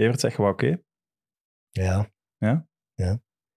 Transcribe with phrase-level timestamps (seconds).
[0.00, 0.78] Evert zegt wel oké.
[1.70, 2.10] Ja.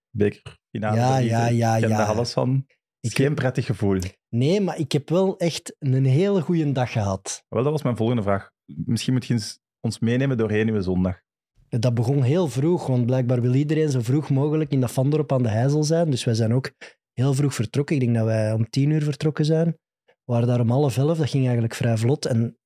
[0.09, 0.97] Bekerfinale.
[0.97, 1.37] Ja, verliezen.
[1.39, 1.97] ja, ja, Ik ken ja.
[1.97, 2.53] daar alles van.
[2.55, 3.99] Het is Ik- geen prettig gevoel.
[4.29, 7.43] Nee, maar ik heb wel echt een hele goede dag gehad.
[7.49, 8.51] Wel, dat was mijn volgende vraag.
[8.65, 11.21] Misschien moet je eens ons meenemen doorheen uw zondag.
[11.69, 15.43] Dat begon heel vroeg, want blijkbaar wil iedereen zo vroeg mogelijk in dat Vandorp aan
[15.43, 16.09] de Heizel zijn.
[16.09, 16.71] Dus wij zijn ook
[17.13, 17.95] heel vroeg vertrokken.
[17.95, 19.77] Ik denk dat wij om tien uur vertrokken zijn.
[20.05, 22.25] We waren daar om half elf, dat ging eigenlijk vrij vlot.
[22.25, 22.57] En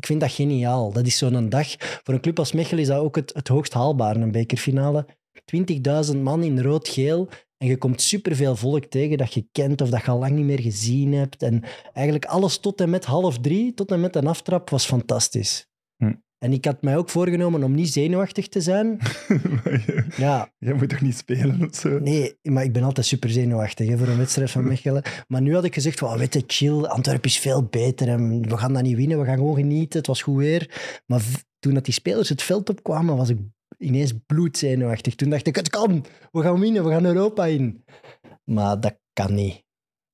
[0.00, 0.92] ik vind dat geniaal.
[0.92, 1.66] Dat is zo'n dag.
[1.78, 5.06] Voor een club als Mechelen is dat ook het, het hoogst haalbaar, een bekerfinale.
[6.14, 7.28] 20.000 man in rood-geel.
[7.56, 10.44] En je komt superveel volk tegen dat je kent of dat je al lang niet
[10.44, 11.42] meer gezien hebt.
[11.42, 15.66] En eigenlijk alles tot en met half drie, tot en met een aftrap, was fantastisch.
[15.96, 16.14] Hm.
[16.40, 18.98] En ik had mij ook voorgenomen om niet zenuwachtig te zijn.
[20.16, 21.98] Ja, Jij moet toch niet spelen of zo?
[21.98, 25.02] nee, maar ik ben altijd super zenuwachtig hè, voor een wedstrijd van Mechelen.
[25.28, 28.56] Maar nu had ik gezegd, van, weet je, chill, Antwerpen is veel beter en we
[28.56, 30.70] gaan dat niet winnen, we gaan gewoon genieten, het was goed weer.
[31.06, 31.22] Maar
[31.58, 33.38] toen dat die spelers het veld opkwamen, was ik
[33.78, 35.14] ineens bloedzenuwachtig.
[35.14, 37.84] Toen dacht ik, het kan, we gaan winnen, we gaan Europa in.
[38.44, 39.64] Maar dat kan niet,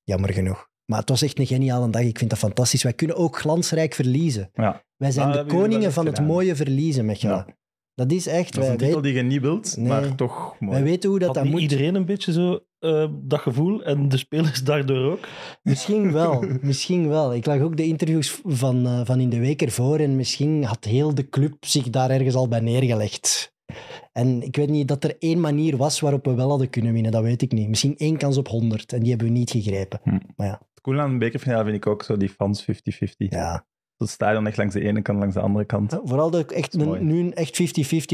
[0.03, 0.66] jammer genoeg.
[0.91, 2.83] Maar het was echt een geniale dag, ik vind dat fantastisch.
[2.83, 4.49] Wij kunnen ook glansrijk verliezen.
[4.53, 4.83] Ja.
[4.97, 7.35] Wij zijn Ah, de koningen van het mooie verliezen, Mechelen.
[7.47, 7.55] Ja.
[7.93, 9.87] Dat is echt, Dat is een titel die je niet wilt, Nee.
[9.87, 10.73] maar toch mooi.
[10.73, 11.61] wij weten hoe dat, dat moet.
[11.61, 15.27] iedereen een beetje zo eh, dat gevoel en de spelers daardoor ook?
[15.63, 17.33] Misschien wel, misschien wel.
[17.35, 20.83] Ik lag ook de interviews van, eh, van in de week ervoor en misschien had
[20.83, 23.55] heel de club zich daar ergens al bij neergelegd.
[24.11, 27.11] En ik weet niet dat er één manier was waarop we wel hadden kunnen winnen,
[27.11, 27.67] dat weet ik niet.
[27.69, 29.99] Misschien één kans op honderd en die hebben we niet gegrepen.
[30.35, 32.75] Het coole aan een bekerfinale vind ik ook zo die fans 50-50.
[33.17, 33.65] Ja.
[33.97, 35.99] Het stadion echt langs de ene kant, langs de andere kant.
[36.03, 37.61] Vooral dat het echt Dat nu echt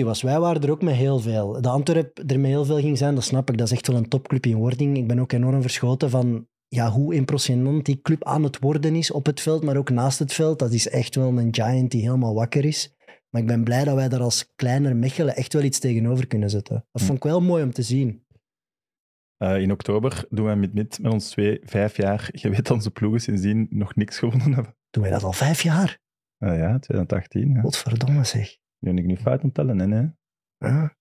[0.02, 0.22] 50-50 was.
[0.22, 1.62] Wij waren er ook met heel veel.
[1.62, 3.58] De Antwerp er met heel veel ging zijn, dat snap ik.
[3.58, 4.98] Dat is echt wel een topclub in wording.
[4.98, 9.12] Ik ben ook enorm verschoten van ja, hoe impressionant die club aan het worden is
[9.12, 10.60] op het veld, maar ook naast het veld.
[10.60, 12.96] Dat is echt wel een giant die helemaal wakker is.
[13.30, 16.50] Maar ik ben blij dat wij daar als kleiner Mechelen echt wel iets tegenover kunnen
[16.50, 16.86] zetten.
[16.92, 17.08] Dat Hm.
[17.08, 18.23] vond ik wel mooi om te zien.
[19.44, 22.30] Eh, in oktober doen wij met, met, met ons twee vijf jaar.
[22.32, 24.76] Je weet dat onze ploegen sindsdien nog niks gewonnen hebben.
[24.90, 26.00] Doen wij dat al vijf jaar?
[26.38, 27.54] Eh, ja, 2018.
[27.54, 27.62] Ja.
[27.62, 28.58] Godverdomme zeg.
[28.80, 30.08] Nu ben ik nu fout aan tellen, hè.
[30.68, 30.96] Ja.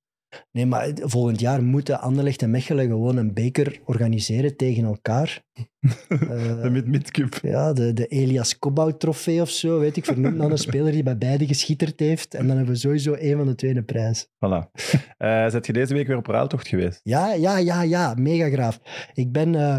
[0.53, 5.43] Nee, maar volgend jaar moeten Anderlecht en Mechelen gewoon een beker organiseren tegen elkaar.
[6.09, 7.39] Eh, De mid-mid cup.
[7.43, 11.03] Ja, de, de Elias Kobau trofee of zo, weet ik, vernoemd naar een speler die
[11.03, 12.35] bij beide geschitterd heeft.
[12.35, 14.27] En dan hebben we sowieso een van de tweede prijs.
[14.27, 14.71] Voilà.
[15.17, 17.01] Eh zet je deze week weer op ruiltocht geweest?
[17.03, 18.81] Ja, ja, ja, ja, mega graaf.
[19.15, 19.79] Ik ben, eh,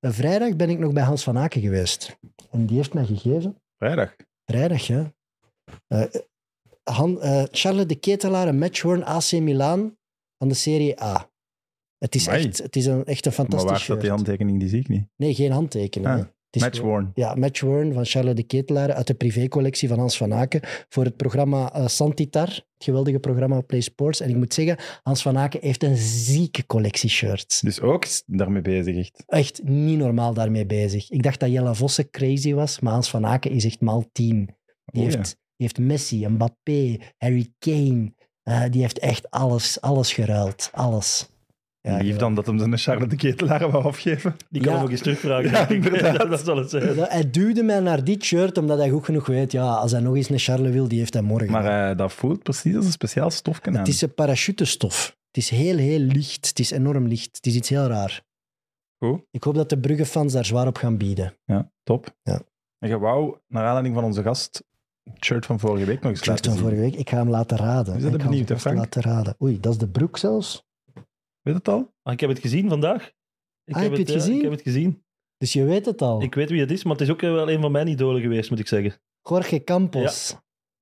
[0.00, 2.18] een vrijdag ben ik nog bij Hans van Aken geweest.
[2.50, 4.14] En die heeft mij gegeven, Vrijdag.
[4.44, 5.12] vrijdag, ja.
[5.86, 6.02] Eh,
[6.92, 9.96] Han, eh, Charles de Ketelaar, een matchworn AC Milan
[10.38, 11.30] van de Serie A.
[11.98, 12.44] Het is, Amai.
[12.46, 14.60] echt, het is een, echt een Maar fantastisch waar staat die handtekening?
[14.60, 15.06] Die zie ik niet.
[15.16, 16.10] Nee, geen handtekening.
[16.10, 16.22] Ah, hè.
[16.50, 17.10] Het is Match gewoon- worn.
[17.14, 21.16] Ja, Matchworn van Charles de Ketelaar uit de privécollectie van Hans van Aken voor het
[21.16, 24.20] programma eh, Santitar, het geweldige programma op Play Sports.
[24.20, 27.60] En ik moet zeggen, Hans van Aken heeft een zieke collectie shirts.
[27.60, 29.22] Dus ook daarmee bezig, echt.
[29.26, 31.10] Echt niet normaal daarmee bezig.
[31.10, 34.36] Ik dacht dat Jelle Vossen crazy was, maar Hans van Aken is echt maal 10.
[34.84, 35.34] Die, Oh, heeft, ja.
[35.58, 38.12] Die heeft Messi, Mbappé, Harry Kane.
[38.42, 40.68] Eh, die heeft echt alles, alles geruild.
[40.72, 41.28] Alles.
[41.80, 44.36] Ja, Lief dan dat hem zijn Charlotte de Ketelaar wou afgeven.
[44.50, 44.76] Die kan Ja.
[44.78, 45.50] hem ook eens terugvragen.
[45.50, 46.28] Ja, inderdaad.
[46.30, 46.94] dat zal het zijn.
[46.94, 50.00] Ja, Hij duwde mij naar dit shirt omdat hij goed genoeg weet, ja, als hij
[50.00, 51.50] nog eens een Charles wil, die heeft hij morgen.
[51.50, 53.76] Maar eh, dat voelt precies als een speciaal stofje aan.
[53.76, 55.16] Het is een parachutestof.
[55.26, 56.48] Het is heel, heel licht.
[56.48, 57.36] Het is enorm licht.
[57.36, 58.22] Het is iets heel raar.
[59.04, 59.22] Goed.
[59.30, 61.36] Ik hoop dat de Brugge-fans daar zwaar op gaan bieden.
[61.44, 62.16] Ja, top.
[62.22, 62.40] Ja.
[62.78, 64.64] En je wou, naar aanleiding van onze gast,
[65.20, 66.62] shirt van vorige week nog eens shirt laten van zien.
[66.62, 66.94] vorige week.
[67.00, 67.96] Ik ga hem laten raden.
[67.96, 69.34] Is dat Ik ga benieuwd, hem laten raden.
[69.42, 70.66] Oei, dat is de broek zelfs.
[71.42, 71.92] Weet het al?
[72.02, 73.12] Ah, ik heb het gezien vandaag.
[73.64, 74.36] Ik Ah, heb je het gezien?
[74.36, 75.02] Ik heb het gezien.
[75.36, 76.22] Dus je weet het al.
[76.22, 78.20] Ik weet wie het is, maar het is ook eh, wel een van mijn idolen
[78.22, 78.94] geweest, moet ik zeggen.
[79.22, 80.36] Jorge Campos.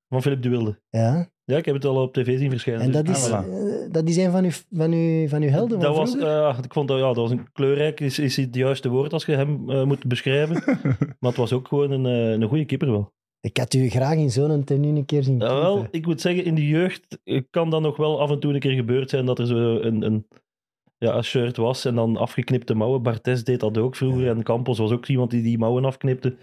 [0.08, 0.80] Van Philip de Wilde.
[0.90, 1.30] Ja.
[1.44, 2.82] Ja, ik heb het al op tv zien verschijnen.
[2.82, 3.48] En dus- dat is, Ah, voilà.
[3.48, 6.58] eh, dat is een van uw, van uw, van uw helden van dat was, eh,
[6.64, 9.32] ik vond dat, ja, dat was een kleurrijk, is, is het juiste woord als je
[9.36, 10.62] hem moet beschrijven.
[11.20, 13.12] maar het was ook gewoon een, eh, een goede keeper wel.
[13.46, 16.44] Ik had u graag in zo'n tenue een keer zien Ja, wel, ik moet zeggen,
[16.44, 19.26] in de jeugd eh, kan dat nog wel af en toe een keer gebeurd zijn
[19.26, 20.26] dat er zo een, een,
[20.98, 23.02] ja, een shirt was en dan afgeknipte mouwen.
[23.02, 24.30] Bartes deed dat ook vroeger Ja.
[24.30, 26.36] en Campos was ook iemand die die mouwen afknipte.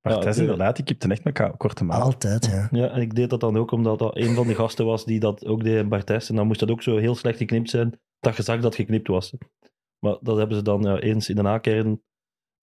[0.00, 2.06] Ja, de- inderdaad, die kipte echt met korte mouwen.
[2.12, 2.68] Altijd, ja.
[2.70, 5.20] Ja, en ik deed dat dan ook omdat dat een van de gasten was die
[5.20, 6.28] dat ook deed in Bartes.
[6.28, 9.08] En dan moest dat ook zo heel slecht geknipt zijn, dat je zag dat geknipt
[9.08, 9.34] was.
[9.98, 12.02] Maar dat hebben ze dan ja, eens in de nakern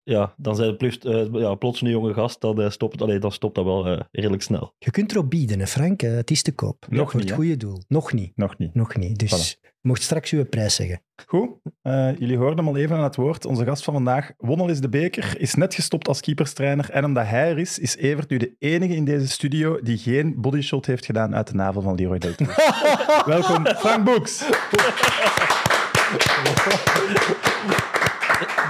[0.05, 3.31] ja, dan zijn plus, eh, ja, plots een jonge gast, dan, eh, stopt, allee, dan
[3.31, 4.73] stopt dat wel eh, redelijk snel.
[4.77, 6.01] Je kunt erop bieden, hè, Frank.
[6.01, 6.85] Het is te koop.
[6.89, 7.83] Nog Voor niet, het goede doel.
[7.87, 8.31] Nog niet.
[8.35, 8.73] Nog niet.
[8.73, 9.19] Nog niet.
[9.19, 11.01] Dus je mocht straks uw prijs zeggen.
[11.25, 11.49] Goed,
[11.81, 13.45] eh, jullie hoorden hem al even aan het woord.
[13.45, 16.89] Onze gast van vandaag won al eens de beker, is net gestopt als keeperstrainer.
[16.89, 20.41] En omdat hij er is, is Evert nu de enige in deze studio die geen
[20.41, 22.55] bodyshot heeft gedaan uit de navel van Leroy Deltour.
[23.25, 24.43] Welkom, Frank Boeks.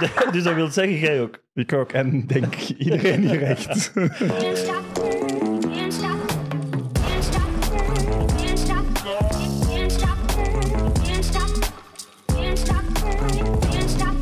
[0.32, 1.38] dus dat wil zeggen, jij ook.
[1.54, 3.92] Ik ook, en denk iedereen hier echt.
[3.92, 4.84] Can't stop,
[5.60, 6.18] can't stop,
[6.94, 7.44] can't stop,
[8.42, 8.86] can't stop,
[9.66, 10.18] can't stop,
[11.06, 11.48] can't stop,
[12.26, 12.84] can't stop,
[13.60, 14.14] can't stop.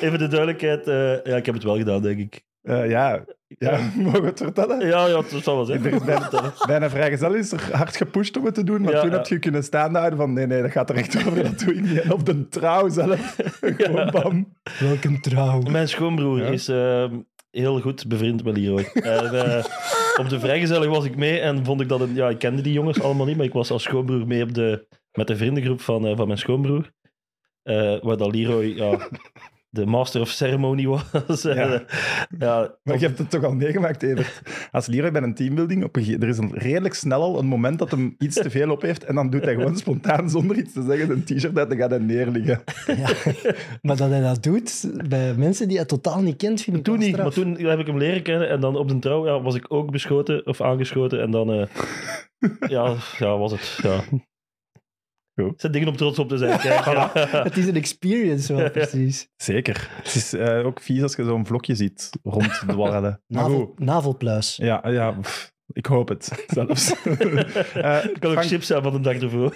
[0.00, 0.86] Even de duidelijkheid.
[0.88, 2.44] eh, ja, ik heb het wel gedaan, denk ik.
[2.66, 3.24] Eh, ja,
[3.58, 4.86] ja, mogen we het vertellen?
[4.86, 5.84] Ja, ja, het zal wel zijn.
[5.84, 6.30] Er is bijna,
[6.66, 9.16] bijna vrijgezel is er hard gepusht om het te doen, maar Ja, toen ja.
[9.16, 11.74] heb je kunnen staande houden van nee, nee, dat gaat er echt over, dat doe
[11.74, 12.00] ik niet.
[12.00, 14.56] En op de trouw zelf, gewoon bam.
[14.78, 15.60] Welke trouw.
[15.60, 16.46] Mijn schoonbroer Ja.
[16.46, 17.10] is eh,
[17.50, 18.90] heel goed bevriend met Leroy.
[18.94, 19.64] En, eh,
[20.16, 22.00] op de vrijgezellig was ik mee en vond ik dat...
[22.00, 24.54] Een, ja, ik kende die jongens allemaal niet, maar ik was als schoonbroer mee op
[24.54, 26.92] de, met de vriendengroep van, eh, van mijn schoonbroer.
[27.62, 29.08] Eh, waar dat Leroy ja,
[29.76, 31.42] de master of ceremony was.
[31.42, 31.54] Ja.
[31.54, 31.82] ja,
[32.38, 34.42] ja, Maar je hebt het toch al meegemaakt, Evert.
[34.72, 37.78] Als Leroy bij een teambuilding, op een, er is een redelijk snel al een moment
[37.78, 40.72] dat hem iets te veel op heeft en dan doet hij gewoon spontaan, zonder iets
[40.72, 42.62] te zeggen, een t-shirt uit en gaat hij neerliggen.
[42.86, 43.08] Ja.
[43.82, 46.98] Maar dat hij dat doet bij mensen die hij totaal niet kent, vind ik Toen
[46.98, 49.54] niet, maar toen heb ik hem leren kennen en dan op de trouw ja, was
[49.54, 51.66] ik ook beschoten of aangeschoten en dan eh,
[52.76, 53.78] ja, ja, was het.
[53.82, 54.00] Ja.
[55.40, 55.60] Goed.
[55.60, 56.58] Zijn dingen om trots op te zijn.
[56.58, 57.10] Kijk, ja.
[57.42, 59.28] Het is een experience wel, precies.
[59.36, 59.88] Zeker.
[60.02, 63.22] Het is eh, ook vies als je zo'n vlokje ziet ronddwarrelen.
[63.26, 64.56] Navel, navelpluis.
[64.56, 67.02] Ja, ja pff, ik hoop het zelfs.
[67.04, 69.54] Eh, Het kan ook Frank- chips zijn van de dag ervoor.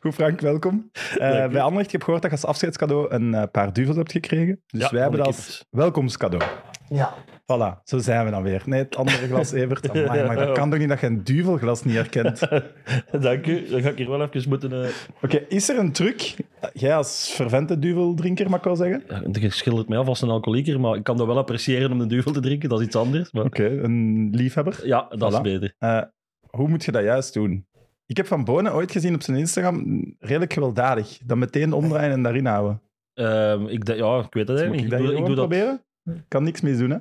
[0.00, 0.90] Goed, Frank, welkom.
[0.92, 1.52] Eh, Dank u.
[1.52, 4.62] bij Anderlecht, ik heb gehoord dat je als afscheidscadeau een eh, paar duvels hebt gekregen.
[4.66, 6.44] Dus Ja, wij hebben dat als welkomstcadeau.
[6.88, 7.14] Ja.
[7.52, 8.62] Voilà, zo zijn we dan weer.
[8.66, 9.90] Nee, het andere glas, Evert.
[9.90, 12.40] Amai, maar dat kan toch niet dat je een duvelglas niet herkent?
[13.20, 13.68] Dank u.
[13.70, 14.84] Dan ga ik hier wel even moeten...
[14.84, 14.88] eh
[15.22, 16.34] Oké, is er een truc?
[16.72, 19.02] Jij als fervente duveldrinker, mag ik wel zeggen?
[19.02, 21.92] Oké, ja, je schildert mij af als een alcoholieker, maar ik kan dat wel appreciëren
[21.92, 22.68] om een duvel te drinken.
[22.68, 23.32] Dat is iets anders.
[23.32, 23.46] Maar...
[23.60, 24.86] een liefhebber.
[24.86, 25.34] Ja, dat Voilà.
[25.34, 25.74] is beter.
[25.78, 26.02] Eh,
[26.50, 27.66] hoe moet je dat juist doen?
[28.06, 31.18] Ik heb Van Bonen ooit gezien op zijn Instagram, redelijk gewelddadig.
[31.24, 32.80] Dan meteen omdraaien en daarin houden.
[33.14, 35.82] Ehm, ik, ja, ik weet het Dus eigenlijk ik dat Ik doe, ik dat proberen?
[36.28, 36.98] Kan niks mis doen, hè?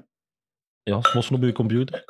[0.83, 2.03] Ja, smossen op je computer.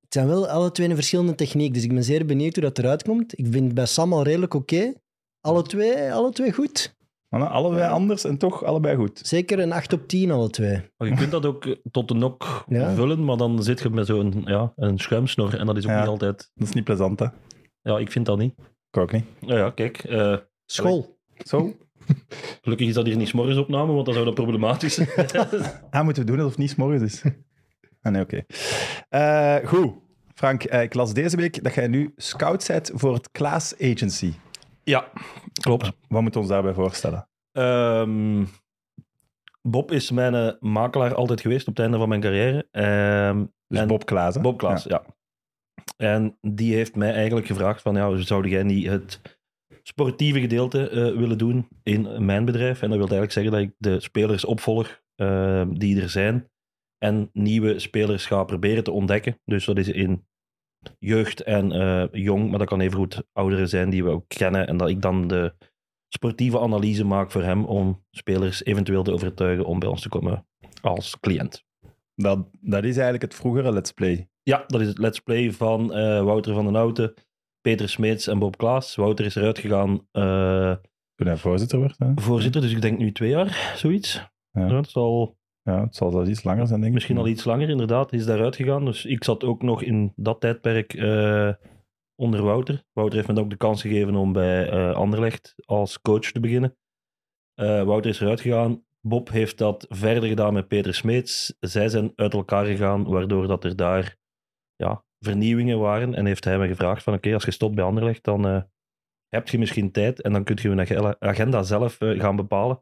[0.00, 2.78] Het zijn wel alle twee een verschillende techniek, dus ik ben zeer benieuwd hoe dat
[2.78, 3.38] eruit komt.
[3.38, 4.92] Ik vind het bij Sam al redelijk oké.
[5.40, 6.96] Alle twee, alle twee goed.
[7.28, 9.20] Maar allebei anders en toch allebei goed.
[9.22, 10.90] Zeker een 8 op 10, alle twee.
[10.96, 12.94] Maar je kunt dat ook tot de nok Ja.
[12.94, 15.98] vullen, maar dan zit je met zo'n ja, een schuimsnor en dat is ook Ja.
[16.00, 16.50] niet altijd...
[16.54, 17.26] Dat is niet plezant, hè?
[17.82, 18.54] Ja, ik vind dat niet.
[18.90, 19.24] Ik ook niet.
[19.40, 19.98] Nou ja, kijk.
[19.98, 20.36] eh,
[20.66, 21.18] School.
[21.44, 21.76] Zo.
[22.62, 25.08] gelukkig is dat hier niet s'morgens opname, want dan zou dat problematisch zijn.
[25.90, 27.22] Ah, moeten we doen alsof het niet 's morgens is.
[28.02, 28.44] Ah, nee, oké.
[29.08, 29.92] Eh, goed.
[30.34, 34.32] Frank, eh, ik las deze week dat jij nu scout bent voor het Klaas Agency.
[34.84, 35.08] ja,
[35.60, 35.92] klopt.
[36.08, 37.28] Wat moet ons daarbij voorstellen?
[37.52, 38.44] Ehm,
[39.62, 42.68] Bob is mijn eh, makelaar altijd geweest op het einde van mijn carrière.
[42.70, 44.40] Ehm, Dus en- Bob Klaas, hè?
[44.40, 45.02] Bob Klaas, ja.
[45.96, 49.20] En die heeft mij eigenlijk gevraagd van, ja, zou jij niet het
[49.82, 52.82] sportieve gedeelte eh, willen doen in mijn bedrijf?
[52.82, 56.50] En dat wil eigenlijk zeggen dat ik de spelers opvolg eh, die er zijn
[56.98, 59.40] en nieuwe spelers ga proberen te ontdekken.
[59.44, 60.26] Dus dat is in
[60.98, 64.66] jeugd en eh, jong, maar dat kan even goed ouderen zijn die we ook kennen
[64.66, 65.54] en dat ik dan de
[66.08, 70.46] sportieve analyse maak voor hem om spelers eventueel te overtuigen om bij ons te komen
[70.82, 71.64] als cliënt.
[72.14, 74.28] Dat, dat is eigenlijk het vroegere Let's Play.
[74.42, 75.88] Ja, dat is het Let's Play van
[76.24, 77.14] Wouter van den Houten,
[77.60, 78.94] Peter Smeets en Bob Klaas.
[78.94, 80.74] Wouter is eruit gegaan, eh,
[81.14, 81.98] Toen hij voorzitter werd.
[81.98, 82.12] Hè?
[82.14, 84.14] voorzitter, dus ik denk nu twee jaar, zoiets.
[84.50, 84.66] Ja.
[84.66, 84.76] Ja.
[84.76, 86.94] het zal Ja, het zal wel iets langer zijn, denk ik.
[86.94, 88.10] misschien al iets langer, inderdaad.
[88.10, 91.52] Hij is daaruit gegaan, dus ik zat ook nog in dat tijdperk eh,
[92.14, 92.84] onder Wouter.
[92.92, 96.40] Wouter heeft me dan ook de kans gegeven om bij eh, Anderlecht als coach te
[96.40, 96.76] beginnen.
[97.54, 98.84] Eh, Wouter is eruit gegaan.
[99.00, 101.56] Bob heeft dat verder gedaan met Peter Smeets.
[101.60, 104.16] Zij zijn uit elkaar gegaan, waardoor dat er daar
[104.76, 106.14] ja, vernieuwingen waren.
[106.14, 108.62] En heeft hij me gevraagd van oké, als je stopt bij Anderlecht, dan eh,
[109.28, 112.80] heb je misschien tijd en dan kun je je ag- agenda zelf eh, gaan bepalen.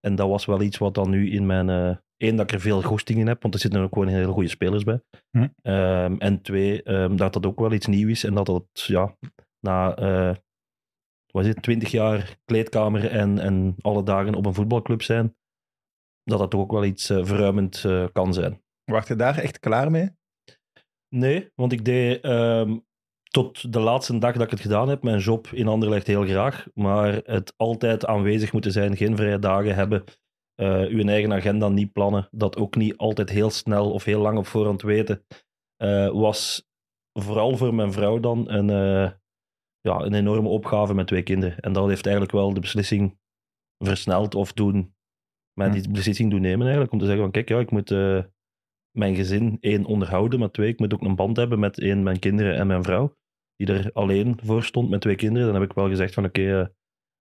[0.00, 1.68] En dat was wel iets wat dan nu in mijn...
[1.68, 4.32] eh Eén, dat ik er veel goesting in heb, want er zitten ook gewoon hele
[4.32, 5.00] goede spelers bij.
[5.30, 5.48] Hm.
[5.62, 9.16] Ehm, en twee, ehm, dat dat ook wel iets nieuws is en dat dat ja,
[9.60, 9.96] na
[11.32, 15.36] is het, 20 jaar kleedkamer en, en alle dagen op een voetbalclub zijn,
[16.22, 18.62] dat dat toch ook wel iets verruimend kan zijn.
[18.84, 20.17] Wacht je daar echt klaar mee?
[21.08, 22.78] Nee, want ik deed ehm,
[23.30, 26.66] tot de laatste dag dat ik het gedaan heb, mijn job in Anderlecht heel graag.
[26.74, 30.04] Maar het altijd aanwezig moeten zijn, geen vrije dagen hebben,
[30.54, 34.38] eh uw eigen agenda niet plannen, dat ook niet altijd heel snel of heel lang
[34.38, 35.24] op voorhand weten,
[35.76, 36.68] eh, was
[37.12, 39.12] vooral voor mijn vrouw dan een, eh,
[39.80, 41.58] ja, een enorme opgave met twee kinderen.
[41.58, 43.18] En dat heeft eigenlijk wel de beslissing
[43.84, 44.94] versneld of doen,
[45.52, 47.90] mij die beslissing doen nemen eigenlijk, om te zeggen van kijk, ja, ik moet...
[48.98, 52.18] mijn gezin één onderhouden, maar twee, ik moet ook een band hebben met één, mijn
[52.18, 53.16] kinderen en mijn vrouw,
[53.56, 55.52] die er alleen voor stond met twee kinderen.
[55.52, 56.66] Dan heb ik wel gezegd van oké, eh,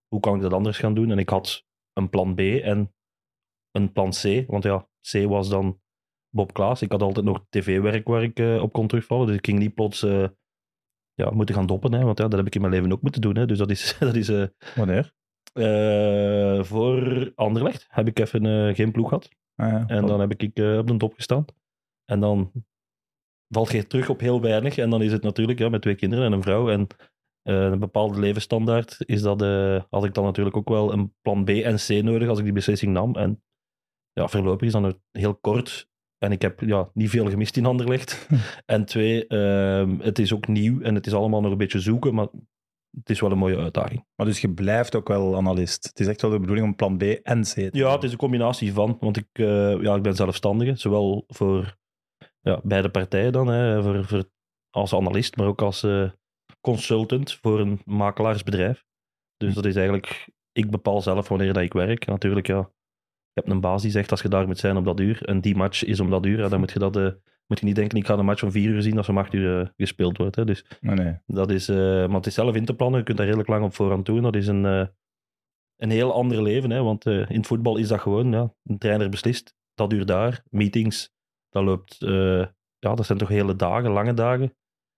[0.07, 1.11] hoe kan ik dat anders gaan doen?
[1.11, 2.93] En ik had een plan B en
[3.71, 5.81] een plan C, want ja, C was dan
[6.29, 6.81] Bob Klaas.
[6.81, 9.73] Ik had altijd nog tv-werk waar ik eh, op kon terugvallen, dus ik ging niet
[9.73, 10.27] plots eh,
[11.13, 13.21] ja, moeten gaan doppen, hè, want ja, dat heb ik in mijn leven ook moeten
[13.21, 13.37] doen.
[13.37, 14.31] Hè, dus dat is, dat is
[14.75, 15.15] Wanneer?
[16.65, 19.29] voor Anderlecht heb ik even geen ploeg gehad.
[19.55, 19.83] Ah, ja.
[19.87, 21.45] En dan heb ik op de top gestaan.
[22.09, 22.51] En dan
[23.53, 24.77] valt je terug op heel weinig.
[24.77, 26.87] En dan is het natuurlijk ja, met twee kinderen en een vrouw en
[27.41, 28.97] eh, een bepaalde levensstandaard.
[28.99, 32.29] Is dat, eh, had ik dan natuurlijk ook wel een plan B en C nodig
[32.29, 33.15] als ik die beslissing nam.
[33.15, 33.43] En
[34.11, 35.89] ja, voorlopig is dan heel kort.
[36.17, 38.27] En ik heb ja, niet veel gemist in Anderlecht.
[38.65, 42.13] en twee, ehm, het is ook nieuw en het is allemaal nog een beetje zoeken.
[42.13, 42.27] Maar
[42.91, 44.05] het is wel een mooie uitdaging.
[44.15, 45.83] Maar dus je blijft ook wel analist.
[45.83, 48.11] Het is echt wel de bedoeling om plan B en C te Ja, het is
[48.11, 48.97] een combinatie van.
[48.99, 51.77] Want ik, eh, ja, ik ben zelfstandige, zowel voor
[52.47, 54.23] ja, beide partijen dan, hè, voor, voor,
[54.69, 56.09] als analist, maar ook als eh,
[56.61, 58.85] consultant voor een makelaarsbedrijf.
[59.37, 62.05] Dus dat is eigenlijk, ik bepaal zelf wanneer dat ik werk.
[62.05, 64.99] Natuurlijk, ja, je hebt een baas die zegt als je daar moet zijn op dat
[64.99, 67.11] uur, en die match is om dat uur, ja, dan moet je, dat, eh,
[67.47, 69.33] moet je niet denken, ik ga een match om vier uur zien als om acht
[69.33, 70.35] uur eh, gespeeld wordt.
[70.35, 70.45] Hè.
[70.45, 71.19] Dus Nee, nee.
[71.25, 72.99] dat is, maar het is zelf in te plannen.
[72.99, 74.21] Je kunt daar redelijk lang op voorhand doen.
[74.21, 74.63] Dat is een,
[75.75, 76.69] een heel ander leven.
[76.69, 76.83] Hè?
[76.83, 79.55] Want in het voetbal is dat gewoon, ja, een trainer beslist.
[79.73, 80.43] Dat duurt daar.
[80.49, 81.16] Meetings,
[81.57, 82.45] dat loopt, eh,
[82.79, 84.53] ja, dat zijn toch hele dagen, lange dagen.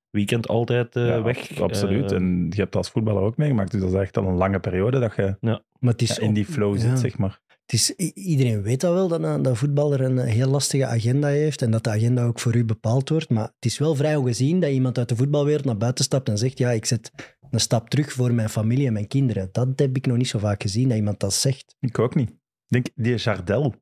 [0.10, 1.62] Weekend altijd eh, Ja, weg.
[1.62, 2.12] Absoluut.
[2.12, 3.72] Eh, en je hebt als voetballer ook meegemaakt.
[3.72, 5.38] Dus dat is echt al een lange periode dat je
[5.80, 6.82] Maar het is ja, in die flow ja.
[6.82, 7.39] zit, zeg maar.
[7.66, 11.28] Het is, iedereen weet dat wel, dat een, dat een voetballer een heel lastige agenda
[11.28, 13.30] heeft en dat de agenda ook voor u bepaald wordt.
[13.30, 16.38] Maar het is wel vrij ongezien dat iemand uit de voetbalwereld naar buiten stapt en
[16.38, 17.12] zegt ja, ik zet
[17.50, 19.50] een stap terug voor mijn familie en mijn kinderen.
[19.51, 21.75] Dat heb ik nog niet zo vaak gezien, dat iemand dat zegt.
[21.80, 22.30] Ik ook niet.
[22.30, 22.38] Ik
[22.68, 23.75] denk, die Jardel.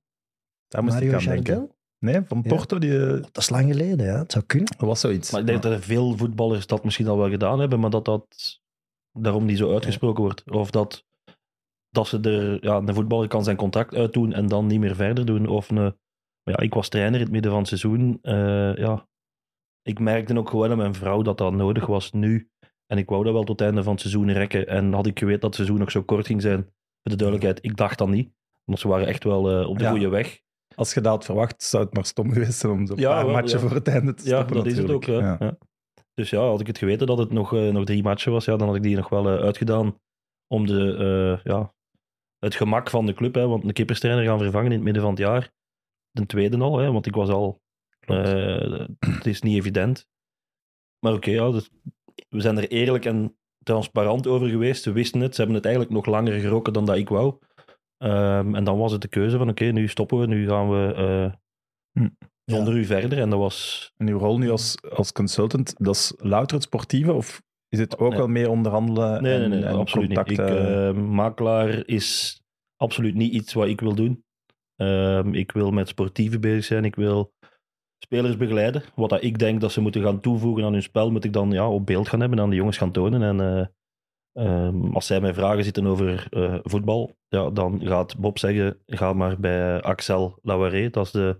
[0.68, 1.72] Daar moest Mario ik aan denken.
[2.00, 2.42] Nee, van.
[2.42, 4.18] Porto, die, eh, Dat is lang geleden, ja.
[4.18, 4.68] Het zou kunnen.
[4.78, 5.32] dat was zoiets.
[5.32, 8.06] Maar ik denk dat er veel voetballers dat misschien al wel gedaan hebben, maar dat
[8.06, 8.60] dat
[9.20, 10.52] daarom niet zo uitgesproken wordt.
[10.52, 11.06] Of dat,
[11.90, 15.26] dat ze er, ja, een voetballer kan zijn contract uitdoen en dan niet meer verder
[15.26, 15.48] doen.
[15.48, 15.96] Of een, maar
[16.44, 18.20] ja, ik was trainer in het midden van het seizoen.
[18.22, 19.08] eh, ja,
[19.82, 22.50] ik merkte ook gewoon aan mijn vrouw dat dat nodig was nu.
[22.86, 24.68] En ik wou dat wel tot het einde van het seizoen rekken.
[24.68, 27.60] En had ik geweten dat het seizoen nog zo kort ging zijn, voor de duidelijkheid,
[27.66, 28.32] ik dacht dat niet.
[28.64, 29.90] Want ze waren echt wel eh, op de Ja.
[29.90, 30.42] goede weg.
[30.78, 33.26] Als je dat had verwacht, zou het maar stom geweest zijn om zo'n Ja, paar
[33.26, 33.66] wel, matchen ja.
[33.68, 34.56] voor het einde te Ja, stoppen.
[34.56, 35.04] dat is het ook.
[35.04, 35.38] Ja.
[35.40, 35.58] Ja.
[36.14, 38.56] Dus ja, had ik het geweten dat het nog, eh, nog drie matchen was, ja,
[38.56, 40.00] dan had ik die nog wel eh, uitgedaan
[40.48, 41.74] om de, eh, ja,
[42.40, 43.36] het gemak van de club.
[43.36, 45.52] Hè, want een kipperstrainer gaan vervangen in het midden van het jaar.
[46.12, 47.62] De tweede al, hè, want ik was al...
[49.00, 50.08] het is niet evident.
[51.00, 51.70] Maar oké, ja, dus
[52.30, 54.84] we zijn er eerlijk en transparant over geweest.
[54.84, 55.32] Ze wisten het.
[55.32, 57.38] Ze hebben het eigenlijk nog langer geroken dan dat ik wou.
[57.98, 60.28] Ehm, en dan was het de keuze van oké, nu stoppen we.
[60.28, 61.34] Nu gaan we eh,
[62.04, 62.10] Hm.
[62.46, 63.20] zonder u verder.
[63.20, 63.92] En dat was...
[63.98, 67.14] En uw rol nu als, als consultant, dat is louter het sportieve?
[67.14, 68.18] Of is het ook Nee.
[68.18, 70.18] wel meer onderhandelen Nee, en, nee, nee, en absoluut niet.
[70.18, 70.88] Ik, contacten?
[70.88, 72.42] eh, makelaar is
[72.76, 74.24] absoluut niet iets wat ik wil doen.
[74.76, 76.86] Ehm, ik wil met sportieve bezig zijn.
[76.86, 77.34] Ik wil
[78.04, 78.84] spelers begeleiden.
[78.96, 81.52] Wat dat ik denk dat ze moeten gaan toevoegen aan hun spel, moet ik dan
[81.52, 83.22] ja, op beeld gaan hebben en aan de jongens gaan tonen.
[83.22, 83.66] En eh,
[84.38, 89.14] ehm, als zij mij vragen zitten over eh, voetbal, ja, dan gaat Bob zeggen, ga
[89.14, 90.90] maar bij Axel Lauweré.
[90.90, 91.40] Dat is de,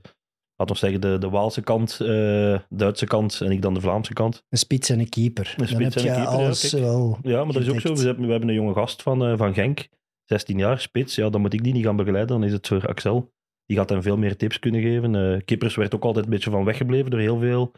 [0.56, 4.14] laat ons zeggen, de, de Waalse kant, eh, Duitse kant en ik dan de Vlaamse
[4.14, 4.44] kant.
[4.50, 5.48] Een spits en een keeper.
[5.48, 6.84] Een Dan spits heb en een keeper, ja, alles kijk.
[6.84, 7.18] wel...
[7.22, 7.94] Ja, maar dat is ook zo.
[7.94, 9.88] We hebben, we hebben een jonge gast van, eh, van Genk,
[10.24, 11.16] 16 jaar, spits.
[11.16, 13.32] Ja, dan moet ik die niet gaan begeleiden, dan is het voor Axel.
[13.66, 15.46] Die gaat hem veel meer tips kunnen geven.
[15.46, 17.72] Kippers werd ook altijd een beetje van weggebleven door heel veel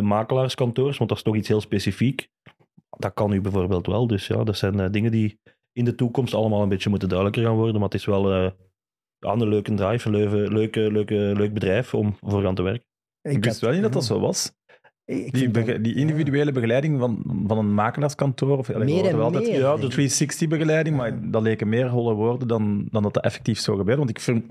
[0.00, 2.28] makelaarskantoors, want dat is toch iets heel specifiek.
[2.98, 4.06] Dat kan u bijvoorbeeld wel.
[4.06, 5.40] Dus ja, dat zijn eh, dingen die
[5.72, 7.74] in de toekomst allemaal een beetje moeten duidelijker gaan worden.
[7.74, 8.50] Maar het is wel eh,
[9.18, 12.86] ja, een leuke drive, een leuke, leuke, leuke, leuk bedrijf om voor aan te werken.
[13.22, 14.54] ik wist had- wel niet dat dat zo was.
[15.04, 18.58] Ik Die, dat- die individuele begeleiding van, van een makelaarskantoor.
[18.58, 19.92] Of, Meer en altijd, ja, de ik.
[19.92, 23.98] 360-begeleiding, maar dat leken meer holle woorden dan, dan dat dat effectief zo gebeurt.
[23.98, 24.44] Want ik vind,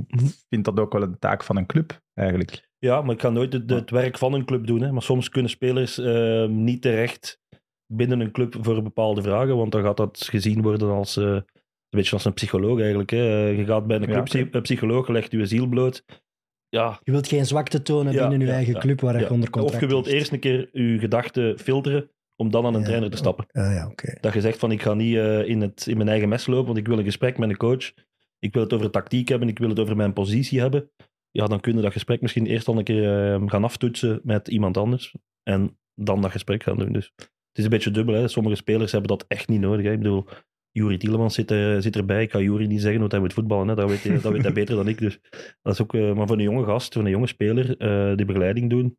[0.50, 2.70] vind dat ook wel een taak van een club, eigenlijk.
[2.78, 4.82] Ja, maar ik ga nooit het, het werk van een club doen.
[4.82, 4.92] Hè.
[4.92, 7.40] Maar soms kunnen spelers eh, niet terecht
[7.88, 11.44] binnen een club voor bepaalde vragen, want dan gaat dat gezien worden als, eh, een
[11.90, 13.10] beetje als een psycholoog eigenlijk.
[13.10, 13.48] Hè.
[13.48, 16.06] Je gaat bij een Ja, club, een psycholoog legt je ziel bloot.
[16.70, 19.22] ja, Je wilt geen zwakte tonen Ja, binnen je ja, eigen ja, club waar je
[19.26, 19.30] ja.
[19.30, 22.80] onder contract Of je wilt eerst een keer je gedachten filteren om dan aan een
[22.80, 22.86] Ja.
[22.86, 23.46] trainer te stappen.
[23.52, 24.18] Ah, ja, oké.
[24.22, 26.66] Dat je zegt van ik ga niet eh, in, het, in mijn eigen mes lopen,
[26.66, 27.92] want ik wil een gesprek met een coach.
[28.40, 30.90] Ik wil het over tactiek hebben, ik wil het over mijn positie hebben.
[31.32, 34.48] Ja, dan kun je dat gesprek misschien eerst al een keer eh, gaan aftoetsen met
[34.48, 35.16] iemand anders.
[35.44, 36.92] En dan dat gesprek gaan doen.
[36.92, 37.12] Dus
[37.58, 38.16] is een beetje dubbel.
[38.16, 38.28] Hè.
[38.28, 39.86] Sommige spelers hebben dat echt niet nodig.
[39.86, 39.92] Hè.
[39.92, 40.26] Ik bedoel,
[40.72, 42.22] Juri Tielemans zit, er, zit erbij.
[42.22, 43.68] Ik ga Juri niet zeggen hoe hij moet voetballen.
[43.68, 43.76] Hè.
[43.76, 44.98] Dat, weet hij, dat weet hij beter dan ik.
[44.98, 45.20] Dus
[45.62, 48.26] dat is ook, eh, maar voor een jonge gast, voor een jonge speler, eh, die
[48.26, 48.98] begeleiding doen.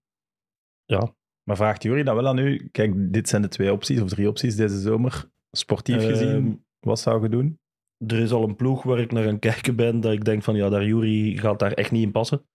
[0.85, 4.09] Ja, Maar vraagt Jury dan wel aan u, kijk, dit zijn de twee opties of
[4.09, 7.59] drie opties deze zomer, sportief Ehm, gezien, wat zou je doen?
[8.07, 10.43] er is al een ploeg waar ik naar aan het kijken ben, dat ik denk
[10.43, 12.47] van ja, daar Jury gaat daar echt niet in passen.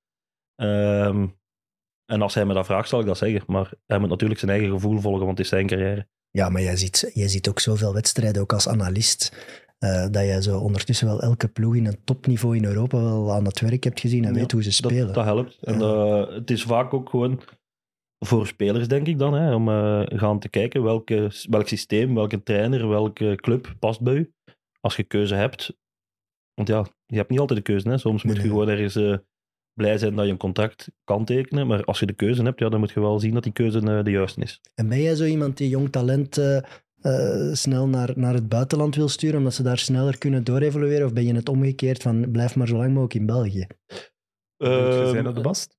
[0.56, 1.28] Ehm,
[2.12, 3.44] en als hij me dat vraagt, zal ik dat zeggen.
[3.48, 6.08] Maar hij moet natuurlijk zijn eigen gevoel volgen, want het is zijn carrière.
[6.30, 9.32] Ja, maar jij ziet, jij ziet ook zoveel wedstrijden, ook als analist,
[9.78, 13.46] eh, dat jij zo ondertussen wel elke ploeg in een topniveau in Europa wel aan
[13.46, 15.14] het werk hebt gezien en Ja, weet hoe ze spelen.
[15.14, 15.58] dat helpt.
[15.62, 17.42] En eh, het is vaak ook gewoon
[18.26, 22.44] voor spelers, denk ik dan, hè, om eh, gaan te kijken welke, welk systeem, welke
[22.44, 24.34] trainer, welke club past bij u.
[24.80, 25.78] Als je keuze hebt.
[26.54, 27.90] Want ja, je hebt niet altijd de keuze.
[27.90, 27.98] Hè.
[27.98, 28.58] Soms Nee, moet je nee.
[28.58, 28.96] gewoon ergens
[29.82, 31.68] blij zijn dat je een contract kan tekenen.
[31.68, 33.80] Maar als je de keuze hebt, ja, dan moet je wel zien dat die keuze
[33.80, 34.62] eh, de juiste is.
[34.76, 36.58] En ben jij zo iemand die jong talent eh,
[37.02, 41.06] eh, snel naar, naar het buitenland wil sturen, omdat ze daar sneller kunnen doorevolueren?
[41.06, 43.68] Of ben je het omgekeerd van blijf maar zo lang mogelijk in België?
[44.58, 45.78] Ehm, zijn op de bast?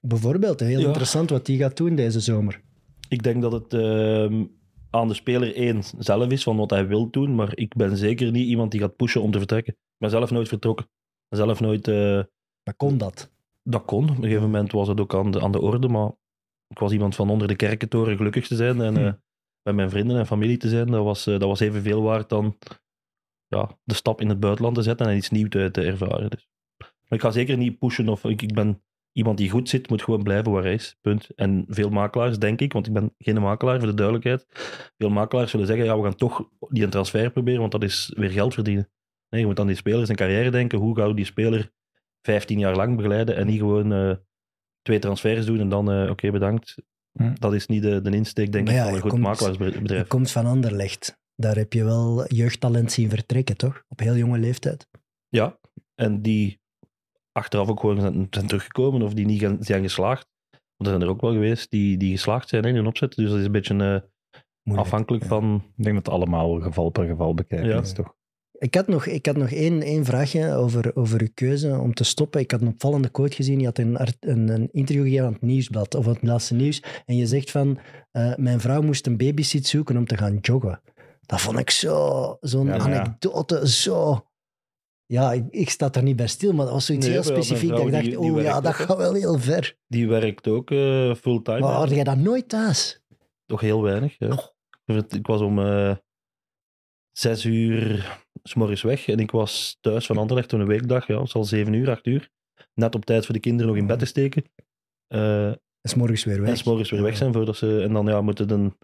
[0.00, 0.86] Bijvoorbeeld, heel Ja.
[0.86, 2.60] interessant wat die gaat doen deze zomer.
[3.08, 4.44] Ik denk dat het ehm,
[4.90, 8.30] aan de speler één zelf is van wat hij wil doen, maar ik ben zeker
[8.30, 9.72] niet iemand die gaat pushen om te vertrekken.
[9.72, 10.86] Ik ben zelf nooit vertrokken.
[11.28, 11.88] Zelf nooit...
[11.88, 12.20] eh,
[12.64, 13.32] Maar kon dat?
[13.62, 14.02] dat kon.
[14.10, 16.12] Op een gegeven moment was het ook aan de, aan de orde, maar
[16.68, 19.06] ik was iemand van onder de kerkentoren gelukkig te zijn en Hm.
[19.06, 19.12] eh,
[19.62, 20.86] bij mijn vrienden en familie te zijn.
[20.86, 22.58] Dat was, eh, dat was evenveel waard dan
[23.46, 26.30] ja, de stap in het buitenland te zetten en iets nieuws te, te ervaren.
[26.30, 26.48] Dus.
[26.78, 30.02] Maar ik ga zeker niet pushen of ik, ik ben iemand die goed zit, moet
[30.02, 30.98] gewoon blijven waar hij is.
[31.00, 31.30] Punt.
[31.34, 34.46] En veel makelaars, denk ik, want ik ben geen makelaar voor de duidelijkheid.
[34.98, 38.12] Veel makelaars zullen zeggen, ja, we gaan toch die een transfer proberen, want dat is
[38.16, 38.90] weer geld verdienen.
[39.28, 40.78] Nee, je moet aan die speler zijn carrière denken.
[40.78, 41.72] Hoe gaan we die speler
[42.26, 44.16] 15 jaar lang begeleiden en niet gewoon eh,
[44.82, 46.74] twee transfers doen en dan, eh, oké, bedankt.
[47.18, 47.34] Hm.
[47.34, 49.38] Dat is niet de, de insteek, denk Maar ik, ja, van een je goed komt-
[49.38, 50.06] Je makelaarsbedrijf.
[50.08, 51.18] komt van Anderlecht.
[51.36, 53.82] Daar heb je wel jeugdtalent zien vertrekken, toch?
[53.88, 54.86] Op heel jonge leeftijd.
[55.28, 55.58] Ja,
[55.94, 56.60] en die
[57.32, 60.26] achteraf ook gewoon zijn, zijn teruggekomen of die niet gaan- zijn geslaagd.
[60.50, 63.14] Want er zijn er ook wel geweest die, die geslaagd zijn in hun opzet.
[63.14, 64.00] Dus dat is een beetje eh,
[64.62, 64.86] Moeilijk.
[64.88, 65.28] afhankelijk ja.
[65.28, 65.54] van...
[65.76, 67.80] Ik denk dat het allemaal geval per geval bekijken Ja.
[67.80, 68.14] is, toch?
[68.64, 72.04] Ik had nog, ik had nog één, één vraagje over, over uw keuze om te
[72.04, 72.40] stoppen.
[72.40, 73.58] Ik had een opvallende quote gezien.
[73.58, 76.82] Je had een, een, een interview gegeven aan het Nieuwsblad, of aan het laatste nieuws.
[77.06, 77.78] En je zegt van,
[78.10, 80.80] eh, mijn vrouw moest een babysit zoeken om te gaan joggen.
[81.20, 83.00] Dat vond ik zo, zo'n Ja, maar ja.
[83.00, 84.26] anekdote, zo...
[85.06, 87.68] Ja, ik, ik sta er niet bij stil, maar dat was zoiets Nee, heel specifiek.
[87.68, 89.76] Dat ik dacht, die- die oh ja, dat gaat wel heel ver.
[89.86, 91.60] Die werkt ook eh, fulltime.
[91.60, 93.02] Maar had jij dat nooit thuis?
[93.46, 94.14] Toch heel weinig.
[94.18, 94.52] Ja.
[95.08, 95.96] Ik was om eh,
[97.12, 101.06] zes uur s morgens weg en ik was thuis van Anderlecht toen een weekdag.
[101.06, 102.28] Ja, het was al zeven uur, acht uur.
[102.74, 104.44] Net op tijd voor de kinderen nog in bed te steken.
[105.06, 106.50] Eh, Dat is morgens weer weg.
[106.50, 107.82] en s'morgens weer weg zijn voordat ze...
[107.82, 108.78] En dan ja, moeten dan,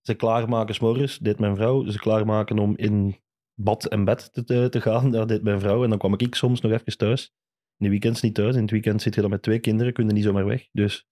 [0.00, 1.86] ze klaarmaken s'morgens, deed mijn vrouw.
[1.90, 3.16] Ze klaarmaken om in
[3.54, 5.82] bad en bed te, te, te gaan, dat deed mijn vrouw.
[5.84, 7.32] En dan kwam ik soms nog even thuis.
[7.76, 8.54] In de weekends niet thuis.
[8.54, 10.68] In het weekend zit je dan met twee kinderen, kun je niet zomaar weg.
[10.72, 11.06] Dus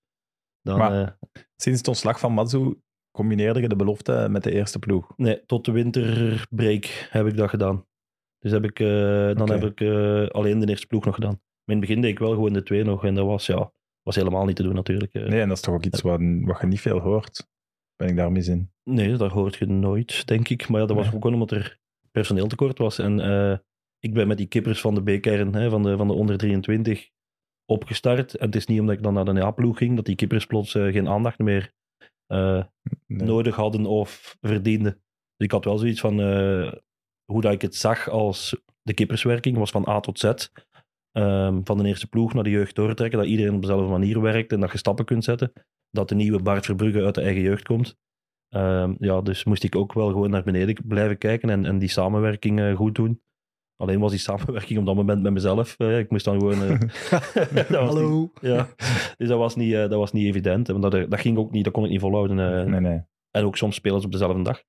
[0.61, 0.79] dan...
[0.79, 2.81] Maar- eh, Sinds het ontslag van Matsu
[3.13, 5.13] combineerde je de belofte met de eerste ploeg.
[5.17, 7.87] Nee, tot de winterbreak heb ik dat gedaan.
[8.39, 11.41] Dus heb ik, eh, dan heb ik eh, alleen de eerste ploeg nog gedaan.
[11.65, 13.05] Maar in het begin deed ik wel gewoon de twee nog.
[13.05, 13.73] En dat was, ja,
[14.03, 15.15] was helemaal niet te doen natuurlijk.
[15.15, 15.27] eh.
[15.27, 17.49] Nee, en dat is toch ook iets wat, wat je niet veel hoort.
[17.97, 18.71] Ben ik daar mis in?
[18.85, 20.69] Nee, daar hoort je nooit, denk ik.
[20.69, 21.15] Maar ja, dat was Nee.
[21.15, 21.79] ook gewoon omdat er
[22.11, 22.99] personeeltekort was.
[22.99, 23.19] En
[23.99, 27.09] ik ben met die kippers van de B-kern, van, de, van de onder 23,
[27.65, 28.35] opgestart.
[28.37, 30.73] En het is niet omdat ik dan naar de A-ploeg ging, dat die kippers plots
[30.73, 31.73] geen aandacht meer
[32.27, 32.65] eh,
[33.07, 33.27] Nee.
[33.27, 34.93] nodig hadden of verdienden.
[35.37, 36.73] Dus ik had wel zoiets van eh,
[37.25, 40.33] hoe dat ik het zag als de kipperswerking was van A tot Z.
[41.13, 44.53] Ehm, van de eerste ploeg naar de jeugd doortrekken, dat iedereen op dezelfde manier werkt
[44.53, 45.53] en dat je stappen kunt zetten.
[45.91, 47.97] Dat de nieuwe Bart Verbrugge uit de eigen jeugd komt.
[48.49, 51.89] Ehm, ja, dus moest ik ook wel gewoon naar beneden blijven kijken en, en die
[51.89, 53.23] samenwerking eh, goed doen.
[53.77, 55.75] Alleen was die samenwerking op dat moment met mezelf.
[55.79, 56.63] eh, ik moest dan gewoon...
[56.63, 58.21] eh, Hallo.
[58.21, 58.69] niet- ja,
[59.17, 60.69] dus dat was niet, eh, dat was niet evident.
[60.69, 62.37] Want dat, dat ging ook niet, dat kon ik niet volhouden.
[62.71, 63.01] Nee, nee.
[63.31, 64.63] En ook soms spelen ze op dezelfde dag.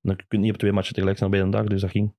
[0.00, 2.14] Dan kun je niet op twee matchen tegelijk zijn op één dag, dus dat ging,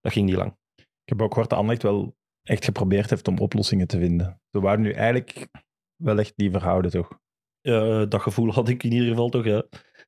[0.00, 0.56] dat ging niet lang.
[0.76, 4.40] Ik heb ook gehoord dat Anderlecht wel echt geprobeerd heeft om oplossingen te vinden.
[4.50, 5.48] Ze waren nu eigenlijk
[5.96, 7.18] wel echt liever houden, toch?
[7.60, 9.62] Ja, dat gevoel had ik in ieder geval toch, ja.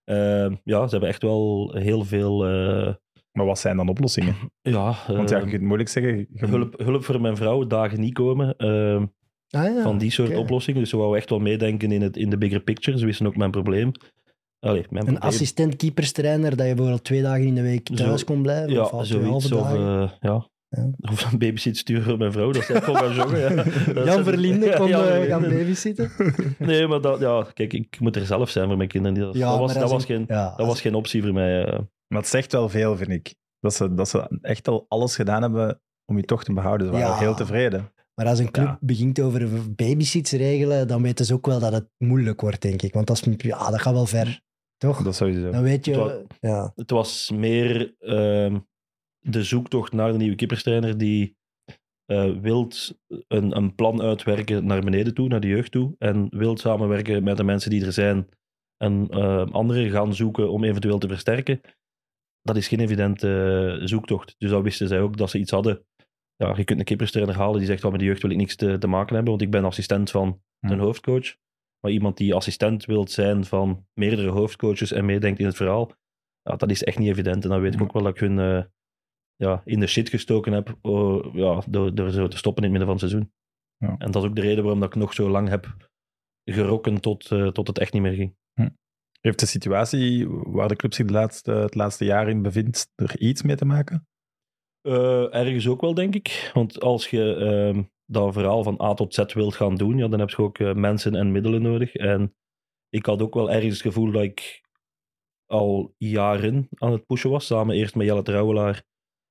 [0.05, 2.45] Eh, ja, ze hebben echt wel heel veel...
[3.39, 4.35] Maar wat zijn dan oplossingen?
[4.63, 6.17] ja, Want ja, eh, je kunt moeilijk zeggen...
[6.19, 8.57] je- hulp, hulp voor mijn vrouw, dagen niet komen.
[8.57, 9.03] Eh,
[9.51, 10.81] Ah, ja, van die soort oplossingen.
[10.81, 12.99] Dus ze wouden echt wel meedenken in, het, in de bigger picture.
[12.99, 13.93] Ze wisten ook mijn probleem.
[14.61, 15.17] Allee, mijn Een probleem.
[15.33, 18.73] assistent keeperstrainer dat je bijvoorbeeld twee dagen in de week Zo- thuis kon blijven?
[18.73, 19.69] Ja, of al twee halve zoiets.
[19.71, 20.03] Of, dagen?
[20.03, 20.49] eh, ja.
[20.69, 20.91] Ja.
[21.13, 22.53] of een babysit sturen voor mijn vrouw.
[22.53, 23.39] Dat is echt wel gaan joggen.
[23.41, 23.49] Ja.
[23.95, 25.29] Dat Jan Verlinde Ja, kon Jan eh, Verlinde.
[25.29, 26.11] gaan babysitten?
[26.59, 29.19] Nee, maar dat, ja, kijk, ik moet er zelf zijn voor mijn kinderen.
[29.19, 31.81] Dat, Ja, dat, was, dat, was, een- geen, Ja, dat was geen optie voor mij.
[32.09, 33.35] Maar het zegt wel veel, vind ik.
[33.61, 36.87] Dat ze, dat ze echt al alles gedaan hebben om je toch te behouden.
[36.87, 37.15] Ze waren Ja.
[37.15, 37.93] ook heel tevreden.
[38.15, 38.79] Maar als een club Ja.
[38.81, 42.93] begint over babysits regelen, dan weten ze ook wel dat het moeilijk wordt, denk ik.
[42.95, 44.41] Want dat, is, ja, dat gaat wel ver,
[44.77, 45.03] toch?
[45.03, 45.51] Dat sowieso.
[45.51, 46.25] Dan weet Het wa- je...
[46.41, 48.59] Ja, Het was meer ehm,
[49.21, 51.37] de zoektocht naar de nieuwe kipperstrainer die
[52.05, 55.95] eh wilt een, een plan uitwerken naar beneden toe, naar de jeugd toe.
[55.99, 58.29] En wilt samenwerken met de mensen die er zijn
[58.77, 61.61] en eh, anderen gaan zoeken om eventueel te versterken.
[62.45, 63.29] Dat is geen evidente
[63.81, 64.35] eh, zoektocht.
[64.39, 65.85] Dus dat wisten zij ook dat ze iets hadden.
[66.37, 68.57] Ja, je kunt een kipperstrainer halen die zegt, "Oh, met de jeugd wil ik niks
[68.57, 70.73] te, te maken hebben, want ik ben assistent van Hm.
[70.73, 71.37] een hoofdcoach.
[71.81, 75.93] Maar iemand die assistent wilt zijn van meerdere hoofdcoaches en meedenkt in het verhaal,
[76.43, 77.45] ja, dat is echt niet evident.
[77.45, 77.85] En dan weet ik Hm.
[77.85, 78.65] ook wel dat ik hun eh,
[79.37, 82.79] ja, in de shit gestoken heb oh, ja, door, door zo te stoppen in het
[82.79, 83.33] midden van het seizoen.
[83.77, 83.95] Ja.
[83.99, 85.77] En dat is ook de reden waarom dat ik nog zo lang heb
[86.51, 88.37] gerokken tot, tot het echt niet meer ging.
[89.25, 93.21] Heeft de situatie waar de club zich de laatste, het laatste jaar in bevindt er
[93.21, 94.07] iets mee te maken?
[94.81, 96.51] Eh, ergens ook wel, denk ik.
[96.55, 100.19] Want als je ehm, dat verhaal van A tot Z wilt gaan doen, ja, dan
[100.19, 101.95] heb je ook eh, mensen en middelen nodig.
[101.95, 102.35] En
[102.89, 104.63] ik had ook wel ergens het gevoel dat ik
[105.47, 108.85] al jaren aan het pushen was, samen eerst met Jelle Trouwelaar,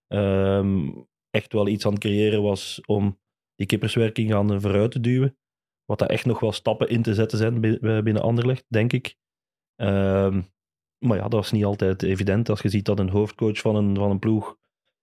[0.08, 0.90] ehm,
[1.30, 3.20] echt wel iets aan het creëren was om
[3.56, 5.38] die kipperswerking gaan vooruit te duwen.
[5.86, 9.22] Wat daar echt nog wel stappen in te zetten zijn eh, binnen Anderlecht, denk ik.
[9.76, 10.42] Ehm,
[10.98, 12.50] maar ja, dat was niet altijd evident.
[12.50, 14.58] Als je ziet dat een hoofdcoach van een, van een ploeg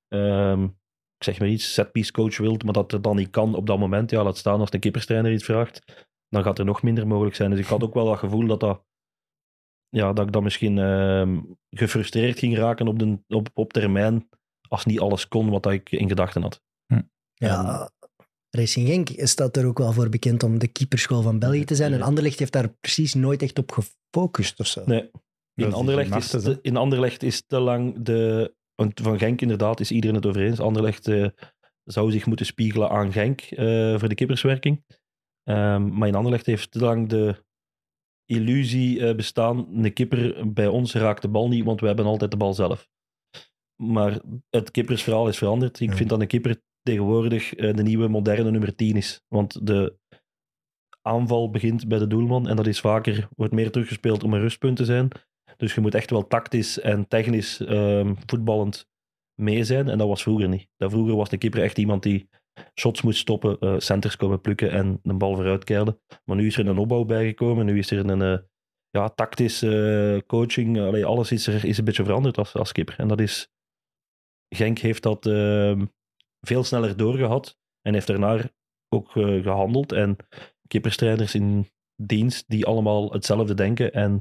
[0.09, 0.65] ehm,
[1.21, 3.79] ik zeg maar iets, setpiece coach wilt, maar dat er dan niet kan op dat
[3.79, 7.37] moment, ja, laat staan als de kipperstrainer iets vraagt, dan gaat er nog minder mogelijk
[7.37, 7.51] zijn.
[7.51, 8.85] Dus ik had ook wel dat gevoel dat dat,
[9.89, 14.29] ja, dat ik dan misschien ehm, gefrustreerd ging raken op, de, op, op termijn,
[14.69, 16.63] als niet alles kon wat ik in gedachten had.
[17.35, 17.91] ja
[18.51, 21.93] Racing Genk staat er ook wel voor bekend om de keeperschool van België te zijn.
[21.93, 22.03] En.
[22.03, 24.83] Anderlecht heeft daar precies nooit echt op gefocust of zo.
[24.87, 25.21] Nee, Dat
[25.55, 28.55] in is Anderlecht, is te, in Anderlecht is te lang de...
[28.75, 30.61] want Van Genk inderdaad is iedereen het over eens.
[30.61, 31.27] Anderlecht eh,
[31.85, 34.85] zou zich moeten spiegelen aan Genk eh, voor de kipperswerking.
[35.43, 37.45] Ehm, maar in Anderlecht heeft te lang de
[38.25, 39.85] illusie eh, bestaan.
[39.85, 42.89] Een kipper bij ons raakt de bal niet, want we hebben altijd de bal zelf.
[43.83, 45.81] Maar het kippersverhaal is veranderd.
[45.81, 45.97] Ik Ja.
[45.97, 49.25] vind dat een kipper tegenwoordig eh, de nieuwe moderne nummer 10 is.
[49.29, 49.99] Want de
[51.03, 54.77] aanval begint bij de doelman en dat is vaker, wordt meer teruggespeeld om een rustpunt
[54.77, 55.09] te zijn.
[55.57, 58.89] Dus je moet echt wel tactisch en technisch ehm, voetballend
[59.35, 59.89] mee zijn.
[59.89, 60.69] En dat was vroeger niet.
[60.77, 62.29] Dat vroeger was de keeper echt iemand die
[62.79, 66.01] shots moest stoppen, eh, centers komen plukken en de bal vooruit keilde.
[66.25, 67.67] Maar nu is er een opbouw bijgekomen.
[67.67, 68.39] Nu is er een eh,
[68.91, 70.81] ja, tactische coaching.
[70.81, 72.99] Allee, alles is, er, is een beetje veranderd als, als keeper.
[72.99, 73.49] En dat is...
[74.55, 75.85] Genk heeft dat ehm,
[76.41, 78.51] veel sneller doorgehad en heeft daarna
[78.89, 79.93] ook eh, gehandeld.
[79.93, 80.17] En
[80.67, 81.69] kipperstrijders in
[82.03, 83.93] dienst die allemaal hetzelfde denken.
[83.93, 84.21] En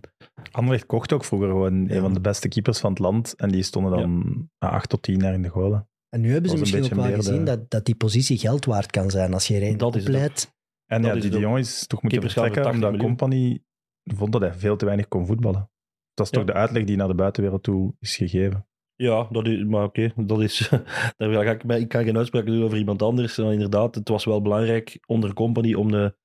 [0.51, 1.95] Anderlecht kocht ook vroeger gewoon Ja.
[1.95, 3.35] een van de beste keepers van het land.
[3.35, 4.23] En die stonden dan
[4.59, 5.89] na acht tot tien jaar in de golen.
[6.09, 8.91] En nu hebben ze misschien ook wel gezien de- dat, dat die positie geld waard
[8.91, 10.57] kan zijn als je er een Dat is het opleidt.
[10.85, 11.39] En Dat ja, die, ook.
[11.41, 13.63] jongen is toch moeten vertrekken, 80 omdat Company
[14.03, 15.69] vond dat hij veel te weinig kon voetballen.
[16.13, 16.37] Dat is Ja.
[16.37, 18.67] toch de uitleg die naar de buitenwereld toe is gegeven.
[19.01, 20.69] Ja, dat is, maar oké, dat is.
[21.17, 23.37] Daar ga ik, ik kan geen uitspraken doen over iemand anders.
[23.37, 26.15] Maar inderdaad, het was wel belangrijk onder Company om de,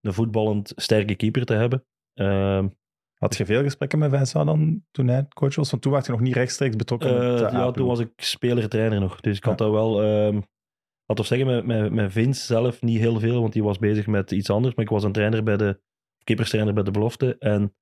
[0.00, 1.84] de voetballend sterke keeper te hebben.
[2.14, 2.68] Ehm,
[3.14, 5.70] Had je veel gesprekken met Vincent dan toen hij coach was?
[5.70, 9.20] Want toen was je nog niet rechtstreeks betrokken de ja, toen was ik speler-trainer nog.
[9.20, 9.48] Dus ik Ja.
[9.50, 10.02] had dat wel.
[10.02, 10.40] ehm
[11.04, 14.06] had of zeggen, met, met, met Vince zelf niet heel veel, want die was bezig
[14.06, 14.74] met iets anders.
[14.74, 15.80] Maar ik was een trainer bij de.
[16.24, 17.36] keeperstrainer bij de belofte.
[17.38, 17.74] En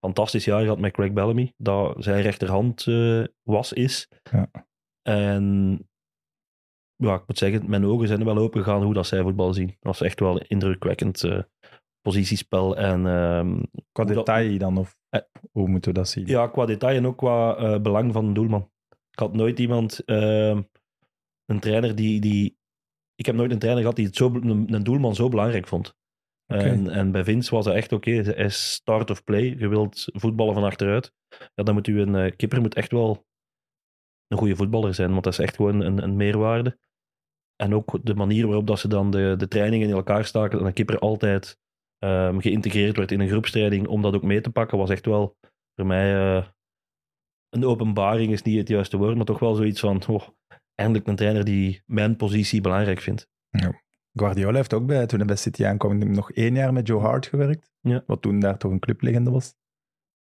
[0.00, 4.08] fantastisch jaar gehad met Craig Bellamy, dat zijn rechterhand eh, was, is.
[4.30, 4.50] Ja.
[5.02, 5.78] En
[6.96, 9.66] ja, ik moet zeggen, mijn ogen zijn wel open gegaan hoe dat zij voetbal zien.
[9.66, 11.42] Dat was echt wel indrukwekkend eh,
[12.00, 12.76] positiespel.
[12.76, 15.20] En ehm, Qua dat- detail dan, of Eh.
[15.52, 16.26] hoe moeten we dat zien?
[16.26, 18.70] ja, qua detail en ook qua belang van de doelman.
[19.10, 20.62] Ik had nooit iemand, ehm,
[21.46, 22.58] een trainer die, die...
[23.14, 25.96] Ik heb nooit een trainer gehad die het zo, een, een doelman zo belangrijk vond.
[26.50, 28.10] En, en bij Vince was dat echt oké.
[28.10, 29.54] Hij is start of play.
[29.58, 31.12] Je wilt voetballen van achteruit.
[31.54, 33.26] Ja, dan moet u een eh, kipper moet echt wel
[34.28, 36.78] een goede voetballer zijn, want dat is echt gewoon een, een meerwaarde.
[37.56, 40.66] En ook de manier waarop dat ze dan de, de trainingen in elkaar staken, en
[40.66, 41.58] een kipper altijd
[41.98, 45.36] ehm, geïntegreerd werd in een groepstraining, om dat ook mee te pakken, was echt wel
[45.74, 46.46] voor mij eh,
[47.48, 50.28] een openbaring, is niet het juiste woord, maar toch wel zoiets van, oh,
[50.74, 53.28] eindelijk een trainer die mijn positie belangrijk vindt.
[53.50, 53.84] Ik
[54.20, 57.26] Guardiola heeft ook bij, toen hij bij City aankwam, nog één jaar met Joe Hart
[57.26, 57.70] gewerkt.
[57.80, 58.02] Ja.
[58.06, 59.54] Wat toen daar toch een clublegende was.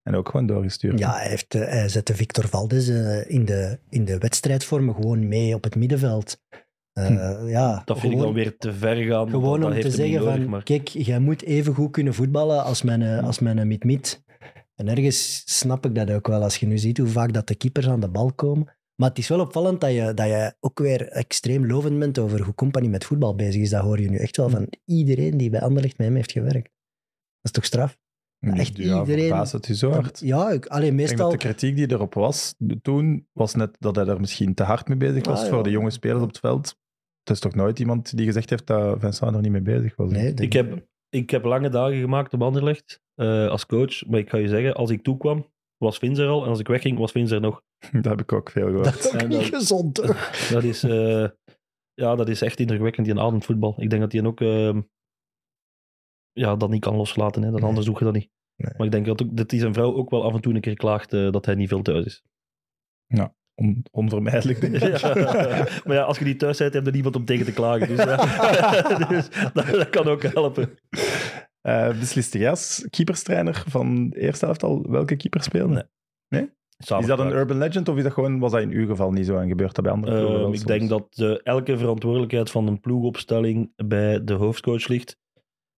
[0.03, 0.99] En ook gewoon doorgestuurd.
[0.99, 5.27] Ja, hij, heeft, eh, hij zette Victor Valdes eh, in, de, in de wedstrijdvormen gewoon
[5.27, 6.41] mee op het middenveld.
[6.93, 9.29] Eh, ja, Dat vind ik dan weer te ver gaan.
[9.29, 12.81] Gewoon om te zeggen nodig, van, maar- kijk, jij moet even goed kunnen voetballen als
[12.81, 14.23] mijn, eh, als mijn mid-mid.
[14.75, 17.55] En ergens snap ik dat ook wel, als je nu ziet hoe vaak dat de
[17.55, 18.77] keepers aan de bal komen.
[18.95, 22.41] Maar het is wel opvallend dat je, dat je ook weer extreem lovend bent over
[22.43, 23.69] hoe Company met voetbal bezig is.
[23.69, 26.63] Dat hoor je nu echt wel van iedereen die bij Anderlecht met hem heeft gewerkt.
[26.63, 26.71] Dat
[27.41, 27.97] is toch straf?
[28.39, 30.19] echt ja, iedereen- het u zo hard.
[30.19, 31.29] Ja, ik, allee, Ik denk meestal...
[31.29, 34.87] dat de kritiek die erop was toen, was net dat hij er misschien te hard
[34.87, 35.51] mee bezig was Ah, ja.
[35.53, 36.67] voor de jonge spelers op het veld.
[37.23, 40.11] Het is toch nooit iemand die gezegd heeft dat Vincent er niet mee bezig was.
[40.11, 44.05] Nee, Ik heb, ik heb lange dagen gemaakt op Anderlecht eh, als coach.
[44.05, 45.51] Maar ik ga je zeggen, als ik toekwam,
[45.83, 46.43] was Vins er al.
[46.43, 47.61] En als ik wegging, was Vins er nog.
[47.91, 48.83] Dat heb ik ook veel gehoord.
[48.85, 50.49] dat is niet gezond, toch?
[50.49, 51.27] Dat is, eh,
[51.93, 53.73] ja, dat is echt indrukwekkend, die ademt voetbal.
[53.77, 54.81] Ik denk dat hij ook ehm,
[56.31, 57.41] ja, dat niet kan loslaten.
[57.43, 57.51] Hè.
[57.51, 57.69] Dat Nee.
[57.69, 58.29] Anders doe je dat niet.
[58.55, 58.73] Nee.
[58.77, 60.61] Maar ik denk dat, ook, dat die zijn vrouw ook wel af en toe een
[60.61, 62.23] keer klaagt eh, dat hij niet veel thuis is.
[63.55, 64.81] On- onvermijdelijk, denk ik.
[65.01, 65.13] Ja.
[65.85, 67.87] maar ja, als je niet thuis bent, heb je niemand om tegen te klagen.
[67.87, 69.07] Dus, ja.
[69.07, 70.77] dus dat, dat kan ook helpen.
[71.63, 75.89] Eh besliste jij als keeperstrainer van de eerste helft al welke keeper speelde?
[76.27, 76.51] Nee.
[76.77, 79.25] Is dat een urban legend of is dat gewoon, was dat in uw geval niet
[79.25, 82.67] zo en gebeurt dat bij andere ploegen Ehm, ik denk dat eh, elke verantwoordelijkheid van
[82.67, 85.19] een ploegopstelling bij de hoofdcoach ligt.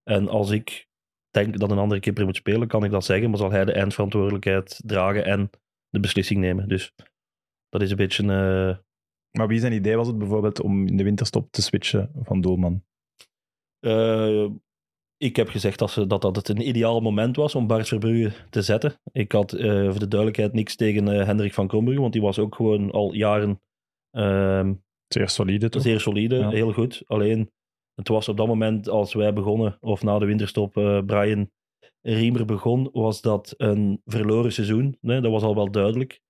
[0.04, 0.88] En als ik
[1.30, 3.72] denk dat een andere keeper moet spelen, kan ik dat zeggen, maar zal hij de
[3.74, 5.50] eindverantwoordelijkheid dragen en
[5.90, 6.68] de beslissing nemen.
[6.68, 6.94] Dus
[7.70, 8.24] dat is een beetje...
[8.24, 8.78] eh,
[9.38, 12.84] Maar wie zijn idee was het bijvoorbeeld om in de winterstop te switchen van doelman?
[13.80, 14.46] eh,
[15.18, 18.32] ik heb gezegd dat, ze, dat dat het een ideaal moment was om Bart Verbrugge
[18.50, 19.00] te zetten.
[19.12, 22.40] Ik had eh, voor de duidelijkheid niks tegen eh, Hendrik van Krombrugge, want die was
[22.40, 23.62] ook gewoon al jaren
[24.12, 24.74] ehm,
[25.08, 25.82] Zeer solide, toch?
[25.82, 26.50] Zeer solide, Ja.
[26.50, 27.04] heel goed.
[27.06, 27.52] Alleen,
[27.96, 31.52] het was op dat moment, als wij begonnen, of na de winterstop, eh, Brian
[32.02, 34.98] Riemer begon, was dat een verloren seizoen.
[35.02, 36.22] Nee, dat was al wel duidelijk.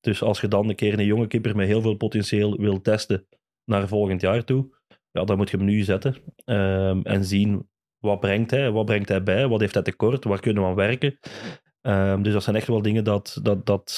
[0.00, 3.26] Dus als je dan een keer een jonge keeper met heel veel potentieel wil testen
[3.64, 4.68] naar volgend jaar toe,
[5.10, 7.70] ja, dan moet je hem nu zetten ehm, en zien
[8.02, 10.74] wat brengt hij, wat brengt hij bij, wat heeft hij tekort, waar kunnen we aan
[10.74, 11.18] werken.
[11.80, 13.90] Ehm, dus dat zijn echt wel dingen dat, dat, dat,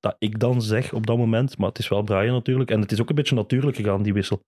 [0.00, 1.58] dat ik dan zeg op dat moment.
[1.58, 2.70] Maar het is wel Brian natuurlijk.
[2.70, 4.44] En het is ook een beetje natuurlijk gegaan, die wissel.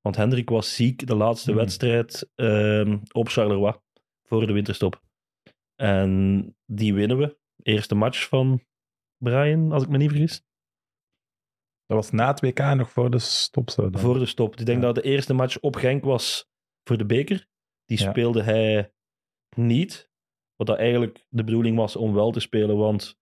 [0.00, 1.60] Want Hendrik was ziek de laatste Hmm.
[1.60, 3.74] wedstrijd ehm, op Charleroi
[4.28, 5.02] voor de winterstop.
[5.74, 7.38] En die winnen we.
[7.62, 8.60] Eerste match van
[9.16, 10.42] Brian, als ik me niet vergis.
[11.86, 13.70] Dat was na het WK nog voor de stop.
[13.70, 14.00] Zo dan.
[14.00, 14.56] Voor de stop.
[14.56, 14.84] Ik denk Ja.
[14.86, 16.48] dat de eerste match op Genk was
[16.88, 17.46] voor de beker.
[17.84, 18.10] Die Ja.
[18.10, 18.92] speelde hij
[19.56, 20.10] niet.
[20.56, 23.18] Wat dat eigenlijk de bedoeling was om wel te spelen, want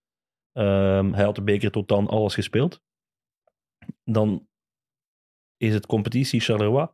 [0.53, 2.83] ehm, hij had de beker tot dan alles gespeeld.
[4.05, 4.49] Dan
[5.57, 6.89] is het competitie Charleroi.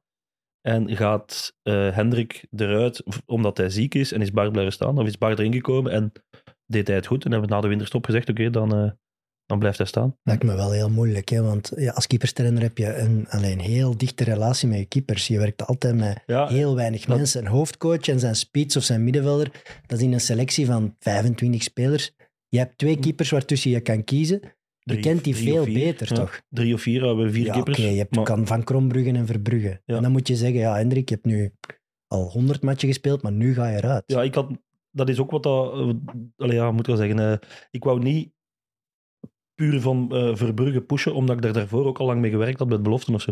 [0.60, 4.98] En gaat eh, Hendrik eruit omdat hij ziek is en is Bart blijven staan.
[4.98, 6.12] Of is Bart erin gekomen en
[6.66, 7.24] deed hij het goed.
[7.24, 8.90] En hebben we na de winterstop gezegd, oké, dan, eh,
[9.48, 10.16] dan blijft hij staan.
[10.22, 11.42] Lijkt me wel heel moeilijk, hè?
[11.42, 15.26] want ja, als keeperstrainer heb je een alleen heel dichte relatie met je keepers.
[15.26, 17.40] Je werkt altijd met Ja, heel weinig dat- mensen.
[17.40, 19.50] Een hoofdcoach en zijn spits of zijn middenvelder,
[19.86, 22.12] dat is in een selectie van 25 spelers.
[22.48, 24.40] Je hebt twee keepers waartussen je kan kiezen.
[24.42, 26.14] Je Drie- kent die veel vier, beter, ja.
[26.14, 26.40] toch?
[26.48, 27.78] drie of vier, hebben we vier ja, keepers.
[27.78, 29.80] oké, je hebt, maar- kan Van Krombruggen en Verbrugge.
[29.84, 29.96] Ja.
[29.96, 31.52] En dan moet je zeggen, ja, Hendrik, je hebt nu
[32.06, 34.02] al 100 matchen gespeeld, maar nu ga je eruit.
[34.06, 34.50] Ja, ik had,
[34.90, 35.72] dat is ook wat dat.
[36.36, 37.18] allee, ja, moet ik wel zeggen.
[37.18, 38.30] eh, ik wou niet
[39.58, 42.68] puur van eh Verbrugge pushen, omdat ik daar daarvoor ook al lang mee gewerkt had
[42.68, 43.30] met beloften of zo.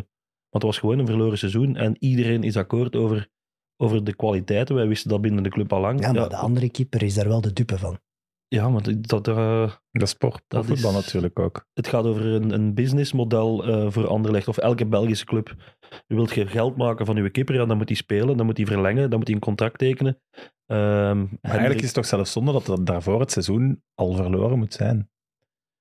[0.50, 3.28] Want het was gewoon een verloren seizoen en iedereen is akkoord over,
[3.76, 4.74] over de kwaliteiten.
[4.74, 6.00] Wij wisten dat binnen de club al lang.
[6.00, 7.98] Ja, maar de andere keeper is daar wel de dupe van.
[8.48, 11.66] ja, maar dat, dat, eh, Dat is sport, Dat is- voetbal natuurlijk ook.
[11.72, 15.54] het gaat over een, een businessmodel eh voor Anderlecht of elke Belgische club.
[16.06, 18.56] Je wilt je geld maken van je keeper, ja, dan moet hij spelen, dan moet
[18.56, 20.20] hij verlengen, dan moet hij een contract tekenen.
[20.66, 24.58] Ehm, Maar eigenlijk is het toch zelfs zonde dat dat daarvoor het seizoen al verloren
[24.58, 25.10] moet zijn.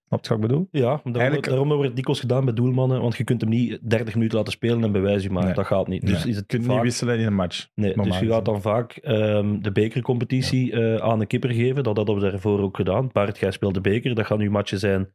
[0.08, 0.68] Snap je wat ik bedoel?
[0.72, 3.80] Ja, daarom, Eigenlijk- daarom wordt het dikwijls gedaan bij doelmannen, want je kunt hem niet
[3.90, 5.44] 30 minuten laten spelen en bewijs je maar.
[5.44, 5.54] Nee.
[5.54, 6.02] Dat gaat niet.
[6.02, 6.32] Dus Nee.
[6.32, 7.68] is het Je kunt vaak- niet wisselen in een match.
[7.76, 11.84] Nee, dus je gaat dan vaak ehm, de bekercompetitie eh, aan de kipper geven.
[11.84, 13.10] Dat hadden we daarvoor ook gedaan.
[13.12, 14.16] Bart, jij speelt de beker.
[14.16, 15.14] Dat gaan nu matchen zijn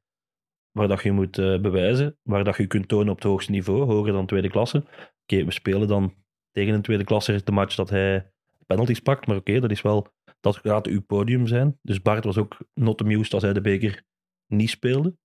[0.72, 2.16] waar dat je moet eh, bewijzen.
[2.22, 4.85] Waar dat je kunt tonen op het hoogste niveau, hoger dan tweede klasse.
[5.26, 6.14] Oké, we spelen dan
[6.53, 8.31] tegen een tweede klasse de match dat hij
[8.66, 9.26] penalties pakt.
[9.26, 10.07] Maar oké, dat is wel,
[10.40, 11.79] dat gaat uw podium zijn.
[11.83, 14.03] Dus Bart was ook not amused als hij de beker
[14.50, 15.16] niet speelde.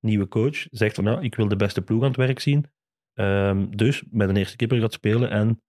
[0.00, 2.66] Nieuwe coach zegt van ja, ik wil de beste ploeg aan het werk zien.
[3.14, 5.62] Ehm, dus met een eerste keeper gaat spelen en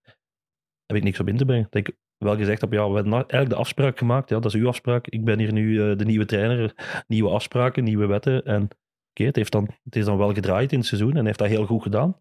[0.86, 1.68] heb ik niks op in te brengen.
[1.70, 4.30] Dat ik wel gezegd heb, ja, we hebben eigenlijk de afspraak gemaakt.
[4.30, 5.08] Ja, dat is uw afspraak.
[5.08, 6.74] Ik ben hier nu eh, de nieuwe trainer.
[7.08, 8.46] Nieuwe afspraken, nieuwe wetten.
[8.46, 8.64] En
[9.10, 11.48] oké, het, heeft dan, het is dan wel gedraaid in het seizoen en heeft dat
[11.48, 12.20] heel goed gedaan.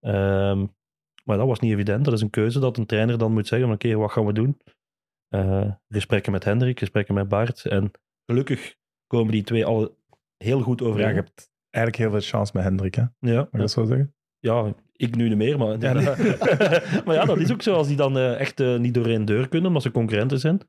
[0.00, 0.66] Ehm,
[1.24, 2.04] Maar dat was niet evident.
[2.04, 4.60] Dat is een keuze dat een trainer dan moet zeggen: oké, wat gaan we doen?
[5.28, 7.64] Eh, gesprekken met Hendrik, gesprekken met Bart.
[7.66, 7.90] En
[8.26, 9.97] gelukkig komen die twee alle
[10.38, 13.02] heel goed Ja, je hebt eigenlijk heel veel chance met Hendrik, hè?
[13.02, 14.14] Mag Ja, je dat zo zeggen?
[14.38, 15.78] ja, ik nu niet meer, maar...
[15.78, 16.04] Ja, nee.
[17.04, 17.74] maar ja, dat is ook zo.
[17.74, 20.60] Als die dan eh, echt eh, niet door één deur kunnen, omdat ze concurrenten zijn.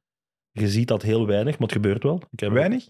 [0.51, 2.21] Je ziet dat heel weinig, maar het gebeurt wel.
[2.31, 2.89] Ik heb Weinig?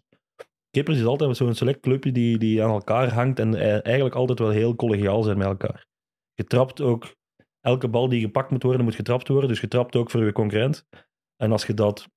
[0.72, 4.40] Kippers is altijd zo'n select clubje die, die aan elkaar hangt en eh, eigenlijk altijd
[4.40, 5.88] wel heel collegiaal zijn met elkaar.
[6.34, 7.16] Je trapt ook,
[7.62, 9.50] elke bal die gepakt moet worden, moet getrapt worden.
[9.50, 10.88] Dus je trapt ook voor je concurrent.
[11.36, 12.08] En als je dat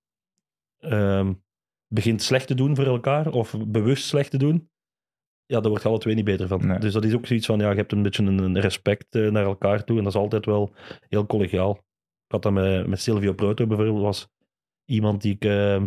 [0.78, 1.32] ehm,
[1.92, 4.70] begint slecht te doen voor elkaar, of bewust slecht te doen,
[5.46, 6.66] ja, daar word je alle twee niet beter van.
[6.66, 6.78] Nee.
[6.78, 9.44] Dus dat is ook zoiets van, ja, je hebt een beetje een, respect eh, naar
[9.44, 10.72] elkaar toe en dat is altijd wel
[11.08, 11.74] heel collegiaal.
[12.26, 14.28] Ik had dat met, met Silvio Proto bijvoorbeeld, was
[14.84, 15.44] iemand die ik...
[15.44, 15.86] ehm,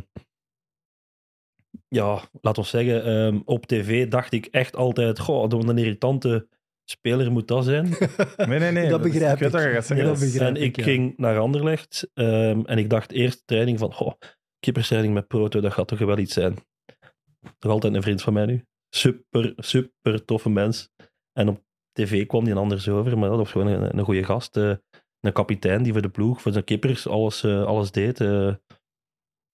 [1.87, 6.47] ja, laat ons zeggen, ehm, op tv dacht ik echt altijd, goh, wat een irritante
[6.89, 7.85] speler moet dat zijn.
[8.35, 8.89] Nee, nee, nee.
[8.89, 9.51] Dat begrijp ik.
[9.51, 9.73] weet ik.
[9.73, 10.83] dat Dat begrijp en ik, ik ja.
[10.83, 14.13] ging naar Anderlecht ehm, en ik dacht eerst training van, goh,
[14.65, 16.55] kipperstraining met Proto, dat gaat toch wel iets zijn.
[17.59, 18.65] Nog altijd een vriend van mij nu.
[18.89, 20.89] Super, super toffe mens.
[21.33, 24.57] En op tv kwam die anders over, maar dat was gewoon een, een goede gast.
[24.57, 24.73] eh,
[25.19, 28.21] een kapitein die voor de ploeg, voor zijn kippers, alles, eh, alles deed.
[28.21, 28.53] eh.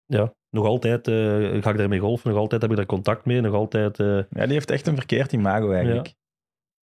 [0.05, 3.41] ja, nog altijd eh, ga ik daarmee golfen, nog altijd heb ik daar contact mee,
[3.41, 3.99] nog altijd...
[3.99, 6.07] eh, Ja, die heeft echt een verkeerd imago eigenlijk.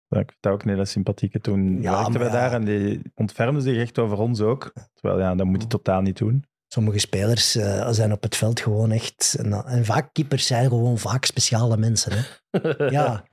[0.08, 0.20] Ja.
[0.20, 1.40] Ik vind dat ook een hele sympathieke.
[1.40, 2.32] Toen Ja, werkten we ja.
[2.32, 4.72] daar en die ontfermde zich echt over ons ook.
[4.94, 6.44] Terwijl, ja, dat moet je totaal niet doen.
[6.68, 9.36] Sommige spelers eh, zijn op het veld gewoon echt...
[9.38, 12.12] En, en vaak keepers zijn gewoon vaak speciale mensen.
[12.12, 12.24] Hè?
[12.90, 13.24] Ja.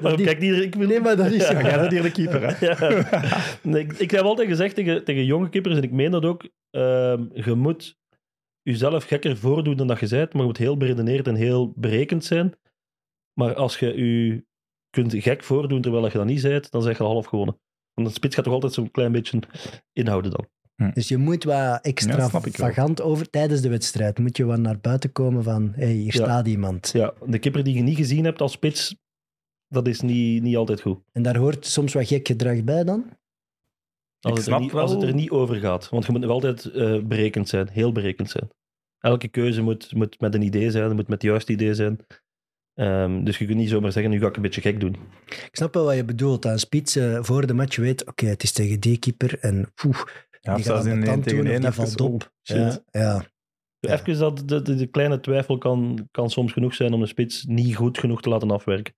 [0.00, 0.66] Waarom kijkt iedereen?
[0.66, 1.48] Ik wil Nee, maar dat is...
[1.48, 2.66] Ja, hier de keeper, hè?
[2.66, 3.42] Ja.
[3.62, 6.48] Nee, ik, ik heb altijd gezegd tegen, tegen jonge kippers, en ik meen dat ook,
[6.70, 7.98] ehm, je moet
[8.62, 12.24] jezelf gekker voordoen dan dat je bent, maar je moet heel beredeneerd en heel berekend
[12.24, 12.54] zijn.
[13.32, 14.44] Maar als je je
[14.90, 17.60] kunt gek voordoen terwijl je dat niet bent, dan zeg je al half gewonnen.
[17.94, 19.40] Want een spits gaat toch altijd zo'n klein beetje
[19.92, 20.48] inhouden dan.
[20.94, 21.78] Dus je moet wat Ja, wel.
[21.80, 24.18] extravagant over tijdens de wedstrijd.
[24.18, 26.24] Moet je wat naar buiten komen van, hé, hey, hier Ja.
[26.24, 26.90] staat iemand.
[26.92, 28.96] Ja, de kipper die je niet gezien hebt als spits,
[29.68, 30.98] dat is niet, niet altijd goed.
[31.12, 33.04] En daar hoort soms wat gek gedrag bij dan.
[34.20, 35.88] Als, het er, niet, wel- als het er niet over gaat.
[35.88, 38.48] Want je moet nog altijd eh, berekend zijn, heel berekend zijn.
[39.00, 41.98] Elke keuze moet, moet met een idee zijn, moet met het juiste idee zijn.
[42.74, 44.96] Ehm, dus je kunt niet zomaar zeggen, nu ga ik een beetje gek doen.
[45.26, 46.46] Ik snap wel wat je bedoelt.
[46.46, 49.38] Aan spits eh, voor de match weet, oké, het is tegen die keeper.
[49.40, 50.02] En poeh,
[50.46, 52.32] Ja, die gaat zelfs in de één tegen één even op.
[52.42, 53.24] Ja, ja.
[53.80, 53.92] Ja.
[53.92, 57.44] Even dat, de, de, de kleine twijfel kan, kan soms genoeg zijn om de spits
[57.44, 58.94] niet goed genoeg te laten afwerken.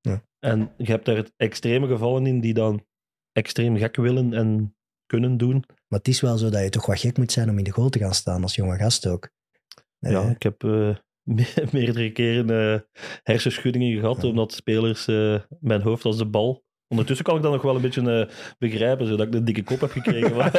[0.00, 0.22] Ja.
[0.38, 2.86] En je hebt daar extreme gevallen in die dan
[3.32, 5.64] extreem gek willen en kunnen doen.
[5.88, 7.70] Maar het is wel zo dat je toch wat gek moet zijn om in de
[7.70, 9.30] goal te gaan staan als jonge gast ook.
[9.98, 10.96] Nee, Ja, ik heb eh,
[11.36, 12.80] me- meerdere keren eh,
[13.22, 14.28] hersenschuddingen gehad, Ja.
[14.28, 16.63] omdat spelers eh, mijn hoofd als de bal.
[16.88, 19.80] Ondertussen kan ik dat nog wel een beetje eh, begrijpen, zodat ik een dikke kop
[19.80, 20.34] heb gekregen.
[20.36, 20.52] maar,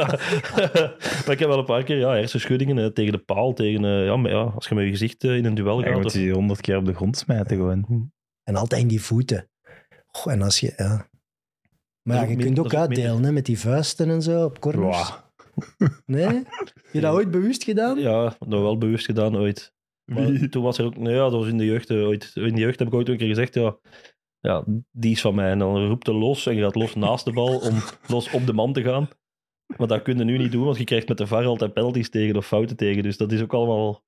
[1.26, 4.06] maar ik heb wel een paar keer ja, hersenschuddingen eh, tegen de paal, tegen, eh,
[4.06, 5.96] ja, maar ja, als je met je gezicht in een duel Ja, je gaat.
[5.96, 8.12] moet of- die honderd keer op de grond smijten gewoon.
[8.44, 9.50] En altijd in die voeten.
[10.06, 11.10] Goh, en als je, ja.
[12.02, 15.10] Maar ja, je kunt ook uitdelen hè, met die vuisten en zo op corners.
[15.10, 15.24] Wow.
[16.06, 16.26] Nee?
[16.28, 18.00] Heb je dat ooit bewust gedaan?
[18.00, 19.74] Ja, dat wel bewust gedaan ooit.
[20.06, 20.50] Maar Wie?
[20.50, 22.32] toen was er ook, nou ja, dat was in de jeugd ooit.
[22.34, 23.78] In de jeugd heb ik ooit een keer gezegd, ja,
[24.46, 25.52] ja, die is van mij.
[25.52, 27.74] En dan roept hij los en gaat los naast de bal om
[28.08, 29.08] los op de man te gaan.
[29.78, 32.10] Maar dat kun je nu niet doen, want je krijgt met de VAR altijd penalties
[32.10, 33.04] tegen of fouten tegen.
[33.04, 34.04] Dus dat is ook allemaal,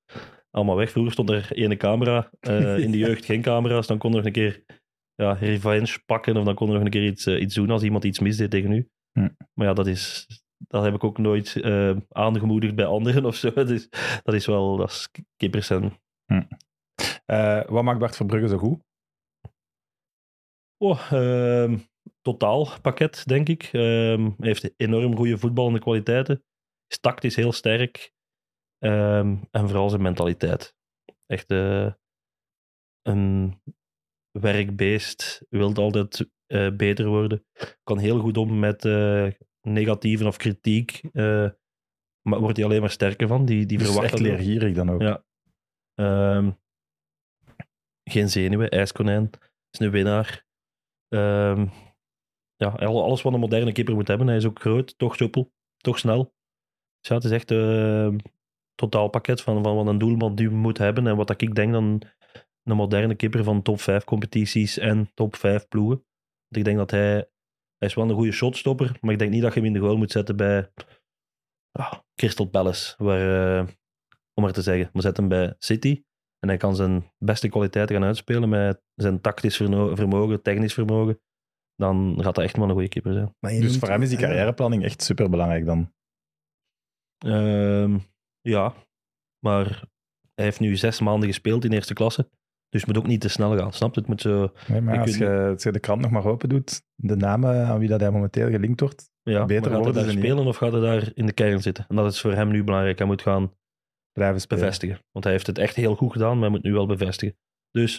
[0.50, 0.90] allemaal weg.
[0.90, 3.86] Vroeger stond er ene camera, eh, in de jeugd geen camera's.
[3.86, 4.64] Dan kon er nog een keer
[5.14, 7.82] ja, revenge pakken of dan kon er nog een keer iets, eh, iets doen als
[7.82, 8.88] iemand iets misdeed tegen u.
[9.12, 9.28] Hm.
[9.54, 10.26] Maar ja, dat is...
[10.66, 13.50] Dat heb ik ook nooit eh, aangemoedigd bij anderen of zo.
[13.64, 13.88] Dus
[14.22, 15.92] dat is wel, dat is kippers en
[17.26, 18.87] Eh, wat maakt Bart Verbrugge zo goed?
[20.78, 21.78] Oh, ehm,
[22.20, 23.62] totaal pakket, denk ik.
[23.62, 26.44] Ehm, hij heeft enorm goede voetballende kwaliteiten.
[26.86, 28.12] Is tactisch heel sterk.
[28.78, 30.74] Ehm, en vooral zijn mentaliteit.
[31.26, 31.92] Echt eh,
[33.02, 33.60] een
[34.30, 35.44] werkbeest.
[35.48, 37.44] Wil altijd eh, beter worden.
[37.82, 39.28] Kan heel goed om met eh
[39.60, 41.02] negatieven of kritiek.
[42.22, 43.44] maar wordt hij alleen maar sterker van.
[43.44, 45.00] Die, die is verwacht echt leergierig dan ook.
[45.00, 45.24] Ja.
[48.04, 49.30] Geen zenuwen, ijskonijn.
[49.70, 50.47] Is een winnaar.
[51.08, 51.66] Ehm,
[52.56, 54.26] ja, al- alles wat een moderne keeper moet hebben.
[54.26, 56.34] Hij is ook groot, toch soepel, toch snel.
[57.00, 58.20] Dus het is echt een
[58.74, 61.06] totaalpakket van, van wat een doelman die moet hebben.
[61.06, 62.02] En wat ik denk dan
[62.62, 66.04] een moderne keeper van top 5 competities en top 5 ploegen.
[66.48, 67.30] Ik denk dat hij...
[67.78, 69.78] Hij is wel een goede shotstopper, maar ik denk niet dat je hem in de
[69.86, 70.72] goal moet zetten bij
[71.72, 72.94] ah, Crystal Palace.
[73.04, 73.68] Waar, eh,
[74.34, 74.90] om maar te zeggen.
[74.92, 76.02] Maar zet hem bij City
[76.38, 81.20] en hij kan zijn beste kwaliteiten gaan uitspelen met zijn tactisch vermogen, technisch vermogen.
[81.76, 83.60] dan gaat dat echt wel een goede keeper zijn.
[83.60, 85.92] Dus voor hem is die carrièreplanning echt superbelangrijk dan.
[87.18, 87.98] Ehm,
[88.40, 88.74] ja,
[89.38, 89.66] maar
[90.34, 92.28] hij heeft nu zes maanden gespeeld in eerste klasse.
[92.68, 94.00] Dus het moet ook niet te snel gaan, snap je?
[94.00, 94.52] Het moet zo...
[94.68, 97.16] Nee, maar Ik als weet je, als je de krant nog maar open doet, de
[97.16, 100.10] namen aan wie dat hij momenteel gelinkt wordt, Ja, Beter maar gaat hij worden daar
[100.10, 101.84] ze niet, spelen of gaat hij daar in de kern zitten?
[101.88, 102.98] En dat is voor hem nu belangrijk.
[102.98, 103.52] Hij moet gaan
[104.18, 104.62] blijven spelen.
[104.62, 104.98] bevestigen.
[105.12, 107.36] Want hij heeft het echt heel goed gedaan, maar hij moet nu wel bevestigen.
[107.70, 107.94] Dus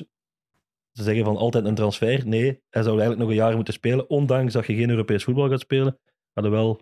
[0.91, 2.27] ze zeggen van altijd een transfer.
[2.27, 4.09] Nee, hij zou eigenlijk nog een jaar moeten spelen.
[4.09, 5.99] Ondanks dat je geen Europees voetbal gaat spelen.
[6.33, 6.81] Gaat hij, wel,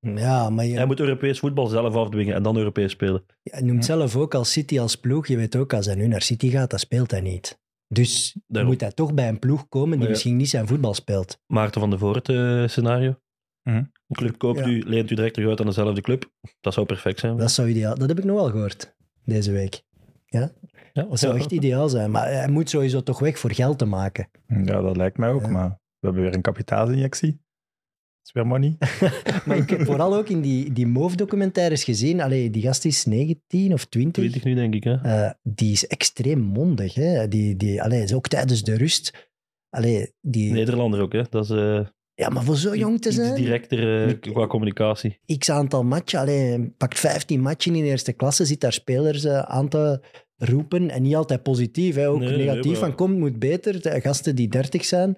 [0.00, 3.24] Ja, maar je, hij moet Europees voetbal zelf afdwingen en dan Europees spelen.
[3.42, 5.26] je noemt zelf ook als City als ploeg.
[5.26, 7.58] Je weet ook, als hij nu naar City gaat, dan speelt hij niet.
[7.88, 8.70] Dus Daarom.
[8.72, 10.12] moet hij toch bij een ploeg komen die Maar ja.
[10.12, 11.40] misschien niet zijn voetbal speelt.
[11.46, 13.18] Maarten van der Voort eh, scenario.
[13.62, 14.66] Een club koopt Ja.
[14.66, 16.30] u, leent u direct terug uit aan dezelfde club.
[16.60, 17.36] Dat zou perfect zijn.
[17.36, 17.94] Dat zou ideaal.
[17.98, 19.82] Dat heb ik nog wel gehoord deze week.
[20.26, 20.52] ja,
[20.92, 22.10] Dat zou echt ideaal zijn.
[22.10, 24.28] Maar hij moet sowieso toch weg voor geld te maken.
[24.46, 25.48] Ja, dat lijkt mij ook, Ja.
[25.48, 27.30] maar we hebben weer een kapitaalsinjectie.
[27.30, 28.76] Dat is weer money.
[29.46, 32.20] Maar ik heb vooral ook in die, die Move-documentaires gezien.
[32.20, 34.22] Allee, die gast is 19 of 20.
[34.22, 34.84] 20 nu, denk ik.
[34.84, 34.94] Hè?
[34.94, 36.94] Eh, die is extreem mondig.
[36.94, 37.28] Hè?
[37.28, 39.30] Die, die, allee, is ook tijdens de rust.
[39.70, 41.22] Allee, die, Nederlander ook, hè?
[41.30, 41.80] Dat is eh,
[42.14, 43.34] ja, maar voor zo jong te iets zijn.
[43.34, 45.20] directer eh, qua communicatie.
[45.38, 46.18] X aantal matchen.
[46.20, 48.44] Allee, pakt 15 matchen in de eerste klasse.
[48.44, 50.00] Zit daar spelers eh, aan te
[50.36, 50.90] roepen.
[50.90, 51.94] En niet altijd positief.
[51.94, 52.08] Hè?
[52.08, 52.70] Ook Nee, nee, negatief.
[52.72, 53.82] maar- van komt, moet beter.
[53.82, 55.10] De gasten die 30 zijn.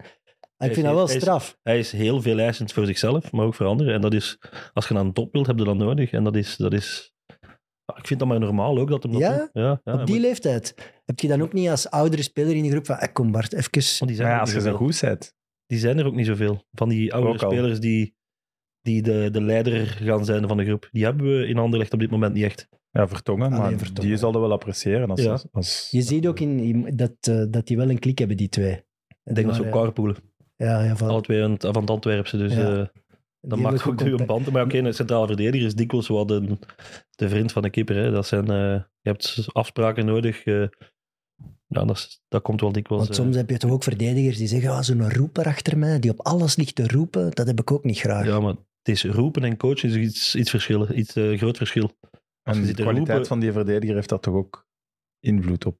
[0.58, 1.58] Ik is vind dat wel hij is- straf.
[1.62, 3.94] Hij is heel veel eisend voor zichzelf, maar ook voor anderen.
[3.94, 4.38] En dat is,
[4.72, 6.12] als je naar een top wilt, heb je dat nodig.
[6.12, 7.14] En dat is, dat is
[7.86, 9.36] ja, ik vind dat maar normaal ook dat hem dat Ja?
[9.38, 9.48] doet.
[9.52, 10.74] Ja, ja, Op die maar- leeftijd.
[11.04, 13.52] Heb je dan ook niet als oudere speler in de groep van eh, kom Bart,
[13.52, 13.70] even...
[13.72, 15.34] want die, zijn ja, als je zo goed bent.
[15.66, 16.64] Die zijn er ook niet zoveel.
[16.72, 17.38] Van die al.
[17.38, 18.14] spelers die,
[18.80, 20.88] die de, de leider gaan zijn van de groep.
[20.92, 22.68] Die hebben we in Anderlecht op dit moment niet echt.
[22.90, 24.10] Ja, Vertongen, Alleen maar Vertongen.
[24.10, 25.10] die zal dat wel appreciëren.
[25.10, 25.38] Als, Ja.
[25.52, 28.72] als, Je ziet ook in, dat, eh, dat die wel een klik hebben, die twee.
[29.24, 30.16] Ik denk dat ze ook carpoolen.
[30.56, 31.50] Ja, ja, van, Alle twee van
[31.80, 32.36] het Antwerpse.
[32.36, 32.70] Dus Ja.
[32.70, 34.50] eh, die dat maakt ook nu een band.
[34.50, 36.58] Maar oké, een centrale verdediger is dikwijls wel de,
[37.10, 37.96] de vriend van de keeper.
[37.96, 38.10] Hè.
[38.10, 40.44] Dat zijn, eh, je hebt afspraken nodig.
[40.44, 40.66] eh,
[41.66, 43.04] ja, dat, is- dat komt wel dikwijls.
[43.06, 45.98] Want eh, soms heb je toch ook verdedigers die zeggen, ah, zo'n roeper achter mij,
[46.00, 48.26] die op alles ligt te roepen, dat heb ik ook niet graag.
[48.26, 50.98] Ja, maar het is roepen en coachen is iets, iets verschillen.
[50.98, 51.90] Iets eh, groot verschil.
[52.42, 54.66] En de kwaliteit roepen- van die verdediger heeft dat toch ook
[55.20, 55.78] invloed op.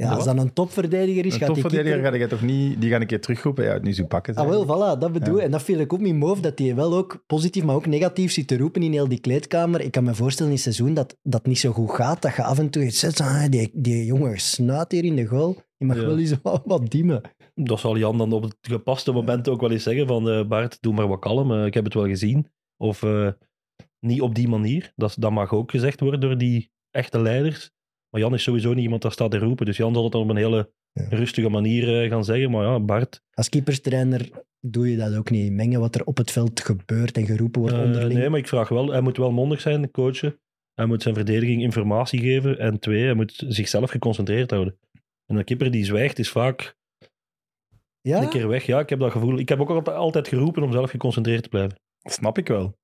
[0.00, 2.18] Ja, als dat een topverdediger is, Een gaat die topverdediger keeper...
[2.18, 2.80] ga je toch niet...
[2.80, 3.64] Die gaan een keer terugroepen.
[3.64, 4.34] Ja, nu zo pakken.
[4.34, 5.42] Ah, wel, voilà, dat bedoel Ja.
[5.42, 8.32] En dat viel ik ook met Move, dat hij wel ook positief, maar ook negatief
[8.32, 9.80] zit te roepen in heel die kleedkamer.
[9.80, 12.42] Ik kan me voorstellen in het seizoen dat dat niet zo goed gaat, dat je
[12.42, 15.56] af en toe iets zegt, ah, die, die jongen snuit hier in de goal.
[15.76, 16.02] Je mag Ja.
[16.06, 17.20] wel eens wat, wat dimmen.
[17.54, 20.78] Dat zal Jan dan op het gepaste moment ook wel eens zeggen van eh, Bart,
[20.80, 22.46] doe maar wat kalm, eh, ik heb het wel gezien.
[22.76, 23.28] Of eh,
[24.00, 24.92] niet op die manier.
[24.96, 27.70] Dat, dat mag ook gezegd worden door die echte leiders.
[28.10, 29.66] Maar Jan is sowieso niet iemand dat staat te roepen.
[29.66, 31.06] Dus Jan zal het dan op een hele Ja.
[31.08, 32.50] rustige manier eh, gaan zeggen.
[32.50, 34.30] Maar ja, Bart, Als keeperstrainer
[34.60, 35.52] doe je dat ook niet.
[35.52, 38.18] Mengen wat er op het veld gebeurt en geroepen wordt eh, onderling.
[38.18, 40.40] nee, maar ik vraag wel, hij moet wel mondig zijn, coachen.
[40.74, 42.58] Hij moet zijn verdediging informatie geven.
[42.58, 44.78] En twee, hij moet zichzelf geconcentreerd houden.
[45.26, 46.76] En een keeper die zwijgt is vaak
[48.00, 48.22] ja?
[48.22, 48.66] een keer weg.
[48.66, 49.38] Ja, ik heb dat gevoel.
[49.38, 51.78] Ik heb ook altijd- altijd geroepen om zelf geconcentreerd te blijven.
[51.98, 52.78] Dat snap ik wel.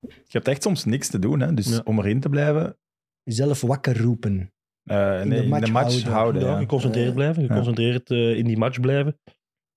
[0.00, 1.40] Je hebt echt soms niks te doen.
[1.40, 1.54] Hè?
[1.54, 1.80] Dus Ja.
[1.84, 2.76] om erin te blijven...
[3.22, 4.52] Jezelf wakker roepen.
[4.84, 6.12] Eh, In nee, de in match de match houden.
[6.12, 6.42] houden.
[6.42, 6.58] Ja, ja.
[6.58, 9.20] geconcentreerd blijven, geconcentreerd eh, in die match blijven.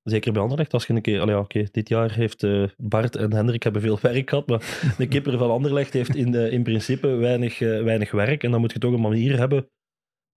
[0.04, 1.20] Zeker bij Anderlecht, als je een keer...
[1.22, 4.80] allee, ja, oké, dit jaar heeft eh, Bart en Hendrik hebben veel werk gehad, maar
[4.98, 8.44] de kipper van Anderlecht heeft in, de, in principe weinig, eh, weinig werk.
[8.44, 9.70] En dan moet je toch een manier hebben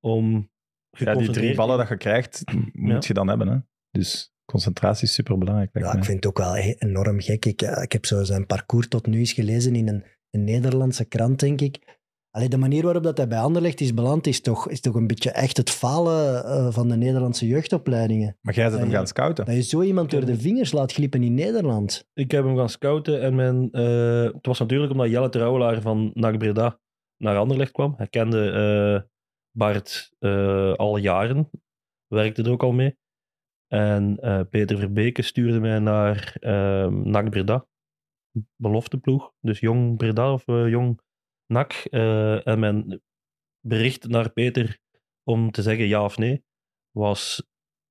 [0.01, 0.51] om
[0.91, 2.43] Ja, die drie ballen dat je krijgt,
[2.73, 2.99] moet Ja.
[3.09, 3.49] je dan hebben.
[3.49, 3.57] Hè?
[3.91, 5.71] Dus concentratie is superbelangrijk.
[5.73, 7.45] Ja, ik vind het ook wel e- enorm gek.
[7.45, 11.41] Ik, ik heb zo zijn parcours tot nu eens gelezen in een, een Nederlandse krant,
[11.41, 11.98] denk ik.
[12.31, 15.07] Allee, de manier waarop dat hij bij Anderlecht is beland, is toch, is toch een
[15.07, 18.37] beetje echt het falen eh, van de Nederlandse jeugdopleidingen.
[18.41, 19.45] Maar jij zit hem gaan scouten.
[19.45, 22.07] Dat je zo iemand door de vingers laat glippen in Nederland.
[22.15, 26.11] Ik heb hem gaan scouten en mijn, eh, het was natuurlijk omdat Jelle Trouwelaar van
[26.15, 26.79] NAC Breda
[27.19, 27.95] naar Anderlecht kwam.
[27.97, 29.09] Hij kende eh,
[29.51, 31.51] Bart eh, al jaren,
[32.07, 32.97] werkte er ook al mee.
[33.67, 36.37] En eh, Peter Verbeke stuurde mij naar
[36.91, 37.67] NAC Breda,
[38.57, 39.33] belofteploeg.
[39.41, 41.01] Dus jong Breda of jong
[41.53, 41.73] NAC.
[41.91, 43.01] Eh, en mijn
[43.61, 44.79] bericht naar Peter
[45.25, 46.45] om te zeggen ja of nee,
[46.91, 47.47] was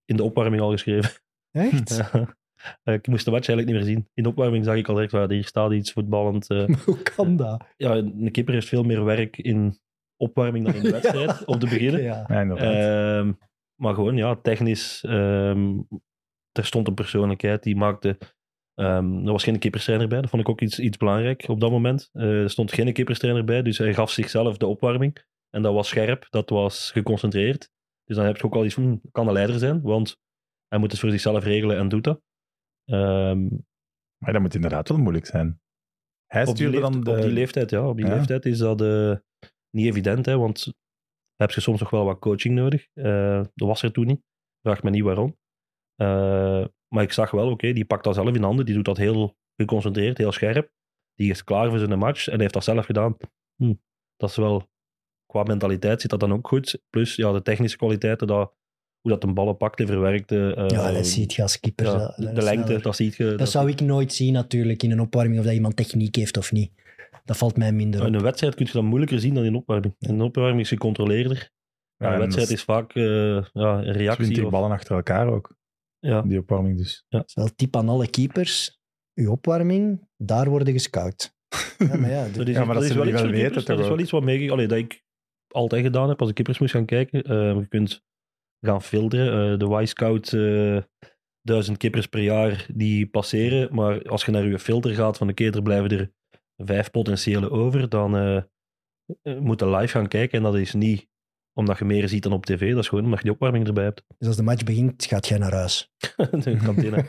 [0.05, 1.12] in de opwarming al geschreven.
[1.51, 1.99] Echt?
[2.84, 4.10] Eh, Ik moest de match eigenlijk niet meer zien.
[4.14, 6.49] In de opwarming zag ik al direct, waar hier staat iets voetballend.
[6.49, 6.66] eh.
[6.86, 7.64] Hoe kan dat?
[7.78, 9.80] ja, een keeper heeft veel meer werk in
[10.16, 12.01] opwarming dan in de wedstrijd, om te beginnen.
[12.01, 12.26] Ja.
[12.28, 13.34] Ehm,
[13.76, 15.03] maar gewoon, ja, technisch.
[15.03, 15.80] ehm,
[16.51, 18.18] er stond een persoonlijkheid die maakte.
[18.78, 21.71] Ehm, er was geen keeperstrainer bij, dat vond ik ook iets, iets belangrijk op dat
[21.71, 22.09] moment.
[22.13, 25.25] Eh, er stond geen keeperstrainer bij, dus hij gaf zichzelf de opwarming.
[25.49, 27.69] En dat was scherp, dat was geconcentreerd.
[28.03, 30.17] Dus dan heb je ook al iets van, kan een leider zijn, want
[30.67, 32.21] hij moet het voor zichzelf regelen en doet dat.
[32.86, 33.47] Ehm,
[34.23, 35.61] Maar dat moet inderdaad wel moeilijk zijn.
[36.25, 37.19] Hij op, die stuurde leeftijd, dan de...
[37.19, 37.88] op die leeftijd, ja.
[37.89, 38.15] Op die Ja.
[38.15, 39.15] leeftijd is dat eh,
[39.69, 40.73] niet evident, hè, want
[41.36, 42.88] heb je soms nog wel wat coaching nodig.
[42.93, 44.21] Eh, dat was er toen niet.
[44.61, 45.38] Vraag me niet waarom.
[46.93, 48.65] Maar ik zag wel, oké, die pakt dat zelf in handen.
[48.65, 50.71] Die doet dat heel geconcentreerd, heel scherp.
[51.15, 53.17] Die is klaar voor zijn match en heeft dat zelf gedaan.
[53.55, 53.73] Hm,
[54.15, 54.69] dat is wel...
[55.25, 56.81] Qua mentaliteit zit dat dan ook goed.
[56.89, 58.53] Plus ja, de technische kwaliteiten, dat,
[59.01, 60.53] hoe dat een ballen pakte, verwerkte.
[60.55, 61.85] eh, ja, dat ziet je als keeper.
[61.85, 62.81] ja, de, lengte, sneller.
[62.81, 63.35] dat ziet je.
[63.35, 66.51] Dat zou ik nooit zien natuurlijk in een opwarming of dat iemand techniek heeft of
[66.51, 66.71] niet.
[67.25, 68.13] Dat valt mij minder In op.
[68.13, 69.95] een wedstrijd kun je dat moeilijker zien dan in een opwarming.
[69.99, 71.35] In een opwarming is gecontroleerder.
[71.38, 71.47] Ja,
[71.97, 73.03] Ja, een en wedstrijd is vaak eh,
[73.53, 74.23] ja, een reactie.
[74.23, 75.55] 20 of- ballen achter elkaar ook,
[76.00, 76.22] ja.
[76.22, 77.06] die opwarming dus.
[77.10, 78.80] Dat is wel tip aan alle keepers.
[79.14, 81.36] Uw opwarming, daar worden gescout.
[81.78, 83.45] Ja, maar ja, Dat is, Ja, maar dat is zullen wel die iets wel weten
[83.45, 83.66] keepers.
[83.66, 84.52] Dat is wel iets wat meege...
[84.52, 85.04] Allee, dat ik
[85.48, 87.24] altijd gedaan heb als ik keepers moest gaan kijken.
[87.24, 88.04] Eh, je kunt
[88.60, 89.54] gaan filteren.
[89.54, 90.82] Eh, de Y-Scout, eh
[91.41, 93.76] duizend keepers per jaar die passeren.
[93.76, 96.12] Maar als je naar je filter gaat van de keer, er blijven er
[96.56, 98.41] vijf potentiële over, dan eh
[99.22, 100.38] eh, moet je live gaan kijken.
[100.38, 101.07] En dat is niet
[101.58, 102.70] omdat je meer ziet dan op tv.
[102.70, 104.03] Dat is gewoon omdat je die opwarming erbij hebt.
[104.18, 105.91] dus als de match begint, gaat jij naar huis.
[106.32, 107.05] de kantine.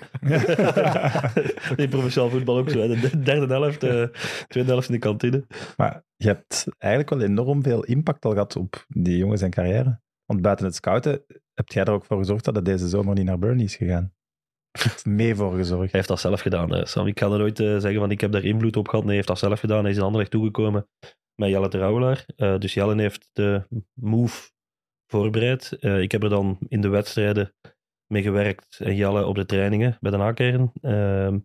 [1.82, 2.78] in professioneel voetbal ook zo.
[2.78, 3.00] hè.
[3.00, 4.06] De derde helft, eh
[4.48, 5.46] tweede helft in de kantine.
[5.76, 10.00] Maar je hebt eigenlijk wel enorm veel impact al gehad op die jongens en carrière.
[10.24, 11.24] Want buiten het scouten
[11.54, 14.12] heb jij er ook voor gezorgd dat het deze zomer niet naar Burnley is gegaan.
[15.04, 15.82] Mee voor gezorgd.
[15.82, 17.06] Hij heeft dat zelf gedaan, eh, Sam.
[17.06, 19.04] Ik ga er nooit eh, zeggen van ik heb daar invloed op gehad.
[19.04, 19.82] Nee, hij heeft dat zelf gedaan.
[19.82, 20.86] Hij is in Anderlecht toegekomen
[21.40, 22.24] met Jelle Terouwelaar.
[22.36, 24.50] Eh dus Jelle heeft de move
[25.06, 25.72] voorbereid.
[25.72, 27.54] Eh, ik heb er dan in de wedstrijden
[28.06, 30.72] mee gewerkt en Jelle op de trainingen bij de nakern.
[30.80, 31.38] Ehm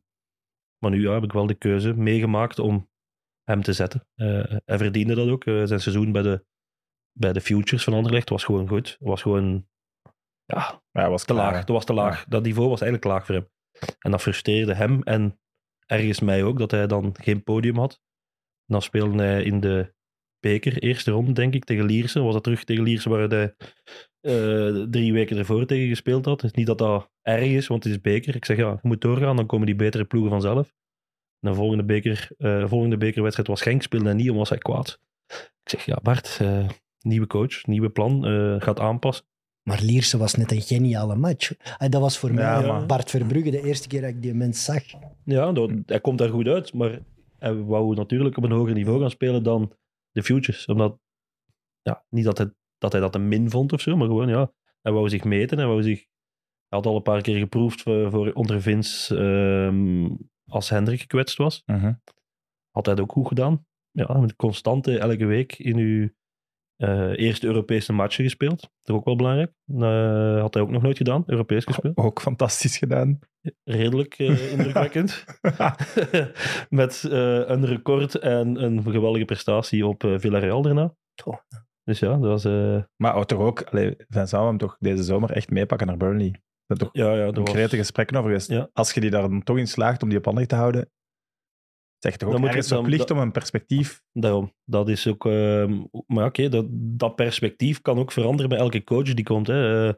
[0.77, 2.89] maar nu ja, heb ik wel de keuze meegemaakt om
[3.43, 4.07] hem te zetten.
[4.15, 5.43] Eh, hij verdiende dat ook.
[5.43, 6.45] Zijn seizoen bij de,
[7.11, 8.97] bij de Futures van Anderlecht was gewoon goed.
[8.99, 9.67] Was gewoon
[10.45, 11.53] ja, was te klaar, laag.
[11.53, 11.59] hè.
[11.59, 12.19] Dat was te laag.
[12.19, 12.25] Ja.
[12.27, 13.49] Dat niveau was eigenlijk laag voor hem.
[13.99, 15.39] En dat frustreerde hem en
[15.85, 18.01] ergens mij ook, dat hij dan geen podium had.
[18.65, 19.93] Dan speelde hij in de
[20.39, 22.19] beker, eerste ronde denk ik, tegen Lierse.
[22.21, 23.55] Was dat terug tegen Lierse waar hij
[24.21, 26.39] eh, drie weken ervoor tegen gespeeld had.
[26.39, 28.35] Dus niet dat dat erg is, want het is beker.
[28.35, 30.73] Ik zeg ja, je moet doorgaan, dan komen die betere ploegen vanzelf.
[31.39, 34.49] En de volgende, beker, eh, de volgende bekerwedstrijd was Genk, speelde hij niet, om was
[34.49, 34.99] hij kwaad.
[35.63, 38.23] Ik zeg ja, Bart, eh, nieuwe coach, nieuwe plan,
[38.61, 39.25] gaat aanpassen.
[39.63, 41.51] Maar Lierse was net een geniale match.
[41.77, 44.63] Dat was voor Ja, mij maar- Bart Verbrugge de eerste keer dat ik die mens
[44.63, 44.83] zag.
[45.25, 46.99] Ja, dat, hij komt daar goed uit, maar
[47.43, 49.73] hij wou natuurlijk op een hoger niveau gaan spelen dan
[50.11, 50.65] de Futures.
[50.65, 50.99] Omdat,
[51.81, 54.51] ja, niet dat hij, dat hij dat een min vond of zo, maar gewoon, ja,
[54.81, 55.57] hij wou zich meten.
[55.57, 55.99] Hij, wou zich,
[56.67, 60.15] hij had al een paar keer geproefd voor, voor onder Vince ehm,
[60.45, 61.63] als Hendrik gekwetst was.
[61.65, 61.93] Mhm.
[62.71, 63.65] Had hij het ook goed gedaan.
[63.91, 66.09] Ja, met constante elke week in uw
[66.77, 68.69] eh, eerste Europese matchen gespeeld.
[68.81, 69.51] Toch ook wel belangrijk.
[69.65, 71.97] Eh, had hij ook nog nooit gedaan, Europees gespeeld.
[71.97, 73.19] Ook fantastisch gedaan.
[73.63, 75.25] Redelijk eh, indrukwekkend.
[76.69, 77.03] Met
[77.47, 80.95] een record en een geweldige prestatie op Villarreal daarna.
[81.23, 81.37] Oh.
[81.83, 82.43] Dus ja, dat was...
[82.95, 83.95] maar toch ook, allee,
[84.47, 86.41] hem toch deze zomer echt meepakken naar Burnley.
[86.65, 88.49] Zijn toch ja, ja, dat was, concrete gesprekken over geweest.
[88.49, 88.69] Ja.
[88.73, 90.89] Als je die daar dan toch in slaagt om die op handen te houden,
[92.03, 94.01] zeg toch ook Dan moet ergens verplicht om een perspectief...
[94.11, 94.53] Daarom.
[94.65, 95.25] Dat is ook...
[95.25, 99.47] ehm, maar oké, dat, dat perspectief kan ook veranderen bij elke coach die komt.
[99.47, 99.87] Hè.
[99.87, 99.93] Eh,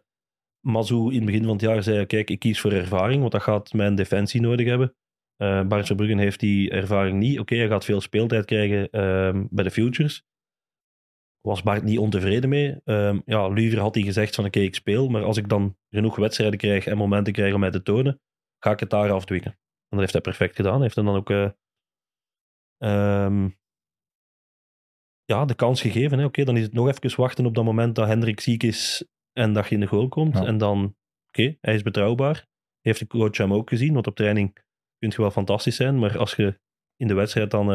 [0.60, 3.42] Mazou in het begin van het jaar zei, kijk, ik kies voor ervaring, want dat
[3.42, 4.96] gaat mijn defensie nodig hebben.
[5.36, 7.40] Eh Bart Verbruggen heeft die ervaring niet.
[7.40, 10.24] Oké, hij gaat veel speeltijd krijgen ehm, bij de Futures.
[11.42, 12.82] Was Bart niet ontevreden mee.
[12.84, 16.16] Ehm, ja, liever had hij gezegd van, oké, ik speel, maar als ik dan genoeg
[16.16, 18.22] wedstrijden krijg en momenten krijg om mij te tonen,
[18.60, 19.52] ga ik het daar afdwingen.
[19.52, 20.74] En dat heeft hij perfect gedaan.
[20.74, 21.30] Hij heeft hem dan ook...
[22.78, 23.50] eh, ehm,
[25.24, 26.24] ja, de kans gegeven.
[26.24, 29.54] Oké, dan is het nog even wachten op dat moment dat Hendrik ziek is en
[29.54, 30.34] dat je in de goal komt.
[30.34, 30.46] Ja.
[30.46, 30.96] En dan,
[31.28, 32.48] oké, hij is betrouwbaar.
[32.82, 34.54] Heeft de coach hem ook gezien, want op training
[34.98, 36.60] kun je wel fantastisch zijn, maar als je
[36.96, 37.72] in de wedstrijd dan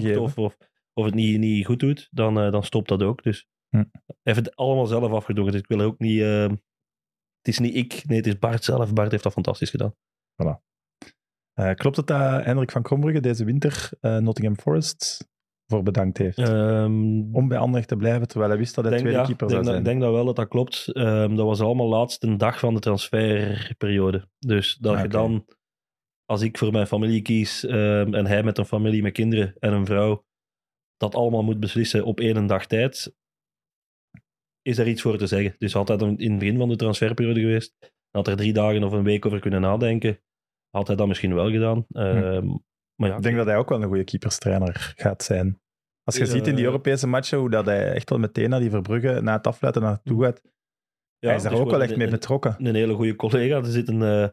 [0.00, 0.22] gegeven.
[0.22, 0.56] of, of,
[0.92, 3.22] of het niet, niet goed doet, dan, eh, dan stopt dat ook.
[3.22, 3.84] Dus Hm.
[4.06, 5.52] hij heeft het allemaal zelf afgedwongen.
[5.52, 6.20] Dus ik wil ook niet...
[6.20, 6.48] eh,
[7.38, 8.92] het is niet ik, nee, het is Bart zelf.
[8.92, 9.94] Bart heeft dat fantastisch gedaan.
[11.54, 15.28] Eh, klopt het dat Hendrik van Krombrugge deze winter eh, Nottingham Forest
[15.66, 16.38] voor bedankt heeft?
[16.38, 19.64] Ehm, om bij Anderlecht te blijven, terwijl hij wist dat hij tweede ja, keeper zou
[19.64, 19.78] zijn.
[19.78, 20.92] Ik denk dat wel dat dat klopt.
[20.92, 24.28] Ehm, dat was allemaal laatste dag van de transferperiode.
[24.38, 25.08] Dus dat je Oké.
[25.08, 25.46] dan,
[26.24, 29.72] als ik voor mijn familie kies ehm, en hij met een familie met kinderen en
[29.72, 30.24] een vrouw,
[30.96, 33.14] dat allemaal moet beslissen op één dag tijd,
[34.62, 35.54] is er iets voor te zeggen.
[35.58, 39.04] Dus dan in het begin van de transferperiode geweest, had er drie dagen of een
[39.04, 40.20] week over kunnen nadenken,
[40.76, 41.86] had hij dat misschien wel gedaan.
[41.92, 42.46] Ehm,
[42.96, 45.60] Maar ja, Ik denk dat hij ook wel een goede keeperstrainer gaat zijn.
[46.04, 48.70] Als je ziet in die Europese matchen hoe dat hij echt wel meteen naar die
[48.70, 50.40] Verbrugge na het afluiten naartoe gaat,
[51.18, 52.54] ja, hij is daar het ook wel echt mee een- betrokken.
[52.58, 53.56] een hele goede collega.
[53.56, 54.28] Er zit een, eh,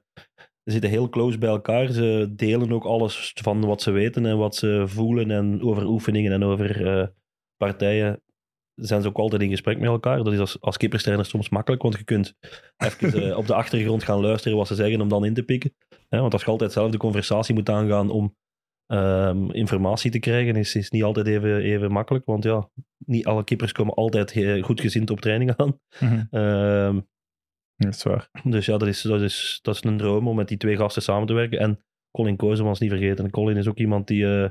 [0.64, 1.88] ze zitten heel close bij elkaar.
[1.88, 6.32] Ze delen ook alles van wat ze weten en wat ze voelen en over oefeningen
[6.32, 7.08] en over eh,
[7.58, 8.22] partijen.
[8.82, 10.24] Zijn ze ook altijd in gesprek met elkaar.
[10.24, 12.36] Dat is als, als keeperstrainer soms makkelijk, want je kunt
[12.78, 15.76] even eh, op de achtergrond gaan luisteren wat ze zeggen om dan in te pikken.
[16.10, 18.36] Hè, want als je altijd zelf de conversatie moet aangaan om
[18.86, 22.26] ehm, informatie te krijgen, is, is niet altijd even, even makkelijk.
[22.26, 22.70] Want ja,
[23.06, 25.80] niet alle keepers komen altijd he- goed gezind op training aan.
[26.00, 26.24] Mhm.
[26.30, 27.00] Ehm,
[27.76, 28.30] Dat is waar.
[28.44, 31.02] dus ja, dat is, dat, is, dat is een droom om met die twee gasten
[31.02, 31.60] samen te werken.
[31.60, 33.26] En Colin Kozemans niet vergeten.
[33.26, 34.50] En Colin is ook iemand die eh,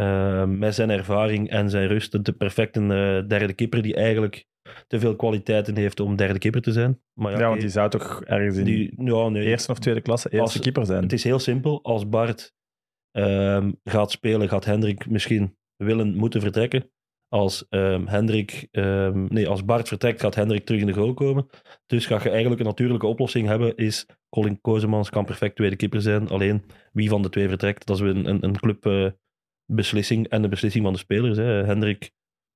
[0.00, 4.46] eh, met zijn ervaring en zijn rust de perfecte eh, derde keeper die eigenlijk
[4.86, 7.00] te veel kwaliteiten heeft om derde keeper te zijn.
[7.20, 10.00] Maar Ja, ja, want die zou toch ergens in die, ja, nee, eerste of tweede
[10.00, 11.02] klasse eerste Als- keeper zijn.
[11.02, 11.82] het is heel simpel.
[11.82, 12.54] Als Bart
[13.10, 16.90] ehm, gaat spelen, gaat Hendrik misschien willen moeten vertrekken.
[17.28, 21.46] Als, ehm, Hendrik, ehm, nee, als Bart vertrekt, gaat Hendrik terug in de goal komen.
[21.86, 23.76] Dus ga je eigenlijk een natuurlijke oplossing hebben.
[23.76, 26.28] Is Colin Kozemans kan perfect tweede keeper zijn.
[26.28, 28.58] Alleen wie van de twee vertrekt, dat is weer een, een, een
[29.70, 31.36] clubbeslissing en de beslissing van de spelers.
[31.36, 31.64] Hè.
[31.64, 32.10] Hendrik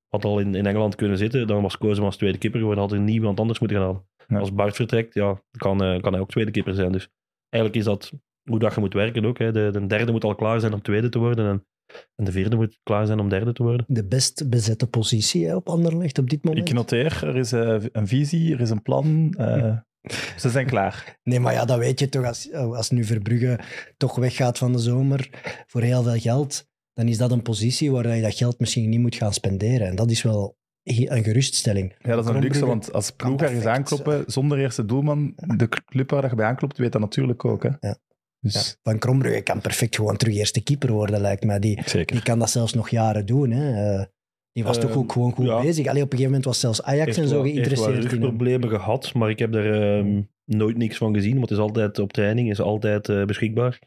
[0.09, 1.47] had al in, in Engeland kunnen zitten.
[1.47, 2.85] Dan was Kozemans tweede keeper geworden.
[2.85, 4.07] Had er niemand anders moeten gaan halen.
[4.27, 4.39] Ja.
[4.39, 6.93] Als Bart vertrekt, ja, kan, eh, kan hij ook tweede keeper zijn.
[6.93, 7.09] Dus
[7.49, 8.13] eigenlijk is dat
[8.51, 9.39] hoe dat je moet werken ook.
[9.39, 9.53] Hè.
[9.53, 11.47] De, de derde moet al klaar zijn om tweede te worden.
[11.49, 11.67] En,
[12.15, 13.87] en de vierde moet klaar zijn om derde te worden.
[13.89, 16.69] De best bezette positie hè, op Anderlecht op dit moment.
[16.69, 19.35] Ik noteer, er is eh, een visie, er is een plan.
[19.39, 19.77] eh,
[20.43, 21.19] ze zijn klaar.
[21.23, 22.25] Nee, maar ja, dat weet je toch.
[22.25, 23.59] Als, als nu Verbrugge
[23.97, 25.29] toch weggaat van de zomer
[25.67, 29.01] voor heel veel geld, dan is dat een positie waar je dat geld misschien niet
[29.01, 29.87] moet gaan spenderen.
[29.87, 31.95] En dat is wel een geruststelling.
[31.99, 36.11] Ja, dat is een luxe, want als ploeg ergens aankloppen zonder eerste doelman, de club
[36.11, 37.63] waar je bij aanklopt, weet dat natuurlijk ook.
[37.63, 37.69] Hè?
[37.81, 37.97] Ja.
[38.41, 41.59] Dus, Ja, Van Krombrugge kan perfect gewoon terug eerste keeper worden, lijkt mij.
[41.59, 42.15] Die, Zeker.
[42.17, 43.51] die kan dat zelfs nog jaren doen.
[43.51, 43.95] Hè.
[43.99, 44.05] Eh,
[44.53, 45.61] die was toch Ehm, ook gewoon goed ja.
[45.63, 45.87] bezig.
[45.87, 48.11] Allee, op een gegeven moment was zelfs Ajax en zo wel- geïnteresseerd in hem.
[48.11, 51.33] rugproblemen gehad, maar ik heb er ehm, nooit niks van gezien.
[51.37, 53.79] Want het is altijd op training, is altijd eh, beschikbaar.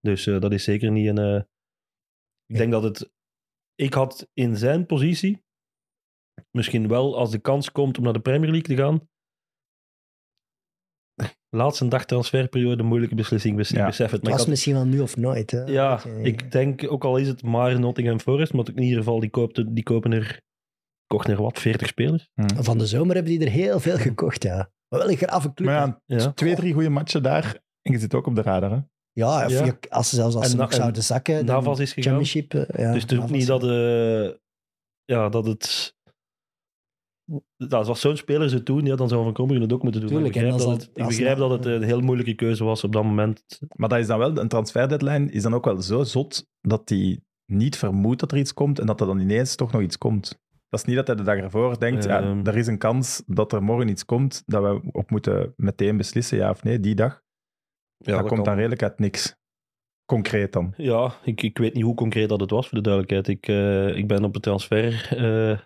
[0.00, 1.46] Dus eh, dat is zeker niet een...
[2.46, 3.10] Ik denk dat het...
[3.74, 5.44] Ik had in zijn positie
[6.50, 9.08] misschien wel, als de kans komt om naar de Premier League te gaan,
[11.48, 13.56] laatste dag transferperiode moeilijke beslissing.
[13.56, 13.86] bes- Ik Ja.
[13.86, 14.22] besef het.
[14.22, 15.50] Maar was had- misschien wel nu of nooit.
[15.50, 15.64] Hè.
[15.64, 19.30] ja, ik denk, ook al is het maar Nottingham Forest, maar in ieder geval, die,
[19.30, 20.40] koopte, die kopen er...
[21.06, 22.28] Kochten er wat, 40 spelers?
[22.56, 24.56] Van de zomer hebben die er heel veel gekocht, ja.
[24.88, 25.68] Maar wel een grave club.
[25.68, 25.86] Maar hè.
[26.16, 26.32] ja, Ja.
[26.32, 28.70] twee, drie goede matchen daar en je zit ook op de radar.
[28.70, 28.80] Hè?
[29.16, 29.64] Ja, of Ja.
[29.64, 31.46] je- als ze zelfs als En ze nog zouden zakken.
[31.46, 32.12] dan Navas is gegaan.
[32.12, 33.38] Championship, eh, ja, dus het is ook Navas.
[33.38, 34.30] niet dat, eh,
[35.04, 35.94] ja, dat het...
[37.56, 40.10] Ja, als zo'n speler ze doen, ja, dan zou Van Krombrugge het ook moeten doen.
[40.10, 42.00] Tuurlijk, ik begrijp, dat als het, dat- ik als begrijp dat- dat het een heel
[42.00, 43.58] moeilijke keuze was op dat moment.
[43.76, 47.20] Maar dat is dan wel, een transferdeadline is dan ook wel zo zot dat hij
[47.52, 50.40] niet vermoedt dat er iets komt en dat er dan ineens toch nog iets komt.
[50.68, 52.46] Dat is niet dat hij de dag ervoor denkt, ja, Ehm.
[52.46, 56.38] er is een kans dat er morgen iets komt, dat we op moeten meteen beslissen,
[56.38, 57.24] ja of nee, die dag.
[57.98, 59.36] Ja, dat, komt dan redelijk uit niks.
[60.04, 60.74] Concreet dan.
[60.76, 63.28] Ja, ik, ik weet niet hoe concreet dat het was, voor de duidelijkheid.
[63.28, 65.16] Ik, eh, ik ben op het transfer...
[65.16, 65.58] eh,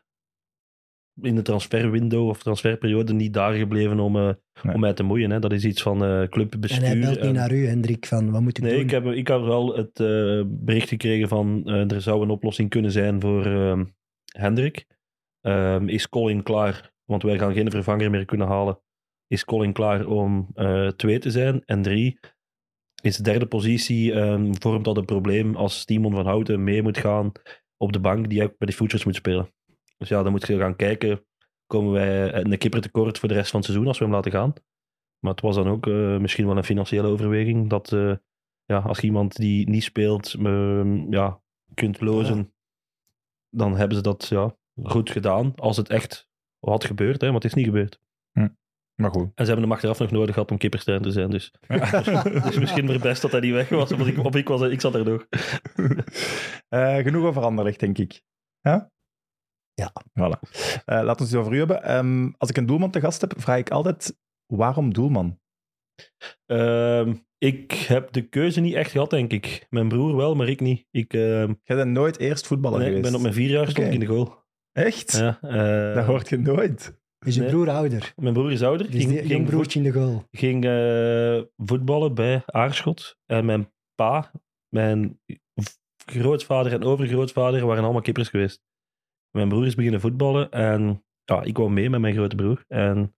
[1.23, 4.31] in de transferwindow of transferperiode niet daar gebleven om, eh,
[4.63, 4.75] Nee.
[4.75, 5.31] om mij te moeien.
[5.31, 5.39] Hè.
[5.39, 6.81] Dat is iets van eh En clubbestuur.
[6.87, 8.83] hij belt en- niet naar u, Hendrik, van wat moet ik Nee, doen?
[8.83, 12.71] ik heb, ik heb wel het eh, bericht gekregen van eh, er zou een oplossing
[12.71, 13.85] kunnen zijn voor ehm,
[14.33, 14.87] Hendrik.
[15.41, 16.93] Ehm, is Colin klaar?
[17.05, 18.81] Want wij gaan geen vervanger meer kunnen halen.
[19.31, 21.63] Is Colin klaar om eh, twee te zijn?
[21.65, 22.19] En drie,
[23.03, 26.99] is de derde positie, ehm, vormt dat een probleem als Timon van Houten mee moet
[26.99, 27.33] gaan
[27.77, 29.53] op de bank die ook bij de Futures moet spelen.
[29.97, 31.25] Dus ja, dan moet je gaan kijken,
[31.67, 34.33] komen wij een keeper tekort voor de rest van het seizoen als we hem laten
[34.33, 34.53] gaan?
[35.19, 37.93] Maar het was dan ook eh, misschien wel een financiële overweging dat...
[37.93, 38.15] eh,
[38.65, 41.43] ja, als iemand die niet speelt ehm, ja,
[41.75, 42.55] kunt lozen,
[43.51, 45.53] dan hebben ze dat ja, goed gedaan.
[45.57, 46.29] Als het echt
[46.61, 48.01] had gebeurd, hè, maar het is niet gebeurd.
[49.01, 49.25] Maar goed.
[49.35, 51.31] En ze hebben hem achteraf nog nodig gehad om keeperstein te zijn.
[51.31, 51.53] Dus,
[52.45, 54.81] dus misschien maar best dat hij niet weg was, want ik, of ik, was, ik
[54.81, 55.27] zat er nog.
[56.69, 58.23] Eh, genoeg over Anderlecht, denk ik.
[58.61, 58.91] Ja?
[59.75, 59.93] Ja.
[59.93, 60.41] Voilà.
[60.85, 61.83] Eh, laten we het over u hebben.
[61.83, 65.39] Ehm, als ik een doelman te gast heb, vraag ik altijd, waarom doelman?
[66.47, 69.67] Ehm, ik heb de keuze niet echt gehad, denk ik.
[69.71, 70.87] Mijn broer wel, maar ik niet.
[70.91, 73.11] Ik, ehm, Jij bent nooit eerst voetballer nee, ik geweest.
[73.13, 74.45] ben op mijn vier jaar stond ik in de goal.
[74.73, 75.13] Echt?
[75.17, 77.00] Ja, eh, Dat hoort je nooit.
[77.27, 77.49] Is Nee.
[77.49, 78.13] broer ouder?
[78.17, 78.91] Mijn broer is ouder.
[78.91, 80.25] Dus ging, die ging jong broertje in de goal.
[80.31, 83.17] ging eh, voetballen bij Aarschot.
[83.27, 84.31] En mijn pa,
[84.69, 85.21] mijn
[85.55, 88.63] v- grootvader en overgrootvader waren allemaal keepers geweest.
[89.31, 92.65] Mijn broer is beginnen voetballen en ja, ik kwam mee met mijn grote broer.
[92.69, 93.15] En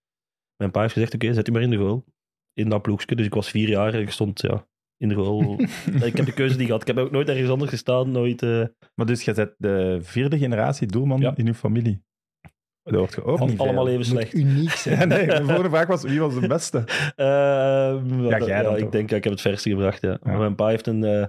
[0.57, 2.05] mijn pa heeft gezegd, oké, zet u maar in de goal.
[2.53, 3.17] In dat ploegje.
[3.17, 5.61] Dus ik was vier jaar en ik stond ja, in de goal.
[6.09, 6.81] ik heb de keuze niet gehad.
[6.81, 8.11] Ik heb ook nooit ergens anders gestaan.
[8.11, 11.37] Nooit, eh, Maar dus jij bent de vierde generatie doelman Ja.
[11.37, 12.03] in uw familie.
[12.83, 14.35] Dat wordt je ook niet allemaal even slecht.
[14.35, 15.09] Uniek zijn.
[15.09, 16.78] nee, mijn volgende vraag was, wie was de beste?
[17.16, 20.18] Ehm, Ja, dat- jij dan ik denk, ja, ik heb het verste gebracht, ja.
[20.22, 20.37] Ja.
[20.39, 21.26] Mijn pa heeft een eh,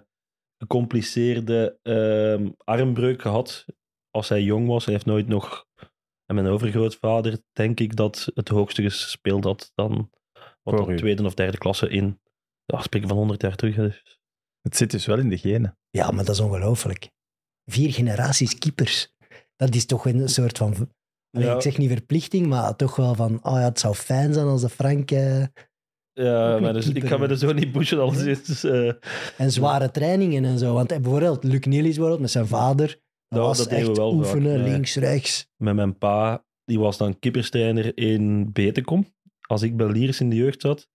[0.58, 3.66] gecompliceerde ehm, armbreuk gehad
[4.12, 4.86] als hij jong was.
[4.86, 5.66] Hij heeft nooit nog...
[6.26, 10.10] En mijn overgrootvader, denk ik, dat het hoogste gespeeld had dan
[10.64, 10.98] wat Voor dat u.
[10.98, 12.20] tweede of derde klasse in...
[12.66, 13.76] Ja, spreken van 100 jaar terug.
[13.76, 14.20] Dus,
[14.62, 15.78] Het zit dus wel in de genen.
[15.90, 17.10] Ja, maar dat is ongelooflijk.
[17.72, 19.14] Vier generaties keepers.
[19.56, 20.92] Dat is toch een soort van...
[21.36, 21.56] Allee, Ja.
[21.56, 23.40] Ik zeg niet verplichting, maar toch wel van...
[23.44, 25.12] Oh ja, het zou fijn zijn als de Frank...
[25.12, 25.44] eh,
[26.14, 27.32] ja, maar dus, ik ga me hè.
[27.32, 28.64] er zo niet pushen als is.
[28.64, 28.92] eh,
[29.38, 30.74] en zware trainingen en zo.
[30.74, 33.02] Want eh, bijvoorbeeld Luc Niels bijvoorbeeld, met zijn vader...
[33.28, 34.64] Dat Ja, was dat echt wel oefenen, ja.
[34.64, 35.48] links, rechts.
[35.58, 39.06] met mijn pa, die was dan kipperstrainer in Betekom,
[39.48, 40.88] als ik bij Liers in de jeugd zat.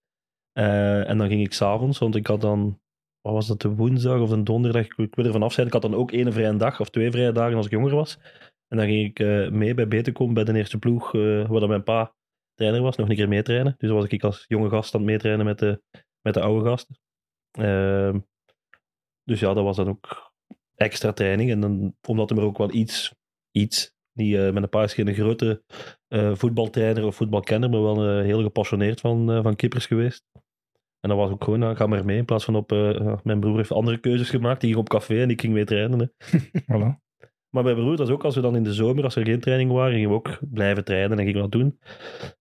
[0.53, 2.81] Eh, en dan ging ik s'avonds, want ik had dan,
[3.21, 5.73] wat was dat, de woensdag of een donderdag, ik, ik wil er vanaf zijn, ik
[5.73, 8.19] had dan ook één vrije dag of twee vrije dagen als ik jonger was.
[8.69, 11.69] En dan ging ik eh, mee bij Betekom, bij de eerste ploeg, eh, waar dan
[11.69, 12.15] mijn pa
[12.55, 13.75] trainer was, nog een keer meetrainen.
[13.79, 15.83] Dus dan was ik als jonge gast aan het meetrainen met de,
[16.21, 16.99] met de oude gasten.
[17.51, 18.19] Ehm,
[19.25, 20.33] dus ja, dat was dan ook
[20.75, 21.51] extra training.
[21.51, 23.15] En dan, omdat er ook wel iets,
[23.51, 25.63] iets die eh, met een paar is geen grote
[26.09, 30.25] eh, voetbaltrainer of voetbalkenner, maar wel eh, heel gepassioneerd van, eh, van kippers geweest.
[31.01, 32.73] En dat was ook gewoon, nou, ga maar mee, in plaats van op...
[32.73, 35.65] eh, mijn broer heeft andere keuzes gemaakt, die ging op café en ik ging mee
[35.65, 35.99] trainen.
[35.99, 36.39] Hè.
[36.73, 37.08] Voilà.
[37.59, 39.41] Maar mijn broer, dat is ook als we dan in de zomer, als er geen
[39.41, 41.79] training waren, gingen we ook blijven trainen en gingen we dat doen.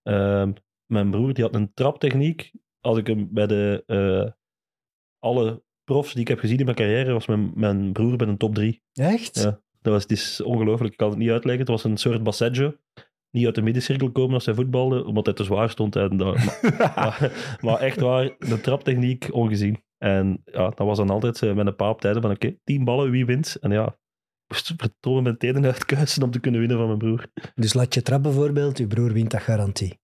[0.04, 0.52] Ehm,
[0.86, 2.52] mijn broer, die had een traptechniek.
[2.80, 3.84] Als ik hem bij de...
[3.86, 4.32] eh,
[5.20, 8.38] alle profs die ik heb gezien in mijn carrière, was mijn, mijn broer bij een
[8.38, 8.82] top 3.
[8.94, 9.36] Echt?
[9.36, 9.62] Ja.
[9.82, 11.62] Dat was, het is ongelooflijk, ik kan het niet uitleggen.
[11.62, 12.76] Het was een soort Basseggio.
[13.32, 15.96] Niet uit de middencirkel komen als hij voetbalde, omdat hij te zwaar stond.
[15.96, 16.36] En dat,
[16.78, 19.84] maar, maar, maar echt waar, de traptechniek ongezien.
[19.98, 22.84] En ja, dat was dan altijd eh, met een paar op tijden van oké, tien
[22.84, 23.58] ballen, wie wint?
[23.62, 23.98] En ja,
[24.48, 27.26] verdomme mijn tenen uitkuisen om te kunnen winnen van mijn broer.
[27.56, 30.00] Dus laat je trap bijvoorbeeld, je broer wint dat garantie.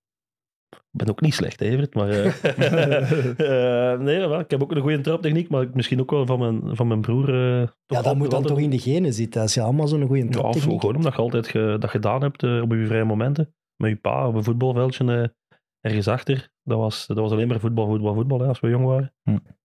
[0.69, 2.09] Ik ben ook niet slecht, hè, Evert, maar...
[2.09, 2.25] eh,
[3.93, 6.75] eh, nee, wel, ik heb ook een goede traptechniek, maar misschien ook wel van mijn,
[6.75, 7.29] van mijn broer.
[7.29, 9.41] eh, Ja, dat moet dan altijd- toch in de genen zitten.
[9.41, 12.21] Als je allemaal zo'n goede Ja, of traptechniek gewoon omdat je altijd ge- dat gedaan
[12.21, 13.53] hebt eh, op je vrije momenten.
[13.75, 16.49] Met je pa op een voetbalveldje eh, ergens achter.
[16.63, 19.13] Dat was, dat was alleen maar voetbal, voetbal, voetbal hè, als we jong waren.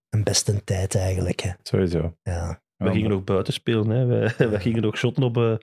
[0.09, 1.39] Een beste tijd eigenlijk.
[1.39, 1.49] Hè.
[1.63, 2.15] Sowieso.
[2.23, 2.61] Ja.
[2.79, 3.89] We Ja, gingen nog buiten spelen.
[3.89, 4.05] Hè.
[4.05, 5.37] We, we gingen nog shotten op...
[5.37, 5.55] eh,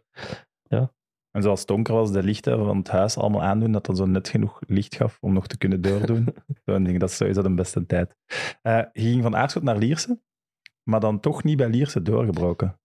[1.31, 4.07] En zoals het donker was, de lichten van het huis allemaal aandoen, dat dat zo
[4.07, 6.35] net genoeg licht gaf om nog te kunnen doordoen.
[6.65, 8.15] Zo'n ding, dat is sowieso de beste tijd.
[8.63, 10.21] Eh, je ging van Aarschot naar Lierse,
[10.83, 12.81] maar dan toch niet bij Lierse doorgebroken.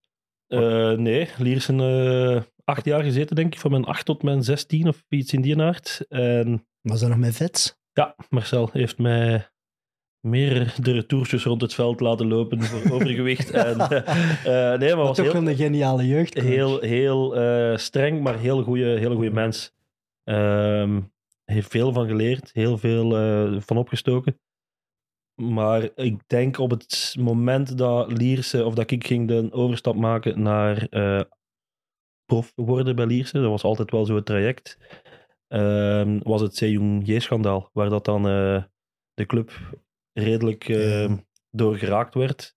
[0.48, 3.60] eh, nee, Liersen eh acht jaar gezeten, denk ik.
[3.60, 6.06] Van mijn acht tot mijn zestien of iets in die aard.
[6.10, 7.80] En Was dat nog met vets?
[7.94, 9.51] ja, Marcel heeft mij
[10.22, 13.52] meer de retourtjes rond het veld laten lopen voor overgewicht.
[13.52, 16.34] en, eh, nee, maar Maar was toch heel, een geniale jeugd.
[16.34, 19.74] heel, heel eh, streng, maar heel goede, hele goede mens.
[20.24, 21.02] Ehm,
[21.46, 23.10] heeft veel van geleerd, heel veel
[23.62, 24.40] van opgestoken.
[25.42, 30.42] Maar ik denk op het moment dat Lierse, of dat ik ging de overstap maken
[30.42, 30.88] naar
[32.26, 34.78] prof worden bij Lierse, dat was altijd wel zo'n traject,
[35.48, 38.24] ehm, was het Sejong J-schandaal, waar dat dan
[39.14, 39.52] de club
[40.14, 41.24] redelijk eh, Ja.
[41.50, 42.56] door geraakt werd.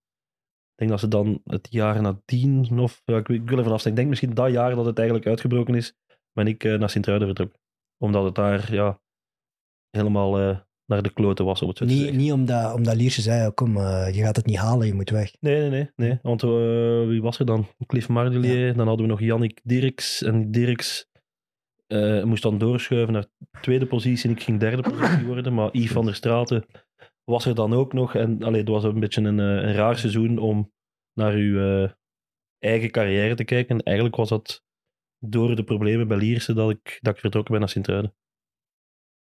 [0.72, 3.90] Ik denk dat ze dan het jaar nadien, of ja, ik, ik wil ervan afstaan,
[3.90, 5.94] ik denk misschien dat jaar dat het eigenlijk uitgebroken is,
[6.32, 7.61] ben ik eh, naar Sint-Truiden vertrokken.
[7.98, 9.00] Omdat het daar ja,
[9.90, 13.50] helemaal eh, naar de kloten was, om het zo Niet, niet omdat, omdat Lierse zei,
[13.50, 15.34] kom, eh, je gaat het niet halen, je moet weg.
[15.40, 15.90] Nee, nee, nee.
[15.96, 16.18] nee.
[16.22, 16.48] Want eh,
[17.07, 17.66] wie was er dan?
[17.86, 18.76] Cliff Mardelier.
[18.76, 20.22] Dan hadden we nog Yannick Dirks.
[20.22, 21.09] En Dirks
[21.86, 23.26] eh, moest dan doorschuiven naar
[23.61, 24.30] tweede positie.
[24.30, 25.55] En ik ging derde positie worden.
[25.55, 26.64] Maar Yves van der Straten
[27.25, 28.14] was er dan ook nog.
[28.14, 30.72] En allee, het was een beetje een, eh, een raar seizoen om
[31.12, 31.91] naar uw eh,
[32.59, 33.77] eigen carrière te kijken.
[33.79, 34.62] En eigenlijk was dat
[35.18, 38.14] door de problemen bij Lierse dat ik, dat ik vertrokken ben naar Sint-Truiden.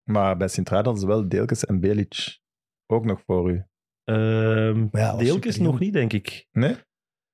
[0.10, 2.40] Maar bij Sint-Truiden hadden ze wel Deelkes en Belic
[2.86, 3.66] ook nog voor u.
[4.04, 6.48] Ehm Maar ja, Deelkes nog niet, denk ik.
[6.52, 6.76] Nee?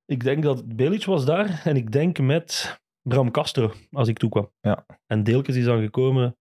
[0.05, 4.51] Ik denk dat Belic was daar en ik denk met Bram Castro als ik toekwam.
[4.59, 4.85] Ja.
[5.05, 6.37] En Deelkes is dan gekomen,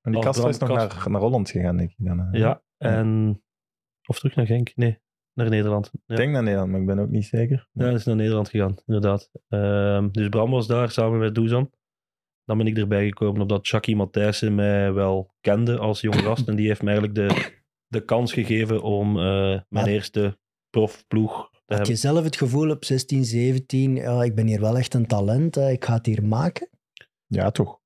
[0.00, 2.18] En die Castro is nog Castro- naar, naar Holland gegaan, denk ik dan.
[2.18, 2.38] hè?
[2.38, 3.42] ja, en...
[4.06, 4.72] Of terug naar Genk?
[4.76, 4.98] Nee,
[5.32, 5.90] naar Nederland.
[5.92, 7.68] Ja, Ik denk naar Nederland, maar ik ben ook niet zeker.
[7.72, 9.30] ja hij is naar Nederland gegaan, inderdaad.
[9.48, 11.70] Ehm, dus Bram was daar samen met Doezan.
[12.44, 16.48] Dan ben ik erbij gekomen omdat Chucky Matthijssen mij wel kende als jonge gast.
[16.48, 17.56] en die heeft mij eigenlijk de,
[17.86, 20.38] de kans gegeven om eh, mijn Maar- eerste
[20.70, 24.76] profploeg te Had je zelf het gevoel op 16, 17, ja, ik ben hier wel
[24.76, 26.68] echt een talent, ik ga het hier maken?
[27.26, 27.80] Ja, toch.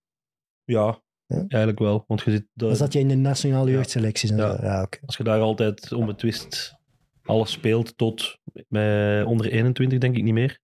[0.65, 1.02] Ja,
[1.35, 1.45] Ja?
[1.49, 2.05] eigenlijk wel.
[2.07, 4.57] Want je zit, Dan zat je in de nationale jeugdselecties en Ja.
[4.57, 4.65] zo.
[4.65, 4.99] Ja, oké.
[5.07, 6.75] als je daar altijd onbetwist
[7.23, 10.61] alles speelt tot bij onder 21, denk ik niet meer.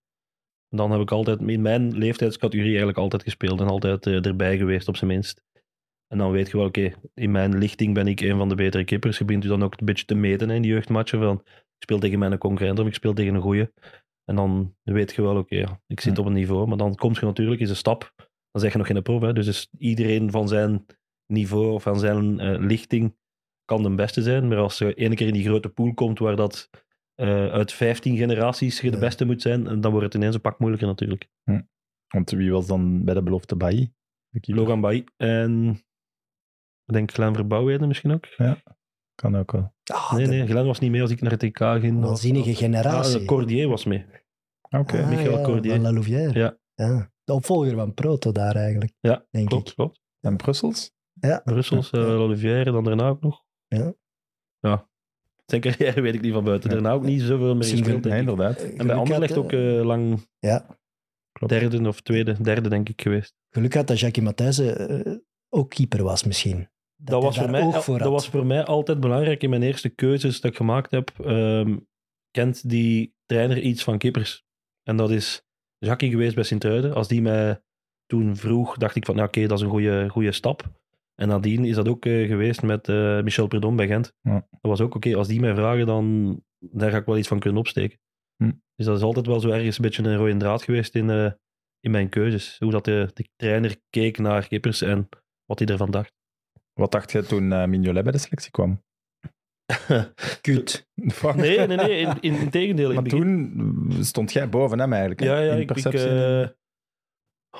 [0.68, 4.88] Dan heb ik altijd in mijn leeftijdscategorie eigenlijk altijd gespeeld en altijd eh, erbij geweest
[4.88, 5.42] op zijn minst.
[6.08, 8.84] En dan weet je wel, oké, in mijn lichting ben ik een van de betere
[8.84, 9.18] kippers.
[9.18, 11.82] Je begint je dan ook een beetje te meten hè, in die jeugdmatchen van ik
[11.84, 13.70] speel tegen mijn concurrent of ik speel tegen een goeie.
[14.24, 16.66] En dan weet je wel, oké, ik zit op een niveau.
[16.66, 18.27] Maar dan komt je natuurlijk, is een stap.
[18.58, 19.20] Dan zeg je nog geen prof.
[19.22, 20.86] Hè, dus is iedereen van zijn
[21.26, 23.16] niveau of van zijn eh, lichting
[23.64, 24.48] kan de beste zijn.
[24.48, 26.70] Maar als je ene keer in die grote pool komt waar dat
[27.14, 29.02] eh, uit 15 generaties je de Ja.
[29.02, 31.28] beste moet zijn, dan wordt het ineens een pak moeilijker natuurlijk.
[32.08, 33.92] Want wie was dan bij de belofte Bailly?
[34.40, 35.68] Logan Bay en
[36.84, 38.26] ik denk Glenn Verbouwheden misschien ook.
[39.14, 39.74] Kan ook wel.
[39.92, 42.00] Ah, nee, de nee, Glenn was niet mee als ik naar het TK ging.
[42.00, 43.20] waanzinnige generatie.
[43.20, 44.04] Ah, Cordier was mee.
[44.70, 45.02] Oké.
[45.02, 45.72] Ah, Michael ja, Cordier.
[45.72, 46.38] Van La Louvière.
[46.38, 46.58] Ja.
[46.74, 47.10] ja.
[47.28, 49.74] De opvolger van Proto daar eigenlijk, Ja, denk klopt, ik.
[49.74, 50.00] klopt.
[50.20, 50.92] En Brussels?
[51.44, 51.98] Brussels, Ja.
[51.98, 53.44] uh, Olivier, dan daarna ook nog.
[53.66, 53.94] Ja.
[54.60, 54.88] Ja.
[55.46, 56.68] Zijn carrière weet ik niet van buiten.
[56.70, 56.74] Ja.
[56.74, 58.62] Daarna ook niet zoveel meer gespeeld, Nee, inderdaad.
[58.62, 60.66] En bij Anderlecht ook eh, eh, lang Ja,
[61.32, 61.52] Klopt.
[61.52, 63.34] derde of tweede, derde denk ik geweest.
[63.50, 65.16] geluk had dat Jackie Matthijssen eh,
[65.48, 66.68] ook keeper was misschien.
[66.96, 70.40] Dat, was voor mij, voor dat was voor mij altijd belangrijk in mijn eerste keuzes
[70.40, 71.10] dat ik gemaakt heb.
[71.24, 71.76] ehm,
[72.30, 74.44] kent die trainer iets van kippers?
[74.82, 75.46] En dat is
[75.78, 76.94] Jackie geweest bij Sint-Truiden.
[76.94, 77.60] Als die mij
[78.06, 80.70] toen vroeg, dacht ik van, nou, oké, dat is een goede, goede stap.
[81.14, 84.12] En nadien is dat ook eh, geweest met eh, Michel Perdon bij Gent.
[84.20, 84.46] Ja.
[84.50, 87.38] Dat was ook, oké, als die mij vragen, dan daar ga ik wel iets van
[87.38, 87.98] kunnen opsteken.
[88.36, 88.52] Hm.
[88.74, 91.32] Dus dat is altijd wel zo ergens een beetje een rode draad geweest in, eh,
[91.80, 92.56] in mijn keuzes.
[92.58, 95.08] Hoe dat de, de trainer keek naar kippers en
[95.44, 96.12] wat hij ervan dacht.
[96.72, 98.82] Wat dacht je toen eh Mignolet bij de selectie kwam?
[100.40, 100.88] Kut.
[101.12, 101.34] Fuck.
[101.34, 102.00] Nee, nee, nee.
[102.00, 102.88] In, in, in tegendeel.
[102.88, 103.20] in Maar begin-
[103.90, 105.20] toen stond jij boven hem eigenlijk.
[105.20, 105.26] hè?
[105.26, 105.52] Ja, ja.
[105.52, 106.48] In Ik, ik, eh,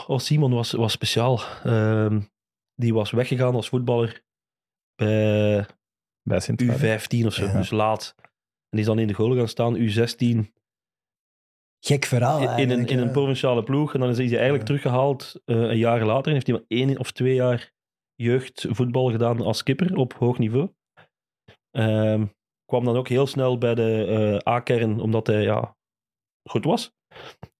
[0.06, 1.40] oh, Simon was, was speciaal.
[1.64, 2.20] Ehm,
[2.74, 4.22] die was weggegaan als voetballer
[4.94, 5.66] bij
[6.22, 7.44] bij sint U15 of zo.
[7.44, 7.52] Ja.
[7.56, 8.14] Dus laat.
[8.18, 8.28] En
[8.70, 10.56] die is dan in de goal gaan staan, U16.
[11.86, 13.94] Gek verhaal in, in, een, in een provinciale ploeg.
[13.94, 14.64] En dan is hij eigenlijk Ja.
[14.64, 16.26] teruggehaald eh, een jaar later.
[16.26, 17.72] En heeft hij maar één of twee jaar
[18.14, 20.70] jeugdvoetbal gedaan als skipper op hoog niveau.
[21.71, 22.27] Ehm,
[22.64, 24.05] kwam dan ook heel snel bij de
[24.45, 25.77] eh, A-kern, omdat hij ja,
[26.49, 26.97] goed was.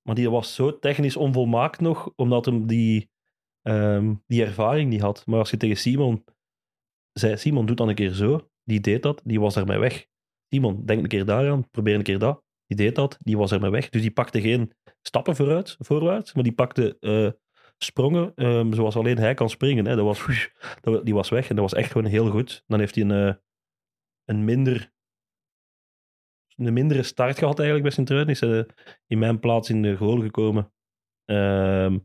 [0.03, 3.11] Maar die was zo technisch onvolmaakt nog, omdat hem die,
[3.63, 5.27] ehm, die ervaring niet had.
[5.27, 6.25] Maar als je tegen Simon
[7.13, 8.49] zei, Simon, doe dan een keer zo.
[8.65, 10.07] Die deed dat, die was ermee weg.
[10.49, 12.43] Simon, denk een keer daaraan, probeer een keer dat.
[12.67, 13.89] Die deed dat, die was ermee weg.
[13.89, 17.31] Dus die pakte geen stappen vooruit, voorwaarts, maar die pakte eh,
[17.79, 19.87] sprongen ehm, zoals alleen hij kan springen.
[19.87, 19.97] Hè.
[19.97, 20.49] Dat was,
[21.05, 22.65] die was weg en dat was echt gewoon heel goed.
[22.67, 23.35] Dan heeft hij een, eh,
[24.29, 24.93] een, minder,
[26.57, 28.35] een mindere start gehad eigenlijk bij Sint-Truiden.
[28.35, 28.75] Is eh,
[29.07, 30.73] in mijn plaats in de goal gekomen.
[31.25, 31.99] Ehm,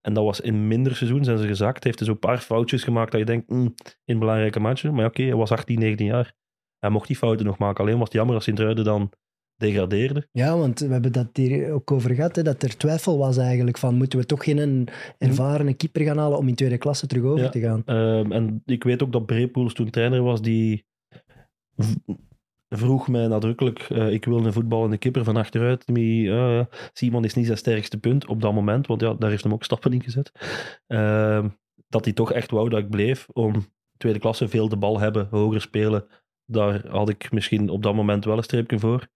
[0.00, 1.84] en dat was in minder seizoen zijn ze gezakt.
[1.84, 3.74] Heeft dus een paar foutjes gemaakt dat je denkt, mm,
[4.04, 4.94] in belangrijke matchen.
[4.94, 6.34] Maar oké, hij was 18, 19 jaar.
[6.78, 7.84] Hij mocht die fouten nog maken.
[7.84, 9.12] Alleen was het jammer als Sint-Truiden dan
[9.56, 10.28] degradeerde.
[10.32, 13.78] Ja, want we hebben dat hier ook over gehad, hè, dat er twijfel was eigenlijk
[13.78, 14.88] van moeten we toch geen
[15.18, 17.48] ervarene keeper gaan halen om in tweede klasse terug over Ja.
[17.48, 17.82] te gaan.
[17.84, 20.85] Ehm, en ik weet ook dat Brepoels toen trainer was, die
[22.68, 25.94] vroeg mij nadrukkelijk, eh, ik wil een voetballende kipper van achteruit.
[25.94, 29.42] Die, eh, Simon is niet zijn sterkste punt op dat moment, want ja, daar heeft
[29.42, 30.32] hem ook stappen in gezet.
[30.86, 31.48] Ehm,
[31.88, 33.66] dat hij toch echt wou dat ik bleef om
[33.96, 36.06] tweede klasse veel de bal hebben, hoger spelen.
[36.44, 39.08] Daar had ik misschien op dat moment wel een streepje voor.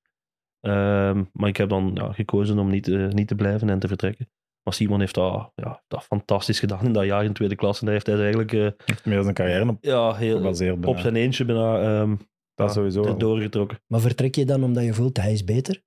[1.33, 4.31] Maar ik heb dan ja, gekozen om niet, eh, niet te blijven en te vertrekken.
[4.63, 7.81] Maar Simon heeft dat, ja, dat fantastisch gedaan in dat jaar in tweede klasse.
[7.81, 10.47] En daar heeft hij eigenlijk eh, Heeft meer zijn carrière op ja, heel,
[10.85, 12.17] op zijn eentje bijna ehm,
[12.61, 13.17] Dat ja, sowieso.
[13.17, 13.81] doorgetrokken.
[13.87, 15.83] Maar vertrek je dan omdat je voelt hij is beter?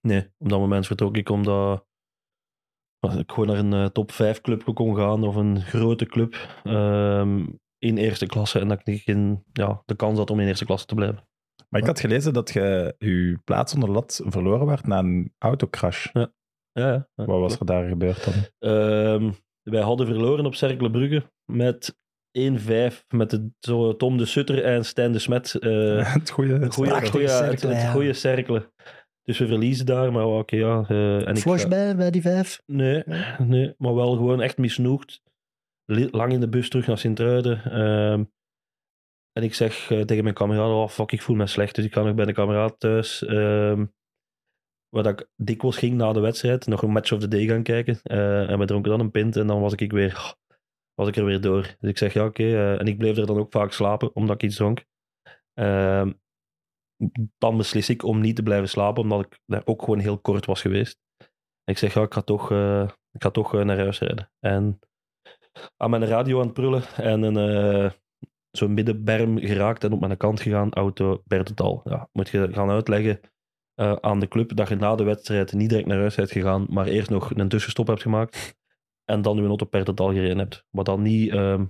[0.00, 1.86] Nee, op dat moment vertrok ik omdat
[2.98, 6.60] als ik gewoon naar een eh, top 5 club kon gaan of een grote club
[6.64, 7.46] ehm,
[7.78, 10.86] in eerste klasse en dat ik geen, ja, de kans had om in eerste klasse
[10.86, 11.28] te blijven.
[11.68, 15.34] Maar ik had gelezen dat je je plaats onder de lat verloren werd na een
[15.38, 16.08] autocrash.
[16.12, 16.32] Ja,
[16.72, 17.24] ja, ja.
[17.24, 18.34] Wat was er daar gebeurd dan?
[18.58, 21.98] Ehm, wij hadden verloren op Cercle Brugge met
[22.38, 25.54] 1-5 met de, zo Tom de Sutter en Stijn de Smet.
[25.54, 26.58] eh, het goede.
[27.28, 28.72] Cirkelen, cirkelen.
[29.22, 30.84] Dus we verliezen daar, maar oké, ja.
[30.88, 32.62] en ik, Flash bij, bij die vijf?
[32.66, 33.02] Nee,
[33.38, 35.22] nee, maar wel gewoon echt misnoegd.
[36.10, 37.64] Lang in de bus terug naar Sint-Truiden.
[37.64, 38.24] ehm,
[39.32, 41.74] en ik zeg tegen mijn kameraad, oh fuck, ik voel me slecht.
[41.74, 43.24] Dus ik ga nog bij de kameraad thuis.
[43.24, 43.84] ehm
[44.88, 47.62] waar dat ik dikwijls ging na de wedstrijd, nog een match of the day gaan
[47.62, 48.00] kijken.
[48.02, 50.34] en we dronken dan een pint en dan was ik weer,
[50.96, 51.62] was ik er weer door.
[51.78, 52.42] Dus ik zeg, ja oké.
[52.42, 54.84] eh, en ik bleef er dan ook vaak slapen, omdat ik iets dronk.
[55.54, 56.12] Ehm,
[57.38, 60.46] dan beslis ik om niet te blijven slapen, omdat ik daar ook gewoon heel kort
[60.46, 60.98] was geweest.
[61.64, 64.30] En ik zeg, ja, ik ga toch, eh, ik ga toch eh, naar huis rijden.
[64.40, 64.78] En
[65.76, 67.92] aan mijn radio aan het prullen en een,
[68.50, 71.80] zo'n middenberm geraakt en op mijn kant gegaan, auto Bertetal.
[71.84, 73.20] Ja, moet je gaan uitleggen.
[74.00, 76.86] aan de club dat je na de wedstrijd niet direct naar huis bent gegaan, maar
[76.86, 78.56] eerst nog een tussenstop hebt gemaakt
[79.10, 80.64] en dan je auto per totaal gereden hebt.
[80.70, 81.30] Wat dan niet...
[81.32, 81.62] ehm,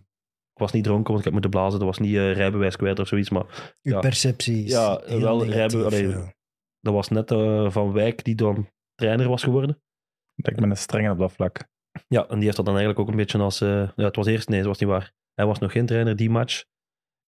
[0.53, 1.78] ik was niet dronken, want ik heb moeten blazen.
[1.78, 4.01] Dat was niet eh, rijbewijs kwijt of zoiets, maar Uw Ja.
[4.01, 6.32] perceptie is Ja, heel wel negatief, rijbe- allee, ja.
[6.80, 9.82] dat was net eh, Van Wijk die dan trainer was geworden.
[10.34, 11.68] Ik ben een strenge op dat vlak.
[12.09, 13.61] Ja, en die heeft dat dan eigenlijk ook een beetje als...
[13.61, 14.49] eh, ja, het was eerst...
[14.49, 15.12] Nee, dat was niet waar.
[15.34, 16.64] Hij was nog geen trainer die match.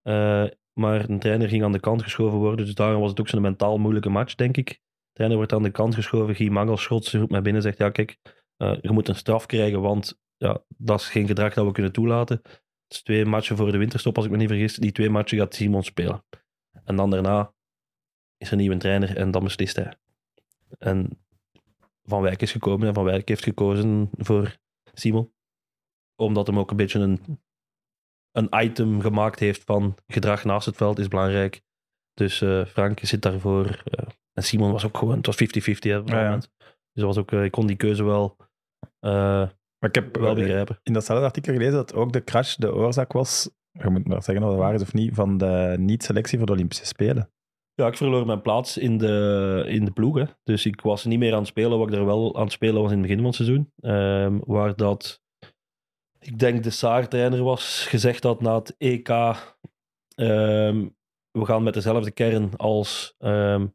[0.03, 0.45] Eh,
[0.81, 2.67] maar een trainer ging aan de kant geschoven worden.
[2.67, 4.69] Dus daarom was het ook zo'n mentaal moeilijke match, denk ik.
[4.69, 6.35] De trainer wordt aan de kant geschoven.
[6.35, 7.79] Guy Mangel schots roept mij binnen zegt...
[7.79, 8.19] Ja, kijk,
[8.57, 11.93] eh, je moet een straf krijgen, want ja, dat is geen gedrag dat we kunnen
[11.93, 12.41] toelaten.
[12.43, 14.77] Het is twee matchen voor de winterstop, als ik me niet vergis.
[14.77, 16.25] Die twee matchen gaat Simon spelen.
[16.85, 17.55] En dan daarna
[18.37, 19.95] is er een nieuwe trainer en dan beslist hij.
[20.79, 21.25] En
[22.03, 24.57] Van Wijk is gekomen en Van Wijk heeft gekozen voor
[24.93, 25.33] Simon.
[26.17, 27.41] Omdat hem ook een beetje een,
[28.33, 31.63] een item gemaakt heeft van gedrag naast het veld is belangrijk.
[32.15, 33.83] Dus eh, Frank zit daarvoor.
[33.85, 36.41] eh, en Simon was ook gewoon, het was 50-50 hè, op dat Ja, ja.
[36.95, 38.37] Dus dat was ook, eh, ik kon die keuze wel,
[39.01, 39.11] eh,
[39.79, 40.79] Maar ik heb wel eh, begrijpen.
[40.83, 44.45] in datzelfde artikel gelezen dat ook de crash de oorzaak was, je moet maar zeggen
[44.45, 47.29] of dat waar is of niet, van de niet-selectie voor de Olympische Spelen.
[47.75, 50.17] Ja, ik verloor mijn plaats in de, in de ploeg.
[50.17, 50.25] Hè.
[50.43, 52.83] Dus ik was niet meer aan het spelen wat ik er wel aan het spelen
[52.83, 53.73] was in het begin van het seizoen.
[53.81, 55.23] Ehm, waar dat,
[56.19, 60.89] ik denk de Saar-trainer was, gezegd had na het EK, ehm,
[61.31, 63.67] we gaan met dezelfde kern als ehm,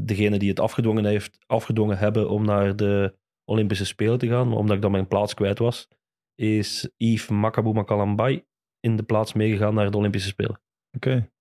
[0.00, 4.76] degene die het afgedwongen, heeft, afgedwongen hebben om naar de Olympische Spelen te gaan, omdat
[4.76, 5.88] ik dan mijn plaats kwijt was,
[6.34, 8.44] is Yves Makabu Makalambai
[8.80, 10.60] in de plaats meegegaan naar de Olympische Spelen.
[10.96, 11.32] Oké.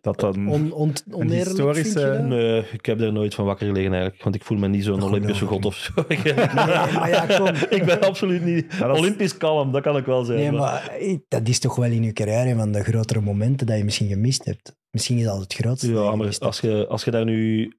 [0.00, 0.52] Dat dan...
[0.72, 2.22] On, historische- vind je dat?
[2.24, 4.22] Nee, ik heb er nooit van wakker gelegen eigenlijk.
[4.22, 5.92] Want ik voel me niet zo'n Olympische god of zo.
[6.08, 7.46] Nee, maar ja, kom.
[7.78, 10.38] ik ben absoluut niet is- Olympisch kalm, dat kan ik wel zijn.
[10.38, 13.66] Nee, maar- maar dat is toch wel in je carrière een van de grotere momenten
[13.66, 14.76] dat je misschien gemist hebt.
[14.90, 15.92] Misschien is dat het grootste.
[15.92, 17.72] Ja, maar als je, als je daar nu...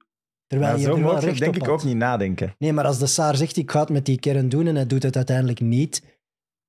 [0.46, 1.70] Terwijl je zo er recht denk op ik had.
[1.70, 2.54] ook niet nadenken.
[2.58, 4.86] Nee, maar als de Saar zegt, ik ga het met die kern doen en hij
[4.86, 6.02] doet het uiteindelijk niet,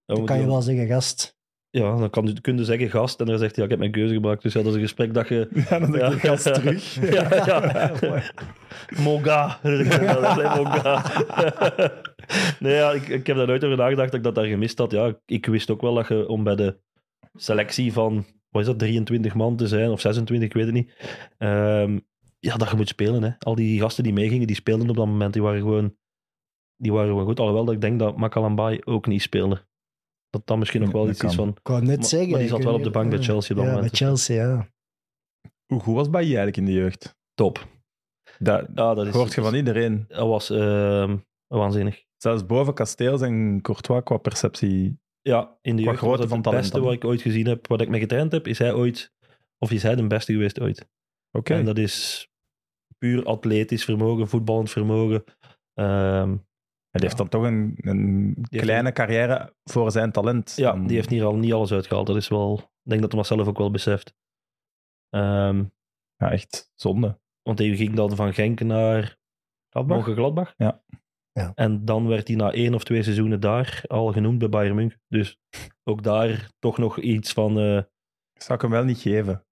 [0.05, 1.39] dan kan je wel zeggen, gast.
[1.71, 3.79] Ja, dan kan je, kun je zeggen gast en dan zegt hij, ja, ik heb
[3.79, 4.41] mijn keuze gemaakt.
[4.43, 5.49] Dus ja, dat is een gesprek dat je...
[5.69, 6.11] Ja, dan denk Ja.
[6.11, 7.11] ik gast terug.
[7.13, 7.91] ja, ja.
[9.03, 9.59] Moga.
[10.57, 11.03] Moga.
[12.59, 14.91] nee, ja, ik, ik heb daar nooit over nagedacht dat ik dat daar gemist had.
[14.91, 16.77] Ja, ik wist ook wel dat je om bij de
[17.35, 20.93] selectie van, wat is dat, 23 man te zijn, of 26, ik weet het niet.
[21.37, 21.99] Ehm,
[22.39, 23.23] ja, dat je moet spelen.
[23.23, 23.29] Hè.
[23.39, 25.95] Al die gasten die meegingen, die speelden op dat moment, die waren gewoon,
[26.77, 27.39] die waren gewoon goed.
[27.39, 29.69] Alhoewel dat ik denk dat Makalambai ook niet speelde.
[30.31, 31.49] Dat dat misschien nog wel iets is van...
[31.49, 32.29] Ik wou net Maar- zeggen.
[32.29, 33.91] maar die zat wel op de bank bij Chelsea op dat ja, moment.
[33.91, 34.69] bij Chelsea, ja.
[35.65, 37.15] Hoe goed was Bailly eigenlijk in de jeugd?
[37.33, 37.67] Top.
[38.39, 40.05] Dat Ja, dat is, hoort je van iedereen.
[40.07, 41.17] Dat was ehm,
[41.47, 42.03] waanzinnig.
[42.17, 44.99] Zelfs boven Kasteels en Courtois qua perceptie.
[45.21, 46.85] Ja, in de Qua jeugd grootte was dat van het talent beste dan.
[46.85, 47.67] wat ik ooit gezien heb.
[47.67, 49.11] Wat ik mee getraind heb, is hij ooit...
[49.57, 50.87] Of is hij de beste geweest ooit.
[51.31, 51.53] Oké.
[51.53, 52.27] En dat is
[52.97, 55.23] puur atletisch vermogen, voetballend vermogen.
[55.73, 56.37] Ehm,
[56.91, 60.53] Hij heeft dan toch een, een heeft kleine carrière voor zijn talent.
[60.55, 62.07] ja, Dan- die heeft hier al niet alles uitgehaald.
[62.07, 62.53] Dat is wel...
[62.83, 64.15] Ik denk dat hij dat zelf ook wel beseft.
[65.09, 65.63] Ehm,
[66.15, 67.19] Ja, echt zonde.
[67.41, 69.17] want hij ging dan van Genk naar
[69.69, 69.97] Gladbach?
[69.97, 70.53] Mönchengladbach.
[70.57, 70.83] Ja.
[71.31, 71.51] Ja.
[71.55, 75.01] En dan werd hij na één of twee seizoenen daar al genoemd bij Bayern München.
[75.07, 75.39] Dus
[75.83, 77.59] ook daar toch nog iets van...
[77.59, 77.81] eh,
[78.33, 79.45] Zou ik hem wel niet geven.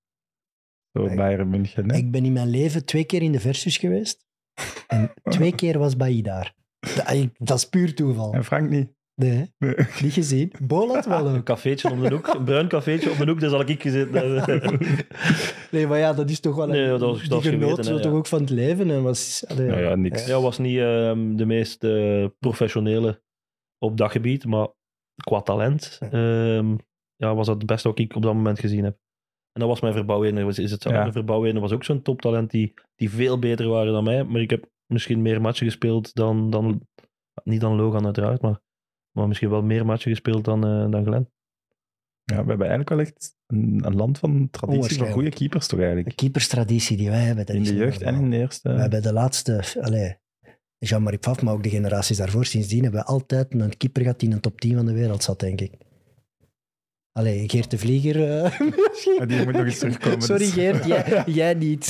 [0.94, 1.16] Zo Nee.
[1.16, 1.90] Bayern München.
[1.90, 1.96] hè?
[1.98, 4.26] Ik ben in mijn leven twee keer in de versus geweest.
[4.88, 6.54] En twee keer was Bailly daar.
[7.38, 8.34] Dat, is puur toeval.
[8.34, 8.98] En Frank niet.
[9.16, 9.54] Nee?
[9.58, 9.76] Nee.
[10.02, 10.52] niet gezien.
[10.62, 13.62] Bolat wel Een cafeetje om de hoek, een bruin cafeetje om de hoek, daar zal
[13.70, 14.44] ik gezeten.
[15.72, 16.68] Nee, maar ja, dat is toch wel...
[16.68, 18.02] Nee, een- dat was- die dat was genoot geweten, hè, zo ja.
[18.02, 18.90] toch ook van het leven.
[18.92, 20.26] En was, allee, Ja, ja, niks.
[20.26, 23.22] Ja, was niet ehm, de meest eh, professionele
[23.78, 24.68] op dat gebied, maar
[25.24, 26.76] qua talent ehm,
[27.16, 28.98] ja, was dat het beste wat ik op dat moment gezien heb.
[29.52, 30.44] En dat was mijn verbouwing.
[30.44, 31.02] Was, is hetzelfde.
[31.02, 31.12] Ja.
[31.12, 34.24] Verbouwing was ook zo'n toptalent die, die veel beter waren dan mij.
[34.24, 36.88] Maar ik heb misschien meer matchen gespeeld dan, dan
[37.44, 38.60] niet dan Logan uiteraard, maar,
[39.12, 41.30] maar misschien wel meer matchen gespeeld dan, eh, dan Glenn.
[42.24, 45.80] Ja, we hebben eigenlijk wel echt een, een land van traditie van goede keepers toch
[45.80, 46.16] De eigenlijk.
[46.16, 47.46] keeperstraditie die wij hebben.
[47.46, 48.74] Dat In de jeugd en in de eerste.
[48.74, 50.18] We hebben de laatste, allee,
[50.78, 54.30] Jean-Marie Pfaff, maar ook de generaties daarvoor, sindsdien hebben we altijd een keeper gehad die
[54.30, 55.74] in de top 10 van de wereld zat, denk ik.
[57.12, 58.44] Allee, Geert de Vlieger.
[58.44, 58.60] eh,
[58.90, 59.28] misschien.
[59.28, 60.22] Die moet nog eens terugkomen.
[60.22, 61.86] Sorry dus- Geert, jij, jij niet.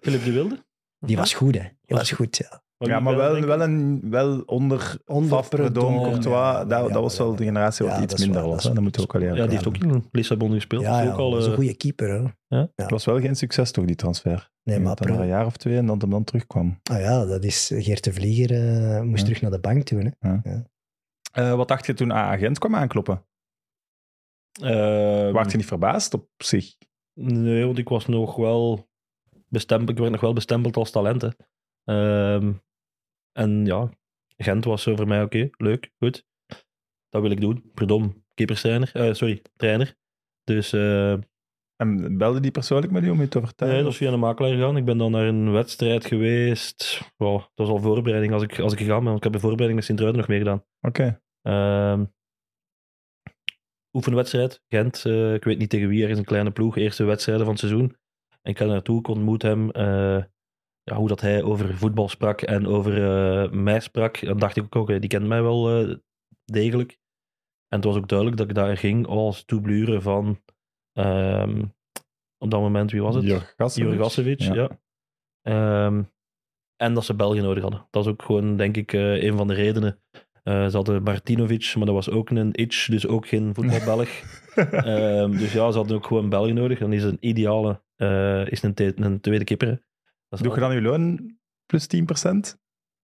[0.00, 0.64] Philip de Wilde?
[1.06, 1.62] Die was goed, hè.
[1.84, 2.62] Die was goed, ja.
[2.78, 6.24] Ja, maar wel, wel, een, wel onder, Onder Predom, Courtois.
[6.24, 8.62] ja, dat, dat was wel de generatie wat Ja, iets minder was.
[8.62, 10.82] dat Dat moet je ook wel eerlijk Ja, die heeft ook in Lissabon gespeeld.
[10.82, 12.56] Ja, dat is ja, ook al, dat is een eh, goede keeper, hè.
[12.56, 12.68] Ja.
[12.76, 14.50] Het was wel geen succes toch, die transfer.
[14.62, 16.80] Nee, maar dan een jaar of twee en dat hem dan terugkwam.
[16.90, 18.50] Ah ja, dat is Geert de Vlieger
[18.96, 19.24] eh, moest Ja.
[19.24, 20.14] terug naar de bank toen.
[20.18, 20.36] Hè.
[21.32, 23.24] Eh, wat dacht je toen A-agent kwam aankloppen?
[24.62, 26.74] eh, Waart je niet verbaasd op zich?
[27.20, 28.88] Nee, want ik was nog wel
[29.52, 31.22] bestempeld, ik werd nog wel bestempeld als talent.
[31.22, 31.28] hè.
[31.84, 32.52] Ehm,
[33.32, 33.90] en ja,
[34.36, 36.24] Gent was zo voor mij oké, leuk, goed.
[37.08, 37.70] Dat wil ik doen.
[37.74, 39.94] Pardon, keeperstrainer, eh, sorry, trainer.
[40.44, 41.12] Dus eh,
[41.76, 43.74] En belde die persoonlijk met u om je te vertellen?
[43.74, 44.76] nee, dat is via een makelaar gegaan.
[44.76, 47.00] Ik ben dan naar een wedstrijd geweest.
[47.16, 49.38] Wow, dat was al voorbereiding als ik, als ik gegaan ben, want ik heb de
[49.38, 50.64] voorbereiding met Sint-Truiden nog meegedaan.
[50.80, 51.22] Oké.
[51.42, 52.04] Ehm
[53.92, 55.04] oefenwedstrijd, Gent.
[55.04, 56.76] eh, ik weet niet tegen wie, er is een kleine ploeg.
[56.76, 57.96] Eerste wedstrijden van het seizoen.
[58.42, 59.70] En ik ga naartoe, ik ontmoet hem.
[59.70, 60.22] eh,
[60.82, 64.20] ja, hoe dat hij over voetbal sprak en over eh, mij sprak.
[64.24, 65.94] Dan dacht ik ook, oké, die kent mij wel eh,
[66.44, 66.90] degelijk.
[67.68, 70.42] En het was ook duidelijk dat ik daar ging als doublure van...
[70.92, 71.62] ehm,
[72.38, 73.24] op dat moment, wie was het?
[73.24, 73.90] Jurgassevic.
[73.90, 74.54] Jurgassevic, ja.
[74.54, 74.78] Ja.
[75.42, 76.02] Ehm,
[76.76, 77.86] en dat ze Belgen nodig hadden.
[77.90, 80.02] Dat is ook gewoon, denk ik, een van de redenen.
[80.44, 84.08] Ze hadden Martinovic, maar dat was ook een itch, dus ook geen voetbalbelg.
[84.54, 86.78] Ehm, dus ja, ze hadden ook gewoon Belgen nodig.
[86.78, 89.82] Dan is een ideale, eh, is een, te- een tweede kipper.
[90.28, 91.36] Dat Doe je dan je loon
[91.66, 92.00] plus 10%?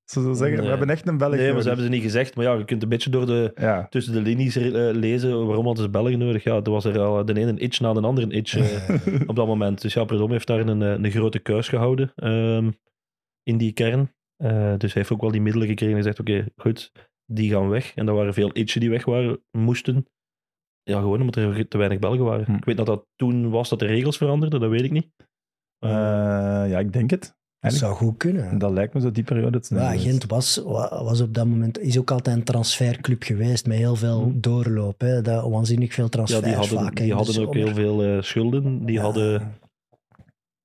[0.04, 2.34] Zo zo zeggen, we hebben echt een Belg Nee, maar ze hebben ze niet gezegd.
[2.36, 3.86] Maar ja, je kunt een beetje door de, Ja.
[3.88, 6.44] tussen de linies eh, lezen waarom hadden ze Belgen nodig.
[6.44, 9.20] Ja, er was er al de ene een itch na de andere een itch eh,
[9.30, 9.80] op dat moment.
[9.82, 12.70] Dus ja, Predom heeft daar een, een grote keus gehouden ehm,
[13.42, 14.12] in die kern.
[14.78, 16.92] Dus hij heeft ook wel die middelen gekregen en gezegd, oké, goed,
[17.26, 17.94] die gaan weg.
[17.94, 20.06] En er waren veel itchen die weg waren, moesten.
[20.88, 22.44] Ja, gewoon omdat er te weinig Belgen waren.
[22.44, 22.54] Hm.
[22.54, 25.08] Ik weet dat dat toen was dat de regels veranderden, dat weet ik niet.
[25.78, 25.90] Eh,
[26.70, 27.36] ja, ik denk het.
[27.60, 28.58] Dat zou goed kunnen.
[28.58, 29.60] Dat lijkt me zo die periode.
[29.68, 29.96] Ja.
[29.98, 33.96] Gent was, wa- was op dat moment is ook altijd een transferclub geweest met heel
[33.96, 34.40] veel Hmm.
[34.40, 35.00] doorloop.
[35.00, 35.22] Hè.
[35.22, 36.98] Dat, waanzinnig veel ja, transfers die hadden, vaak.
[36.98, 37.66] hè, die de hadden ook zomer.
[37.66, 38.84] heel veel eh, schulden.
[38.84, 39.02] Die Ja.
[39.02, 39.52] hadden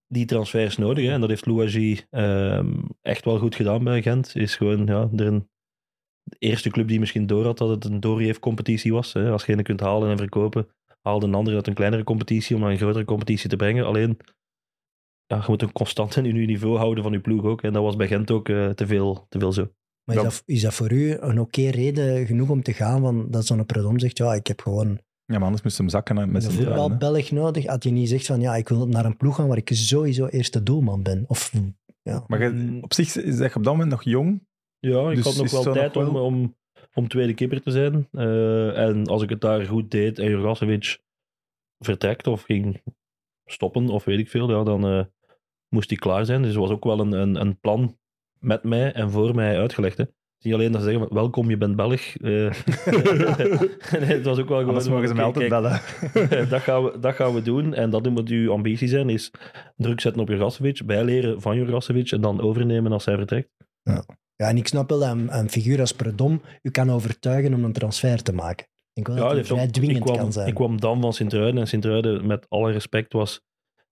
[0.07, 1.05] die transfers nodig.
[1.05, 1.11] Hè?
[1.11, 4.35] En dat heeft Louagie ehm, echt wel goed gedaan bij Gent.
[4.35, 5.49] Is gewoon ja, er een,
[6.23, 9.13] de eerste club die misschien door had dat het een doorgeef-competitie was.
[9.13, 9.31] Hè?
[9.31, 10.67] Als je een kunt halen en verkopen,
[11.01, 13.85] haalde een ander uit een kleinere competitie om naar een grotere competitie te brengen.
[13.85, 14.17] Alleen,
[15.25, 17.61] ja, je moet een constant in je niveau houden van je ploeg ook.
[17.61, 19.61] En dat was bij Gent ook eh, te, veel, te veel zo.
[20.03, 20.27] Maar is Ja.
[20.27, 23.01] dat, is dat voor u een oké reden genoeg om te gaan?
[23.01, 24.87] Van, dat zo'n predom zegt, ja, ik heb gewoon
[25.25, 26.79] Ja, maar anders moest hem zakken hè, met zijn truien, hè.
[26.79, 27.65] voetbalbelg nodig.
[27.65, 30.25] Had je niet gezegd van, ja, ik wil naar een ploeg gaan waar ik sowieso
[30.25, 31.23] eerste doelman ben.
[31.27, 31.53] Of,
[32.01, 32.23] ja.
[32.27, 34.41] Maar je- op zich is hij op dat moment nog jong.
[34.91, 36.55] Ja, ik Dus had nog wel tijd nog om, wel- om,
[36.93, 38.07] om tweede keeper te zijn.
[38.11, 40.99] Eh, en als ik het daar goed deed en Jurgasevic
[41.79, 42.81] vertrekt of ging
[43.45, 45.03] stoppen of weet ik veel, ja, dan eh,
[45.69, 46.41] moest hij klaar zijn.
[46.41, 47.97] Dus er was ook wel een, een, een plan
[48.39, 49.97] met mij en voor mij uitgelegd.
[49.97, 50.03] Hè.
[50.03, 52.01] Het is niet alleen dat ze zeggen, welkom, je bent Belg.
[52.15, 52.31] Eh,
[53.99, 54.67] nee, het was ook wel gewoon...
[54.67, 55.81] Anders mogen ze mij altijd bellen.
[56.49, 57.73] dat, gaan we, dat gaan we doen.
[57.73, 59.31] En dat moet uw ambitie zijn, is
[59.75, 63.49] druk zetten op Jurgasevic, bijleren van Jurgasevic en dan overnemen als hij vertrekt.
[63.81, 64.03] ja,
[64.35, 67.73] en ik snap wel dat een, een figuur als predom u kan overtuigen om een
[67.73, 68.65] transfer te maken.
[68.93, 70.47] Ik denk wel Ja, dat het vrij ook- dwingend ik kwam, kan zijn.
[70.47, 73.41] Ik kwam dan van Sint-Truiden en Sint-Truiden, met alle respect, was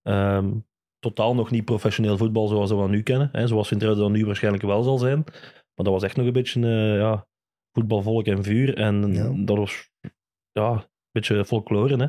[0.01, 0.51] ehm,
[0.99, 3.29] totaal nog niet professioneel voetbal zoals we dat nu kennen.
[3.31, 5.17] Hè, zoals Sint-Truiden dan nu waarschijnlijk wel zal zijn.
[5.75, 7.27] Maar dat was echt nog een beetje eh, ja,
[7.71, 8.77] voetbalvolk en vuur.
[8.77, 9.31] En Ja.
[9.45, 9.89] dat was
[10.51, 11.95] ja, een beetje folklore.
[11.97, 12.07] Hè.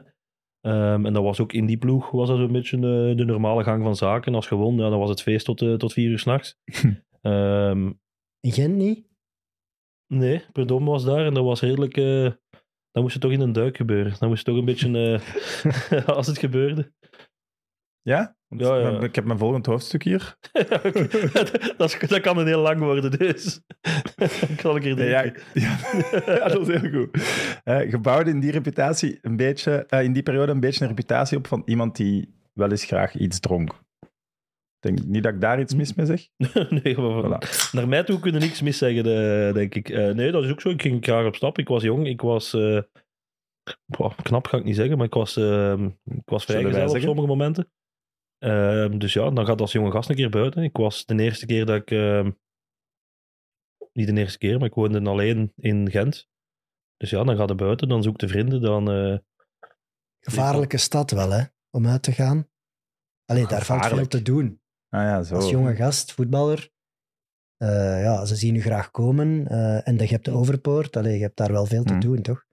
[0.71, 3.63] Ehm, en dat was ook in die ploeg was dat zo'n beetje eh, de normale
[3.65, 4.35] gang van zaken.
[4.35, 6.57] Als gewoon, ja, dan was het feest tot, eh, tot vier uur s'nachts.
[7.21, 7.99] Ehm In
[8.51, 9.07] Gent niet?
[10.07, 11.97] Nee, Perdom was daar en dat was redelijk.
[11.97, 12.31] eh
[12.91, 14.15] dan moest het toch in een duik gebeuren.
[14.19, 15.21] Dan moest het toch een beetje.
[15.91, 16.93] eh, als het gebeurde.
[18.03, 18.37] Ja?
[18.49, 19.01] Ja, ja.
[19.01, 20.37] Ik heb mijn volgend hoofdstuk hier.
[21.77, 23.61] dat, is- dat kan een heel lang worden, dus.
[24.49, 25.43] ik zal een keer denken.
[25.55, 25.79] ja,
[26.27, 27.11] ja, dat is heel goed.
[27.91, 31.47] Je bouwde in die reputatie een beetje, in die periode een beetje een reputatie op
[31.47, 33.82] van iemand die wel eens graag iets dronk.
[34.85, 36.29] Ik denk niet dat ik daar iets mis mee zeg.
[36.83, 37.71] nee, maar Voilà.
[37.73, 39.05] naar mij toe kunnen niks mis zeggen,
[39.55, 39.89] denk ik.
[39.89, 40.69] Eh, nee, dat is ook zo.
[40.69, 41.59] Ik ging graag op stap.
[41.59, 42.07] Ik was jong.
[42.07, 42.53] Ik was.
[42.55, 42.81] eh,
[43.87, 47.03] boah, knap ga ik niet zeggen, maar ik was, eh, ik was vrijgezel op zeggen?
[47.03, 47.71] sommige momenten.
[48.39, 50.63] Ehm, dus ja, dan gaat als jonge gast een keer buiten.
[50.63, 51.91] Ik was de eerste keer dat ik.
[51.91, 52.31] ehm,
[53.93, 56.29] niet de eerste keer, maar ik woonde alleen in Gent.
[56.97, 58.91] Dus ja, dan gaat het buiten, dan zoek de vrienden, dan...
[58.91, 59.19] eh,
[60.21, 61.43] Gevaarlijke stad wel, hè?
[61.71, 62.49] Om uit te gaan.
[63.25, 64.62] Allee, daar valt veel te doen.
[64.95, 65.35] Ah ja, zo.
[65.35, 66.71] Als jonge gast, voetballer.
[67.57, 69.47] eh, ja, ze zien u graag komen.
[69.49, 70.97] eh, en je hebt de overpoort.
[70.97, 72.01] Allee, je hebt daar wel veel te Hmm.
[72.01, 72.45] doen, toch?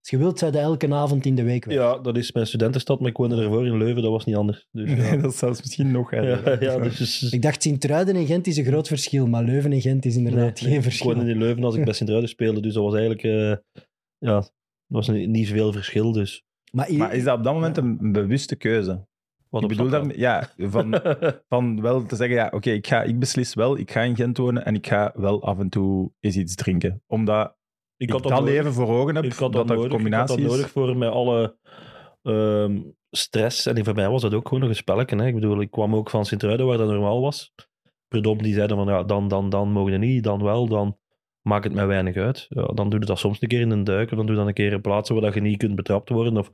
[0.00, 1.74] Als je wilt, zijn je elke avond in de week weg.
[1.74, 4.68] ja, dat is mijn studentenstad, maar ik woonde ervoor in Leuven, dat was niet anders.
[4.72, 4.96] Dus, ja.
[4.96, 6.62] Nee, dat is zelfs misschien nog ja, erger.
[6.62, 7.22] ja, dus...
[7.32, 10.40] Ik dacht, Sint-Truiden en Gent is een groot verschil, maar Leuven en Gent is inderdaad
[10.42, 11.14] Nee, nee, geen Ik verschil.
[11.14, 13.22] woonde in Leuven als ik bij Sint-Truiden speelde, dus dat was eigenlijk...
[13.22, 13.82] eh,
[14.18, 14.52] ja, dat
[14.86, 16.44] was niet, niet zoveel verschil, dus...
[16.72, 19.06] Maar, is dat op dat moment een bewuste keuze?
[19.50, 21.16] Wat ik bedoel daarmee, ja, van, wel.
[21.48, 24.36] van wel te zeggen, ja, oké, ik ik, ik beslis wel, ik ga in Gent
[24.36, 27.02] wonen en ik ga wel af en toe eens iets drinken.
[27.06, 27.56] Omdat
[27.96, 30.00] ik ik had dat, leven voor ogen heb, Ik had dat dat nodig.
[30.00, 31.56] Ik had dat nodig voor met alle
[32.22, 33.66] ehm, stress.
[33.66, 35.16] En voor mij was dat ook gewoon nog een spelletje.
[35.16, 35.26] Hè.
[35.26, 37.54] Ik bedoel, ik kwam ook van Sint-Truiden, waar dat normaal was.
[38.08, 40.98] Predom die zeiden van, ja, dan, dan, dan mogen we niet, dan wel, dan
[41.42, 42.46] maakt het mij weinig uit.
[42.48, 44.40] Ja, dan doe je dat soms een keer in een duik, of dan doe je
[44.40, 46.52] dat een keer in plaatsen waar dat je niet kunt betrapt worden, of,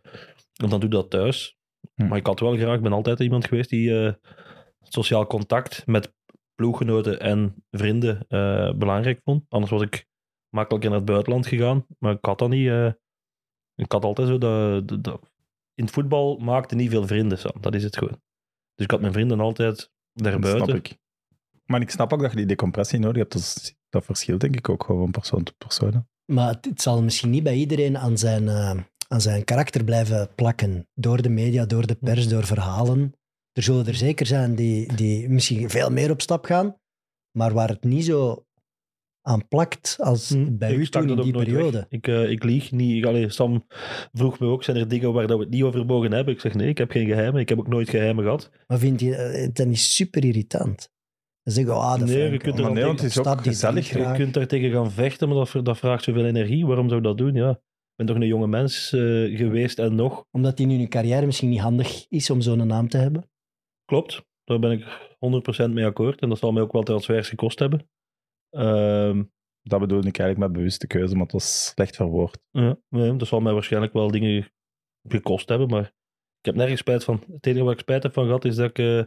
[0.62, 1.56] of dan doe je dat thuis.
[1.94, 2.06] Hm.
[2.08, 4.12] Maar ik had wel graag, ik ben altijd iemand geweest die eh,
[4.82, 6.14] sociaal contact met
[6.54, 9.44] ploeggenoten en vrienden eh, belangrijk vond.
[9.48, 10.06] Anders was ik
[10.48, 12.68] makkelijker naar het buitenland gegaan, maar ik had dat niet.
[12.68, 12.90] eh,
[13.74, 15.30] ik had altijd zo dat, dat- dat-
[15.74, 17.52] In het voetbal maakte niet veel vrienden, Sam.
[17.60, 18.20] Dat is het gewoon.
[18.74, 20.76] Dus ik had mijn vrienden altijd Dat snap daarbuiten.
[20.76, 20.98] ik.
[21.64, 23.32] Maar ik snap ook dat je die decompressie nodig hebt.
[23.32, 26.06] Dat, is- dat verschilt denk ik ook gewoon van persoon tot persoon.
[26.32, 28.80] Maar het, het zal misschien niet bij iedereen aan zijn, eh,
[29.12, 30.86] aan zijn karakter blijven plakken.
[30.94, 33.12] Door de media, door de pers, door verhalen.
[33.52, 36.76] Er zullen er zeker zijn die, die misschien veel meer op stap gaan,
[37.38, 38.44] maar waar het niet zo
[39.26, 41.70] aan plakt als Hm, bij ik u toen in dat die periode.
[41.76, 41.86] weg.
[41.88, 43.04] Ik, eh, ik lieg niet.
[43.06, 43.66] Allee, Sam
[44.12, 46.34] vroeg me ook, zijn er dingen waar dat we het niet over mogen hebben?
[46.34, 47.40] Ik zeg nee, ik heb geen geheimen.
[47.40, 48.50] Ik heb ook nooit geheimen gehad.
[48.66, 50.90] Maar vind je eh, het dan niet super irritant?
[51.42, 53.24] Dan zeg je, ah, dat Nee, je kunt er nee, want tegen- het is ook
[53.24, 53.88] Stap die gezellig.
[53.88, 56.66] drie Je kunt daar tegen gaan vechten, maar dat, dat vraagt zoveel energie.
[56.66, 57.34] Waarom zou ik dat doen?
[57.34, 57.60] Ja.
[57.92, 59.00] Ik ben toch een jonge mens eh,
[59.38, 60.24] geweest en nog.
[60.30, 63.30] Omdat die in hun carrière misschien niet handig is om zo'n naam te hebben.
[63.84, 64.84] Klopt, daar ben ik
[65.66, 66.20] 100% mee akkoord.
[66.20, 67.88] En dat zal mij ook wel transfers gekost hebben.
[68.50, 69.22] Ehm,
[69.62, 72.38] Dat bedoelde ik eigenlijk met bewuste keuze, maar het was slecht verwoord.
[72.50, 74.52] ja, nee, dat zal mij waarschijnlijk wel dingen
[75.08, 75.84] gekost hebben, maar
[76.38, 77.22] ik heb nergens spijt van.
[77.32, 79.02] Het enige waar ik spijt heb van gehad is dat ik eh,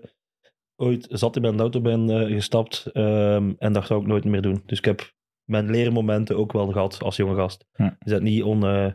[0.76, 4.42] ooit zat in mijn auto ben eh, gestapt ehm, en dat zou ik nooit meer
[4.42, 4.64] doen.
[4.66, 5.14] Dus ik heb
[5.46, 7.66] mijn leermomenten ook wel gehad als jonge gast.
[7.74, 7.84] Hm.
[7.84, 8.66] Is dat niet on...
[8.66, 8.94] eh,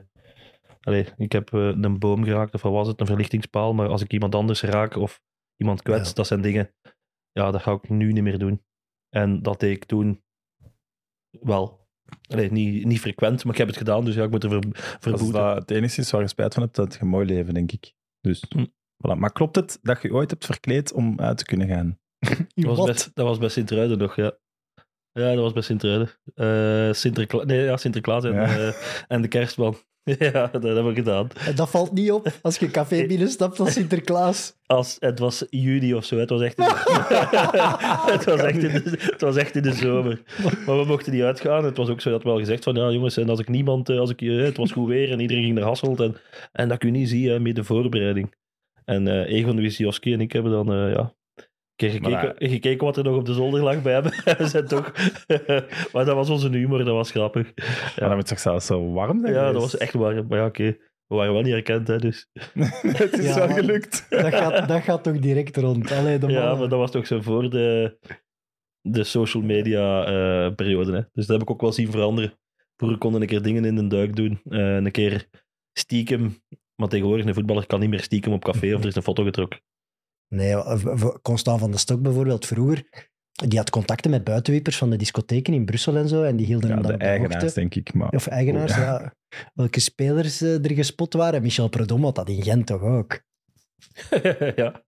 [0.80, 4.02] allee, ik heb eh, een boom geraakt, of wat was het, een verlichtingspaal, maar als
[4.02, 5.20] ik iemand anders raak of
[5.56, 6.14] iemand kwets, Ja.
[6.14, 6.74] dat zijn dingen...
[7.32, 8.64] Ja, dat ga ik nu niet meer doen.
[9.08, 10.22] En dat deed ik toen
[11.30, 11.88] wel.
[12.28, 14.64] Allee, niet, niet frequent, maar ik heb het gedaan, dus ja, ik moet er ver,
[14.66, 15.32] Als verboeten.
[15.32, 17.72] dat het enige is waar je spijt van hebt, dat je een mooi leven, denk
[17.72, 17.92] ik.
[18.20, 18.64] Dus, Hm.
[19.06, 19.16] voilà.
[19.18, 21.98] Maar klopt het dat je ooit hebt verkleed om uit te kunnen gaan?
[22.54, 24.38] Dat was, bij, dat was Sint-Truiden nog, ja.
[25.12, 26.10] Ja, dat was bij Sint-Truiden.
[26.34, 28.56] Eh, Sinterkla nee, ja, Sinterklaas en, Ja.
[28.56, 28.72] eh,
[29.08, 29.76] en de kerstman.
[30.18, 31.28] ja, dat hebben we gedaan.
[31.46, 34.54] En dat valt niet op als je een café binnenstapt als Sinterklaas.
[34.66, 36.70] Als, het was juni of zo, het was echt in de,
[38.12, 40.22] het, was echt in de, het was echt in de zomer.
[40.66, 41.64] Maar we mochten niet uitgaan.
[41.64, 43.98] Het was ook zo dat wel gezegd van, ja jongens, en als ik niemand, eh,
[43.98, 46.00] als ik, het was goed weer en iedereen ging naar Hasselt.
[46.00, 46.16] En,
[46.52, 48.34] en dat kun je niet zien met de voorbereiding.
[48.84, 51.14] En eh Egon Wissioski en ik hebben dan, ja,
[51.80, 54.12] keer gekeken, Maar, gekeken wat er nog op de zolder lag bij hebben.
[54.38, 54.92] we zijn toch...
[55.92, 57.52] maar dat was onze humor, dat was grappig.
[57.54, 60.26] Maar dan moet het toch zelfs zo warm zijn Ja, dat was echt warm.
[60.28, 60.76] Maar ja, oké.
[61.06, 62.28] We waren wel niet herkend, hè, dus...
[62.82, 64.06] het is Ja, wel gelukt.
[64.08, 65.92] Dat gaat, dat gaat toch direct rond.
[65.92, 67.98] Allee, de Ja, maar dat was toch zo voor de,
[68.80, 70.92] de social media eh, periode.
[70.92, 71.00] Hè?
[71.12, 72.32] Dus dat heb ik ook wel zien veranderen.
[72.76, 74.40] Vroeger konden een keer dingen in de duik doen.
[74.48, 75.28] eh, een keer
[75.72, 76.42] stiekem.
[76.74, 79.24] Maar tegenwoordig, een voetballer kan niet meer stiekem op café of er is een foto
[79.24, 79.60] getrokken.
[80.34, 83.08] Nee, v- Constant van de Stok bijvoorbeeld, vroeger,
[83.48, 86.68] die had contacten met buitenwiepers van de discotheken in Brussel en zo, en die hielden
[86.68, 87.60] Ja, hem dan de op de eigenaars, hoogte.
[87.60, 87.94] denk ik.
[87.94, 88.08] Maar...
[88.10, 88.80] Of eigenaars, Ja.
[88.82, 89.14] ja.
[89.54, 91.42] Welke spelers eh, er gespot waren.
[91.42, 93.20] Michel Predom had dat in Gent toch ook.
[94.56, 94.84] ja.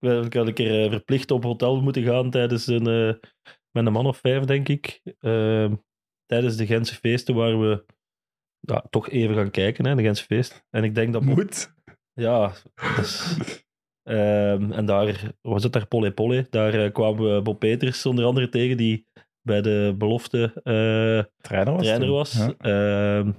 [0.00, 2.86] We hadden een keer eh, verplicht op hotel moeten gaan tijdens een...
[2.86, 3.28] eh,
[3.70, 5.00] met een man of vijf, denk ik.
[5.18, 5.74] Ehm,
[6.26, 7.84] tijdens de Gentse feesten waar we
[8.60, 10.64] ja, toch even gaan kijken, hè, de Gentse feest.
[10.70, 11.22] En ik denk dat...
[11.22, 11.74] Moet.
[12.12, 12.52] Ja,
[12.96, 13.36] dus,
[14.02, 16.46] ehm, en daar was het daar Polle Polle.
[16.50, 19.06] Daar eh, kwamen we Bob Peters onder andere tegen, die
[19.42, 22.32] bij de belofte eh, Trainer was trainer was.
[22.32, 22.54] Ja.
[22.58, 23.30] Ehm,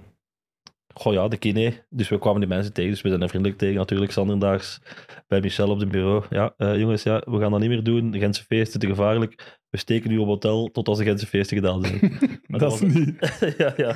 [0.93, 1.85] goh ja, de kine.
[1.89, 3.75] Dus we kwamen die mensen tegen, dus we zijn er vriendelijk tegen.
[3.75, 4.81] Natuurlijk, zanderdaags
[5.27, 6.23] bij Michel op het bureau.
[6.29, 8.11] Ja, eh, jongens, ja, we gaan dat niet meer doen.
[8.11, 9.59] De Gentse feesten, te gevaarlijk.
[9.71, 11.99] We steken nu op hotel tot als de Gentse feesten gedaan zijn.
[12.47, 13.37] Maar dat is was- niet.
[13.57, 13.95] ja, ja.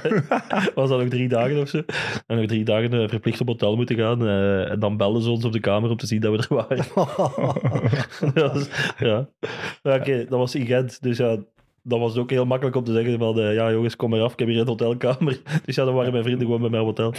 [0.75, 1.81] was dat nog drie dagen of zo.
[2.27, 4.27] En nog drie dagen eh, verplicht op hotel moeten gaan.
[4.27, 6.55] eh, en dan belden ze ons op de kamer om te zien dat we er
[6.55, 6.85] waren.
[8.33, 9.29] dat was, ja.
[9.83, 11.01] Oké, dat was in Gent.
[11.01, 11.37] Dus ja,
[11.83, 13.39] dat was ook heel makkelijk om te zeggen van...
[13.39, 14.33] eh, ja, jongens, kom maar af.
[14.33, 15.41] Ik heb hier een hotelkamer.
[15.65, 17.13] Dus ja, dan waren mijn vrienden gewoon bij mij op hotel.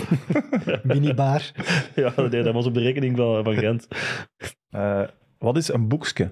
[0.83, 1.51] Minibar.
[1.95, 3.89] ja, nee, dat was op de rekening van, van Gent.
[4.71, 5.03] Eh,
[5.39, 6.31] wat is een boekje?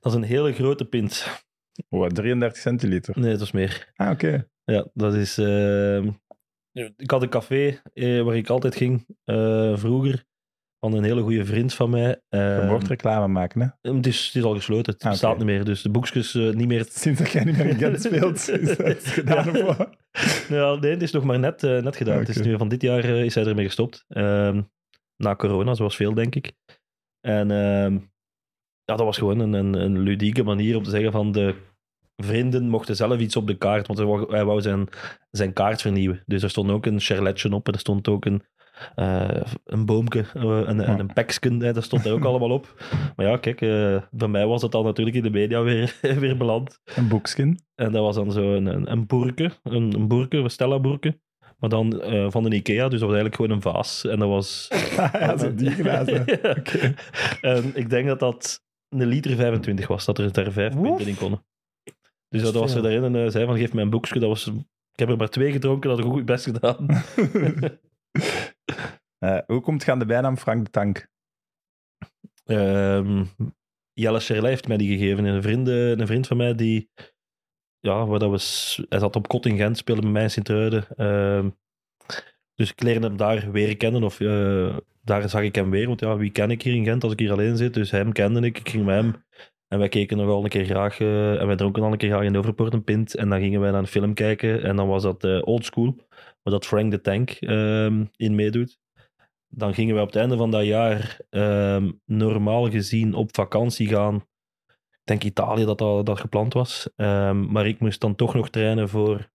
[0.00, 1.42] Dat is een hele grote pint.
[1.88, 3.18] Oh, 33 centiliter.
[3.18, 3.92] Nee, het was meer.
[3.94, 4.48] Ah, oké.
[4.64, 5.38] Ja, dat is...
[5.38, 6.08] ehm,
[6.96, 10.24] ik had een café eh, waar ik altijd ging eh, vroeger.
[10.78, 12.08] Van een hele goede vriend van mij.
[12.08, 13.90] Je Ehm, mocht reclame maken, hè?
[13.92, 14.92] het, is, het is al gesloten.
[14.92, 15.64] Het Ah, bestaat niet meer.
[15.64, 16.86] Dus de boekjes eh, niet meer...
[16.90, 19.68] Sinds dat jij niet meer in Gent speelt, is dat gedaan Ja.
[19.68, 19.96] of wat?
[20.48, 22.18] Ja, nee, het is nog maar net, net gedaan.
[22.18, 24.04] Het is nu van dit jaar is hij ermee gestopt.
[24.08, 24.62] Ehm,
[25.16, 26.52] na corona, zoals veel, denk ik.
[27.20, 27.98] En ehm,
[28.90, 31.54] ja, dat was gewoon een, een, een ludieke manier om te zeggen van de
[32.16, 34.88] vrienden mochten zelf iets op de kaart, want hij wou, hij wou zijn,
[35.30, 36.22] zijn kaart vernieuwen.
[36.26, 38.42] Dus er stond ook een charletje op en er stond ook een,
[38.94, 42.84] eh, een boomke eh, en, en een peksken, hè, dat stond er ook allemaal op.
[43.16, 46.36] Maar ja, kijk, eh, bij mij was het dan natuurlijk in de media weer, weer
[46.36, 46.80] beland.
[46.96, 47.60] Een boekskin.
[47.74, 51.18] En dat was dan zo een, een, een boerke, een, een boerke, een Stella-boerke.
[51.60, 54.04] Maar dan eh, van de Ikea, dus dat was eigenlijk gewoon een vaas.
[54.04, 54.68] En dat was...
[54.96, 56.22] ja, zo die glazen.
[56.26, 56.50] Ja.
[56.50, 56.94] Oké.
[57.40, 60.82] En ik denk dat dat een liter 25 was, dat er daar vijf Woef.
[60.86, 61.44] pinten in konden.
[62.28, 64.18] Dus dat was er daarin en eh, zei van, geef mij een boekje.
[64.20, 64.46] Dat was,
[64.92, 66.86] ik heb er maar twee gedronken, dat had ik goed best gedaan.
[69.18, 71.08] Eh, hoe komt het aan de bijnaam Frank de Tank?
[72.44, 73.24] Ehm
[73.92, 75.24] Jelle Scherlij heeft mij die gegeven.
[75.24, 76.90] Een vriend, eh, een vriend van mij die...
[77.78, 80.30] Ja, waar dat we, s- hij zat op kot in Gent, speelde bij mij in
[80.30, 80.86] Sint-Truiden.
[80.96, 81.50] Ehm,
[82.54, 84.02] dus ik leerde hem daar weer kennen.
[84.02, 85.86] Of eh, daar zag ik hem weer.
[85.86, 87.74] Want ja, wie ken ik hier in Gent als ik hier alleen zit?
[87.74, 88.58] Dus hem kende ik.
[88.58, 89.24] Ik ging met hem.
[89.68, 91.00] En wij keken nogal een keer graag...
[91.00, 93.14] eh, en wij dronken al een keer graag in Overpoort een pint.
[93.14, 94.62] En dan gingen wij naar een film kijken.
[94.62, 95.96] En dan was dat eh Old School.
[96.42, 98.80] Waar dat Frank de Tank ehm, in meedoet
[99.50, 104.14] dan gingen we op het einde van dat jaar ehm, normaal gezien op vakantie gaan.
[104.68, 106.90] Ik denk Italië dat dat, dat gepland was.
[106.96, 109.30] Ehm, maar ik moest dan toch nog trainen voor,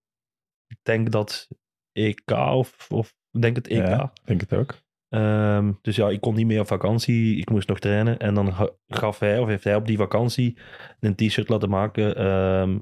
[0.68, 1.48] ik denk dat
[1.92, 4.10] EK of, of denk het EK.
[4.24, 4.84] Denk het ook.
[5.10, 7.38] Ehm, dus ja, ik kon niet meer op vakantie.
[7.38, 8.20] Ik moest nog trainen.
[8.20, 10.58] En dan ga- gaf hij, of heeft hij op die vakantie,
[11.00, 12.16] een t-shirt laten maken.
[12.16, 12.80] ehm,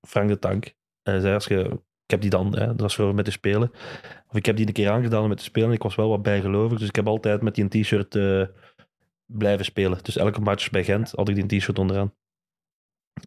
[0.00, 0.64] Frank de Tank.
[1.02, 1.80] En hij zei, als je...
[2.04, 3.70] Ik heb die dan, hè, dat was voor met te spelen.
[4.28, 5.72] Of ik heb die een keer aangedaan met te spelen.
[5.72, 6.78] Ik was wel wat bijgelovig.
[6.78, 8.42] Dus ik heb altijd met die t-shirt eh,
[9.26, 9.98] blijven spelen.
[10.02, 12.14] Dus elke match bij Gent had ik die t-shirt onderaan.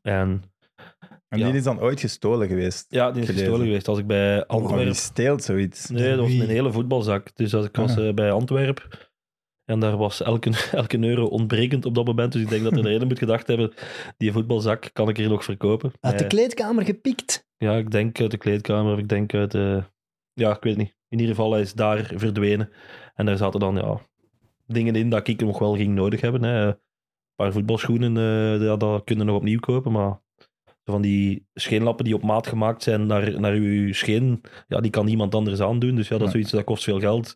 [0.02, 0.44] En
[1.34, 1.48] En Ja.
[1.48, 2.86] die is dan ooit gestolen geweest.
[2.90, 3.46] ja, die is Gelezen.
[3.46, 3.88] gestolen geweest.
[3.88, 4.96] Als ik bij Oh, Antwerpen...
[4.96, 5.90] steelt zoiets?
[5.90, 6.42] Nee, dat was Wie?
[6.42, 7.36] een hele voetbalzak.
[7.36, 8.08] Dus als ik was Ah.
[8.08, 8.84] eh, bij Antwerpen
[9.66, 12.32] en daar was elke, elke euro ontbrekend op dat moment.
[12.32, 13.74] Dus ik denk dat er de ene moet gedacht hebben,
[14.18, 15.92] die voetbalzak kan ik hier nog verkopen.
[16.00, 17.48] Uit de Eh, kleedkamer gepikt.
[17.58, 19.84] ja, ik denk uit de kleedkamer of ik denk uit de...
[20.34, 20.96] Ja, ik weet niet.
[21.10, 22.70] In ieder geval, hij is daar verdwenen.
[23.14, 24.00] En daar zaten dan ja,
[24.68, 26.44] dingen in dat ik nog wel ging nodig hebben.
[26.44, 26.66] Hè.
[26.68, 26.76] Een
[27.36, 30.22] paar voetbalschoenen, eh, ja, dat kunnen we nog opnieuw kopen, maar
[30.84, 35.06] van die scheenlappen die op maat gemaakt zijn naar, naar uw scheen, ja, die kan
[35.06, 35.96] niemand anders aandoen.
[35.96, 36.32] Dus ja, dat is Ja.
[36.32, 37.34] zoiets, dat kost veel geld.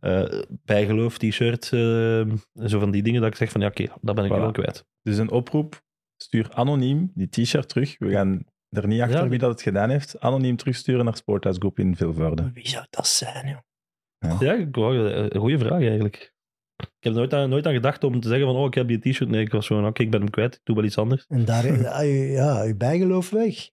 [0.00, 2.22] Eh bijgeloof, t-shirt, eh,
[2.66, 4.34] zo van die dingen dat ik zeg van ja, oké, dat ben ik Voilà.
[4.40, 4.86] wel kwijt.
[5.02, 5.82] Dus een oproep,
[6.16, 7.98] stuur anoniem die t-shirt terug.
[7.98, 10.20] We gaan er niet achter Ja, wie dat het gedaan heeft.
[10.20, 12.50] Anoniem terugsturen naar Sporthuisgroep in Vilvoorde.
[12.54, 13.58] Wie zou dat zijn, joh?
[14.40, 16.32] Ja, wou- eh, een goede vraag eigenlijk.
[16.82, 18.88] Ik heb er nooit aan, nooit aan gedacht om te zeggen van, oh, ik heb
[18.88, 19.30] die t-shirt.
[19.30, 20.54] Nee, ik was gewoon, oké, ik ben hem kwijt.
[20.54, 21.24] Ik doe wel iets anders.
[21.28, 23.70] En daar, ja, je- ja, je bijgeloof weg.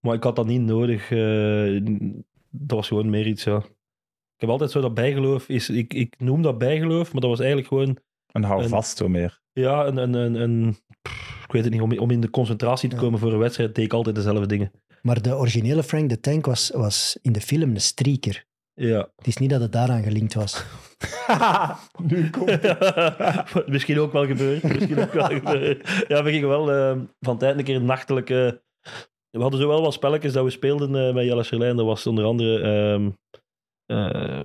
[0.00, 1.10] Maar ik had dat niet nodig.
[1.10, 1.80] eh,
[2.50, 3.56] dat was gewoon meer iets, ja.
[3.56, 5.70] Ik heb altijd zo dat bijgeloof is...
[5.70, 7.98] Ik, ik noem dat bijgeloof, maar dat was eigenlijk gewoon...
[8.32, 9.40] Een hou Een- vast zo meer.
[9.52, 9.96] Ja, een...
[9.96, 13.00] een, een, een pff, ik weet het niet, om, om in de concentratie te Ja.
[13.00, 14.70] komen voor een wedstrijd, deed ik altijd dezelfde dingen.
[15.02, 18.46] Maar de originele Frank de Tank was, was in de film een streaker.
[18.80, 19.10] Ja.
[19.16, 20.64] Het is niet dat het daaraan gelinkt was.
[22.10, 22.60] nu komt
[23.74, 24.62] misschien ook wel gebeurd.
[24.62, 26.04] Misschien ook wel gebeurd.
[26.08, 28.30] Ja, we gingen wel eh, van tijd een keer nachtelijk...
[28.30, 28.52] eh,
[29.30, 31.76] we hadden zo wel wat spelletjes dat we speelden eh, met Jelle Scherlijn.
[31.76, 32.60] Dat was onder andere...
[32.60, 33.10] ehm,
[33.86, 34.42] eh,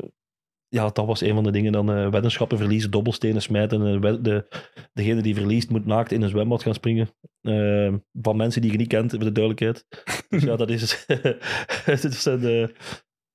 [0.75, 1.71] ja, dat was een van de dingen.
[1.71, 4.01] Dan eh, weddenschappen verliezen, dobbelstenen smijten.
[4.23, 4.47] de,
[4.93, 7.09] degene die verliest moet naakt in een zwembad gaan springen.
[7.41, 9.85] Eh, van mensen die je niet kent, voor de duidelijkheid.
[10.29, 11.05] Dus ja, dat is...
[12.01, 12.67] dat, zijn, eh,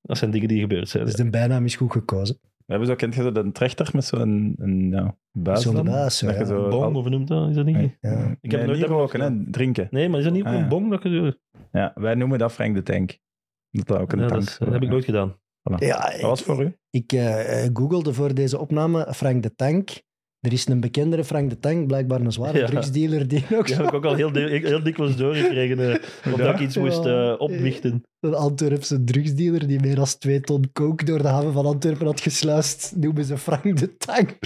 [0.02, 1.04] dat zijn dingen die gebeurd zijn.
[1.04, 2.38] Dus de bijnaam is goed gekozen.
[2.42, 6.20] We hebben zo, kent je zo een trechter met zo'n een, ja, buis Zo'n buis,
[6.20, 6.44] ja.
[6.44, 7.48] zo Bong, of hoe noemt dat?
[7.48, 7.76] Is dat niet?
[7.76, 7.96] Nee.
[8.00, 8.36] Ja.
[8.40, 9.88] Ik heb Nee, nooit roken, hè, drinken.
[9.90, 10.68] Nee, maar is dat niet Ah, een ja.
[10.68, 11.38] bong dat je doet?
[11.72, 13.18] Ja, wij noemen dat Frank de Tank.
[13.70, 15.36] Dat dat ook een Ja, dat, tank is- dat heb ik nooit gedaan.
[15.76, 16.76] Ja, Dat was voor u?
[16.90, 19.90] Ik eh, eh, googelde voor deze opname Frank de Tank.
[20.40, 22.66] Er is een bekendere Frank de Tank, blijkbaar een zware Ja.
[22.66, 25.78] drugsdealer, die ook Die heb ik ook al heel, heel dikwijls doorgekregen.
[25.92, 26.02] eh
[26.32, 26.52] omdat Ja?
[26.54, 28.02] ik iets moest eh, opwichten.
[28.20, 32.20] een Antwerpse drugsdealer die meer dan twee ton coke door de haven van Antwerpen had
[32.20, 34.36] gesluist, noemen ze Frank de Tank.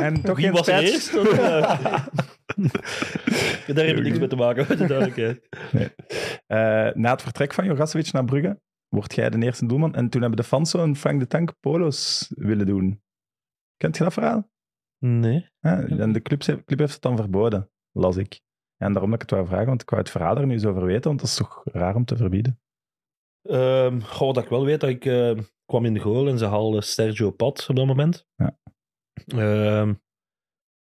[0.00, 0.92] En toch Wie was er spijt.
[0.92, 1.14] eerst?
[1.14, 2.06] Eh,
[3.74, 5.48] Daar heb ik niks mee te maken, met de duidelijkheid.
[6.46, 9.94] Eh, na het vertrek van Jorasovic naar Brugge, word jij de eerste doelman.
[9.94, 13.02] En toen hebben de fans zo'n Frank de Tank polo's willen doen.
[13.76, 14.48] Kent je dat verhaal?
[14.98, 15.48] Nee.
[15.60, 18.40] Ja, en de club, club heeft het dan verboden, las ik.
[18.76, 20.64] En daarom dat ik het wou vragen, want ik wou het verhaal er nu eens
[20.64, 22.60] over weten, want dat is toch raar om te verbieden.
[23.42, 26.44] Ehm goh, dat ik wel weet dat ik eh, kwam in de goal en ze
[26.44, 28.26] haalden Sergio Pat op dat moment.
[28.34, 28.58] Ja.
[29.26, 29.94] Ehm,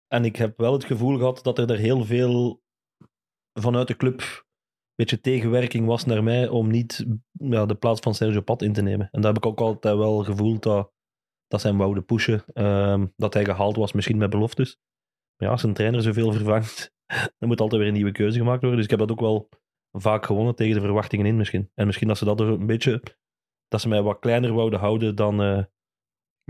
[0.08, 2.62] en ik heb wel het gevoel gehad dat er daar heel veel
[3.60, 8.16] vanuit de club een beetje tegenwerking was naar mij om niet ja, de plaats van
[8.16, 9.10] Sergio Pat in te nemen.
[9.12, 10.92] En daar heb ik ook altijd wel gevoeld dat,
[11.50, 12.44] dat ze hem wouden pushen.
[12.54, 14.80] ehm, dat hij gehaald was, misschien met beloftes.
[15.38, 16.94] Maar ja, als een trainer zoveel vervangt,
[17.38, 18.76] dan moet altijd weer een nieuwe keuze gemaakt worden.
[18.76, 19.50] Dus ik heb dat ook wel
[19.92, 21.72] vaak gewonnen tegen de verwachtingen in misschien.
[21.76, 23.04] En misschien dat ze dat er een beetje,
[23.68, 25.64] dat ze mij wat kleiner wouden houden dan, eh,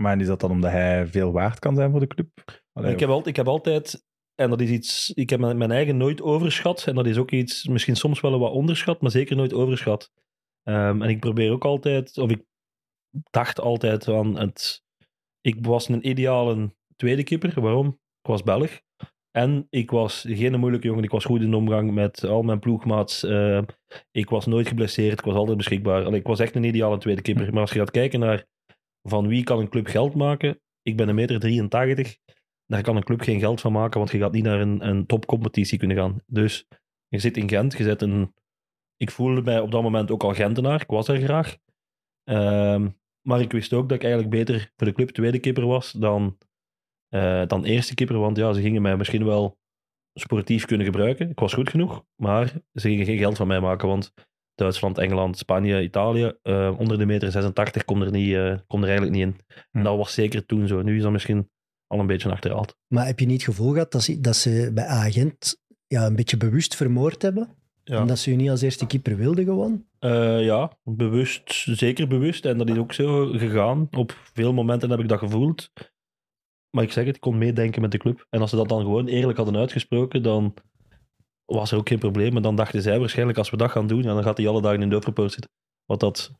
[0.02, 2.28] Maar is dat dan omdat hij veel waard kan zijn voor de club?
[2.72, 4.04] Allee, ik, heb altijd, ik heb altijd,
[4.34, 6.86] en dat is iets, ik heb mijn, eigen nooit overschat.
[6.86, 10.12] En dat is ook iets, misschien soms wel wat onderschat, maar zeker nooit overschat.
[10.62, 12.44] Ehm, en ik probeer ook altijd, of ik
[13.30, 14.82] dacht altijd aan het.
[15.40, 17.60] Ik was een ideale tweede keeper.
[17.60, 17.86] Waarom?
[18.20, 18.80] Ik was Belg.
[19.30, 21.04] En ik was geen moeilijke jongen.
[21.04, 23.22] Ik was goed in omgang met al mijn ploegmaats.
[23.22, 23.64] Ehm,
[24.10, 25.18] ik was nooit geblesseerd.
[25.18, 26.04] Ik was altijd beschikbaar.
[26.04, 27.52] Allee, ik was echt een ideale tweede keeper.
[27.52, 28.46] Maar als je gaat kijken naar
[29.02, 30.60] van wie kan een club geld maken.
[30.82, 32.16] Ik ben een meter 83.
[32.66, 35.06] Daar kan een club geen geld van maken, want je gaat niet naar een, een
[35.06, 36.22] topcompetitie kunnen gaan.
[36.26, 36.66] Dus
[37.08, 38.34] je zit in Gent, je zit een...
[38.96, 40.80] Ik voelde mij op dat moment ook al Gentenaar.
[40.80, 41.56] Ik was er graag.
[42.24, 42.88] Ehm,
[43.22, 46.38] maar ik wist ook dat ik eigenlijk beter voor de club tweede keeper was dan,
[47.08, 48.18] eh, dan eerste keeper.
[48.18, 49.58] Want ja, ze gingen mij misschien wel
[50.14, 51.30] sportief kunnen gebruiken.
[51.30, 53.88] Ik was goed genoeg, maar ze gingen geen geld van mij maken.
[53.88, 54.12] Want
[54.54, 58.88] Duitsland, Engeland, Spanje, Italië, eh, onder de meter 86 kon er, niet, eh, kon er
[58.88, 59.40] eigenlijk niet in.
[59.70, 60.82] En dat was zeker toen zo.
[60.82, 61.50] Nu is dat misschien
[61.86, 62.76] al een beetje achterhaald.
[62.86, 66.16] Maar heb je niet het gevoel gehad dat ze, dat ze bij Agent ja, een
[66.16, 67.59] beetje bewust vermoord hebben?
[67.84, 68.00] Ja.
[68.00, 69.84] Omdat ze je niet als eerste keeper wilden gewoon?
[69.98, 72.44] Eh, ja, bewust, zeker bewust.
[72.44, 73.88] En dat is ook zo gegaan.
[73.90, 75.70] Op veel momenten heb ik dat gevoeld.
[76.70, 78.26] Maar ik zeg het, ik kon meedenken met de club.
[78.30, 80.54] En als ze dat dan gewoon eerlijk hadden uitgesproken, dan
[81.44, 82.32] was er ook geen probleem.
[82.32, 84.62] Maar dan dachten zij waarschijnlijk, als we dat gaan doen, ja, dan gaat hij alle
[84.62, 85.50] dagen in de overpoort zitten.
[85.84, 86.32] Wat dat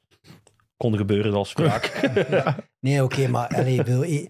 [0.77, 1.89] kon gebeuren als wraak.
[2.81, 4.29] Nee, oké, maar allee, wil, eh,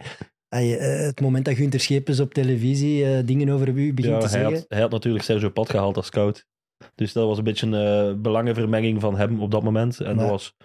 [1.06, 4.40] het moment dat Gunther Schepens op televisie eh, dingen over u begint ja, te hij,
[4.40, 4.52] zeggen...
[4.52, 6.46] had, hij had natuurlijk Sergio Pat gehaald als scout.
[6.94, 10.00] Dus dat was een beetje een eh, belangenvermenging van hem op dat moment.
[10.00, 10.56] En dat was,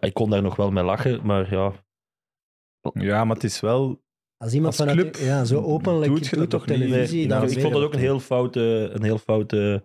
[0.00, 1.72] ik kon daar nog wel mee lachen, maar ja,
[2.92, 4.02] Ja, maar het is wel...
[4.36, 6.78] Als iemand Als vanuit club ja, zo openlijk doet je doet op toch niet?
[6.78, 7.18] televisie...
[7.18, 9.84] Nee, dan nou, ik vond dat ook een heel foute, een heel foute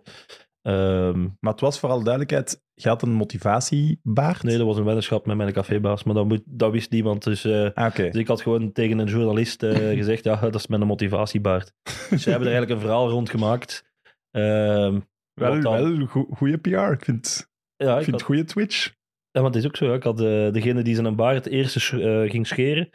[0.62, 4.42] ehm, Maar het was vooral duidelijkheid, je had een motivatiebaard.
[4.42, 7.24] Nee, dat was een weddenschap met mijn cafébaas, maar dat, moet, dat wist niemand.
[7.24, 10.66] Dus, eh, Ah, dus ik had gewoon tegen een journalist eh, gezegd, ja, dat is
[10.66, 11.72] mijn motivatiebaard.
[12.10, 13.84] Dus zij hebben er eigenlijk een verhaal rond gemaakt.
[14.30, 15.00] Ehm,
[15.40, 16.92] Wel, wel go- goede PR.
[16.92, 18.84] Ik vind, ja, ik vind had, goede Twitch.
[19.30, 19.94] ja, maar het is ook zo.
[19.94, 22.88] Ik had eh, degene die zijn baard het eerste eh, ging scheren,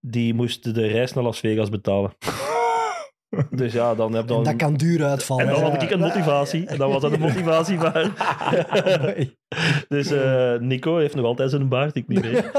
[0.00, 2.12] die moest de reis naar Las Vegas betalen.
[3.50, 4.44] Dus ja, dan heb En dan...
[4.44, 5.46] dat kan duur uitvallen.
[5.46, 6.66] En dan had ik een motivatie.
[6.66, 8.10] En dan was dat een motivatiebaard.
[9.88, 12.50] dus eh, Nico heeft nog altijd zijn baard, ik niet meer.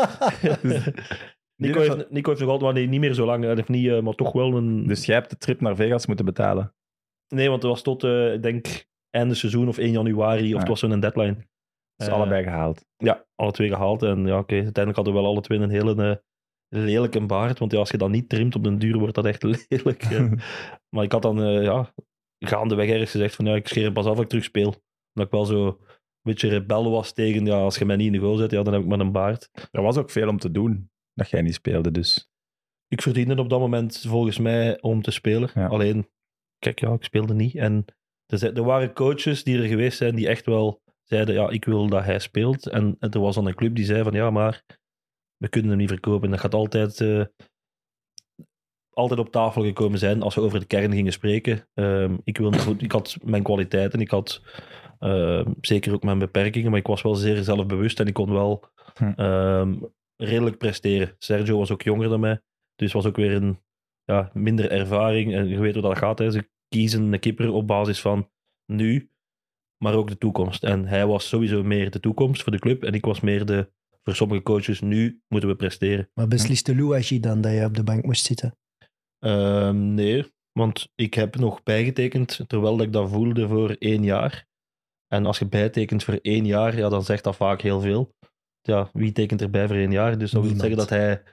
[1.55, 3.43] Nico heeft Nico heeft nog altijd, maar nee, niet meer zo lang.
[3.43, 4.87] Hij heeft niet, maar toch wel een...
[4.87, 6.73] Dus jij hebt de trip naar Vegas moeten betalen.
[7.27, 8.85] Nee, want het was tot, eh, ik denk,
[9.15, 11.47] einde seizoen of 1 januari, of het was zo'n deadline.
[11.95, 12.85] Eh, allebei gehaald.
[12.97, 14.03] Ja, alle twee gehaald.
[14.03, 16.21] En ja, oké, uiteindelijk hadden we wel alle twee een hele
[16.69, 17.59] eh, lelijke baard.
[17.59, 20.03] Want ja, als je dat niet trimt op den duur, wordt dat echt lelijk.
[20.03, 20.31] eh.
[20.95, 21.93] maar ik had dan, eh, ja,
[22.39, 24.67] gaandeweg ergens gezegd van, ja, ik scheer pas af als ik terug speel.
[25.13, 25.77] Omdat ik wel zo een
[26.21, 28.73] beetje rebel was tegen, ja, als je mij niet in de goal zet, ja, dan
[28.73, 29.49] heb ik maar een baard.
[29.71, 31.91] er was ook veel om te doen, dat jij niet speelde.
[31.91, 32.29] Dus
[32.87, 35.49] Ik verdiende op dat moment volgens mij om te spelen.
[35.53, 35.67] Ja.
[35.67, 36.09] Alleen,
[36.57, 37.55] kijk, ja, ik speelde niet.
[37.55, 37.85] En
[38.27, 42.03] er, waren coaches die er geweest zijn die echt wel zeiden, ja, ik wil dat
[42.03, 42.67] hij speelt.
[42.67, 44.63] En, en er was dan een club die zei van, ja, maar
[45.37, 46.29] we kunnen hem niet verkopen.
[46.29, 47.23] Dat gaat altijd, eh,
[48.89, 51.67] altijd op tafel gekomen zijn als we over de kern gingen spreken.
[51.73, 54.41] Ehm, ik, wilde goed, ik had mijn kwaliteiten, ik had
[54.99, 58.73] ehm, zeker ook mijn beperkingen, maar ik was wel zeer zelfbewust en ik kon wel
[58.97, 59.11] Hm.
[59.15, 59.75] ehm,
[60.15, 61.15] redelijk presteren.
[61.17, 62.41] Sergio was ook jonger dan mij,
[62.75, 63.59] dus was ook weer een
[64.03, 65.33] ja, minder ervaring.
[65.33, 66.31] En je weet hoe dat gaat, hè.
[66.31, 68.29] ze kiezen een keeper op basis van
[68.65, 69.09] nu,
[69.77, 70.63] maar ook de toekomst.
[70.63, 73.71] En hij was sowieso meer de toekomst voor de club en ik was meer de,
[74.03, 76.09] voor sommige coaches, nu moeten we presteren.
[76.13, 78.57] Maar besliste Louagie dan dat je op de bank moest zitten?
[79.19, 84.47] Ehm, nee, want ik heb nog bijgetekend terwijl ik dat voelde voor één jaar.
[85.07, 88.15] En als je bijtekent voor één jaar, ja, dan zegt dat vaak heel veel.
[88.61, 90.17] Ja, wie tekent erbij voor één jaar?
[90.17, 91.23] Dus dat wil zeggen dat hij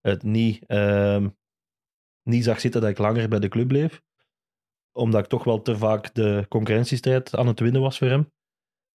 [0.00, 1.28] het niet, ehm,
[2.22, 4.02] niet zag zitten dat ik langer bij de club bleef.
[4.92, 8.30] Omdat ik toch wel te vaak de concurrentiestrijd aan het winnen was voor hem.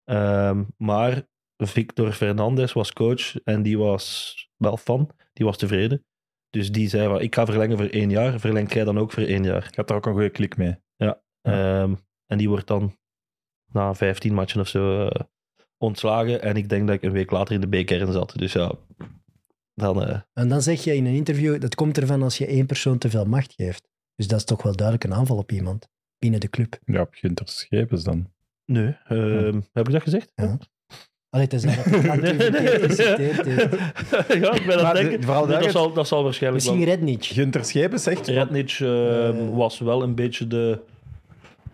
[0.04, 1.22] Ehm, maar
[1.56, 5.10] Victor Fernandez was coach en die was wel fan.
[5.32, 6.04] Die was tevreden.
[6.50, 8.40] Dus die zei van, ik ga verlengen voor één jaar.
[8.40, 9.66] Verlengt jij dan ook voor één jaar?
[9.66, 10.76] ik had daar ook een goede klik mee.
[10.96, 11.22] Ja.
[11.40, 11.94] Ehm,
[12.26, 12.96] en die wordt dan
[13.72, 15.20] na 15 matchen of zo eh,
[15.78, 16.42] ontslagen.
[16.42, 18.32] En ik denk dat ik een week later in de B-kern zat.
[18.36, 18.72] Dus ja,
[19.74, 20.04] dan...
[20.04, 22.98] eh, En dan zeg je in een interview, dat komt ervan als je één persoon
[22.98, 23.90] te veel macht geeft.
[24.16, 26.78] Dus dat is toch wel duidelijk een aanval op iemand binnen de club.
[26.84, 28.32] Ja, op Gunther Schepens dan.
[28.64, 30.32] nee, ehm, heb ik dat gezegd?
[30.34, 30.58] Ja.
[31.28, 33.44] Allee, het is dat het heeft.
[34.42, 35.22] ja, ik ben aan Maar het de- denken.
[35.22, 37.16] vooral Nee, dat, zal, dat zal waarschijnlijk Misschien wel...
[37.20, 38.26] Gunther Schepens zegt...
[38.26, 39.56] Rednic ehm, Eh.
[39.56, 40.78] was wel een beetje de...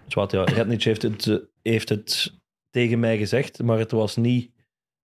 [0.06, 2.34] Zwart, ja, Rednic heeft het, eh, heeft het
[2.70, 4.50] tegen mij gezegd, maar het was niet,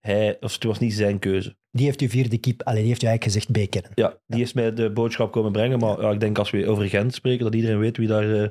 [0.00, 1.56] hij, of het was niet zijn keuze.
[1.76, 3.90] Die heeft u vierde keep, allee, die heeft u eigenlijk gezegd bekeren.
[3.94, 5.78] Ja, die is mij de boodschap komen brengen.
[5.78, 8.48] Maar ja, ik denk als we over Gent spreken, dat iedereen weet wie daar eh,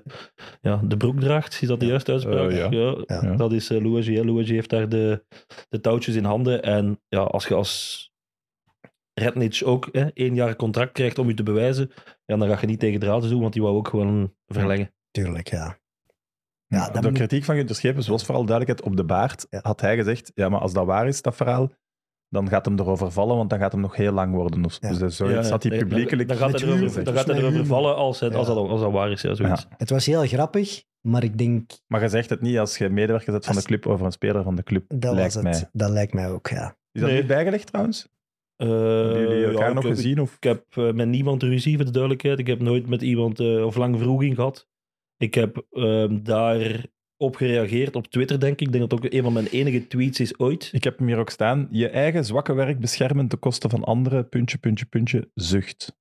[0.62, 1.62] ja, de broek draagt.
[1.62, 2.50] Is dat de juiste uitspraak?
[2.50, 2.68] Eh, ja.
[2.72, 3.04] ja.
[3.06, 3.36] Ja.
[3.36, 4.24] Dat is uh, hè.
[4.24, 5.26] Louagie heeft daar de,
[5.70, 6.64] de touwtjes in handen.
[6.64, 8.12] En ja, als je als
[9.14, 11.92] Rednitz ook hè, één jaar contract krijgt om je te bewijzen,
[12.26, 14.94] ja, dan ga je niet tegen draden doen, want die wou ook gewoon verlengen.
[15.12, 15.82] Tuurlijk, ja.
[16.68, 19.48] Ja, de moet- kritiek van Gunter Schepens was vooral duidelijkheid op de baard.
[19.50, 19.60] Ja.
[19.62, 21.72] Had hij gezegd, ja, maar als dat waar is, dat verhaal,
[22.34, 24.66] dan gaat hem erover vallen, want dan gaat hem nog heel lang worden.
[24.66, 24.90] Of, Ja.
[24.90, 27.04] Dus dat is zoiets Ja, had hij dan- publiekelijk Dan, dan gaat erover, humor.
[27.04, 27.76] dan gaat hij Met erover humor.
[27.76, 28.54] vallen als, het, als, Ja.
[28.54, 29.22] dat, als dat waar is.
[29.22, 29.66] Ja, zoiets.
[29.78, 33.32] Het was heel grappig, maar ik denk, Maar je zegt het niet als je medewerker
[33.32, 35.44] bent van de club over een speler van de club, dat lijkt was het.
[35.44, 35.70] mij.
[35.72, 36.76] Dat lijkt mij ook, ja.
[36.92, 37.20] Is dat Nee.
[37.20, 38.08] niet bijgelegd trouwens?
[38.56, 40.22] Eh, Hebben jullie ja, elkaar ik nog heb- gezien?
[40.22, 40.36] Of?
[40.36, 42.40] Ik heb eh, met niemand ruzie, voor de duidelijkheid.
[42.40, 44.68] Ik heb nooit met iemand eh, of lang vroeging gehad.
[45.18, 46.86] Ik heb ehm, daar
[47.18, 48.62] op gereageerd op Twitter, denk ik.
[48.62, 50.70] Ik denk dat het ook een van mijn enige tweets is ooit.
[50.72, 51.68] Ik heb hem hier ook staan.
[51.72, 55.96] Je eigen zwakke werk beschermen ten koste van anderen, puntje, puntje, puntje, zucht.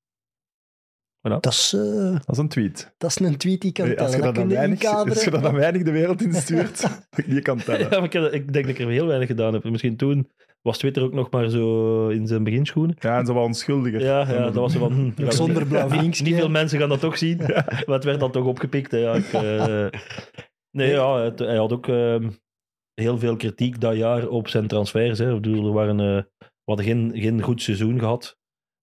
[1.21, 2.95] Dat is, eh, Dat is een tweet.
[2.99, 4.11] dat is een tweet die kan als tellen.
[4.17, 6.81] je Dat dat, dan je weinig, als je dat dan weinig de wereld instuurt,
[7.11, 7.89] dat ik niet kan Ja, tellen.
[7.91, 9.65] maar ik, heb- ik denk dat ik er heel weinig gedaan heb.
[9.65, 10.31] Misschien toen
[10.63, 12.97] was Twitter ook nog maar zo in zijn beginschoenen.
[13.01, 14.01] Ja, en zo wel onschuldiger.
[14.01, 14.93] Ja, ja dat was zo van...
[14.93, 16.25] hm, ja, zonder blauw niet, vinkje.
[16.25, 17.37] niet veel mensen gaan dat toch zien.
[17.37, 18.91] Maar het werd dan toch opgepikt.
[18.91, 18.99] Hè.
[18.99, 19.87] Ja, ik, eh,
[20.73, 22.31] nee, ja, het- hij had ook ehm,
[22.95, 25.19] heel veel kritiek dat jaar op zijn transfers.
[25.19, 25.35] Hè.
[25.35, 28.39] Ik bedoel, er waren, eh, we hadden geen, geen goed seizoen gehad.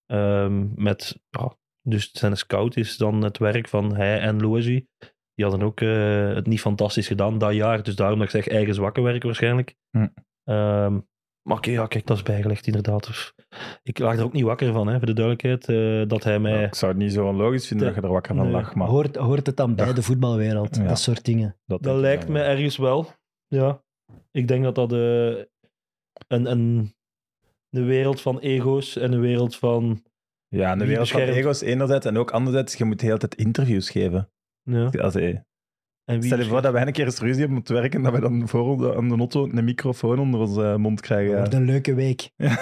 [0.06, 4.88] Ehm, met, ja, dus zijn scout is dan het werk van hij en Louagie.
[5.34, 7.82] Die hadden ook eh, het niet fantastisch gedaan dat jaar.
[7.82, 9.74] Dus daarom dat ik zeg eigen zwakke werk waarschijnlijk.
[9.90, 10.08] Hm.
[10.44, 11.00] Ehm,
[11.42, 13.06] maar oké, ja, kijk, dat is bijgelegd inderdaad.
[13.06, 13.34] Dus
[13.82, 15.68] ik lag er ook niet wakker van, hè, voor de duidelijkheid.
[15.68, 16.52] eh, dat hij mij...
[16.60, 18.52] Ja, ik zou het niet zo onlogisch vinden De- dat je er wakker van Nee.
[18.52, 19.92] lag, maar Hoort, hoort het dan bij Ja.
[19.92, 20.84] de voetbalwereld, Ja.
[20.84, 21.56] dat soort dingen.
[21.66, 23.06] dat, lijkt me ergens wel.
[23.46, 23.82] Ja.
[24.30, 25.26] Ik denk dat dat eh,
[26.28, 26.94] een, een,
[27.70, 30.02] een wereld van ego's en een wereld van.
[30.48, 33.18] Ja, en de Wie wereld van ego's enerzijds en ook anderzijds, je moet de hele
[33.18, 34.30] tijd interviews geven.
[34.62, 34.84] Ja.
[35.00, 35.36] Als, eh,
[36.10, 38.02] En wie Stel je voor dat wij een keer eens ruzie hebben om te werken,
[38.02, 41.26] dat we dan voor de, aan de auto een microfoon onder onze mond krijgen.
[41.26, 41.38] Het Ja.
[41.40, 42.30] wordt een leuke week.
[42.36, 42.58] Ja.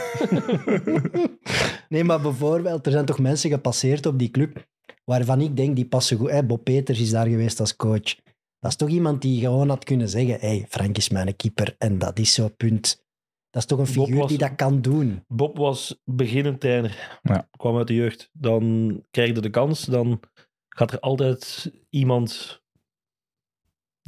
[1.89, 4.67] nee, maar bijvoorbeeld, er zijn toch mensen gepasseerd op die club
[5.05, 6.31] waarvan ik denk, die passen goed.
[6.31, 8.15] Hè, Bob Peters is daar geweest als coach.
[8.59, 11.99] Dat is toch iemand die gewoon had kunnen zeggen, hey, Frank is mijn keeper en
[11.99, 13.07] dat is zo, punt.
[13.51, 15.25] Dat is toch een figuur was- die dat kan doen.
[15.29, 17.19] Bob was beginnend trainer.
[17.23, 17.49] Ja.
[17.57, 18.31] Kwam uit de jeugd.
[18.33, 19.85] Dan krijg je de kans.
[19.85, 20.21] Dan
[20.69, 22.63] gaat er altijd iemand.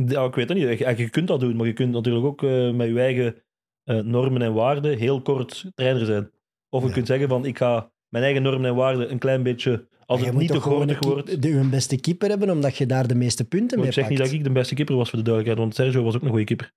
[0.07, 0.79] Ja, ik weet het niet.
[0.79, 3.43] Je, je kunt dat doen, maar je kunt natuurlijk ook eh, met je eigen
[3.85, 6.31] eh, normen en waarden heel kort trainer zijn.
[6.69, 6.95] Of je Ja.
[6.95, 9.89] kunt zeggen van ik ga mijn eigen normen en waarden een klein beetje.
[10.07, 11.43] Als het je niet te een wordt.
[11.43, 14.05] de, een beste keeper hebben, omdat je daar de meeste punten Maar mee ik zeg
[14.05, 14.17] pakt.
[14.19, 16.29] niet dat ik de beste keeper was voor de duidelijkheid, want Sergio was ook een
[16.29, 16.73] goede keeper.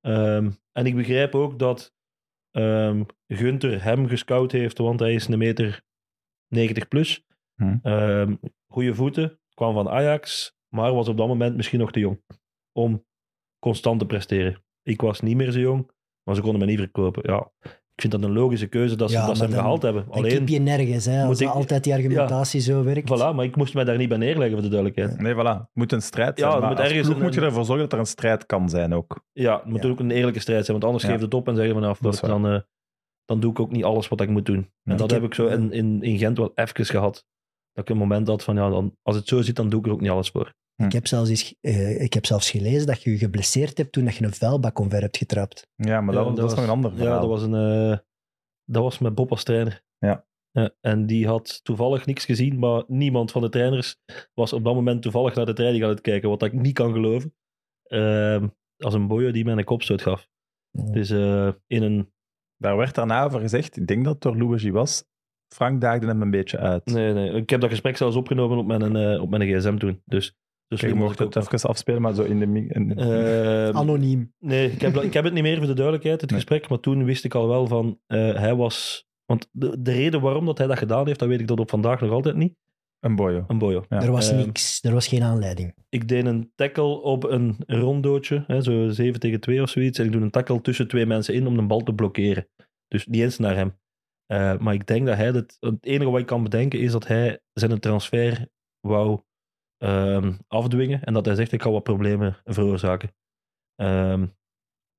[0.00, 1.94] Ehm, en ik begrijp ook dat
[2.50, 5.82] ehm Gunther hem gescout heeft, want hij is een meter
[6.48, 7.24] 90 plus.
[7.54, 7.76] Hm.
[7.82, 8.34] Ehm,
[8.66, 12.20] goede voeten, kwam van Ajax, maar was op dat moment misschien nog te jong
[12.76, 13.04] om
[13.58, 14.62] constant te presteren.
[14.82, 15.90] Ik was niet meer zo jong,
[16.22, 17.22] maar ze konden me niet verkopen.
[17.32, 17.50] Ja,
[17.94, 20.04] ik vind dat een logische keuze dat ze, Ja, dat ze hem dan- gehaald hebben.
[20.04, 23.08] Dan Alleen, je nergens, hè, als ik- altijd die argumentatie zo werkt.
[23.10, 25.20] voilà, maar ik moest mij daar niet bij neerleggen, voor de duidelijkheid.
[25.20, 25.58] Nee, voilà.
[25.60, 26.52] Het moet een strijd Ja, zijn.
[26.54, 28.46] er maar moet als ergens ploeg een- moet je ervoor zorgen dat er een strijd
[28.46, 29.24] kan zijn ook.
[29.32, 29.88] Ja, het moet Ja.
[29.88, 31.10] ook een eerlijke strijd zijn, want anders Ja.
[31.10, 32.60] geef je het op en zeg je vanaf, Dat dan, eh,
[33.24, 34.56] dan doe ik ook niet alles wat ik moet doen.
[34.56, 34.92] En Ja.
[34.96, 37.24] dat Ik heb heb- ik zo in, in, in Gent wel even gehad.
[37.72, 39.86] Dat ik een moment had van, ja, dan, als het zo zit, dan doe ik
[39.86, 40.54] er ook niet alles voor.
[40.76, 44.04] Ik, heb zelfs eens, eh, ik heb zelfs gelezen dat je je geblesseerd hebt toen
[44.04, 45.68] dat je een vuilbak omver hebt getrapt.
[45.74, 47.14] Ja, maar dat, Ja, dat, is nog een ander verhaal.
[47.14, 47.98] Ja, dat was, een, eh,
[48.64, 49.84] dat was met Bob als trainer.
[49.98, 50.24] Ja.
[50.80, 53.96] en die had toevallig niks gezien, maar niemand van de trainers
[54.34, 56.92] was op dat moment toevallig naar de training aan het kijken, wat ik niet kan
[56.92, 57.34] geloven.
[57.82, 60.28] Ehm, als een boyo die mij een kopstoot gaf.
[60.70, 62.12] Dus eh, in een
[62.56, 65.04] Daar werd daarna over gezegd, ik denk dat het door Louagie was,
[65.54, 66.84] Frank daagde hem een beetje uit.
[66.84, 67.30] Nee, nee.
[67.30, 70.02] Ik heb dat gesprek zelfs opgenomen op mijn, eh, op mijn gsm toen.
[70.04, 70.36] Dus,
[70.68, 72.94] dus Kijk, je mocht het even afspelen, maar zo in de...
[72.94, 74.32] Ehm, Anoniem.
[74.38, 76.40] nee, ik heb, dat- ik heb het niet meer voor de duidelijkheid, het Nee.
[76.40, 76.68] gesprek.
[76.68, 79.04] Maar toen wist ik al wel van, eh, hij was...
[79.24, 81.70] Want de, de reden waarom dat hij dat gedaan heeft, dat weet ik tot op
[81.70, 82.54] vandaag nog altijd niet.
[83.00, 83.44] Een boyo.
[83.48, 83.84] Een boyo.
[83.88, 84.02] Ja.
[84.02, 85.74] Er was Ehm, niks, er was geen aanleiding.
[85.88, 89.98] Ik deed een tackle op een rondootje, hè, zo 7 tegen 2 of zoiets.
[89.98, 92.48] En ik doe een tackle tussen twee mensen in om de bal te blokkeren.
[92.88, 93.78] Dus niet eens naar hem.
[94.26, 95.26] Eh, maar ik denk dat hij...
[95.26, 98.48] Het, het enige wat ik kan bedenken is dat hij zijn transfer
[98.80, 99.20] wou
[99.78, 101.02] ehm, afdwingen.
[101.02, 103.14] En dat hij zegt, ik ga wat problemen veroorzaken.
[103.74, 104.26] Ehm,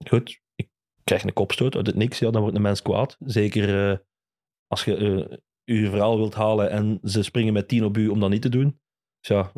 [0.07, 0.69] goed, ik
[1.03, 2.19] krijg een kopstoot uit het niks.
[2.19, 3.17] Ja, dan wordt een mens kwaad.
[3.19, 3.97] Zeker eh,
[4.67, 8.19] als je eh, je verhaal wilt halen en ze springen met 10 op u om
[8.19, 8.79] dat niet te doen.
[9.19, 9.51] Dus ja,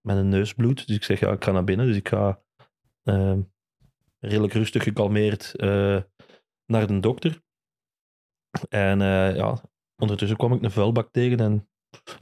[0.00, 0.86] met een neusbloed.
[0.86, 1.86] Dus ik zeg, ja, ik ga naar binnen.
[1.86, 2.42] Dus ik ga
[3.02, 3.42] ehm,
[4.18, 6.02] redelijk rustig gekalmeerd eh,
[6.66, 7.42] naar de dokter.
[8.68, 8.98] En
[9.36, 9.62] ja,
[9.96, 11.68] ondertussen kwam ik een vuilbak tegen en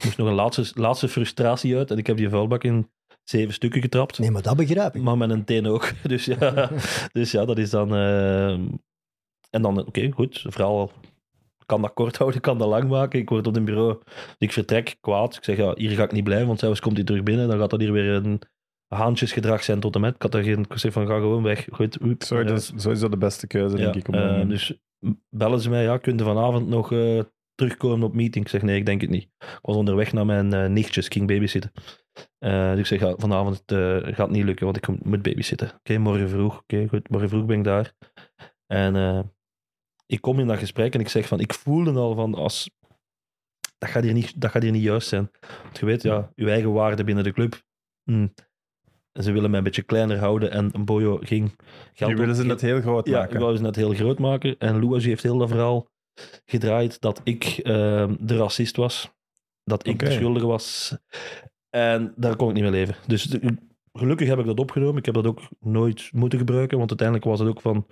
[0.03, 1.91] moest nog een laatste, laatste frustratie uit.
[1.91, 2.89] En ik heb die vuilbak in
[3.23, 4.19] zeven stukken getrapt.
[4.19, 5.01] Nee, maar dat begrijp ik.
[5.01, 5.91] Maar met een teen ook.
[6.03, 6.69] Dus ja,
[7.13, 7.95] dus ja dat is dan...
[7.95, 8.51] eh,
[9.49, 10.45] en dan, oké, goed.
[10.47, 10.91] Vooral
[11.65, 13.19] kan dat kort houden, kan dat lang maken.
[13.19, 13.97] Ik word op een bureau,
[14.37, 15.35] ik vertrek kwaad.
[15.35, 17.47] Ik zeg, ja, hier ga ik niet blijven, want zelfs komt hij terug binnen.
[17.47, 18.41] Dan gaat dat hier weer een
[18.87, 20.15] haantjesgedrag zijn tot en met.
[20.15, 20.59] Ik had er geen...
[20.59, 21.67] Ik zeg van, ga gewoon weg.
[21.71, 22.23] Goed, oep.
[22.23, 24.07] Sorry, dat is sowieso de beste keuze, denk ik.
[24.07, 24.73] Om eh, dus
[25.29, 27.19] bellen ze mij, ja, kun je vanavond nog eh,
[27.61, 28.45] terugkomen op meeting?
[28.45, 29.23] Ik zeg, nee, ik denk het niet.
[29.23, 31.71] Ik was onderweg naar mijn eh, nichtjes, ik ging babysitten.
[32.39, 35.71] Eh, dus ik zeg, ja, vanavond eh, gaat het niet lukken, want ik moet babysitten.
[35.75, 36.59] Oké, morgen vroeg.
[36.59, 37.93] Oké, goed, morgen vroeg ben ik daar.
[38.67, 38.95] En
[40.05, 42.69] ik kom in dat gesprek en ik zeg van, ik voelde al van, als,
[43.77, 45.31] dat, gaat hier niet, dat gaat hier niet juist zijn.
[45.63, 47.63] Want je weet, ja, uw eigen waarde binnen de club.
[48.03, 48.27] hm,
[49.13, 51.55] Ze willen mij een beetje kleiner houden en Boyo ging
[51.93, 53.33] geld Die willen ze net heel groot ja, maken.
[53.33, 54.57] ik wou ze net heel groot maken.
[54.57, 55.87] En Louis heeft heel dat verhaal
[56.45, 59.11] gedraaid dat ik ehm, de racist was.
[59.63, 60.05] Dat ik Oké.
[60.05, 60.97] de schuldige was.
[61.69, 62.95] En daar kon ik niet mee leven.
[63.07, 63.57] Dus de-
[63.93, 64.97] gelukkig heb ik dat opgenomen.
[64.97, 66.77] Ik heb dat ook nooit moeten gebruiken.
[66.77, 67.87] Want uiteindelijk was het ook van...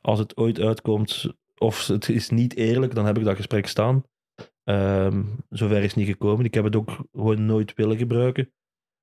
[0.00, 1.26] Als het ooit uitkomt
[1.58, 4.04] of het is niet eerlijk, dan heb ik dat gesprek staan.
[4.64, 6.44] Ehm zover is het niet gekomen.
[6.44, 8.52] Ik heb het ook gewoon nooit willen gebruiken.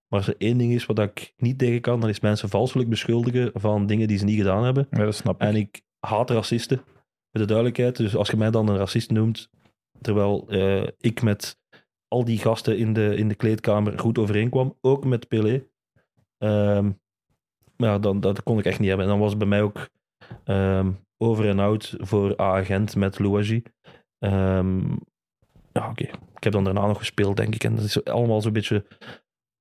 [0.07, 2.89] Maar als er één ding is wat ik niet tegen kan, dan is mensen valselijk
[2.89, 4.87] beschuldigen van dingen die ze niet gedaan hebben.
[4.91, 5.47] Ja, dat snap ik.
[5.47, 6.81] En ik haat racisten,
[7.31, 7.97] met de duidelijkheid.
[7.97, 9.49] Dus als je mij dan een racist noemt,
[10.01, 11.60] terwijl eh, ik met
[12.07, 15.64] al die gasten in de, in de kleedkamer goed overeenkwam, ook met Pelé,
[16.38, 16.91] ehm,
[17.77, 19.06] ja, dan, dat kon ik echt niet hebben.
[19.06, 19.89] En dan was het bij mij ook
[20.43, 23.64] ehm, over en out voor A-agent met Louagie.
[24.19, 24.91] Ehm,
[25.73, 26.03] ja, oké.
[26.35, 27.64] Ik heb dan daarna nog gespeeld, denk ik.
[27.64, 28.85] En dat is allemaal zo'n beetje...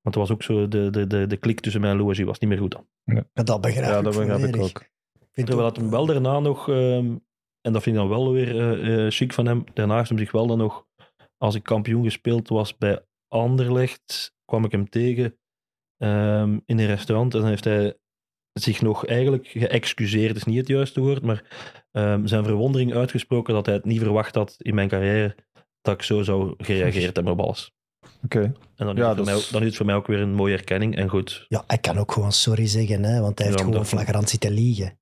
[0.01, 2.39] Want het was ook zo, de, de, de, de klik tussen mij en Louagie was
[2.39, 2.86] niet meer goed dan.
[3.05, 4.85] Ja, dat begrijp ja, ik dat begrijp ik ook.
[5.32, 7.16] Terwijl het hem wel daarna nog, ehm,
[7.60, 10.18] en dat vind ik dan wel weer eh, eh, chic van hem, daarna heeft hem
[10.18, 10.86] zich wel dan nog,
[11.36, 15.39] als ik kampioen gespeeld was bij Anderlecht, kwam ik hem tegen
[15.97, 17.97] ehm, in een restaurant en dan heeft hij
[18.52, 21.44] zich nog eigenlijk geëxcuseerd, is niet het juiste woord, maar
[21.90, 25.36] ehm, zijn verwondering uitgesproken dat hij het niet verwacht had in mijn carrière
[25.80, 27.72] dat ik zo zou gereageerd hebben op alles.
[28.24, 28.40] Oké.
[28.76, 30.06] En dan is, Ja, het voor dat mij, is- dan is het voor mij ook
[30.06, 30.97] weer een mooie erkenning.
[30.97, 33.80] En goed, Ja, hij kan ook gewoon sorry zeggen, hè, want hij heeft Ja, gewoon
[33.80, 34.98] dat- flagrant zitten liegen.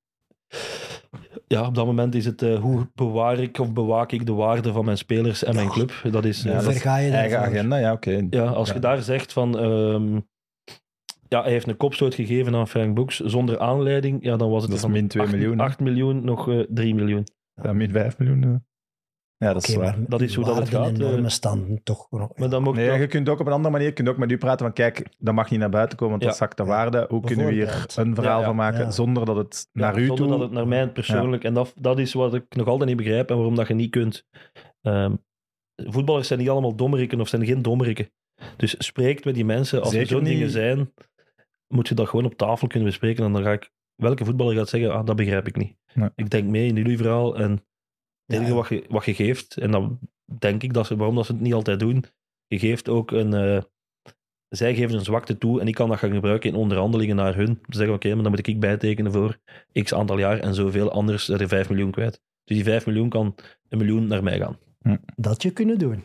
[1.47, 4.73] Ja, op dat moment is het eh, hoe bewaar ik of bewaak ik de waarde
[4.73, 5.73] van mijn spelers en mijn Ja.
[5.73, 5.93] club.
[6.11, 8.27] Dat is, Ja, eh, dat is je Eigen agenda, ja, oké.
[8.31, 9.59] Ja, als je daar zegt van...
[9.59, 10.21] ehm,
[11.29, 14.25] ja, hij heeft een kopstoot gegeven aan Frank Boeks zonder aanleiding.
[14.25, 15.65] Ja, dan was het Dat is van min 2 acht- miljoen, hè?
[15.65, 17.25] 8 miljoen, nog eh 3 miljoen.
[17.63, 18.65] Ja, min 5 miljoen.
[19.39, 19.97] Ja, dat is waar.
[20.09, 20.99] Dat is hoe dat het gaat, en eh.
[21.11, 22.37] normen staan toch nog...
[22.37, 24.39] Maar dan Nee, je kunt ook op een andere manier je kunt ook met u
[24.39, 26.69] praten van kijk, dat mag niet naar buiten komen, want dat zakt de Ja.
[26.69, 27.07] waarde.
[27.09, 28.45] Hoe kunnen we hier een verhaal Ja, ja.
[28.47, 28.91] van maken Ja.
[28.91, 30.29] zonder dat het Ja, naar u zonder toe...
[30.29, 31.45] dat het naar mij persoonlijk...
[31.45, 33.91] En dat, dat is wat ik nog altijd niet begrijp en waarom dat je niet
[33.91, 34.27] kunt...
[34.83, 35.15] ehm,
[35.75, 38.11] voetballers zijn niet allemaal dommerikken of zijn geen dommerikken.
[38.57, 39.79] Dus spreekt met die mensen.
[39.79, 40.33] Als er Zeker zo'n niet.
[40.33, 40.93] dingen zijn,
[41.67, 43.25] moet je dat gewoon op tafel kunnen bespreken.
[43.25, 43.71] En dan ga ik...
[43.95, 45.77] Welke voetballer gaat zeggen, ah, dat begrijp ik niet.
[45.95, 46.09] Nee.
[46.15, 47.65] Ik denk mee in jullie verhaal en
[48.27, 49.99] het enige wat, je, wat je geeft, en dan
[50.39, 52.05] denk ik dat ze, waarom dat ze het niet altijd doen,
[52.47, 53.35] je geeft ook een...
[53.35, 53.63] eh,
[54.49, 57.59] zij geven een zwakte toe en ik kan dat gaan gebruiken in onderhandelingen naar hun.
[57.69, 59.39] Ze zeggen, oké, maar dan moet ik bijtekenen voor
[59.83, 62.21] x aantal jaar en zoveel, anders zijn er 5 miljoen kwijt.
[62.45, 63.35] Dus die 5 miljoen kan
[63.69, 64.59] een miljoen naar mij gaan.
[65.17, 66.03] Dat je kunnen doen.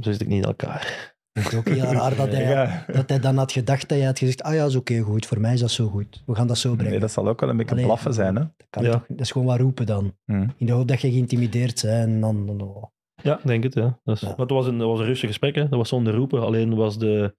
[0.00, 1.16] Zo zit ik niet in elkaar.
[1.38, 2.84] Ik ook heel raar dat hij, Ja.
[2.92, 5.40] dat hij dan had gedacht dat je had gezegd, ah ja, is oké, goed, voor
[5.40, 6.22] mij is dat zo goed.
[6.26, 6.90] We gaan dat zo brengen.
[6.90, 8.42] Nee, dat zal ook wel een beetje Allee, blaffen zijn, hè?
[8.56, 8.90] Dat, kan Ja.
[8.90, 10.14] toch, dat is gewoon wat roepen dan.
[10.24, 10.46] Hm.
[10.56, 11.94] In de hoop dat je geïntimideerd bent.
[11.94, 12.82] En dan, dan- oh.
[13.22, 13.74] Ja, ik denk het.
[13.74, 13.98] Ja.
[14.04, 14.28] Dat is, Ja.
[14.28, 15.62] Maar het was een, was een rustig gesprek, hè.
[15.62, 16.42] dat was zonder roepen.
[16.42, 17.34] Alleen was de,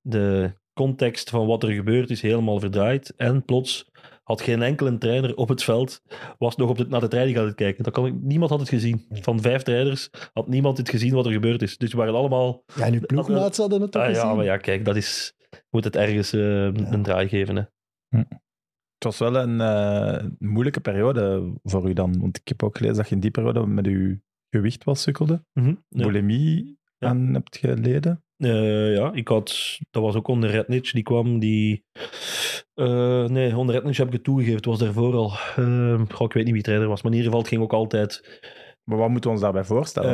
[0.00, 3.12] de context van wat er gebeurd is helemaal verdraaid.
[3.16, 3.90] En plots
[4.24, 6.00] had geen enkele trainer op het veld
[6.38, 7.84] was nog op de, naar de training aan het kijken.
[7.84, 9.06] Dat kan ik, niemand had het gezien.
[9.10, 11.76] Van vijf trainers had niemand het gezien wat er gebeurd is.
[11.78, 12.62] Dus we waren allemaal...
[12.74, 15.34] Ja, en uw ploegmaats hadden het toch Ah, ja, maar ja, kijk, dat is...
[15.70, 17.62] Moet het ergens eh, een draai geven, hè.
[18.94, 22.20] Het was wel een eh, moeilijke periode voor u dan.
[22.20, 24.18] Want ik heb ook gelezen dat je in die periode met uw
[24.50, 25.44] gewicht wel sukkelde.
[25.52, 25.74] Ja.
[25.88, 27.08] Bulimie Ja.
[27.08, 28.24] aan hebt geleden.
[28.44, 31.84] Eh, ja, ik had, dat was ook onder Rednich, die kwam, die...
[32.74, 35.28] eh, nee, onder Rednich heb ik het toegegeven, het was daarvoor al...
[36.14, 38.42] goh, ik weet niet wie trainer was, maar in ieder geval, het ging ook altijd...
[38.84, 40.10] Maar wat moeten we ons daarbij voorstellen?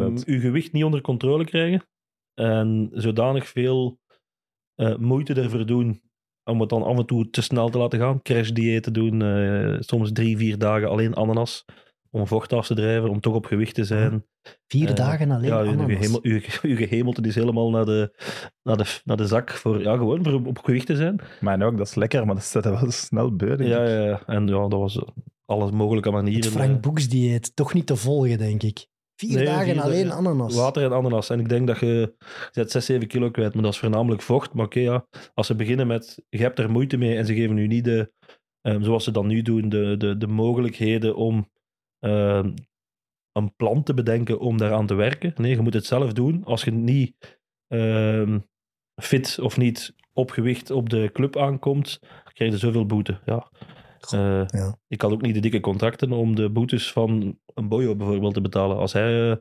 [0.00, 1.86] ehm, uw gewicht niet onder controle krijgen
[2.34, 3.98] en zodanig veel
[4.74, 6.02] eh, moeite ervoor doen
[6.44, 8.22] om het dan af en toe te snel te laten gaan.
[8.22, 9.20] Crashdieet te doen,
[9.82, 11.64] soms drie, vier dagen alleen ananas,
[12.14, 14.24] om vocht af te drijven, om toch op gewicht te zijn.
[14.66, 15.86] Vier Eh, dagen alleen Ja, uw, ananas.
[15.96, 18.14] gehemel, uw, uw gehemelte is helemaal naar de,
[18.62, 21.20] naar de, naar de zak voor, ja, gewoon voor op, gewicht te zijn.
[21.40, 24.46] Mijn ook, dat is lekker, maar dat zet wel snel beu, denk Ja, ja, en
[24.46, 25.04] ja, dat was,
[25.44, 26.42] alle mogelijke manieren.
[26.42, 28.86] Het Frank eh, Boeks dieet, toch niet te volgen, denk ik.
[29.16, 30.18] Vier Nee, dagen vier alleen dagen.
[30.26, 30.54] ananas.
[30.54, 31.30] Water en ananas.
[31.30, 32.14] En ik denk dat je, je
[32.50, 34.54] zet 6, 7 kilo kwijt, maar dat is voornamelijk vocht.
[34.54, 37.58] Maar oké, ja, als ze beginnen met, je hebt er moeite mee en ze geven
[37.58, 38.12] u niet de,
[38.60, 41.50] ehm, zoals ze dan nu doen, de, de, de mogelijkheden om
[42.04, 42.52] ehm,
[43.32, 45.32] een plan te bedenken om daaraan te werken.
[45.36, 46.44] Nee, je moet het zelf doen.
[46.44, 48.38] Als je niet ehm,
[49.02, 52.00] fit of niet op gewicht op de club aankomt,
[52.32, 53.20] krijg je zoveel boete.
[53.24, 53.50] Ja.
[54.10, 54.78] Eh, ja.
[54.88, 58.40] Ik had ook niet de dikke contracten om de boetes van een Boyo bijvoorbeeld te
[58.40, 58.76] betalen.
[58.76, 59.36] Als hij eh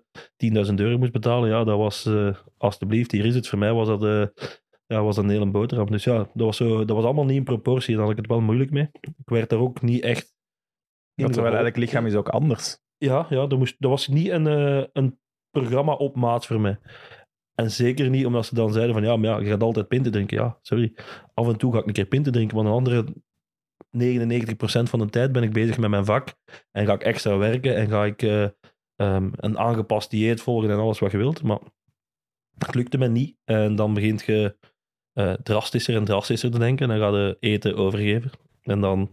[0.67, 3.47] 10.000 euro moest betalen, ja, dat was eh, alstublieft, hier is het.
[3.47, 4.25] Voor mij was dat, eh,
[4.87, 5.91] ja, was dat een hele boterham.
[5.91, 7.89] Dus ja, dat was, zo, dat was allemaal niet in proportie.
[7.89, 8.89] En daar had ik het wel moeilijk mee.
[9.01, 10.32] Ik werd daar ook niet echt...
[11.15, 12.77] terwijl elk lichaam is ook anders.
[12.97, 15.19] Ja, ja dat, moest, dat was niet een, eh, een
[15.51, 16.79] programma op maat voor mij.
[17.55, 20.11] En zeker niet omdat ze dan zeiden van ja, maar ja, je gaat altijd pinten
[20.11, 20.37] drinken.
[20.37, 20.93] Ja, sorry.
[21.33, 23.05] Af en toe ga ik een keer pinten drinken, maar een andere
[23.97, 26.33] 99% van de tijd ben ik bezig met mijn vak.
[26.71, 28.47] En ga ik extra werken en ga ik eh,
[28.95, 31.43] ehm, een aangepast dieet volgen en alles wat je wilt.
[31.43, 31.59] Maar
[32.57, 33.37] dat lukte me niet.
[33.43, 34.57] En dan begint je
[35.13, 36.91] eh, drastischer en drastischer te denken.
[36.91, 38.31] En dan ga je eten overgeven.
[38.61, 39.09] En dan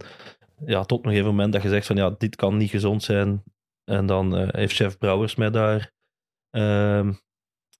[0.65, 3.03] ja, tot op een gegeven moment dat je zegt van ja, dit kan niet gezond
[3.03, 3.43] zijn.
[3.85, 5.93] En dan eh, heeft chef Brouwers mij daar...
[6.51, 7.13] ehm,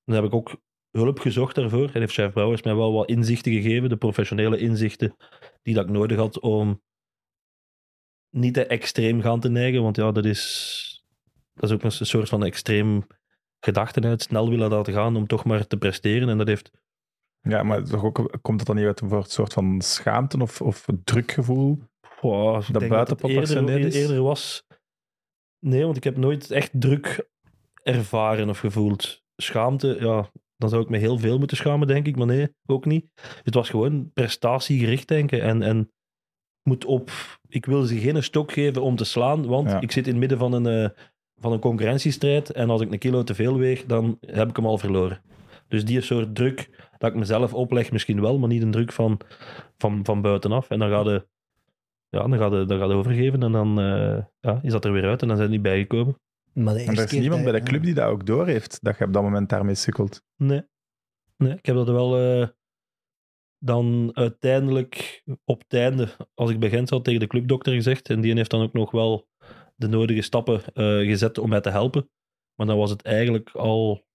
[0.05, 1.91] dan heb ik ook hulp gezocht daarvoor.
[1.93, 3.89] En heeft chef Brouwers mij wel wat inzichten gegeven.
[3.89, 5.17] De professionele inzichten
[5.63, 6.83] die dat ik nodig had om
[8.31, 9.83] niet te extreem gaan te neigen.
[9.83, 11.05] Want ja, dat is,
[11.55, 13.07] dat is ook een soort van extreem
[13.61, 14.23] gedachten uit.
[14.23, 16.29] Snel willen laten gaan om toch maar te presteren.
[16.29, 16.71] En dat heeft
[17.41, 20.87] Ja, maar toch ook, komt dat dan niet uit een soort van schaamte of, of
[21.05, 21.79] drukgevoel?
[22.23, 24.67] Ik Dat denk buiten het eerder, eerder was...
[25.59, 27.29] Nee, want ik heb nooit echt druk
[27.83, 29.23] ervaren of gevoeld.
[29.37, 32.17] Schaamte, ja, dan zou ik me heel veel moeten schamen, denk ik.
[32.17, 33.07] Maar nee, ook niet.
[33.43, 35.43] Het was gewoon prestatiegericht denken.
[35.43, 35.89] En, en ik
[36.63, 37.11] moet op...
[37.49, 39.81] Ik wil ze geen stok geven om te slaan, want Ja.
[39.81, 40.91] ik zit in het midden van een, eh,
[41.37, 42.51] van een concurrentiestrijd.
[42.51, 45.23] En als ik een kilo te veel weeg, dan heb ik hem al verloren.
[45.69, 49.21] Dus die soort druk dat ik mezelf opleg, misschien wel, maar niet een druk van,
[49.77, 50.71] van, van buitenaf.
[50.71, 51.29] En dan ga je
[52.11, 55.05] ja, dan gaat het, dan gaat overgeven en dan eh, ja, is dat er weer
[55.09, 56.21] uit en dan zijn die niet bijgekomen.
[56.53, 58.79] Maar de En er is keer niemand dat- bij de club die dat ook doorheeft,
[58.85, 60.23] dat je op dat moment daarmee sukkelt.
[60.37, 60.63] Nee.
[61.37, 62.49] nee ik heb dat wel eh,
[63.59, 68.09] dan uiteindelijk op het einde, als ik bij Gent zat, tegen de clubdokter gezegd.
[68.11, 69.29] En die heeft dan ook nog wel
[69.77, 72.11] de nodige stappen eh, gezet om mij te helpen.
[72.55, 74.07] Maar dan was het eigenlijk al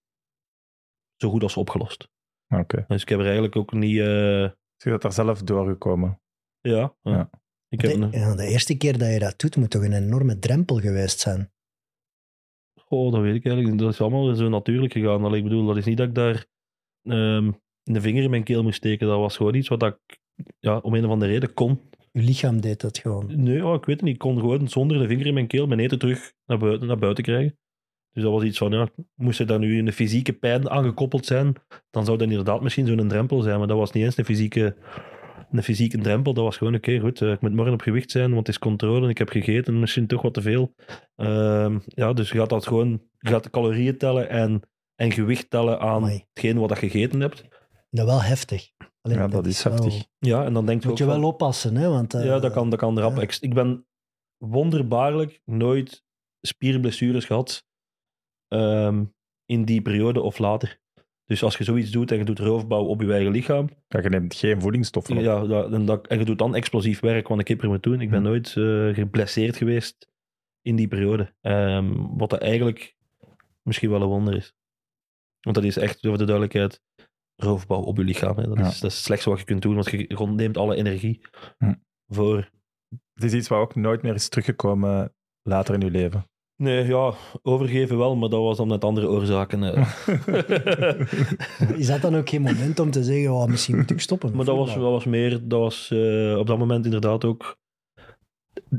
[1.16, 2.08] zo goed als opgelost.
[2.54, 2.84] Oké.
[2.88, 3.98] Dus ik heb er eigenlijk ook niet...
[3.98, 4.06] eh,
[4.76, 6.20] Dus je bent daar zelf doorgekomen.
[6.60, 7.30] ja, ja.
[7.68, 10.38] Ik heb De, ja, de eerste keer dat je dat doet, moet toch een enorme
[10.38, 11.50] drempel geweest zijn.
[12.88, 13.78] Oh, dat weet ik eigenlijk.
[13.78, 15.24] Dat is allemaal zo natuurlijk gegaan.
[15.24, 16.46] Allee, ik bedoel, dat is niet dat ik daar
[17.02, 17.50] ehm
[17.86, 19.06] een vinger in mijn keel moest steken.
[19.06, 20.18] Dat was gewoon iets wat ik
[20.58, 21.80] ja, om een of andere reden kon.
[22.12, 23.42] Je lichaam deed dat gewoon.
[23.42, 24.14] Nee, ik weet het niet.
[24.14, 26.98] Ik kon gewoon zonder de vinger in mijn keel mijn eten terug naar buiten, naar
[26.98, 27.58] buiten krijgen.
[28.12, 31.54] Dus dat was iets van, ja, moest er dan nu een fysieke pijn aangekoppeld zijn,
[31.90, 33.58] dan zou dat inderdaad misschien zo'n drempel zijn.
[33.58, 34.76] Maar dat was niet eens een fysieke,
[35.56, 36.32] een fysieke drempel.
[36.34, 38.58] Dat was gewoon, oké, goed, eh, ik moet morgen op gewicht zijn, want het is
[38.58, 40.74] controle en ik heb gegeten, misschien toch wat te veel.
[41.16, 44.60] Ehm, ja, dus je gaat dat gewoon, je gaat de calorieën tellen en,
[44.94, 46.24] en gewicht tellen aan Amai.
[46.34, 47.44] hetgeen wat je gegeten hebt.
[47.90, 48.70] Dat wel heftig.
[49.00, 50.04] Alleen, Ja, dat is wel- heftig.
[50.18, 51.88] Ja, en dan denk je Moet ook je van- wel oppassen, hè?
[51.88, 53.16] Want, eh, Ja, dat kan, dat kan rap.
[53.16, 53.28] ja.
[53.40, 53.86] Ik ben
[54.36, 56.04] wonderbaarlijk nooit
[56.40, 57.64] spierblessures gehad
[58.48, 59.04] ehm,
[59.44, 60.80] in die periode of later.
[61.26, 64.08] Dus als je zoiets doet en je doet roofbouw op je eigen lichaam, Ja, je
[64.08, 65.22] neemt geen voedingsstoffen op.
[65.22, 68.00] ja, dat, en, dat, en je doet dan explosief werk, wat een kipper moet doen.
[68.00, 68.24] Ik ben Hm.
[68.24, 70.08] nooit eh, geblesseerd geweest
[70.62, 71.34] in die periode.
[71.40, 72.96] Ehm, wat dat eigenlijk
[73.62, 74.54] misschien wel een wonder is.
[75.40, 76.80] Want dat is echt, voor de duidelijkheid,
[77.36, 78.36] roofbouw op je lichaam.
[78.36, 78.46] Hè.
[78.48, 78.66] Dat, Ja.
[78.66, 81.20] is, dat is het slechtste wat je kunt doen, want je ontneemt alle energie
[81.58, 81.74] Hm.
[82.06, 82.50] voor
[83.14, 86.26] Het is iets wat ook nooit meer is teruggekomen later in je leven.
[86.56, 89.62] Nee, ja, overgeven wel, maar dat was dan met andere oorzaken.
[89.62, 89.88] eh.
[91.80, 94.28] Is dat dan ook geen moment om te zeggen, oh, misschien moet ik stoppen?
[94.28, 97.58] met maar dat was, dat was meer, dat was eh, op dat moment inderdaad ook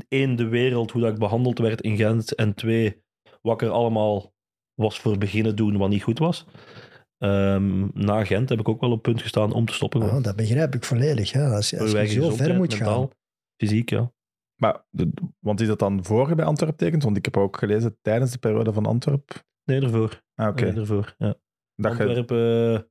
[0.08, 3.02] één, de wereld, hoe dat ik behandeld werd in Gent, en twee,
[3.42, 4.32] wat er allemaal
[4.74, 6.46] was voor beginnen doen wat niet goed was.
[7.18, 10.00] Ehm, na Gent heb ik ook wel op punt gestaan om te stoppen.
[10.00, 11.32] Ja, dat begrijp ik volledig.
[11.32, 11.54] Ja.
[11.54, 13.10] Als, je zo ver moet mentaal, gaan.
[13.56, 14.12] Fysiek, ja.
[14.60, 17.02] Maar, de- want is dat dan voor bij Antwerp tekent?
[17.02, 19.44] Want ik heb ook gelezen tijdens de periode van Antwerp.
[19.64, 20.22] Nee, ervoor.
[20.34, 20.64] Ah, oké.
[20.64, 21.34] Nee, ervoor, ja.
[21.74, 22.88] Dat je, Antwerpen.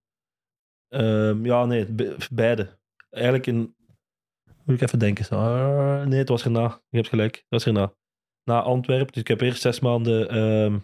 [0.87, 2.79] eh, ehm, ja, nee, be- beide.
[3.09, 3.75] Eigenlijk in.
[4.63, 5.29] Moet ik even denken.
[5.37, 6.81] Ah, nee, het was erna.
[6.89, 7.33] Je hebt gelijk.
[7.33, 7.93] Dat was erna.
[8.43, 9.13] Na Antwerpen.
[9.13, 10.77] Dus ik heb eerst zes maanden ehm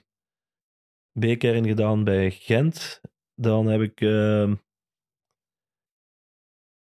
[1.20, 3.02] B-kern gedaan bij Gent.
[3.36, 4.02] Dan heb ik.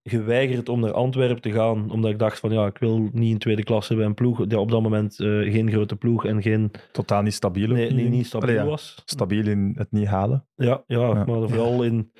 [0.09, 3.37] Geweigerd om naar Antwerpen te gaan, omdat ik dacht van ja, ik wil niet in
[3.37, 6.71] tweede klasse bij een ploeg, die op dat moment eh, geen grote ploeg en geen,
[6.91, 7.67] Totaal niet stabiel.
[7.67, 9.01] nee, nee, niet stabiel Allee, ja, was.
[9.05, 10.47] Stabiel in het niet halen.
[10.55, 11.13] Ja, ja, Ja.
[11.13, 12.11] maar vooral in,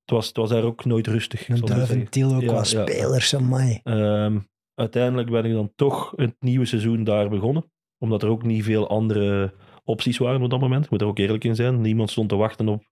[0.00, 1.48] het was, het was daar ook nooit rustig.
[1.48, 2.64] Een duiventil ook Ja, qua ja.
[2.64, 3.80] spelers, amai.
[3.82, 4.38] Ehm,
[4.74, 7.70] uiteindelijk ben ik dan toch het nieuwe seizoen daar begonnen.
[7.98, 9.52] Omdat er ook niet veel andere
[9.88, 10.84] opties waren op dat moment.
[10.84, 11.80] Ik moet er ook eerlijk in zijn.
[11.80, 12.84] Niemand stond te wachten op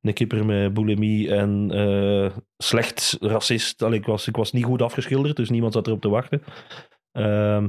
[0.00, 3.82] een kipper met bulimie en eh, slecht racist.
[3.82, 6.42] Allee, ik, was, ik was niet goed afgeschilderd, dus niemand zat erop te wachten.
[7.12, 7.68] Ehm,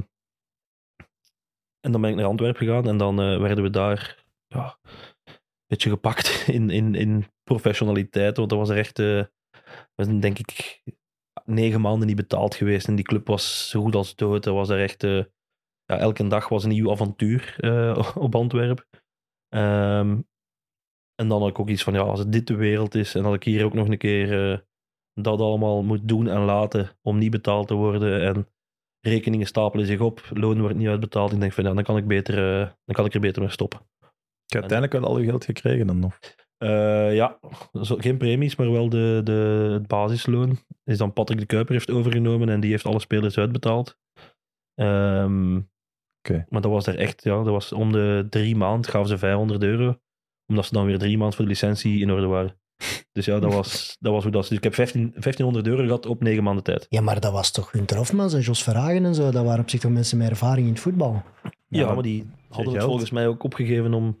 [1.80, 4.78] en dan ben ik naar Antwerpen gegaan en dan eh, werden we daar ja,
[5.24, 8.36] een beetje gepakt in, in, in professionaliteit.
[8.36, 9.24] Want dat was er echt, eh,
[9.94, 10.82] zijn denk ik
[11.44, 12.88] negen maanden niet betaald geweest.
[12.88, 14.42] En die club was zo goed als dood.
[14.42, 15.06] Dat was er echt,
[15.86, 18.86] ja, elke dag was een nieuw avontuur eh, op Antwerpen.
[19.48, 20.20] Ehm,
[21.14, 23.22] en dan had ik ook iets van, ja, als het dit de wereld is en
[23.22, 24.58] dat ik hier ook nog een keer eh,
[25.14, 28.48] dat allemaal moet doen en laten om niet betaald te worden en
[29.00, 31.32] rekeningen stapelen zich op, loon wordt niet uitbetaald.
[31.32, 33.50] Ik denk van, ja, dan kan ik, beter, eh, dan kan ik er beter mee
[33.50, 33.80] stoppen.
[34.46, 36.18] Ik heb uiteindelijk wel al uw geld gekregen dan nog.
[37.12, 37.38] Ja,
[37.78, 40.58] geen premies, maar wel de, de, het basisloon.
[40.84, 43.98] Is dan Patrick de Kuiper heeft overgenomen en die heeft alle spelers uitbetaald.
[44.74, 45.60] Ehm,
[46.28, 46.44] Oké.
[46.48, 49.62] Maar dat was er echt, ja, dat was om de drie maanden gaven ze 500
[49.62, 49.98] euro.
[50.46, 52.58] Omdat ze dan weer drie maanden voor de licentie in orde waren.
[53.12, 54.48] Dus ja, dat was, dat was hoe dat is.
[54.48, 56.86] Dus ik heb 15, 1500 euro gehad op negen maanden tijd.
[56.88, 59.30] Ja, maar dat was toch Hunter Hofmans en Jos Verhagen en zo.
[59.30, 61.22] Dat waren op zich toch mensen met ervaring in het voetbal.
[61.68, 62.90] Ja, maar die hadden het geld.
[62.90, 64.16] volgens mij ook opgegeven om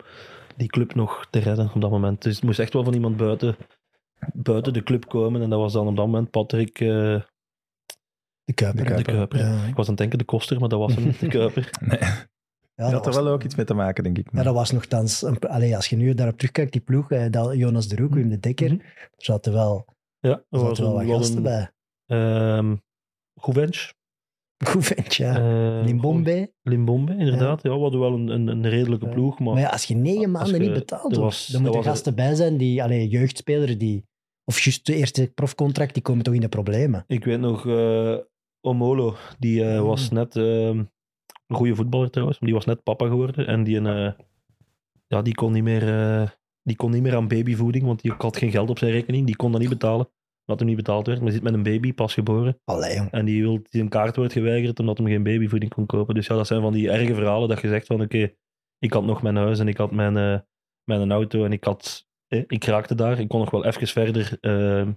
[0.56, 2.22] die club nog te redden op dat moment.
[2.22, 3.56] Dus het moest echt wel van iemand buiten,
[4.32, 5.42] buiten de club komen.
[5.42, 7.20] En dat was dan op dat moment Patrick eh,
[8.44, 8.84] De Kuiper.
[8.84, 9.14] De de Kuiper.
[9.14, 9.38] Kuiper.
[9.38, 9.66] Ja.
[9.66, 11.70] Ik was aan het denken de Koster, maar dat was hem niet, de Kuiper.
[11.80, 12.10] Nee, Ja,
[12.74, 14.28] dat dat had er wel ook iets mee te maken, denk ik.
[14.32, 15.22] ja, dat was nogthans...
[15.22, 18.28] Een, allee, als je nu daarop terugkijkt, die ploeg, eh, dat, Jonas de Roek, Wim
[18.28, 18.80] de Dekker, Mhm.
[18.80, 19.84] er zaten wel,
[20.20, 21.70] Ja, er was zaten wel een, wat wel gasten een bij.
[22.06, 22.74] ehm
[23.40, 23.92] Goevench.
[24.64, 25.34] Goed vent, ja.
[25.36, 26.52] eh, Limbombe.
[26.62, 27.62] Limbombe, inderdaad.
[27.62, 29.12] Ja, we hadden wel een, een, een redelijke Ja.
[29.12, 31.80] ploeg, maar, Maar ja, als je negen maanden je- niet betaald wordt, was- dan moeten
[31.80, 34.04] er- gasten bij zijn die, allee, jeugdspelers die,
[34.44, 37.04] of juist de eerste profcontract, die komen toch in de problemen.
[37.06, 38.16] ik weet nog, eh,
[38.64, 39.86] Omolo, die eh, Mm.
[39.86, 40.78] was net ehm,
[41.46, 44.12] een goede voetballer trouwens, maar die was net papa geworden en die, eh,
[45.06, 46.28] ja, die, kon niet meer, eh,
[46.62, 49.36] die kon niet meer aan babyvoeding, want die had geen geld op zijn rekening, die
[49.36, 50.08] kon dat niet betalen.
[50.46, 52.60] Omdat hem niet betaald werd, maar hij zit met een baby, pas geboren.
[52.64, 53.10] Allee, jong.
[53.10, 56.14] En die, wil, een kaart wordt geweigerd omdat hij geen babyvoeding kon kopen.
[56.14, 58.32] Dus ja, dat zijn van die erge verhalen dat je zegt van oké,
[58.78, 60.44] ik had nog mijn huis en ik had mijn,
[60.84, 62.08] mijn auto en ik had...
[62.28, 64.88] ik raakte daar, ik kon nog wel even verder eh,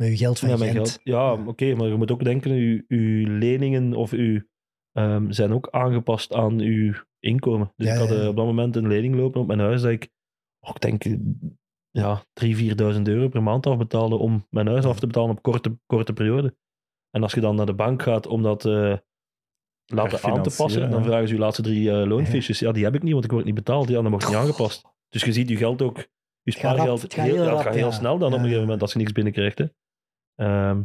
[0.00, 0.88] Met je geld van ja, mijn Gent.
[0.88, 1.00] geld.
[1.02, 4.42] Ja, oké, maar je moet ook denken, uw, uw leningen of uw,
[4.92, 7.72] ehm, zijn ook aangepast aan uw inkomen.
[7.76, 9.82] Dus Ja, ik had ja, eh, op dat moment een lening lopen op mijn huis
[9.82, 10.10] dat ik,
[10.60, 11.04] oh, ik denk,
[11.90, 15.78] ja, 3.000, 4.000 euro per maand afbetaalde om mijn huis af te betalen op korte,
[15.86, 16.56] korte periode.
[17.10, 18.96] En als je dan naar de bank gaat om dat eh,
[19.84, 22.58] laten aan te passen, dan vragen ze je laatste drie eh, loonfiches.
[22.58, 23.88] Ja, die heb ik niet, want ik word niet betaald.
[23.88, 24.84] Ja, dan wordt niet aangepast.
[25.08, 26.06] Dus je ziet je geld ook,
[26.42, 27.92] je spaargeld, het gaat heel, heel ja, het rap, gaat heel ja.
[27.92, 29.58] snel dan op een gegeven moment als je niks binnenkrijgt.
[29.58, 29.66] Hè.
[30.38, 30.82] Ehm,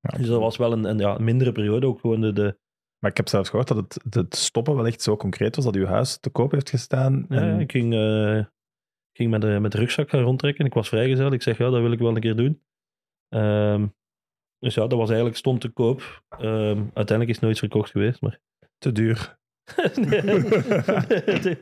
[0.00, 2.58] Ja, dus dat was wel een, een, ja, mindere periode ook gewoon de, de
[2.98, 5.74] Maar ik heb zelfs gehoord dat het, het stoppen wel echt zo concreet was dat
[5.74, 7.26] uw huis te koop heeft gestaan.
[7.28, 8.44] ja, en ik ging, eh,
[9.12, 10.64] ging met, de, met de rugzak gaan rondtrekken.
[10.64, 11.32] Ik was vrijgezel.
[11.32, 12.62] Ik zeg, ja, dat wil ik wel een keer doen.
[13.28, 13.86] Ehm,
[14.58, 16.22] dus ja, dat was eigenlijk stond te koop.
[16.28, 18.40] Ehm, uiteindelijk is het nooit verkocht geweest, maar...
[18.78, 19.38] te duur.
[19.94, 20.20] nee,
[21.44, 21.58] te,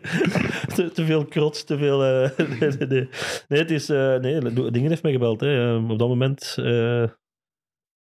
[0.74, 2.04] te, te veel krots, te veel...
[2.04, 2.38] eh,
[2.88, 3.08] nee,
[3.48, 3.88] nee, het is...
[3.88, 4.40] eh, nee,
[4.70, 5.40] Dingen heeft mij gebeld.
[5.40, 5.76] Hè.
[5.76, 7.04] Op dat moment eh,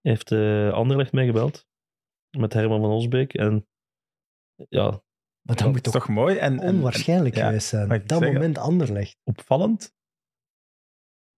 [0.09, 1.67] heeft eh Anderlecht mij gebeld.
[2.39, 3.35] Met Herman van Osbeek.
[3.35, 3.67] En
[4.69, 4.91] ja,
[5.43, 7.91] Maar dat moet is toch toch mooi en, en- onwaarschijnlijk geweest zijn.
[7.91, 8.33] ik Dat zeggen?
[8.37, 9.17] moment Anderlecht.
[9.25, 9.95] en opvallend.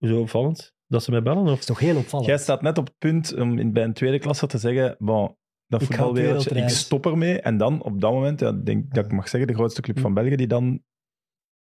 [0.00, 1.42] zo opvallend dat ze mij bellen.
[1.42, 1.48] Of?
[1.48, 2.28] Dat is toch heel opvallend.
[2.28, 5.36] Jij staat net op het punt om in, bij een tweede klasse te zeggen, bon,
[5.66, 7.40] dat op voetbalwereldje, ik stop ermee.
[7.40, 10.02] En dan op dat moment, ja, denk dat ik mag zeggen, de grootste club Hm.
[10.02, 10.84] van België, die dan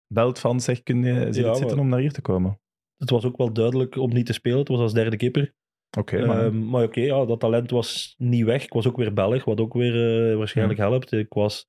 [0.06, 2.60] belt van, zeg, kun je, Ja, zitten maar- om naar hier te komen?
[2.96, 4.58] Het was ook wel duidelijk om niet te spelen.
[4.58, 5.54] Het was als derde keeper.
[5.98, 8.64] Oké, maar Ehm, maar oké, ja, dat talent was niet weg.
[8.64, 11.12] Ik was ook weer Belg, wat ook weer eh, waarschijnlijk helpt.
[11.12, 11.68] Ik was...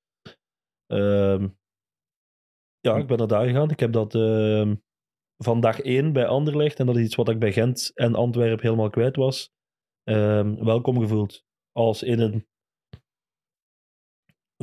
[0.87, 1.47] ehm,
[2.79, 3.69] ja, ik ben naar daar gegaan.
[3.69, 4.75] Ik heb dat ehm,
[5.37, 8.65] van dag één bij Anderlecht, en dat is iets wat ik bij Gent en Antwerpen
[8.65, 9.51] helemaal kwijt was,
[10.63, 11.43] welkom gevoeld.
[11.71, 12.47] Als in een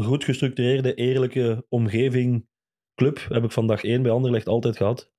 [0.03, 2.49] goed gestructureerde, eerlijke omgeving
[2.95, 5.13] club heb ik van dag één bij Anderlecht altijd gehad.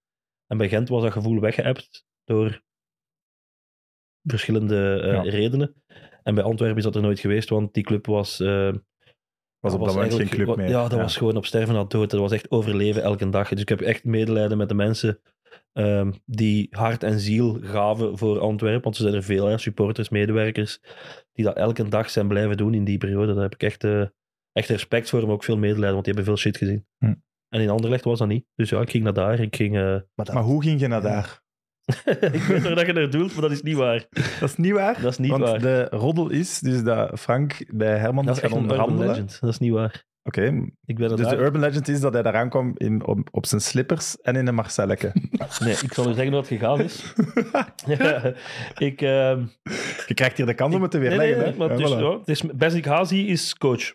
[0.47, 2.61] En bij Gent was dat gevoel weggeëpt door
[4.23, 5.22] verschillende eh, Ja.
[5.22, 5.73] redenen.
[6.23, 8.39] En bij Antwerpen is dat er nooit geweest, want die club was...
[8.39, 8.72] eh,
[9.60, 10.69] was op dat moment geen club meer.
[10.69, 12.10] Ja, dat was gewoon op sterven na dood.
[12.10, 13.49] Dat was echt overleven elke dag.
[13.49, 15.19] Dus ik heb echt medelijden met de mensen
[15.73, 18.84] ehm, die hart en ziel gaven voor Antwerpen.
[18.84, 20.80] Want er zijn er veel, hè, supporters, medewerkers,
[21.34, 23.34] die dat elke dag zijn blijven doen in die periode.
[23.34, 24.03] Daar heb ik echt, eh,
[24.52, 26.85] echt respect voor, maar ook veel medelijden, want die hebben veel shit gezien.
[26.98, 27.14] Hm.
[27.49, 28.45] En in Anderlecht was dat niet.
[28.56, 29.39] Dus ja, ik ging naar daar.
[29.39, 29.73] Ik ging...
[29.73, 31.40] Maar dat, Maar hoe ging je naar daar?
[32.38, 34.05] ik weet waar dat je naar doelt, maar dat is niet waar.
[34.39, 35.01] Dat is niet waar.
[35.01, 35.59] Dat is niet Want waar.
[35.59, 39.38] de roddel is dus dat Frank bij Herman Dat is echt een urban legend.
[39.41, 40.03] Dat is niet waar.
[40.23, 40.41] Oké,
[40.85, 44.22] er dus de urban legend is dat hij daar aankwam in, op, op zijn slippers
[44.22, 45.11] en in een Marcelleke.
[45.59, 47.13] Nee, ik zal u zeggen wat gegaan is.
[48.89, 49.01] ik...
[49.01, 49.45] ehm,
[50.07, 51.27] Je krijgt hier de kans om het te weerleggen.
[51.38, 51.57] nee, nee, hè?
[51.57, 51.97] maar het Ja, is, voilà.
[51.99, 53.93] ja, het is, Besnik Hazi is coach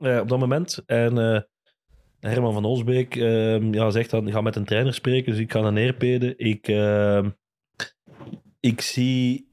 [0.00, 0.82] eh, op dat moment.
[0.86, 1.40] En eh,
[2.30, 5.32] Herman van Osbeek ehm, ja, zegt dan, ga met een trainer spreken.
[5.32, 6.36] Dus ik ga naar Neerpede.
[6.36, 7.30] Ik, ehm,
[8.60, 9.48] ik zie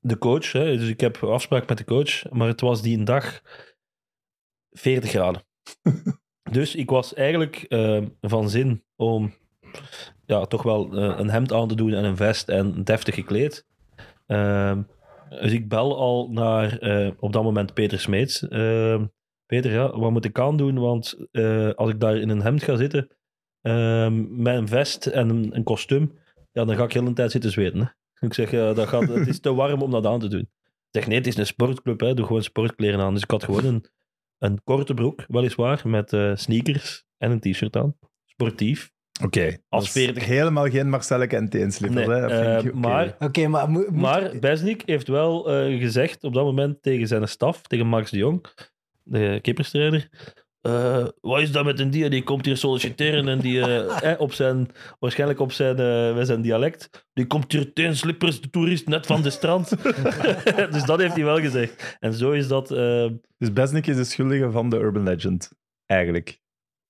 [0.00, 0.52] de coach.
[0.52, 2.30] Hè, dus ik heb afspraak met de coach.
[2.30, 3.42] Maar het was die een dag
[4.70, 5.42] 40 graden.
[6.50, 9.34] dus ik was eigenlijk ehm, van zin om
[10.26, 13.66] ja, toch wel eh, een hemd aan te doen en een vest en deftig gekleed.
[15.28, 18.46] Dus ik bel al naar eh, op dat moment Peter Smeets.
[19.50, 20.78] Peter, ja, wat moet ik aan doen?
[20.78, 23.08] Want eh, als ik daar in een hemd ga zitten,
[23.60, 26.18] ehm, met een vest en een, een kostuum,
[26.52, 27.80] ja, dan ga ik heel een tijd zitten zweten.
[27.80, 27.86] Hè?
[28.26, 30.40] Ik zeg, dat gaat, het is te warm om dat aan te doen.
[30.40, 30.48] Ik
[30.90, 32.14] zeg, nee, het is een sportclub, hè.
[32.14, 33.14] doe gewoon sportkleren aan.
[33.14, 33.84] Dus ik had gewoon een,
[34.38, 37.96] een korte broek, weliswaar, met eh, sneakers en een t-shirt aan.
[38.24, 38.90] Sportief.
[39.24, 42.06] Oké, Als dat is 40 Helemaal geen Marcelleke en teenslippers.
[42.06, 42.20] Nee, hè?
[42.20, 43.70] Dat vind eh, maar Oké, maar...
[43.70, 47.86] moet- moet- Maar Besnik heeft wel eh, gezegd op dat moment tegen zijn staf, tegen
[47.86, 48.46] Max de Jong,
[49.10, 50.08] de kipperstrainer.
[50.60, 52.10] eh, wat is dat met een dier?
[52.10, 54.68] Die komt hier solliciteren en die eh, eh, op zijn,
[54.98, 55.76] waarschijnlijk op zijn,
[56.14, 57.06] met zijn dialect.
[57.12, 59.68] Die komt hier tegen slippers, de toerist, net van de strand.
[60.74, 61.96] dus dat heeft hij wel gezegd.
[62.00, 62.68] En zo is dat.
[63.38, 65.50] Dus Besnik is de schuldige van de urban legend.
[65.86, 66.38] Eigenlijk.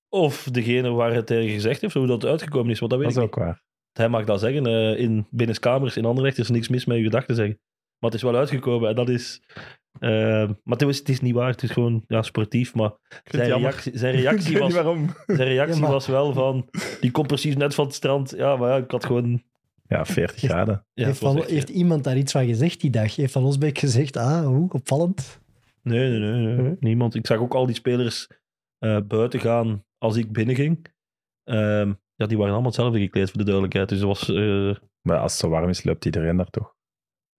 [0.09, 3.17] of degene waar het tegen gezegd heeft, hoe dat uitgekomen is, want dat weet Dat
[3.23, 3.39] is ik niet.
[3.39, 3.63] ook waar.
[3.91, 4.65] Hij mag dat zeggen.
[4.97, 7.59] in binnenskamers in Anderlecht is er niks mis met je gedachten zeggen.
[8.01, 9.41] Maar het is wel uitgekomen en dat is...
[9.99, 10.09] eh,
[10.63, 11.49] maar het is, het is niet waar.
[11.51, 12.75] Het is gewoon ja, sportief.
[12.75, 12.91] Maar
[13.23, 16.69] zijn reactie, zijn reactie, was, zijn reactie Ja, was wel van...
[16.99, 18.33] Die komt precies net van het strand.
[18.37, 19.43] Ja, maar ja, ik had gewoon...
[19.87, 20.85] Ja, 40 graden.
[20.93, 23.15] Ja, heeft, het was van, echt- heeft iemand daar iets van gezegd die dag?
[23.15, 25.39] Heeft Van Osbeek gezegd, ah, hoe, opvallend?
[25.83, 26.75] Nee, nee, nee, nee.
[26.79, 27.15] Niemand.
[27.15, 28.27] Ik zag ook al die spelers
[28.77, 30.85] eh, buiten gaan als ik binnenging.
[31.43, 33.89] Ehm, ja, die waren allemaal hetzelfde gekleed, voor de duidelijkheid.
[33.89, 34.29] Dus dat was...
[34.29, 36.75] eh, Maar als het zo warm is, loopt iedereen daar toch.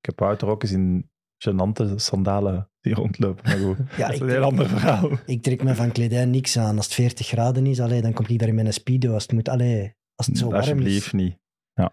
[0.03, 1.11] Ik heb Wouter ook eens in
[1.49, 3.45] gênante sandalen die rondlopen.
[3.45, 5.11] Maar goed, Ja, dat is ik, een heel ander verhaal.
[5.27, 6.77] ik trek me van kledij niks aan.
[6.77, 9.13] Als het 40 graden is, allee, dan kom ik daar in mijn speedo.
[9.13, 10.69] Als het, moet, allee, als het zo warm is.
[10.69, 11.39] Alsjeblieft niet.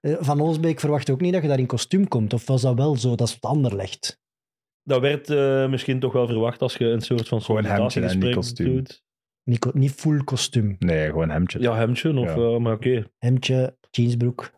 [0.00, 2.32] Eh, Van Osbeek verwacht ook niet dat je daar in kostuum komt.
[2.32, 4.20] Of was dat wel zo, dat is het ander legt?
[4.82, 8.18] dat werd eh, misschien toch wel verwacht als je een soort van Gewoon hemdje en
[8.18, 8.74] niet kostuum.
[8.74, 9.02] doet.
[9.44, 10.76] Niet, niet full kostuum.
[10.78, 11.60] Nee, gewoon hemdje.
[11.60, 12.18] Ja, hemdje.
[12.18, 12.58] Of, Ja.
[12.58, 13.04] maar oké.
[13.18, 14.50] Hemdje, jeansbroek.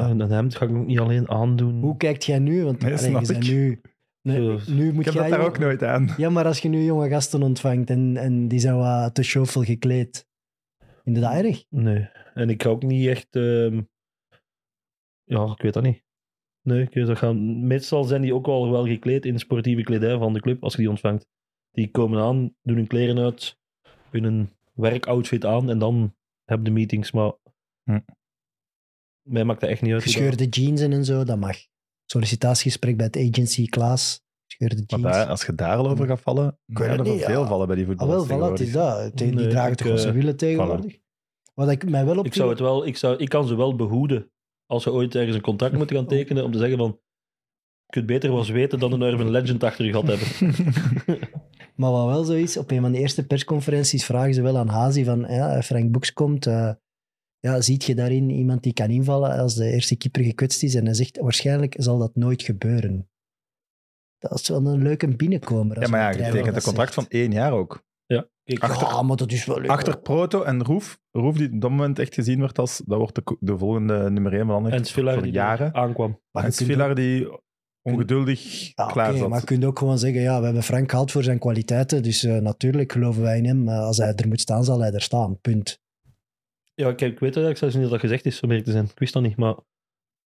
[0.00, 1.80] Ja, een hemd ga ik ook niet alleen aandoen.
[1.80, 2.64] Hoe kijkt jij nu?
[2.64, 3.42] Want Nee, snap ik.
[3.48, 3.80] nu...
[4.22, 4.72] Nee, Zo.
[4.72, 6.08] nu moet ik heb jij dat daar ook nooit aan.
[6.16, 9.62] Ja, maar als je nu jonge gasten ontvangt en, en die zijn wat te chauffel
[9.62, 10.26] gekleed,
[11.04, 11.64] vind je dat erg?
[11.70, 12.08] Nee.
[12.34, 13.36] En ik ga ook niet echt...
[13.36, 13.80] ehm,
[15.24, 16.02] Ja, ik weet dat niet.
[16.62, 17.66] Nee, ik weet dat gaan...
[17.66, 20.78] meestal zijn die ook al wel gekleed in sportieve kledij van de club, als je
[20.78, 21.26] die ontvangt.
[21.70, 23.58] Die komen aan, doen hun kleren uit,
[24.10, 26.14] hun werkoutfit aan en dan
[26.44, 27.12] hebben de meetings.
[27.12, 27.32] Maar
[27.84, 27.98] Hm.
[29.24, 30.04] Mij maakt dat echt niet uit.
[30.04, 31.56] hoe dat- Gescheurde jeans en zo, dat mag.
[32.04, 34.22] Sollicitatiegesprek bij het agency Klaas.
[34.46, 35.14] Gescheurde Maar jeans.
[35.16, 37.46] daar, als je daar al over gaat vallen, het er niet, veel ja.
[37.48, 38.26] vallen bij die Ah, voetballers.
[38.26, 39.16] wel, voilà, het is dat.
[39.16, 40.98] Die Nee, dragen toch wat ze eh, willen tegenwoordig.
[41.54, 43.76] Wat ik mij wel op Ik, zou het wel, ik, zou, ik kan ze wel
[43.76, 44.30] behoeden
[44.66, 47.00] als ze ooit ergens een contract moeten gaan tekenen om te zeggen van
[47.86, 50.28] je kunt beter wel weten dan een urban legend achter je gat hebben.
[51.76, 54.68] Maar wat wel zo is, op een van de eerste persconferenties vragen ze wel aan
[54.68, 56.70] Hazi van, ja, Frank Boeks komt, eh,
[57.44, 60.74] ja, ziet je daarin iemand die kan invallen als de eerste keeper gekwetst is?
[60.74, 63.08] En hij zegt, waarschijnlijk zal dat nooit gebeuren.
[64.18, 65.76] Dat is wel een leuke binnenkomer.
[65.76, 67.84] als Ja, maar ja, je tekent een contract van één jaar ook.
[68.06, 69.70] Ja, kijk, Achter- Ja, maar dat is wel leuk.
[69.70, 73.14] Achter Proto en Roef, Roef die op dat moment echt gezien wordt als, dat wordt
[73.14, 75.74] de, de volgende nummer 1 van Anderlecht en die jaren.
[75.74, 76.20] aankwam.
[76.30, 77.28] Maar en die
[77.82, 79.28] ongeduldig Ja, klaar oké, zat.
[79.28, 82.24] maar je kunt ook gewoon zeggen, ja, we hebben Frank gehaald voor zijn kwaliteiten, dus
[82.24, 83.64] eh, natuurlijk geloven wij in hem.
[83.64, 85.40] Maar als hij er moet staan, zal hij er staan.
[85.40, 85.82] Punt.
[86.74, 88.84] Ja, kijk, ik weet eigenlijk zelfs niet dat dat gezegd is, om eerlijk te zijn.
[88.84, 89.56] Ik wist dat niet, maar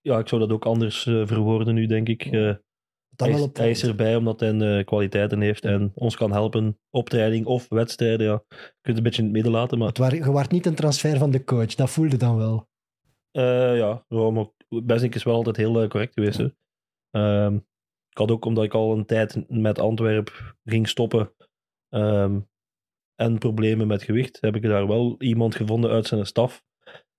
[0.00, 2.32] ja, ik zou dat ook anders eh, verwoorden nu, denk ik.
[3.16, 6.32] Dat hij, is, op hij is erbij omdat hij eh, kwaliteiten heeft en ons kan
[6.32, 8.26] helpen op training of wedstrijden.
[8.26, 8.44] Ja.
[8.48, 10.66] Je kunt het een beetje in het midden laten, maar Het waar, je waart niet
[10.66, 12.68] een transfer van de coach, dat voelde dan wel.
[13.76, 16.38] Ja, maar Besnik is wel altijd heel correct geweest.
[16.38, 16.48] Hè.
[17.10, 17.54] Ehm,
[18.10, 21.34] ik had ook, omdat ik al een tijd met Antwerp ging stoppen
[21.88, 22.40] ehm,
[23.14, 26.64] en problemen met gewicht, heb ik daar wel iemand gevonden uit zijn staf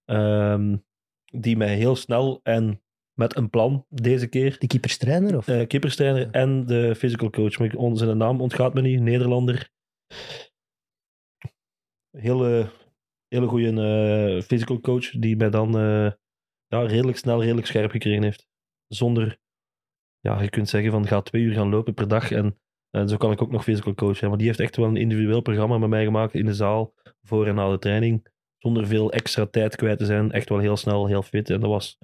[0.06, 0.78] ehm,
[1.26, 2.82] die mij heel snel en
[3.14, 5.38] met een plan deze keer, De keeperstrainer?
[5.38, 5.48] Of?
[5.48, 9.70] eh keeperstrainer en de physical coach, maar ik- zijn naam ontgaat me niet, Nederlander.
[12.18, 12.70] Hele,
[13.28, 16.12] hele goede physical coach die mij dan eh,
[16.68, 18.48] ja, redelijk snel, redelijk scherp gekregen heeft.
[18.88, 19.40] Zonder,
[20.20, 22.60] ja, je kunt zeggen van ga twee uur gaan lopen per dag en
[22.90, 24.30] eh, zo kan ik ook nog physical coach zijn.
[24.30, 27.48] Maar die heeft echt wel een individueel programma met mij gemaakt in de zaal, voor
[27.48, 28.34] en na de training.
[28.58, 30.32] Zonder veel extra tijd kwijt te zijn.
[30.32, 31.50] Echt wel heel snel, heel fit.
[31.50, 31.98] En dat was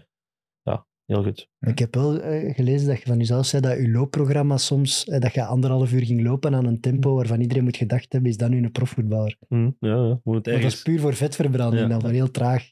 [0.61, 1.49] ja, heel goed.
[1.59, 5.19] Ik heb wel eh, gelezen dat je van jezelf zei dat je loopprogramma soms, eh,
[5.19, 8.37] dat je anderhalf uur ging lopen aan een tempo waarvan iedereen moet gedacht hebben, is
[8.37, 9.37] dat nu een profvoetballer?
[9.47, 11.87] Hm, ja, ja, moet het Maar dat is puur voor vetverbranding Ja.
[11.87, 12.69] dan, van heel traag.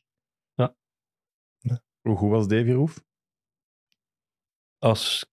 [2.02, 3.08] Hoe goed was Davy Roef?
[4.78, 5.29] als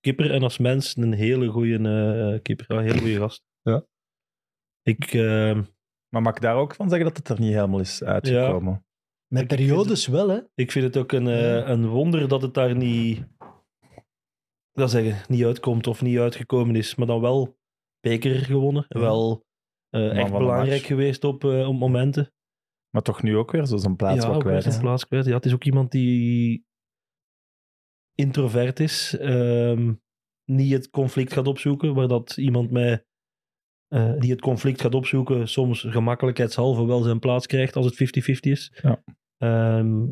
[0.00, 2.64] kipper en als mens een hele goede eh keeper.
[2.68, 3.42] Ja, een hele goede gast.
[3.62, 3.84] Ja.
[4.82, 5.60] Ik, eh,
[6.14, 8.84] Maar mag ik daar ook van zeggen dat het er niet helemaal is uitgekomen?
[9.32, 10.40] Met periodes wel, hè?
[10.54, 11.68] ik vind het ook een, eh, Ja.
[11.68, 13.24] een wonder dat het daar niet,
[14.72, 16.94] wil zeggen, niet uitkomt of niet uitgekomen is.
[16.94, 17.58] Maar dan wel
[18.00, 18.84] beker gewonnen.
[18.88, 19.00] Ja.
[19.00, 19.44] Wel
[19.90, 22.32] eh, echt belangrijk geweest op, eh, op momenten.
[22.90, 24.62] Maar toch nu ook weer zo zijn plaats ja, kwijt.
[24.62, 24.80] zijn is.
[24.80, 25.24] plaats kwijt.
[25.24, 26.64] Ja, het is ook iemand die
[28.20, 29.16] introvert is.
[29.18, 29.92] ehm,
[30.44, 33.06] niet het conflict gaat opzoeken, waar dat iemand met,
[33.88, 38.52] eh, die het conflict gaat opzoeken, soms gemakkelijkheidshalve wel zijn plaats krijgt als het 50-50
[38.52, 38.72] is.
[38.82, 39.02] Ja.
[39.36, 40.02] Ehm,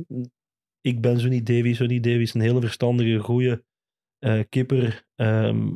[0.80, 3.64] ik ben zo niet Davy, zo niet Davy is een hele verstandige, goede
[4.18, 5.06] eh, kipper.
[5.14, 5.70] ehm,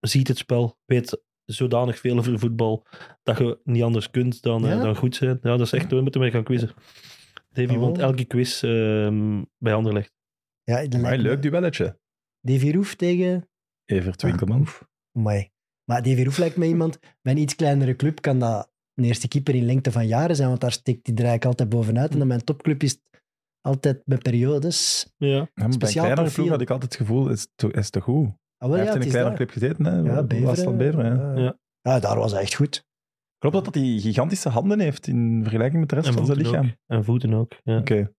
[0.00, 2.86] ziet het spel, weet zodanig veel over voetbal
[3.22, 5.38] dat je niet anders kunt dan, eh, dan goed zijn.
[5.42, 6.70] Ja, dat is echt, we moeten mee gaan quizzen.
[7.50, 7.78] Davy Oh.
[7.78, 10.12] won elke quiz ehm, bij Anderlecht.
[10.64, 11.98] Ja, dat leuk duelletje.
[12.40, 13.48] Davy Roef tegen...
[13.84, 14.66] Evert Winkelman.
[15.12, 15.50] Amai.
[15.84, 16.98] Maar Davy Roef lijkt me iemand...
[17.22, 20.48] Bij een iets kleinere club kan dat een eerste keeper in lengte van jaren zijn,
[20.48, 22.12] want daar steekt die er eigenlijk altijd bovenuit.
[22.12, 23.00] En dan bij een topclub is
[23.60, 25.08] altijd met periodes.
[25.16, 26.32] Ja, bij Speciaal profiel.
[26.34, 28.26] ploeg had ik altijd het gevoel, is te, is te goed.
[28.56, 29.96] Ah, wel, Hij ja, heeft in een kleinere club gezeten, hè?
[29.96, 30.76] Ja, Was Beveren.
[30.76, 31.56] Beveren, ja.
[31.82, 32.00] ja.
[32.00, 32.86] Daar was hij echt goed.
[33.38, 36.38] Klopt dat dat hij gigantische handen heeft in vergelijking met de rest en van zijn
[36.38, 36.66] lichaam?
[36.66, 36.74] ook.
[36.86, 37.52] En voeten ook.
[37.62, 37.78] Ja.
[37.78, 38.12] Oké.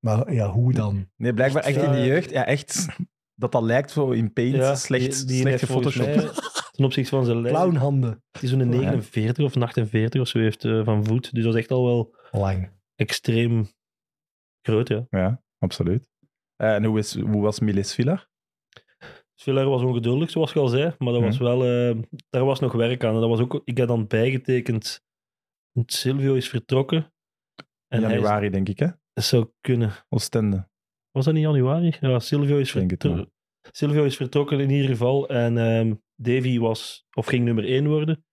[0.00, 1.10] Maar ja, hoe dan?
[1.16, 2.30] Nee, blijkbaar echt in de jeugd.
[2.30, 2.86] Ja, echt.
[3.34, 4.54] Dat dat lijkt zo in paint.
[4.56, 6.34] Ja, slecht, die, die slecht heeft volgens gefotoshopt.
[6.34, 8.22] mij ten opzichte van zijn lijn, Clownhanden.
[8.40, 11.34] die zo'n 49 of een 48 of zo heeft eh, van voet.
[11.34, 12.70] Dus dat is echt al wel Lang.
[12.94, 13.68] extreem
[14.62, 15.06] groot, ja.
[15.10, 16.08] Ja, absoluut.
[16.56, 18.28] Eh, en hoe, is, hoe was Miles Villar?
[19.34, 21.44] Sviller was ongeduldig, zoals je al zei, maar dat was Mhm.
[21.44, 23.14] wel, eh, daar was nog werk aan.
[23.14, 25.02] En dat was ook, ik heb dan bijgetekend,
[25.86, 26.96] Silvio is vertrokken.
[26.98, 28.86] In En hij januari, denk ik, hè?
[29.20, 29.92] Is- zou kunnen.
[30.08, 30.68] Oostende.
[31.10, 31.92] Was dat niet januari?
[32.00, 33.26] Ja, Silvio is, het vertro-
[33.70, 35.28] Silvio is vertrokken in ieder geval.
[35.28, 38.24] En ehm, Davy was, of ging nummer 1 worden.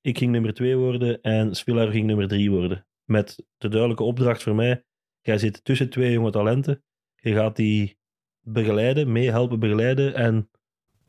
[0.00, 1.20] Ik ging nummer 2 worden.
[1.20, 2.86] En Spiller ging nummer 3 worden.
[3.04, 4.84] Met de duidelijke opdracht voor mij.
[5.20, 6.82] Jij zit tussen twee jonge talenten.
[7.14, 7.98] Je gaat die
[8.40, 10.14] begeleiden, meehelpen begeleiden.
[10.14, 10.50] En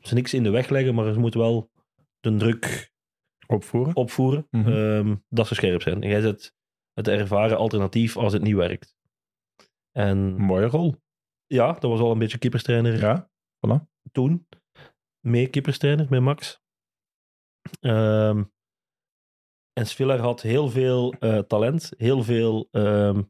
[0.00, 1.70] ze niks in de weg leggen, maar ze moet wel
[2.20, 2.92] de druk
[3.46, 3.96] Opvoeren.
[3.96, 4.46] opvoeren.
[4.50, 4.68] Mhm.
[4.72, 6.02] ehm, dat ze scherp zijn.
[6.02, 6.54] En jij zet
[6.94, 8.94] het ervaren alternatief als het niet werkt.
[9.92, 10.94] En Mooie rol.
[11.46, 13.30] ja, dat was al een beetje kipperstrainer Ja,
[13.66, 13.86] voilà.
[14.12, 14.46] toen.
[15.26, 16.60] Mee kipperstrainer, met Max.
[17.80, 18.44] Ehm,
[19.72, 23.22] en Sviller had heel veel eh, talent, heel veel ehm,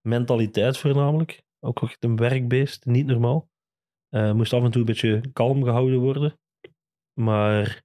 [0.00, 1.42] mentaliteit voornamelijk.
[1.60, 3.50] Ook echt een werkbeest, niet normaal.
[4.08, 6.38] Eh, moest af en toe een beetje kalm gehouden worden.
[7.20, 7.82] Maar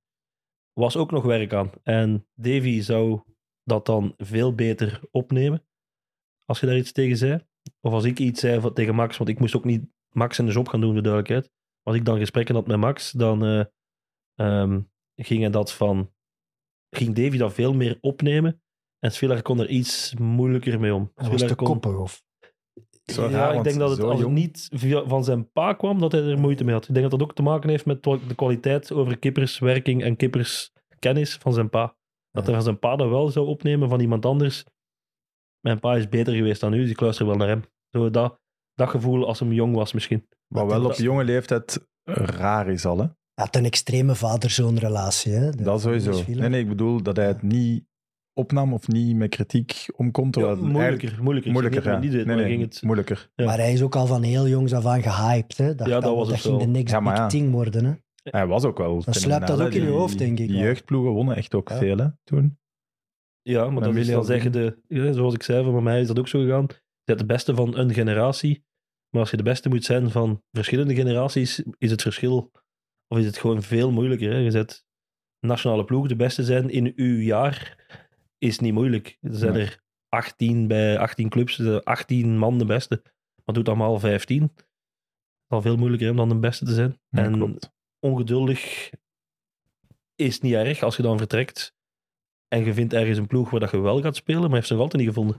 [0.73, 1.71] was ook nog werk aan.
[1.83, 3.21] En Davy zou
[3.63, 5.67] dat dan veel beter opnemen.
[6.45, 7.47] Als je daar iets tegen zei.
[7.81, 10.45] Of als ik iets zei van- tegen Max, want ik moest ook niet Max in
[10.45, 11.49] de job gaan doen, de duidelijkheid.
[11.83, 13.63] Als ik dan gesprekken had met Max, dan eh,
[14.35, 14.81] ehm,
[15.15, 16.11] ging hij dat van.
[16.89, 18.61] Ging Davy dat veel meer opnemen.
[18.99, 21.11] En Sviller kon er iets moeilijker mee om.
[21.15, 22.23] Hij was te kon- koppig, of?
[23.05, 24.33] Zo ja, raar, ik denk dat het als het jong.
[24.33, 24.69] niet
[25.07, 26.87] van zijn pa kwam, dat hij er moeite mee had.
[26.87, 31.35] Ik denk dat dat ook te maken heeft met de kwaliteit over kipperswerking en kipperskennis
[31.35, 31.95] van zijn pa.
[32.31, 34.65] Dat hij van zijn pa dat wel zou opnemen van iemand anders.
[35.61, 37.64] Mijn pa is beter geweest dan u, dus ik luister wel naar hem.
[37.91, 38.40] Zo dat,
[38.73, 40.27] dat gevoel als hem jong was misschien.
[40.48, 43.03] Wat wel op jonge leeftijd raar is al, hè?
[43.03, 45.31] Hij had een extreme vader-zoon-relatie.
[45.31, 45.49] Hè?
[45.52, 46.23] De- Dat sowieso.
[46.27, 47.84] Nee, nee, ik bedoel dat hij het niet
[48.34, 50.27] opnam of niet met kritiek om kon.
[50.31, 51.52] Ja, moeilijker, moeilijker.
[51.52, 51.99] Moeilijker, ja.
[51.99, 52.81] niet dat Nee, maar ging het...
[52.81, 53.30] moeilijker.
[53.36, 53.45] Ja.
[53.45, 55.57] Maar hij is ook al van heel jongs af aan gehyped.
[55.57, 55.76] Hè?
[55.76, 56.65] Dat, Ja, dat was dat het ging wel.
[56.65, 57.86] de next Ja, maar big thing worden.
[57.86, 57.94] Hè?
[58.23, 61.36] Hij was ook wel sluipt fenomenaal, dat ook in je hoofd, denk ik jeugdploegen wonnen
[61.36, 61.77] echt ook Ja.
[61.77, 62.57] veel, hè, toen.
[63.49, 65.81] Ja, maar Met dat is William dan zeggen de, ja, zoals ik zei, van bij
[65.81, 66.65] mij is dat ook zo gegaan.
[66.69, 68.63] Je bent de beste van een generatie,
[69.09, 72.51] maar als je de beste moet zijn van verschillende generaties, is het verschil,
[73.07, 74.31] of is het gewoon veel moeilijker.
[74.31, 74.38] Hè?
[74.38, 74.85] Je zet
[75.39, 77.88] nationale ploeg de beste zijn in uw jaar,
[78.38, 79.17] is niet moeilijk.
[79.21, 79.65] Er zijn Nee.
[79.65, 83.01] er 18 bij 18 clubs, de 18 man de beste.
[83.45, 84.41] Maar doet allemaal 15.
[84.41, 84.65] Het is
[85.47, 86.99] al veel moeilijker om dan de beste te zijn.
[87.09, 87.71] Ja, en klopt.
[87.99, 88.89] ongeduldig
[90.15, 91.77] is niet erg als je dan vertrekt
[92.49, 94.73] en je vindt ergens een ploeg waar dat je wel gaat spelen, maar heeft ze
[94.73, 95.38] nog altijd niet gevonden.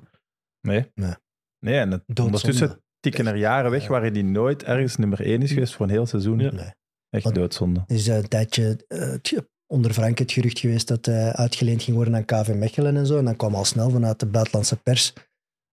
[0.61, 0.91] Nee.
[0.95, 1.15] Nee.
[1.59, 2.23] Nee, en het, Doodzonde.
[2.37, 3.89] ondertussen tikken er jaren weg Ja.
[3.89, 6.39] waarin hij nooit ergens nummer 1 is geweest voor een heel seizoen.
[6.39, 6.51] Ja.
[6.53, 6.73] Nee.
[7.11, 7.85] Echt Want- doodzonde.
[7.87, 11.97] Er is een tijdje eh, het- onder Frank het gerucht geweest dat hij uitgeleend ging
[11.97, 13.19] worden aan KV Mechelen en zo.
[13.19, 15.12] En dan kwam al snel vanuit de buitenlandse pers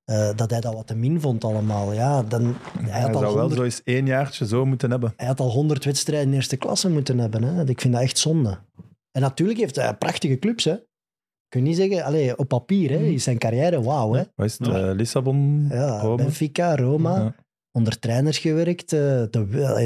[0.04, 1.94] eh, dat hij dat wat te min vond allemaal.
[1.94, 4.92] Ja, dan, hij, Hij had al zou wel 100, zo eens één jaartje zo moeten
[4.92, 5.14] hebben.
[5.18, 7.44] hij had al 100 wedstrijden in eerste klasse moeten hebben.
[7.44, 7.68] Hè.
[7.70, 8.60] Ik vind dat echt zonde.
[9.12, 10.64] En natuurlijk heeft hij prachtige clubs.
[10.64, 10.76] Hè.
[11.50, 14.14] Kun je niet zeggen, allee, op papier hè, is zijn carrière wauw.
[14.14, 14.24] Hè.
[14.36, 14.68] Wat is het?
[14.68, 14.90] Ja.
[14.90, 15.68] eh, Lissabon?
[15.70, 16.16] Ja, Rome?
[16.16, 17.36] Benfica, Roma, Ja.
[17.72, 19.30] onder trainers gewerkt, eh, de,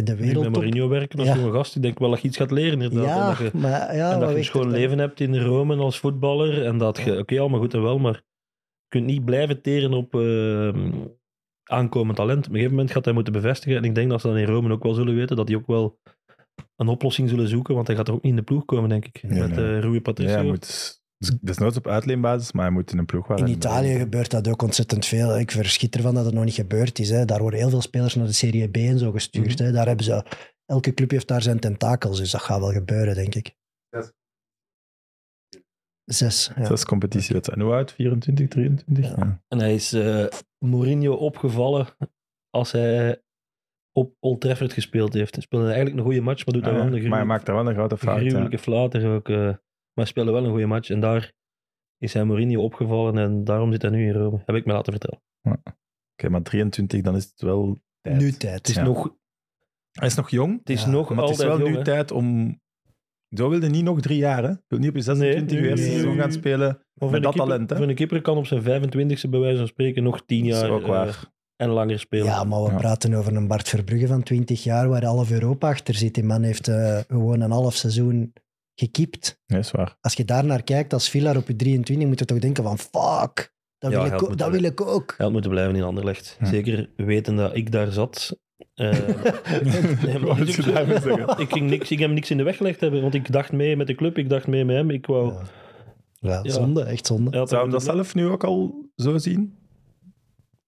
[0.03, 0.49] de Nu met.
[0.49, 1.35] Mourinho werken als Ja.
[1.35, 3.03] jonge gast, ik denk wel dat je iets gaat leren inderdaad.
[3.09, 5.75] en Ja, dat je, maar ja, en dat je een schoon leven hebt in Rome
[5.75, 6.65] als voetballer.
[6.65, 10.15] En dat je, oké, allemaal goed en wel, maar je kunt niet blijven teren op
[10.15, 10.83] eh,
[11.63, 12.39] aankomend talent.
[12.39, 13.77] Op een gegeven moment gaat hij moeten bevestigen.
[13.77, 15.67] En ik denk dat ze dan in Rome ook wel zullen weten dat die ook
[15.67, 15.99] wel
[16.75, 17.75] een oplossing zullen zoeken.
[17.75, 19.23] Want hij gaat er ook niet in de ploeg komen, denk ik.
[19.23, 19.65] Nee, met nee.
[19.75, 20.35] eh Rui Ja, Patricio.
[20.35, 23.97] hij moet, dus desnoods op uitleenbasis, maar hij moet in een ploeg waar In Italië
[23.97, 25.39] gebeurt dat ook ontzettend veel.
[25.39, 27.09] Ik verschiet ervan dat het nog niet gebeurd is.
[27.09, 27.25] Hè.
[27.25, 29.53] Daar worden heel veel spelers naar de Serie B en zo gestuurd.
[29.59, 29.63] Mhm.
[29.63, 29.71] hè.
[29.71, 30.23] Daar hebben ze,
[30.65, 33.55] elke club heeft daar zijn tentakels, dus dat gaat wel gebeuren, denk ik.
[36.05, 36.51] Zes.
[36.55, 36.65] Ja.
[36.65, 37.65] Zes competitiewedstrijden.
[37.65, 37.91] En hoe oud?
[37.93, 39.05] 24, 23?
[39.09, 39.15] Ja.
[39.17, 39.41] Ja.
[39.47, 40.25] En hij is eh,
[40.65, 41.87] Mourinho opgevallen
[42.49, 43.21] als hij
[43.91, 45.33] op Old Trafford gespeeld heeft.
[45.35, 46.77] Hij speelde eigenlijk een goede match, maar doet Ah, ja.
[46.89, 48.21] wel een Maar hij maakt daar wel een grote Een fout.
[48.21, 48.27] ja.
[48.29, 49.29] gruwelijke flater ook.
[49.29, 49.53] eh,
[49.93, 50.89] maar hij speelde wel een goede match.
[50.89, 51.31] En daar
[51.97, 54.41] is hij Mourinho opgevallen en daarom zit hij nu in Rome.
[54.45, 55.21] Heb ik me laten vertellen.
[56.13, 58.17] Oké, maar 23, dan is het wel tijd.
[58.21, 58.57] Nu tijd.
[58.57, 58.83] Het is, Ja.
[58.83, 59.15] nog,
[59.91, 61.83] Hij is nog jong, het is Ja, nog maar het is wel jong, nu hè.
[61.83, 62.59] tijd om...
[63.35, 64.49] Zo wilde niet nog drie jaar, hè?
[64.49, 66.67] Je wilt niet op je 26 Nee, je eerste nee, seizoen gaan spelen.
[66.67, 67.75] Met een dat keeper- talent, hè?
[67.75, 70.61] Voor een keeper kan op zijn 25e bij wijze van spreken nog 10 Dat is
[70.61, 71.13] jaar ook eh,
[71.55, 72.25] en langer spelen.
[72.25, 72.77] Ja, maar we Ja.
[72.77, 76.13] praten over een Bart Verbrugge van 20 jaar waar half Europa achter zit.
[76.13, 78.33] Die man heeft eh, gewoon een half seizoen
[78.75, 79.39] gekiept.
[79.47, 79.97] Nee, is waar.
[80.01, 82.77] Als je daar naar kijkt als Villar op je 23, moet je toch denken van
[82.77, 85.07] fuck, dat, Ja, wil, ik, ook- moeten dat wil ik ook.
[85.17, 86.35] Hij had moeten blijven in Anderlecht.
[86.39, 86.45] Hm.
[86.45, 88.39] Zeker weten dat ik daar zat.
[88.73, 88.91] Eh,
[90.05, 91.39] nee, maar zeggen?
[91.43, 93.51] ik, ging niks, ik heb hem niks in de weg gelegd hebben, want ik dacht
[93.51, 94.89] mee met de club, ik dacht mee met hem.
[94.89, 95.41] Ik wou, Ja.
[96.13, 96.51] Ja, Ja.
[96.51, 97.31] zonde, echt zonde.
[97.47, 99.57] Zou hem dat zelf nu ook al zo zien?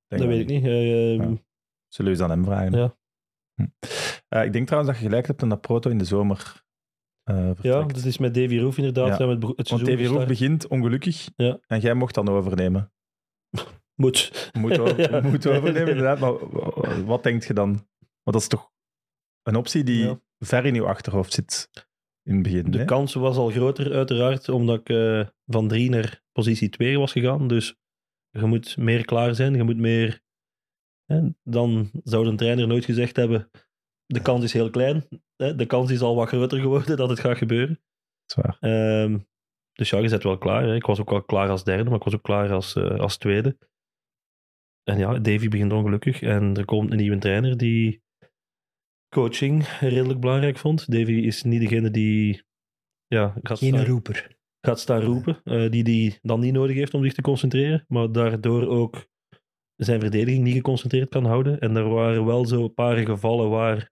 [0.07, 0.65] Dat weet ik niet.
[0.65, 1.23] Eh, Ja.
[1.87, 2.77] Zullen we eens aan hem vragen?
[2.77, 2.95] Ja.
[3.55, 3.65] Hm.
[4.29, 6.62] Eh, ik denk trouwens dat je gelijk hebt en dat Proto in de zomer
[7.23, 9.17] eh Ja, dat is met Davy Roof inderdaad.
[9.17, 9.27] Ja.
[9.27, 10.27] we het, Want Roef gestart.
[10.27, 11.59] begint ongelukkig Ja.
[11.67, 12.91] en jij mocht dan overnemen.
[13.95, 14.49] Moet.
[14.59, 15.21] Moet, Ja.
[15.21, 16.19] moet overnemen, inderdaad.
[16.19, 17.69] Maar wat denk je dan?
[18.23, 18.71] Want dat is toch
[19.43, 20.19] een optie die Ja.
[20.39, 21.69] ver in je achterhoofd zit
[22.23, 22.71] in het begin.
[22.71, 22.85] De hè?
[22.85, 27.47] kans was al groter, uiteraard, omdat ik eh, van drie naar positie 2 was gegaan.
[27.47, 27.75] Dus
[28.29, 30.21] je moet meer klaar zijn, je moet meer.
[31.05, 33.49] Hè, dan zou een trainer nooit gezegd hebben:
[34.05, 35.07] de kans is heel klein.
[35.35, 37.79] Hè, de kans is al wat groter geworden dat het gaat gebeuren.
[38.25, 38.57] Dat is waar.
[38.59, 39.19] Ehm,
[39.73, 40.63] dus ja, je bent wel klaar.
[40.63, 40.75] Hè.
[40.75, 43.17] Ik was ook wel klaar als derde, maar ik was ook klaar als, eh, als
[43.17, 43.57] tweede.
[44.83, 48.01] En ja, Davy begint ongelukkig en er komt een nieuwe trainer die
[49.09, 50.91] coaching redelijk belangrijk vond.
[50.91, 52.43] Davy is niet degene die
[53.07, 54.37] ja, gaat, Geen staan, roeper.
[54.61, 58.11] gaat staan roepen, eh, die die dan niet nodig heeft om zich te concentreren, maar
[58.11, 59.07] daardoor ook
[59.75, 61.59] zijn verdediging niet geconcentreerd kan houden.
[61.59, 63.91] En er waren wel zo een paar gevallen waar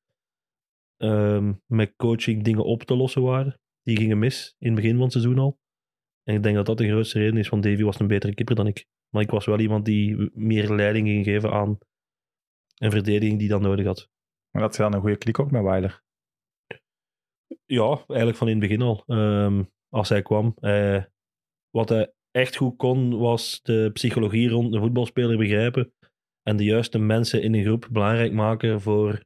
[0.98, 3.60] ehm, met coaching dingen op te lossen waren.
[3.82, 5.60] Die gingen mis in het begin van het seizoen al.
[6.24, 8.56] En ik denk dat dat de grootste reden is, want Davy was een betere keeper
[8.56, 8.86] dan ik.
[9.10, 11.78] Maar ik was wel iemand die meer leiding ging geven aan
[12.78, 14.10] een verdediging die dat nodig had.
[14.52, 16.04] Maar dat is dan een goede klik ook met Weiler.
[17.66, 19.04] Ja, eigenlijk van in het begin al.
[19.06, 20.54] Ehm, als hij kwam.
[20.60, 21.04] eh,
[21.70, 25.94] wat hij echt goed kon, was de psychologie rond een voetbalspeler begrijpen.
[26.44, 29.24] En de juiste mensen in een groep belangrijk maken voor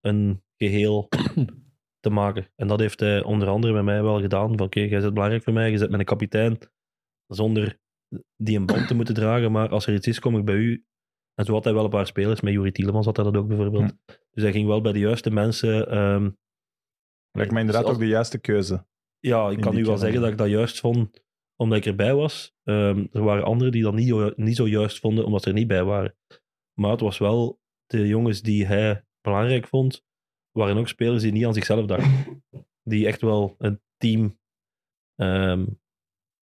[0.00, 1.08] een geheel
[2.04, 2.46] te maken.
[2.56, 4.48] En dat heeft hij onder andere met mij wel gedaan.
[4.48, 6.58] Van oké, jij bent belangrijk voor mij, je zet met een kapitein.
[7.26, 7.78] Zonder
[8.36, 9.52] die een band te moeten dragen.
[9.52, 10.84] Maar als er iets is, kom ik bij u.
[11.34, 12.40] En zo had hij wel een paar spelers.
[12.40, 13.94] Met Juri Tielemans had hij dat ook bijvoorbeeld.
[14.30, 15.88] Dus hij ging wel bij de juiste mensen...
[15.88, 16.30] ehm,
[17.30, 18.86] Lijkt mij inderdaad als- ook de juiste keuze.
[19.18, 21.22] ja, ik in kan nu wel zeggen dat ik dat juist vond
[21.62, 22.54] omdat ik erbij was.
[22.62, 25.66] Ehm, er waren anderen die dat niet, niet zo juist vonden omdat ze er niet
[25.66, 26.16] bij waren.
[26.78, 30.04] Maar het was wel de jongens die hij belangrijk vond,
[30.50, 32.44] waren ook spelers die niet aan zichzelf dachten.
[32.82, 34.38] Die echt wel een team.
[35.14, 35.66] ehm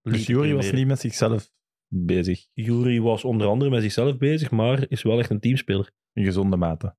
[0.01, 1.51] Dus Jury was niet met zichzelf
[1.87, 2.47] bezig.
[2.53, 5.91] Jury was onder andere met zichzelf bezig, maar is wel echt een teamspeler.
[6.13, 6.95] In gezonde mate.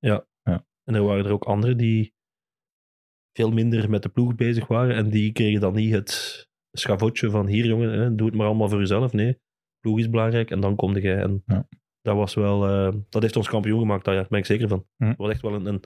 [0.85, 2.15] En er waren er ook anderen die
[3.33, 4.97] veel minder met de ploeg bezig waren.
[4.97, 6.48] En die kregen dan niet het
[6.81, 9.13] schavotje van hier jongen, hè, doe het maar allemaal voor jezelf.
[9.13, 9.39] Nee,
[9.81, 11.17] ploeg is belangrijk en dan kom jij.
[11.23, 11.69] En Ja.
[12.03, 14.87] dat was wel, eh, dat heeft ons kampioen gemaakt, daar ben ik zeker van.
[14.97, 15.83] Het was echt wel een, een,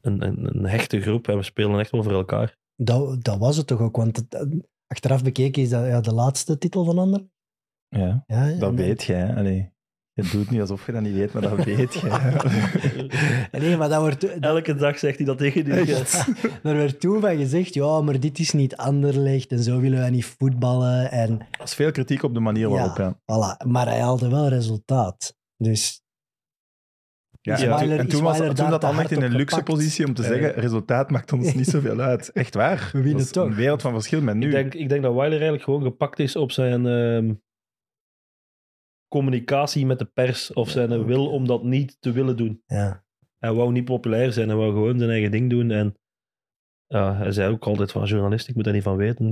[0.00, 2.58] een, een, een hechte groep en we spelen echt wel voor elkaar.
[2.76, 4.46] Dat, dat was het toch ook, want het-
[4.86, 7.26] achteraf bekeken is dat ja, de laatste titel van Ander.
[7.88, 9.34] Ja, Ja, dat en- weet jij.
[9.36, 9.70] Allee,
[10.22, 12.32] je doet niet alsof je dat niet weet, maar dat weet jij.
[13.60, 15.72] Nee, maar dat wordt, Elke dag zegt hij dat tegen die.
[15.74, 16.26] Echt?
[16.62, 20.10] er werd toen van gezegd, ja, maar dit is niet Anderlecht en zo willen wij
[20.10, 21.10] niet voetballen.
[21.10, 22.96] En Er is veel kritiek op de manier waarop.
[22.96, 23.14] Ja.
[23.14, 23.66] voilà.
[23.66, 25.36] Maar hij haalde wel resultaat.
[25.56, 26.02] Dus
[27.42, 29.54] Ja, en, toen, Weiler- en is toen was toen dat te Anderlecht in een luxe
[29.56, 29.64] gepakt?
[29.64, 32.32] positie om te zeggen, resultaat maakt ons niet zoveel uit.
[32.32, 32.90] Echt waar.
[32.92, 33.46] We winnen Dat toch.
[33.46, 34.46] Een wereld van verschil met nu.
[34.46, 37.32] Ik denk, ik denk dat Weiler eigenlijk gewoon gepakt is op zijn ehm,
[39.10, 42.62] communicatie met de pers of zijn wil om dat niet te willen doen.
[42.66, 43.04] ja.
[43.38, 45.70] Hij wou niet populair zijn, hij wou gewoon zijn eigen ding doen.
[45.70, 45.94] En
[46.86, 49.26] ja, hij zei ook altijd van journalist, ik moet daar niet van weten.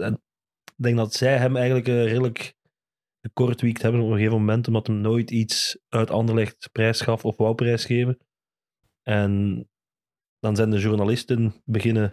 [0.00, 0.22] En
[0.76, 2.54] ik denk dat zij hem eigenlijk eh, redelijk
[3.20, 7.36] gekortwiekt hebben op een gegeven moment, omdat hem nooit iets uit Anderlecht prijs gaf of
[7.36, 8.18] wou prijsgeven.
[9.02, 9.64] En
[10.38, 12.12] dan zijn de journalisten beginnen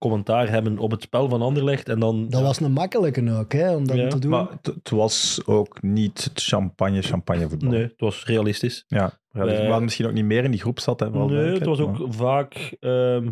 [0.00, 1.88] commentaar hebben op het spel van Anderlecht.
[1.88, 4.30] En dan, Dat was een makkelijke ook, hè, om dat Ja, te doen.
[4.30, 7.70] Maar het, was ook niet het champagne, champagne voetbal.
[7.70, 8.84] Nee, het was realistisch.
[8.86, 11.00] Ja, dus Wij- waar misschien ook niet meer in die groep zat.
[11.00, 13.28] Hè, Nee, het was ook vaak ehm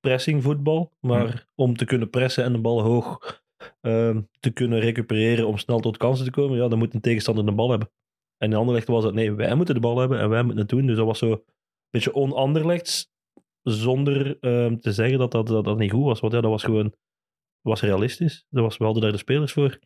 [0.00, 0.92] pressingvoetbal.
[1.00, 3.42] Maar om te kunnen pressen en de bal hoog
[3.80, 7.46] ehm, te kunnen recupereren om snel tot kansen te komen, ja, dan moet een tegenstander
[7.46, 7.90] de bal hebben.
[8.38, 10.68] En in Anderlecht was het, nee, wij moeten de bal hebben en wij moeten het
[10.68, 10.86] doen.
[10.86, 11.42] Dus dat was zo een
[11.90, 13.10] beetje on-Anderlechts,
[13.62, 16.20] zonder ehm, te zeggen dat dat, dat dat niet goed was.
[16.20, 16.94] Want ja, dat was gewoon
[17.60, 18.46] was realistisch.
[18.48, 19.78] Dat was, we hadden daar de spelers voor.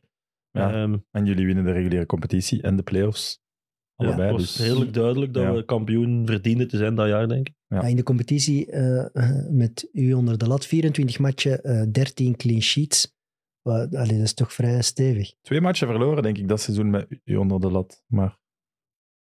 [0.51, 0.73] Ja.
[0.73, 3.43] Ehm, En jullie winnen de reguliere competitie en de play-offs.
[3.97, 4.29] ja, Allebei.
[4.33, 5.53] het was dus, redelijk duidelijk dat Ja.
[5.53, 7.55] we kampioen verdienden te zijn dat jaar, denk ik.
[7.67, 7.81] Ja.
[7.83, 9.07] Ja, in de competitie eh,
[9.63, 13.13] met u onder de lat, 24 matchen, eh 13 clean sheets.
[13.63, 15.35] Wat- allee, dat is toch vrij stevig.
[15.41, 18.05] Twee matchen verloren, denk ik, dat seizoen met u onder de lat.
[18.07, 18.39] Maar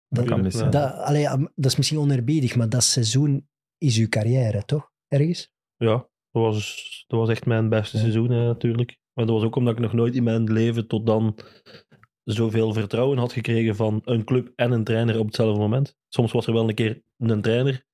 [0.08, 0.70] dat kan mis zijn.
[0.70, 3.48] Dat, allee, dat is misschien oneerbiedig, maar dat seizoen
[3.78, 4.90] is uw carrière, toch?
[5.08, 5.52] Ergens?
[5.76, 5.96] Ja,
[6.30, 8.02] dat was, dat was echt mijn beste Ja.
[8.02, 8.98] seizoen hè, natuurlijk.
[9.12, 11.38] Maar dat was ook omdat ik nog nooit in mijn leven tot dan
[12.24, 15.96] zoveel vertrouwen had gekregen van een club en een trainer op hetzelfde moment.
[16.08, 17.84] Soms was er wel een keer een trainer,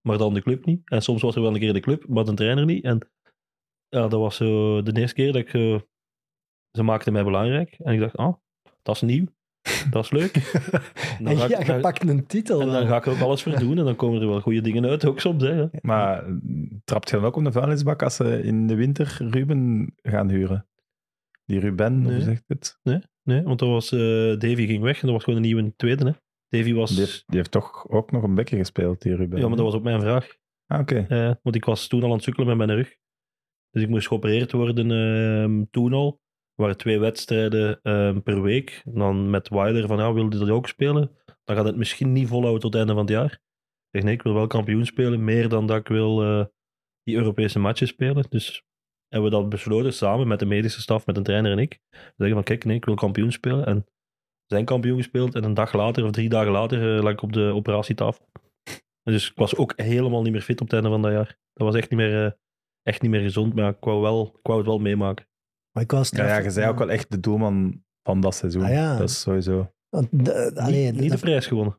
[0.00, 0.80] maar dan de club niet.
[0.90, 2.84] En soms was er wel een keer de club, maar de trainer niet.
[2.84, 3.10] En
[3.88, 5.50] ja, dat was zo de eerste keer dat ik.
[6.70, 7.78] Ze maakten mij belangrijk.
[7.78, 8.34] En ik dacht, ah,
[8.82, 9.26] dat is nieuw.
[9.90, 10.34] Dat is leuk.
[11.18, 12.86] En dan ga ik- ja, je pakt een titel en dan wel.
[12.86, 13.78] ga ik er ook alles voor doen.
[13.78, 15.42] En dan komen er wel goede dingen uit, ook soms.
[15.42, 15.64] Hè.
[15.80, 16.32] Maar eh,
[16.84, 20.66] trapt je dan ook op de vuilnisbak als ze in de winter Ruben gaan huren?
[21.46, 22.12] Die Ruben, Nee.
[22.14, 22.78] hoe zegt het?
[23.22, 23.98] Nee, want dat was, eh,
[24.38, 26.04] Davy ging weg en dat was gewoon een nieuwe tweede.
[26.04, 26.12] Hè.
[26.58, 26.90] Davy was...
[26.90, 29.38] Die heeft, die heeft toch ook nog een bekken gespeeld, die Ruben.
[29.38, 30.26] Ja, maar dat was ook mijn vraag.
[30.66, 31.06] Ah, oké.
[31.08, 32.96] Eh, want ik was toen al aan het sukkelen met mijn rug.
[33.70, 36.20] Dus ik moest geopereerd worden ehm, toen al.
[36.54, 38.82] Waren twee wedstrijden ehm, per week.
[38.84, 41.10] Dan met Wilder van, ja, wilde dat ook spelen?
[41.44, 43.32] Dan gaat het misschien niet volhouden tot het einde van het jaar.
[43.32, 45.24] Ik zeg, nee, ik wil wel kampioen spelen.
[45.24, 46.44] Meer dan dat ik wil eh,
[47.02, 48.26] die Europese matches spelen.
[48.28, 48.64] Dus
[49.08, 51.80] hebben we dat besloten samen met de medische staf, met een trainer en ik.
[51.90, 53.66] We zeggen van, kijk, nee, ik wil kampioen spelen.
[53.66, 53.86] En
[54.46, 55.34] zijn kampioen gespeeld.
[55.34, 58.28] En een dag later, of drie dagen later, eh, lag ik op de operatietafel.
[59.02, 61.38] Dus ik was ook helemaal niet meer fit op het einde van dat jaar.
[61.52, 62.32] Dat was echt niet meer, eh,
[62.82, 65.26] echt niet meer gezond, maar ik wou, wel, ik wou het wel meemaken.
[65.74, 68.62] Maar ik was Ja, ja, je zei ook wel echt de doelman van dat seizoen.
[68.62, 68.96] Ah, ja.
[68.98, 69.72] Dat is sowieso...
[69.88, 71.78] Want de- allee, niet, niet de dat- prijs gewonnen,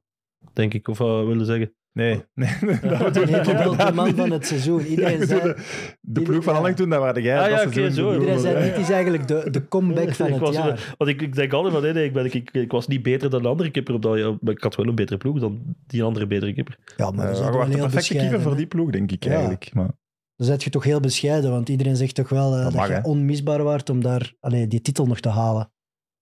[0.54, 0.88] denk ik.
[0.88, 1.74] Of wat willen zeggen.
[1.94, 2.50] Nee, nee,
[2.82, 4.82] dat bedoel Nee, de man van het seizoen.
[4.86, 5.56] Iedereen Ja, zei, de,
[6.02, 6.54] de ploeg van.
[6.54, 7.36] Anderlecht toen, dat waren jij.
[7.40, 8.10] Ah, dat ja, oké, seizoen zo.
[8.12, 10.94] de iedereen zei Ja, dit is eigenlijk de, de comeback van Ik het was- jaar.
[10.98, 13.30] Want ik, ik denk altijd van, nee, nee, ik, ben, ik, ik was niet beter
[13.30, 14.34] dan de andere keeper op dat jaar.
[14.42, 16.78] Maar ik had wel een betere ploeg dan die andere betere keeper.
[16.98, 19.12] Ja, maar dat is je wel was de heel perfecte keeper voor die ploeg, denk
[19.12, 19.32] ik Ja.
[19.32, 19.74] eigenlijk.
[19.74, 19.90] Maar,
[20.36, 22.88] Dan zet je toch heel bescheiden, want iedereen zegt toch wel eh, Dat dat, mag,
[22.88, 23.02] je hè.
[23.02, 25.72] onmisbaar waart om daar allee, die titel nog te halen.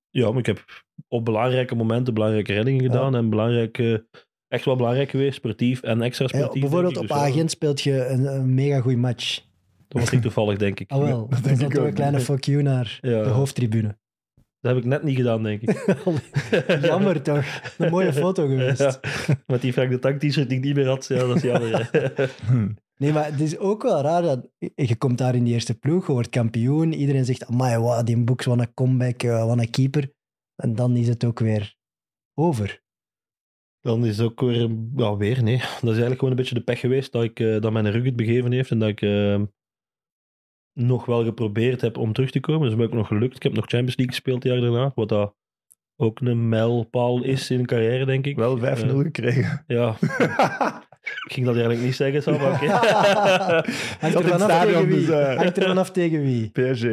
[0.09, 2.87] Ja, maar ik heb op belangrijke momenten belangrijke reddingen Ja.
[2.91, 3.15] gedaan.
[3.15, 3.77] En belangrijk,
[4.47, 6.61] echt wel belangrijk geweest, sportief en extra sportief.
[6.61, 7.11] bijvoorbeeld denk op.
[7.11, 9.41] Dus ja, Agent speelt je een, een mega goeie match.
[9.87, 10.91] Dat was niet toevallig, denk ik.
[10.91, 13.23] Ah wel, dat, is dan ik toch een kleine fuck you naar Ja.
[13.23, 13.97] de hoofdtribune.
[14.59, 15.95] Dat heb ik net niet gedaan, denk ik.
[16.81, 17.45] Jammer toch?
[17.77, 18.79] Een mooie foto geweest.
[18.79, 18.99] Ja,
[19.47, 21.05] met die Frank de Tank t-shirt die ik niet meer had.
[21.07, 21.89] Ja, dat is jammer.
[22.97, 26.07] Nee, maar het is ook wel raar dat je komt daar in die eerste ploeg,
[26.07, 29.69] je wordt kampioen, iedereen zegt, amai, wow, die boeks, wat een comeback, eh, wat een
[29.69, 30.13] keeper.
[30.55, 31.75] En dan is het ook weer
[32.33, 32.81] over.
[33.79, 35.57] Dan is het ook weer, ja, weer, nee.
[35.57, 38.03] Dat is eigenlijk gewoon een beetje de pech geweest dat, ik, eh, dat mijn rug
[38.05, 39.41] het begeven heeft en dat ik eh,
[40.73, 42.61] nog wel geprobeerd heb om terug te komen.
[42.61, 43.35] Dus dat is me ook nog gelukt.
[43.35, 45.35] Ik heb nog Champions League gespeeld het jaar daarna, wat dat
[45.95, 48.35] ook een mijlpaal is in een carrière, denk ik.
[48.35, 49.63] Wel 5-0 Eh, gekregen.
[49.67, 49.97] ja,
[51.03, 52.65] Ik ging dat eigenlijk niet zeggen, Sam, maar oké.
[54.03, 54.95] Hangt er vanaf tegen wie?
[55.05, 55.35] dus, eh.
[55.37, 56.49] Hangt er vanaf tegen wie?
[56.49, 56.85] PSG.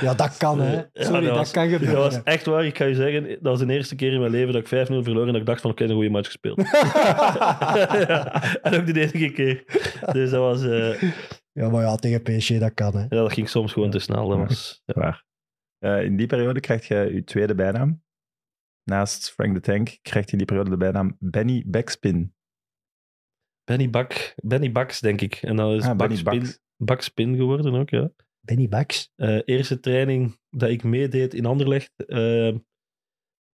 [0.00, 0.72] Ja, dat kan, hè.
[0.74, 1.94] Ja, Sorry, dat, was- kan gebeuren.
[2.02, 2.64] Dat was echt waar.
[2.66, 4.92] Ik ga je zeggen, dat was de eerste keer in mijn leven dat ik 5-0
[5.02, 6.60] verloor en dat ik dacht van, oké, een goede match gespeeld.
[6.70, 9.64] ja, en ook de enige keer.
[10.12, 10.62] Dus dat was...
[10.64, 11.02] eh,
[11.52, 13.00] Ja, maar ja, tegen PSG, dat kan, hè.
[13.00, 14.28] ja, dat ging soms gewoon te snel.
[14.28, 14.94] Dat was, ja.
[15.00, 15.24] Waar.
[15.78, 18.02] Eh, in die periode krijg je je tweede bijnaam.
[18.84, 22.32] Naast Frank de Tank krijgt je in die periode de bijnaam Benny Backspin.
[23.68, 25.34] Benny, Bak, Benny Baks, denk ik.
[25.34, 26.58] En dat is Ah, Benny Bakspin, Baks.
[26.76, 28.10] Bakspin geworden ook, ja.
[28.40, 29.12] Benny Bax.
[29.16, 31.92] Eh, eerste training dat ik meedeed in Anderlecht.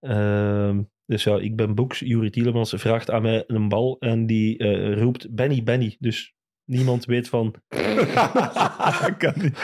[0.01, 1.99] Ehm, dus ja, ik ben Boeks.
[1.99, 5.97] Juri Tielemans vraagt aan mij een bal en die eh, roept Benny, Benny.
[5.99, 6.35] Dus
[6.65, 7.55] niemand weet van,
[9.19, 9.59] kan niet.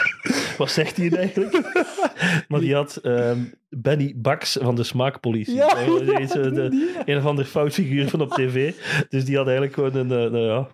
[0.57, 1.61] Wat zegt hij eigenlijk?
[2.47, 3.37] maar die had ehm,
[3.69, 5.55] Benny Baks van de Smaakpolitie.
[5.55, 5.77] Ja.
[5.77, 8.73] Eh, eh, de- een of ander foutfiguur van op tv.
[9.09, 10.67] Dus die had eigenlijk gewoon een, eh, nou ja,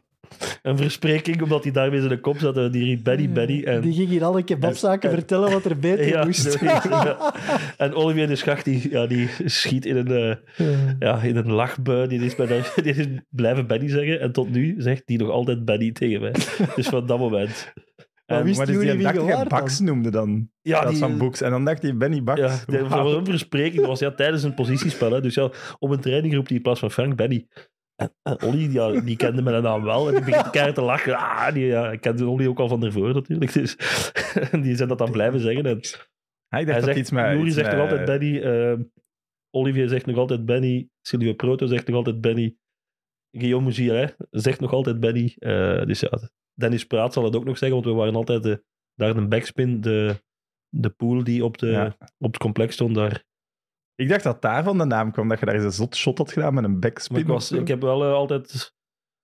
[0.61, 2.57] een verspreking, omdat hij daarmee in de kop zat.
[2.57, 3.63] en Die riep Benny, Benny.
[3.63, 6.59] En Die ging hier alle kebabzaken En- vertellen wat er beter Ja, moest.
[6.61, 7.33] ja.
[7.77, 10.65] En Olivier de Schacht, die, ja, die schiet in een, eh,
[10.99, 12.07] ja, in een lachbui.
[12.25, 12.35] Is,
[12.75, 14.19] die is blijven Benny zeggen.
[14.19, 16.33] En tot nu zegt die nog altijd Benny tegen mij.
[16.75, 17.73] Dus van dat moment.
[18.27, 19.45] Maar wist Jury die dacht je hij?
[19.45, 20.49] Baks noemde dan.
[20.61, 21.41] ja, dat die, van Boeks.
[21.41, 22.39] En dan dacht hij Benny Baks.
[22.39, 23.75] ja, verspreking.
[23.75, 25.11] Dat was ja, tijdens een positiespel.
[25.11, 25.21] Hè.
[25.21, 27.47] Dus ja, op een training roept hij in plaats van Frank Benny.
[27.95, 30.07] En, en Olly, ja, die kende mijn naam wel.
[30.07, 31.15] En die begint keihard te lachen.
[31.15, 33.53] Ah, die, ja, ik kende Olly ook al van daarvoor natuurlijk.
[33.53, 33.75] Dus,
[34.63, 35.65] die zijn dat dan blijven zeggen.
[35.65, 35.79] En,
[36.47, 37.33] Hij dacht zegt, iets met...
[37.33, 38.41] Nouri zegt nog altijd Benny.
[38.41, 38.81] ehm,
[39.49, 40.89] Olivier zegt nog altijd Benny.
[41.01, 42.55] Silvio Proto zegt nog altijd Benny.
[43.31, 45.35] Guillaume Mougier zegt nog altijd Benny.
[45.39, 46.09] Eh, dus ja,
[46.59, 48.63] Dennis Praat zal het ook nog zeggen, want we waren altijd de,
[48.93, 49.81] daar een backspin.
[49.81, 50.23] De,
[50.69, 51.97] de pool die op, de, Ja.
[52.17, 53.25] op het complex stond daar.
[53.95, 56.31] Ik dacht dat daarvan de naam kwam, dat je daar eens een zot shot had
[56.31, 57.13] gedaan met een backspin.
[57.13, 58.75] Maar ik, was, ik heb wel eh, altijd...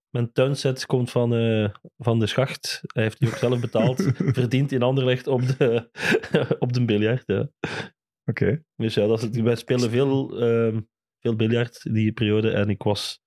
[0.10, 2.80] Mijn tuinset komt van, eh, van de schacht.
[2.94, 4.02] Hij heeft die ook zelf betaald.
[4.40, 5.90] Verdiend in Anderlecht op de,
[6.60, 7.24] op de biljart.
[7.26, 7.50] Ja.
[8.26, 8.64] Oké.
[8.76, 10.82] Dus ja, dat is wij spelen veel, ehm,
[11.20, 13.22] veel biljart die periode en ik was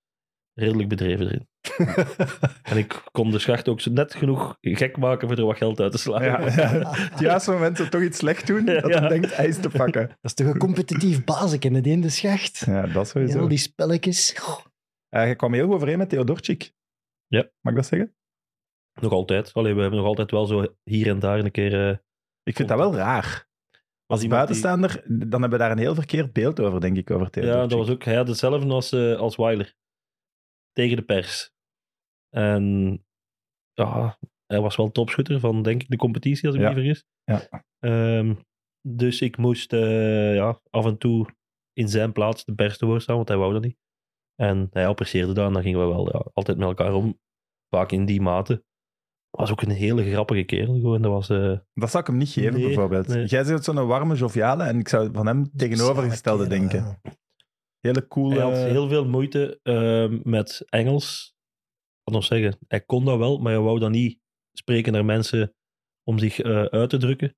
[0.53, 1.47] redelijk bedreven erin.
[2.71, 5.79] en ik kon de schacht ook zo net genoeg gek maken voor er wat geld
[5.79, 6.23] uit te slaan.
[6.23, 6.91] Ja, ja.
[7.11, 8.99] Het juiste moment dat toch iets slecht doen, dat Ja.
[8.99, 10.07] hij denkt ijs te pakken.
[10.07, 12.63] Dat is toch een competitief bazeken, het in de schacht.
[12.65, 13.39] Ja, dat sowieso.
[13.39, 14.35] al die spelletjes.
[15.09, 16.73] Eh, je kwam heel goed overeen met Theodorchik.
[17.27, 17.49] Ja.
[17.61, 18.15] Mag ik dat zeggen?
[19.01, 19.53] Nog altijd.
[19.53, 21.89] Allee, we hebben nog altijd wel zo hier en daar een keer...
[21.89, 21.95] eh,
[22.43, 23.45] Ik vind dat wel raar.
[24.05, 27.29] Als die- buitenstaander, dan hebben we daar een heel verkeerd beeld over, denk ik, over
[27.29, 27.61] Theodorchik.
[27.61, 29.75] Ja, dat was ook, hij had hetzelfde als, eh, als Weiler.
[30.71, 31.51] Tegen de pers.
[32.37, 33.03] En
[33.73, 36.69] ja, hij was wel topschutter van, denk ik, de competitie, als ik Ja.
[36.69, 37.05] me niet vergis.
[37.23, 37.63] Ja.
[37.79, 38.35] Ehm,
[38.87, 41.27] dus ik moest eh, ja, af en toe
[41.73, 43.77] in zijn plaats de pers te woord staan, want hij wou dat niet.
[44.35, 47.19] En hij apprecieerde dat en dan gingen we wel ja, altijd met elkaar om.
[47.69, 48.63] Vaak in die mate.
[49.29, 50.73] Was ook een hele grappige kerel.
[50.73, 51.01] Gewoon.
[51.01, 53.07] Dat was, eh, Dat zou ik hem niet geven, Nee, bijvoorbeeld.
[53.07, 53.25] nee.
[53.25, 57.01] Jij bent zo'n warme, joviale, en ik zou van hem tegenovergestelde denken.
[57.79, 58.33] Hele coole...
[58.33, 61.35] Hij had heel veel moeite ehm, met Engels.
[62.07, 64.19] Wat nog zeggen, hij kon dat wel, maar hij wou dan niet
[64.53, 65.53] spreken naar mensen
[66.03, 67.35] om zich eh, uit te drukken.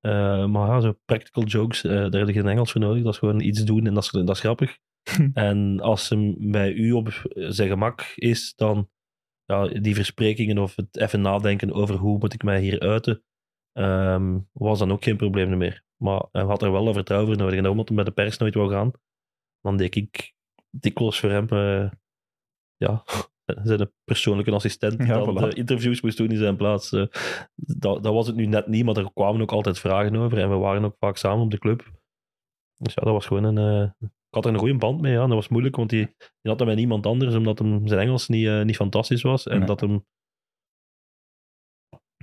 [0.00, 3.02] Eh, maar ja, zo practical jokes, eh, daar heb je geen Engels voor nodig.
[3.02, 4.78] Dat is gewoon iets doen en dat is, dat is grappig.
[5.34, 8.90] en als hem bij u op zijn gemak is, dan
[9.44, 13.24] ja, die versprekingen of het even nadenken over hoe moet ik mij hier uiten,
[13.72, 15.84] ehm, was dan ook geen probleem meer.
[15.96, 17.58] Maar hij had er wel een vertrouwen voor nodig.
[17.58, 18.90] En omdat hij met de pers nooit wou gaan,
[19.60, 20.34] dan deed ik
[20.70, 21.46] dikwijls voor hem
[22.76, 23.04] ja,
[23.62, 25.48] zijn persoonlijke assistent die Ja, dan voilà.
[25.48, 26.92] de interviews moest doen in zijn plaats.
[26.92, 27.06] eh.
[27.54, 30.50] dat, dat was het nu net niet, maar er kwamen ook altijd vragen over en
[30.50, 31.90] we waren ook vaak samen op de club.
[32.76, 33.58] Dus ja, dat was gewoon een...
[33.58, 35.22] eh, ik had er een goede band mee, ja.
[35.22, 38.00] En dat was moeilijk, want die, die had dat met niemand anders, omdat hem, zijn
[38.00, 39.46] Engels niet, eh, niet fantastisch was.
[39.46, 39.66] En Nee.
[39.66, 40.04] dat hem...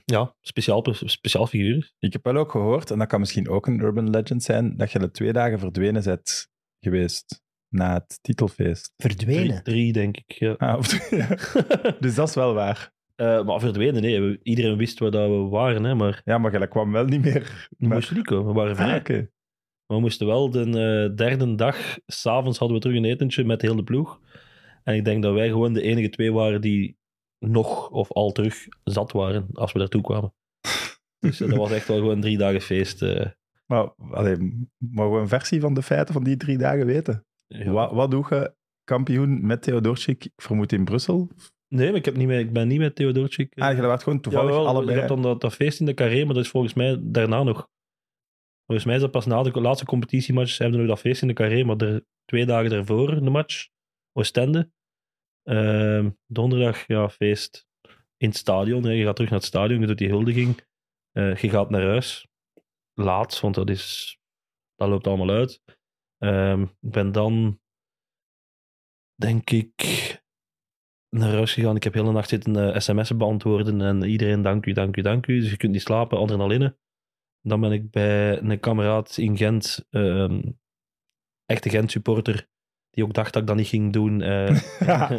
[0.06, 1.95] Ja, speciaal, speciaal figuur is.
[1.99, 4.91] Ik heb wel ook gehoord, en dat kan misschien ook een urban legend zijn, dat
[4.91, 6.47] je de twee dagen verdwenen bent
[6.80, 8.94] geweest na het titelfeest.
[8.98, 9.64] Verdwenen.
[9.64, 10.52] drie, denk ik, ja.
[10.58, 11.28] Ah, of- ja.
[12.00, 12.91] Dus dat is wel waar.
[13.16, 14.40] Eh, maar verdwenen, nee.
[14.44, 17.68] Iedereen wist waar dat we waren, hè, maar Ja, maar jij kwam wel niet meer.
[17.78, 18.46] we Maar- moesten niet komen.
[18.48, 19.00] We waren vrij.
[19.00, 19.08] Ah.
[19.88, 23.62] Maar we moesten wel de eh, derde dag, s'avonds hadden we terug een etentje met
[23.62, 24.20] heel de ploeg.
[24.84, 26.98] En ik denk dat wij gewoon de enige twee waren die
[27.40, 30.34] nog of al terug zat waren als we daartoe kwamen.
[31.20, 33.02] Dus eh, dat was echt wel gewoon drie dagen feest.
[33.02, 33.26] eh.
[33.66, 37.26] Maar allee, mogen we een versie van de feiten van die drie dagen weten?
[37.50, 37.72] Ja.
[37.72, 40.26] Wat, wat doe je kampioen met Theodorchik?
[40.26, 41.30] Ik vermoed in Brussel.
[41.68, 43.56] Nee, maar ik, heb niet mee, ik ben niet met Theodorchik.
[43.56, 43.68] eh.
[43.68, 44.92] Ah, je werd gewoon toevallig Jawel, allebei.
[44.92, 47.44] Je hebt dan dat, dat feest in de carré, maar dat is volgens mij daarna
[47.44, 47.68] nog.
[48.66, 51.28] Volgens mij is dat pas na de laatste competitiematch hebben we nog dat feest in
[51.28, 53.68] de carré, maar er, twee dagen daarvoor de match,
[54.14, 54.72] Oostende.
[55.44, 57.68] Ehm, donderdag, ja, feest
[58.18, 58.84] in het stadion.
[58.84, 58.92] hè.
[58.92, 60.68] Je gaat terug naar het stadion, je doet die huldiging.
[61.12, 62.28] Eh, je gaat naar huis.
[62.94, 64.18] Laat, want dat, is,
[64.76, 65.62] dat loopt allemaal uit.
[66.20, 67.60] Ehm, ik ben dan,
[69.16, 69.76] denk ik,
[71.10, 71.76] naar huis gegaan.
[71.76, 75.28] Ik heb de nacht zitten eh, sms'en beantwoorden en iedereen dank u, dank u, dank
[75.28, 75.40] u.
[75.40, 76.78] Dus je kunt niet slapen, adrenaline.
[77.41, 80.41] Dan ben ik bij een kameraad in Gent, ehm,
[81.46, 82.50] echte Gent-supporter,
[83.00, 84.22] die ook dacht dat ik dat niet ging doen.
[84.22, 84.50] eh,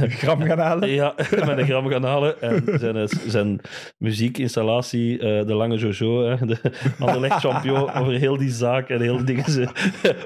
[0.00, 0.88] Een gram gaan halen.
[0.88, 1.14] ja,
[1.46, 2.40] met een gram gaan halen.
[2.40, 3.60] En zijn, eh, zijn
[3.98, 6.58] muziekinstallatie, eh, de Lange Jojo, hè, de
[6.98, 9.70] Anderlecht champion, over heel die zaak en heel dingen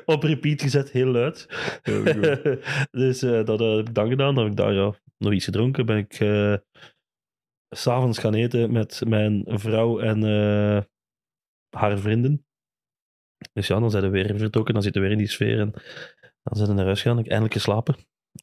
[0.05, 1.47] op repeat gezet, heel luid.
[2.91, 4.35] Dus dat heb ik dan gedaan.
[4.35, 5.87] Dan heb ik daar ja, nog iets gedronken.
[5.87, 6.15] Ben ik
[7.69, 10.23] s s'avonds gaan eten met mijn vrouw en
[11.77, 12.45] haar vrienden.
[13.53, 15.73] Dus ja, dan zijn we weer vertrokken, dan zitten we weer in die sfeer en
[16.43, 17.19] dan zijn we naar huis gegaan.
[17.19, 17.97] Ik eindelijk geslapen.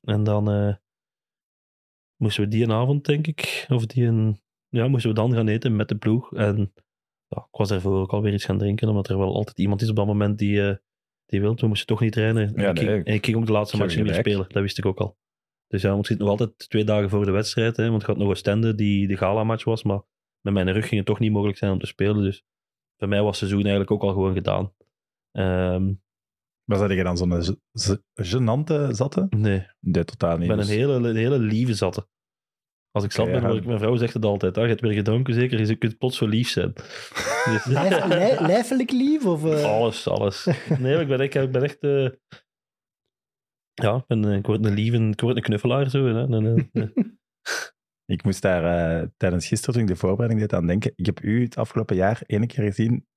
[0.04, 0.76] En dan eh,
[2.16, 5.48] moesten we die een avond, denk ik, of die een, ja, moesten we dan gaan
[5.48, 6.34] eten met de ploeg.
[6.34, 6.74] En
[7.28, 9.90] ja, ik was daarvoor ook alweer iets gaan drinken, omdat er wel altijd iemand is
[9.90, 10.76] op dat moment die, eh,
[11.26, 11.56] die wil.
[11.56, 12.56] We moesten toch niet trainen.
[12.56, 13.04] En Ja, ik, nee.
[13.04, 15.00] en ik ging ook de laatste Ik match niet meer spelen, dat wist ik ook
[15.00, 15.18] al.
[15.68, 18.08] Dus ja, want ik zit nog altijd twee dagen voor de wedstrijd, hè, want ik
[18.08, 20.02] had nog een stende die de gala-match was, maar
[20.42, 22.22] met mijn rug ging het toch niet mogelijk zijn om te spelen.
[22.22, 22.44] Dus
[22.98, 24.74] voor mij was het seizoen eigenlijk ook al gewoon gedaan.
[25.32, 25.94] Ehm,
[26.70, 29.28] Maar zei je dan zo'n ge- ge- genante zatte?
[29.30, 30.42] nee, Nee, totaal niet.
[30.42, 32.08] ik ben een Dus- hele, een hele lieve zatte.
[32.92, 33.48] Als ik zat ben, ja.
[33.48, 34.58] word ik, mijn vrouw zegt het altijd.
[34.58, 35.66] Ah, je hebt weer gedronken, zeker.
[35.66, 36.74] Je kunt plots verliefd zijn.
[37.54, 39.26] Dus, Lijf, lij- lijfelijk lief?
[39.26, 39.64] Of, eh?
[39.64, 40.48] alles, alles.
[40.80, 41.36] Nee, ik ben echt...
[41.36, 42.10] Ik ben echt eh,
[43.74, 44.98] ja, ik, ben, eh, ik word een lieve...
[44.98, 46.06] Ik word een knuffelaar, zo.
[46.06, 46.56] Hè.
[48.06, 48.64] Ik moest daar
[49.02, 50.92] eh, tijdens gisteren, toen ik de voorbereiding deed, aan denken.
[50.96, 53.08] Ik heb u het afgelopen jaar één keer gezien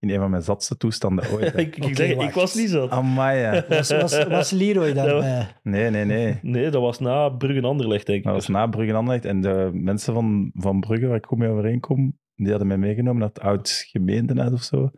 [0.00, 1.56] in een van mijn zatste toestanden ooit.
[1.58, 2.90] ik, ik, zeg, ik was niet zat.
[2.90, 3.64] Amai, ja.
[3.68, 5.46] Was, was, was Leroy daarbij?
[5.62, 6.38] Nee, nee, nee.
[6.42, 8.24] Nee, dat was na Brugge Anderlecht, denk ik.
[8.24, 9.24] Dat was na Brugge en Anderlecht.
[9.24, 13.18] En de mensen van, van Brugge, waar ik goed mee overeenkom, die hadden mij meegenomen
[13.20, 14.90] naar het oud gemeentehuis of zo.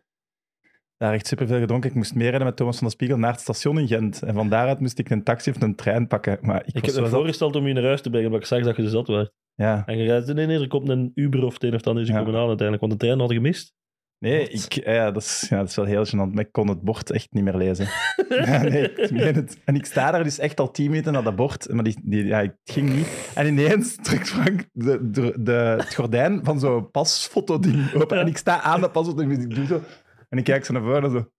[0.97, 1.91] Daar echt superveel gedronken.
[1.91, 4.23] Ik moest meerijden met Thomas van der Spiegel naar het station in Gent.
[4.23, 6.39] En van daaruit moest ik een taxi of een trein pakken.
[6.41, 7.09] Maar ik, Ik heb me zat.
[7.09, 9.33] voorgesteld om je naar huis te brengen, maar ik zag dat je zat werd.
[9.55, 9.83] Ja.
[9.87, 12.09] En je zei, nee, nee, er komt een Uber of het een of ander is
[12.09, 12.19] Ja.
[12.19, 13.75] komen aan uiteindelijk, want de trein had je gemist.
[14.23, 16.33] Nee, ik, ja, dat, is, ja, dat is wel heel gênant.
[16.33, 17.89] Maar ik kon het bord echt niet meer lezen.
[18.29, 19.59] ja, nee, ik meen het.
[19.65, 21.73] En ik sta daar dus echt al tien minuten naar dat bord.
[21.73, 23.31] Maar die, die, ja, het ging niet.
[23.35, 28.19] En ineens trekt Frank de, de, de, het gordijn van zo'n pasfoto-ding open.
[28.19, 29.81] En ik sta aan dat pasfoto en ik doe zo.
[30.29, 31.31] En ik kijk zo naar voren en zo...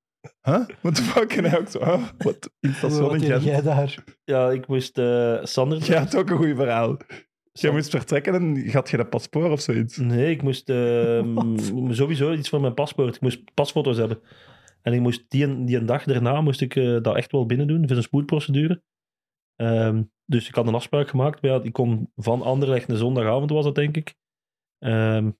[0.41, 0.65] Huh?
[0.81, 1.33] What the fuck?
[1.33, 1.77] En hij ook zo...
[1.77, 2.49] Oh, wat?
[2.59, 4.03] In het station Wat jij daar?
[4.23, 5.77] Ja, ik moest eh Sander...
[5.85, 6.97] Ja, het is ook een goed verhaal.
[7.59, 9.97] Jij moest vertrekken en had je dat paspoort of zoiets?
[9.97, 11.57] Nee, ik moest ehm,
[11.93, 13.15] sowieso iets van mijn paspoort.
[13.15, 14.21] Ik moest pasfoto's hebben.
[14.81, 17.67] En ik moest die, die een dag daarna moest ik eh, dat echt wel binnen
[17.67, 18.81] doen, voor een spoedprocedure.
[19.55, 21.41] Ehm, dus ik had een afspraak gemaakt.
[21.41, 24.15] Maar ja, ik kon van Anderlecht een zondagavond was dat, denk ik.
[24.79, 25.31] Ehm,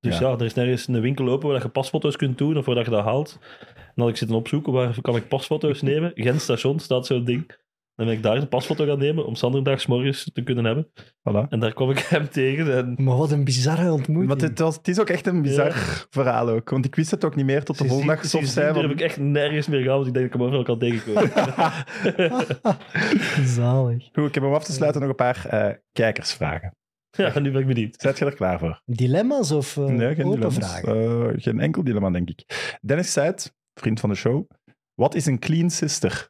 [0.00, 0.28] dus Ja.
[0.28, 0.34] ja.
[0.34, 3.04] er is nergens een winkel open waar je pasfoto's kunt doen of waar je dat
[3.04, 3.38] haalt.
[3.68, 6.12] En dan had ik zitten opzoeken waar kan ik pasfoto's nemen.
[6.14, 7.64] Gent station staat zo'n ding.
[7.96, 10.88] Dan ben ik daar een pasfoto gaan nemen om Sanderdags morgens te kunnen hebben.
[10.96, 11.48] Voilà.
[11.48, 12.76] En daar kwam ik hem tegen.
[12.76, 14.40] En Maar wat een bizarre ontmoeting.
[14.40, 15.72] Maar het, was, het is ook echt een bizar
[16.10, 16.70] verhaal ook.
[16.70, 18.24] Want ik wist het ook niet meer tot de volgende dag.
[18.24, 18.62] Soms van...
[18.76, 19.96] heb ik echt nergens meer gehad.
[19.96, 21.30] want Ik denk dat ik hem overal kan tegenkomen.
[23.56, 24.08] Zalig.
[24.12, 26.76] Goed, ik heb om af te sluiten nog een paar eh, kijkersvragen.
[27.10, 27.94] ja, nu ben ik benieuwd.
[28.00, 28.80] Zet je er klaar voor?
[28.84, 30.70] Dilemma's of eh, nee, geen open dilemma's.
[30.70, 31.30] vragen?
[31.30, 32.76] Eh, geen enkel dilemma, denk ik.
[32.80, 34.48] Dennis Seid, vriend van de show.
[34.94, 36.28] Wat is een clean sister?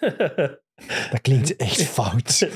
[0.86, 2.48] Dat klinkt echt fout.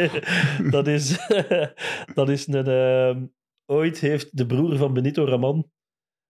[0.74, 1.18] dat, is,
[2.14, 2.66] dat is een...
[2.66, 3.26] ehm,
[3.66, 5.70] ooit heeft de broer van Benito Raman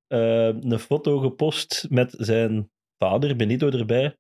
[0.07, 4.17] ehm, een foto gepost met zijn vader, Benito, erbij.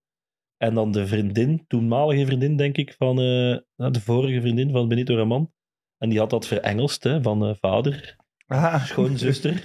[0.56, 5.16] En dan de vriendin, toenmalige vriendin, denk ik, van eh, de vorige vriendin van Benito
[5.16, 5.52] Raman.
[5.98, 8.16] En die had dat verengelst, hè, van eh, vader,
[8.48, 9.60] Ah, schoonzuster.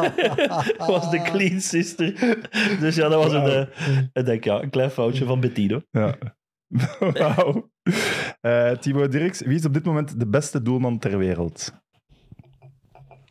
[0.86, 2.38] was de clean sister.
[2.80, 5.82] Dus ja, dat was een, eh, ik denk, ja, een klein foutje van Bettino.
[5.90, 6.18] Ja.
[7.18, 7.70] Wauw.
[8.40, 11.72] Eh, Timo Dirks, wie is op dit moment de beste doelman ter wereld?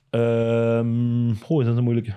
[0.10, 2.16] Ehm goh, is dat een moeilijke?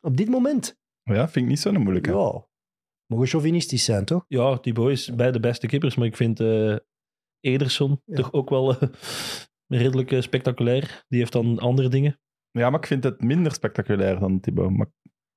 [0.00, 0.76] Op dit moment?
[1.02, 2.10] Ja, vind ik niet zo'n moeilijke.
[2.10, 2.46] Ja.
[3.06, 4.24] Mogen chauvinistisch zijn, toch?
[4.28, 6.76] Ja, Thibaut is bij de beste kippers, maar ik vind eh,
[7.40, 8.16] Ederson Ja.
[8.16, 8.88] toch ook wel eh,
[9.80, 11.04] redelijk spectaculair.
[11.08, 12.20] Die heeft dan andere dingen.
[12.50, 14.70] Ja, maar ik vind het minder spectaculair dan Thibaut.
[14.70, 14.90] Maar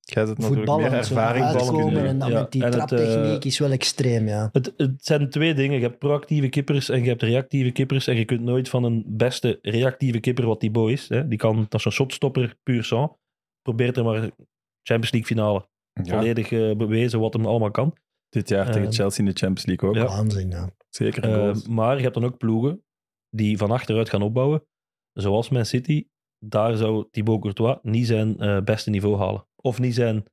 [0.05, 3.43] jij natuurlijk meer zo naar ervaring ballen en dan Ja, met die en het, traptechniek
[3.43, 4.49] eh, is wel extreem, ja.
[4.51, 5.77] Het, het zijn twee dingen.
[5.77, 8.07] Je hebt proactieve kippers en je hebt reactieve kippers.
[8.07, 11.65] En je kunt nooit van een beste reactieve kipper, wat Thibaut is, hè, die kan,
[11.69, 13.11] dat is een shotstopper puur sang.
[13.61, 14.31] Probeert er maar
[14.81, 15.67] Champions League finale.
[16.03, 17.95] Ja, Volledig eh, bewezen wat hem allemaal kan.
[18.29, 19.95] Dit jaar tegen Ehm, Chelsea in de Champions League ook.
[19.95, 20.05] Ja.
[20.05, 20.69] Waanzin, ja.
[20.89, 22.83] Zeker Eh, maar je hebt dan ook ploegen
[23.29, 24.63] die van achteruit gaan opbouwen.
[25.13, 26.07] Zoals Man City.
[26.39, 29.47] Daar zou Thibaut Courtois niet zijn eh, beste niveau halen.
[29.65, 30.23] Of niet zijn...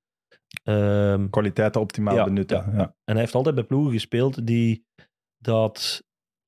[0.63, 2.57] ehm, Kwaliteiten optimaal Ja, benutten.
[2.73, 2.83] Ja.
[2.83, 4.87] En hij heeft altijd bij ploegen gespeeld die
[5.39, 6.03] dat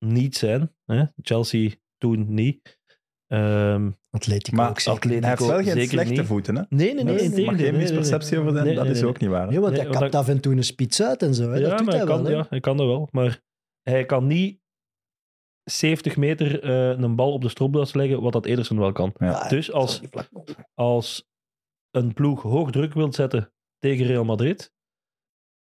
[0.05, 0.71] niet zijn.
[0.85, 1.03] Hè?
[1.21, 2.79] Chelsea toen niet.
[3.27, 4.99] Ehm, Atletico Maar ook zeker.
[4.99, 6.25] Atletico- hij heeft wel geen zeker slechte niet.
[6.25, 6.55] voeten.
[6.55, 6.61] Hè?
[6.69, 7.33] nee, nee, nee.
[7.35, 8.65] Er mag geen misperceptie over zijn.
[8.65, 9.09] Nee, dat nee, is nee.
[9.09, 9.47] ook niet waar.
[9.47, 9.53] hè?
[9.53, 11.49] Ja, want Nee, hij kapt dat- af en toe een spits uit en zo.
[11.51, 11.57] Hè.
[11.57, 12.31] Ja, dat doet maar hij kan, wel.
[12.31, 12.37] hè.
[12.37, 13.07] ja, hij kan dat wel.
[13.11, 13.41] Maar
[13.81, 14.59] hij kan niet
[15.63, 19.13] 70 meter eh, een bal op de stropdas leggen, wat dat Ederson wel kan.
[19.17, 19.47] Ja.
[19.47, 20.01] Dus als,
[20.73, 21.25] als
[21.95, 24.73] een ploeg hoog druk wilt zetten tegen Real Madrid,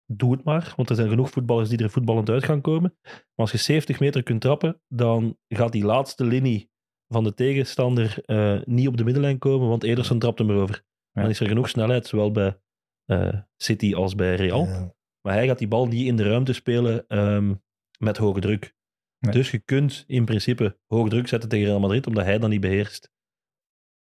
[0.06, 0.72] doe het maar.
[0.76, 2.98] Want er zijn genoeg voetballers die er voetballend uit gaan komen.
[3.02, 6.70] Maar als je 70 meter kunt trappen, dan gaat die laatste linie
[7.08, 10.84] van de tegenstander eh, niet op de middenlijn komen, want Ederson trapt hem erover.
[11.10, 11.20] Ja.
[11.20, 12.60] Dan is er genoeg snelheid, zowel bij
[13.04, 14.64] eh, City als bij Real.
[14.64, 14.94] Ja.
[15.20, 17.54] Maar hij gaat die bal niet in de ruimte spelen ehm,
[17.98, 18.74] met hoge druk.
[19.18, 19.32] Nee.
[19.32, 22.60] Dus je kunt in principe hoog druk zetten tegen Real Madrid, omdat hij dan niet
[22.60, 23.10] beheerst.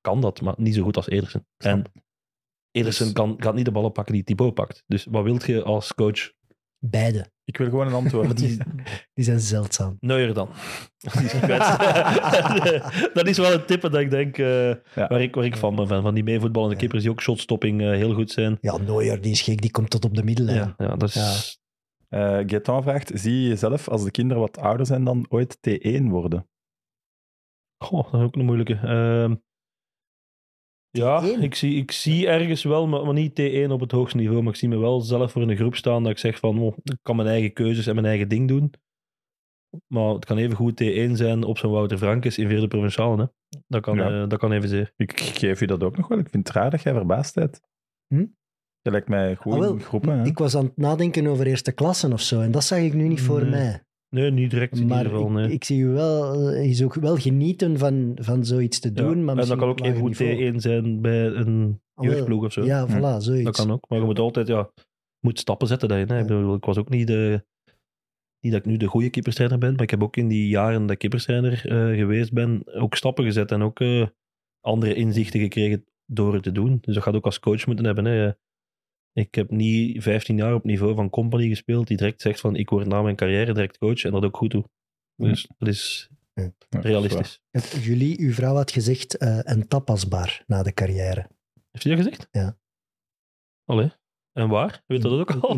[0.07, 1.45] Kan dat, maar niet zo goed als Ederson.
[1.57, 1.84] En
[2.71, 4.84] Ederson Dus- kan, gaat niet de ballen pakken die Thibaut pakt.
[4.88, 6.31] Dus wat wilt je als coach?
[6.79, 7.31] Beide.
[7.43, 8.38] Ik wil gewoon een antwoord.
[8.38, 8.57] die,
[9.13, 9.97] die zijn zeldzaam.
[9.99, 10.49] Neuer dan.
[11.13, 11.77] Die is gekwetst.
[13.17, 14.77] dat is wel een tip dat ik denk, eh, Ja.
[15.07, 15.88] waar, ik, waar ik van ben.
[15.88, 16.79] Van, van die meevoetballende Ja.
[16.81, 18.57] keepers die ook shotstopping eh, heel goed zijn.
[18.61, 20.57] Ja, Neuer, die is gek, die komt tot op de middenlijn.
[20.57, 21.13] Ja, ja, dat is...
[22.09, 22.38] Ja.
[22.39, 26.03] Eh Gaetan vraagt, zie je jezelf als de kinderen wat ouder zijn dan ooit T1
[26.03, 26.47] worden?
[27.84, 28.73] Goh, dat is ook een moeilijke.
[30.98, 31.41] Ja, T1?
[31.41, 34.41] ik zie, ik zie ergens wel, maar, maar niet T1 op het hoogste niveau.
[34.41, 36.60] Maar ik zie me wel zelf voor in een groep staan dat ik zeg van,
[36.60, 38.74] oh, ik kan mijn eigen keuzes en mijn eigen ding doen.
[39.94, 43.22] Maar het kan even goed T1 zijn op zo'n Wouter Frankes in vierde provinciale.
[43.22, 43.57] Hè.
[43.68, 44.22] Dat, kan, Ja.
[44.24, 44.94] eh, dat kan evenzeer.
[44.95, 46.18] Ik geef je dat ook nog wel.
[46.19, 47.61] Ik vind het raar dat jij verbaasd bent.
[48.07, 48.26] Hm?
[48.82, 50.19] Je lijkt mij goed Ah, wel, in groepen.
[50.19, 50.26] Hè?
[50.26, 52.41] Ik was aan het nadenken over eerste klassen of zo.
[52.41, 53.49] En dat zag ik nu niet voor Nee.
[53.49, 53.84] mij.
[54.09, 55.27] Nee, niet direct in Maar ieder geval.
[55.29, 55.51] ik, Nee.
[55.51, 58.93] ik zie u wel, eh, je zou ook wel genieten van, van zoiets te Ja.
[58.93, 59.23] doen.
[59.25, 60.51] Maar en dat kan ook even goed niveau.
[60.53, 62.63] T1 zijn bij een Ah, jeugdploeg of zo.
[62.65, 62.91] Ja, Hm.
[62.97, 63.43] voilà, zoiets.
[63.43, 63.89] Dat kan ook.
[63.89, 64.69] Maar je moet altijd, ja,
[65.19, 66.09] moet stappen zetten daarin.
[66.09, 66.19] Hè.
[66.19, 67.45] Ik, bedoel, ik was ook niet de...
[68.39, 70.81] Niet dat ik nu de goede keeperstrainer ben, maar ik heb ook in die jaren
[70.81, 74.07] dat ik keeperstrainer eh, geweest ben, ook stappen gezet en ook eh,
[74.61, 76.77] andere inzichten gekregen door het te doen.
[76.81, 78.05] Dus dat gaat ook als coach moeten hebben.
[78.05, 78.31] Hè.
[79.18, 82.69] Ik heb niet 15 jaar op niveau van company gespeeld, die direct zegt van ik
[82.69, 84.64] word na mijn carrière direct coach en dat ook goed doe.
[85.15, 86.44] Dus dat is Ja.
[86.44, 87.41] Ja, dat is realistisch.
[87.81, 91.27] Jullie, uw vrouw had gezegd eh, een tapasbar na de carrière.
[91.72, 92.27] Heeft hij dat gezegd?
[92.31, 92.57] Ja.
[93.65, 93.91] Allee.
[94.34, 94.84] En waar?
[94.88, 95.57] Weet dat ook al?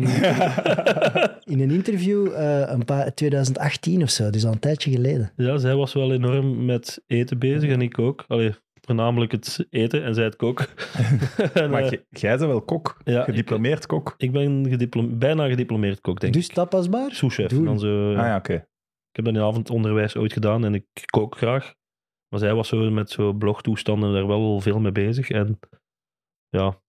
[1.52, 5.32] In een interview eh, een paar, 2018 of zo, dus al een tijdje geleden.
[5.36, 8.24] Ja, zij was wel enorm met eten bezig en ik ook.
[8.28, 8.54] Allee,
[8.96, 10.66] voornamelijk het eten en zij het koken.
[11.54, 12.96] En, Maar eh, jij bent wel kok.
[13.04, 14.08] ja, Gediplomeerd kok.
[14.16, 16.52] ik, ik ben bijna gediplomeerd kok, denk Dus ik.
[16.54, 17.10] tapasbar?
[17.12, 17.48] Souschef.
[17.50, 17.64] doen.
[17.64, 18.54] Dan zo, Ah ja, oké.
[18.54, 21.74] Ik heb dat in avondonderwijs ooit gedaan en ik kook graag.
[22.28, 25.30] Maar zij was zo met zo blogtoestanden daar wel veel mee bezig.
[25.30, 25.58] En
[26.48, 26.80] ja,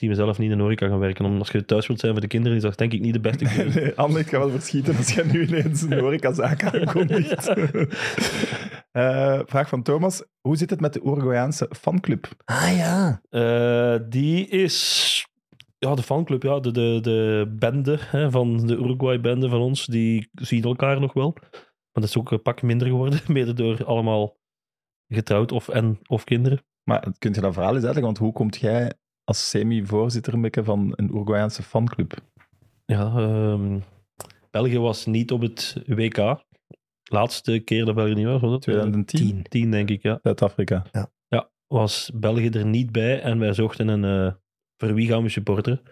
[0.00, 1.24] zie mezelf niet in de horeca gaan werken.
[1.24, 3.20] Omdat als je thuis wilt zijn voor de kinderen, is dat denk ik niet de
[3.20, 3.80] beste keuze.
[3.80, 7.48] Nee, Anne, ik ga wel verschieten als jij nu ineens een horecazaak aankondigt.
[8.90, 10.24] Eh, vraag van Thomas.
[10.40, 12.28] Hoe zit het met de Uruguayaanse fanclub?
[12.44, 13.20] Ah ja.
[13.28, 15.26] Eh, die is...
[15.78, 20.30] Ja, de fanclub, ja, de, de, de bende hè, van de Uruguay-bende van ons, die
[20.32, 21.34] zien elkaar nog wel.
[21.40, 21.52] Maar
[21.92, 24.36] dat is ook een pak minder geworden, mede door allemaal
[25.08, 26.62] getrouwd of, en, of kinderen.
[26.84, 28.12] Maar kunt je dat verhaal eens uitleggen?
[28.12, 28.92] Want hoe komt jij
[29.30, 32.12] als semi-voorzitter van een Uruguayaanse fanclub?
[32.84, 33.78] Ja, ehm,
[34.50, 36.44] België was niet op het WK.
[37.02, 38.62] Laatste keer dat België niet was, was dat?
[38.62, 39.28] 2010?
[39.28, 39.42] 10.
[39.42, 40.18] 10, denk ik, ja.
[40.22, 40.86] Zuid-Afrika.
[41.28, 44.04] Ja, was België er niet bij en wij zochten een...
[44.04, 44.34] eh
[44.76, 45.82] voor wie gaan we supporteren?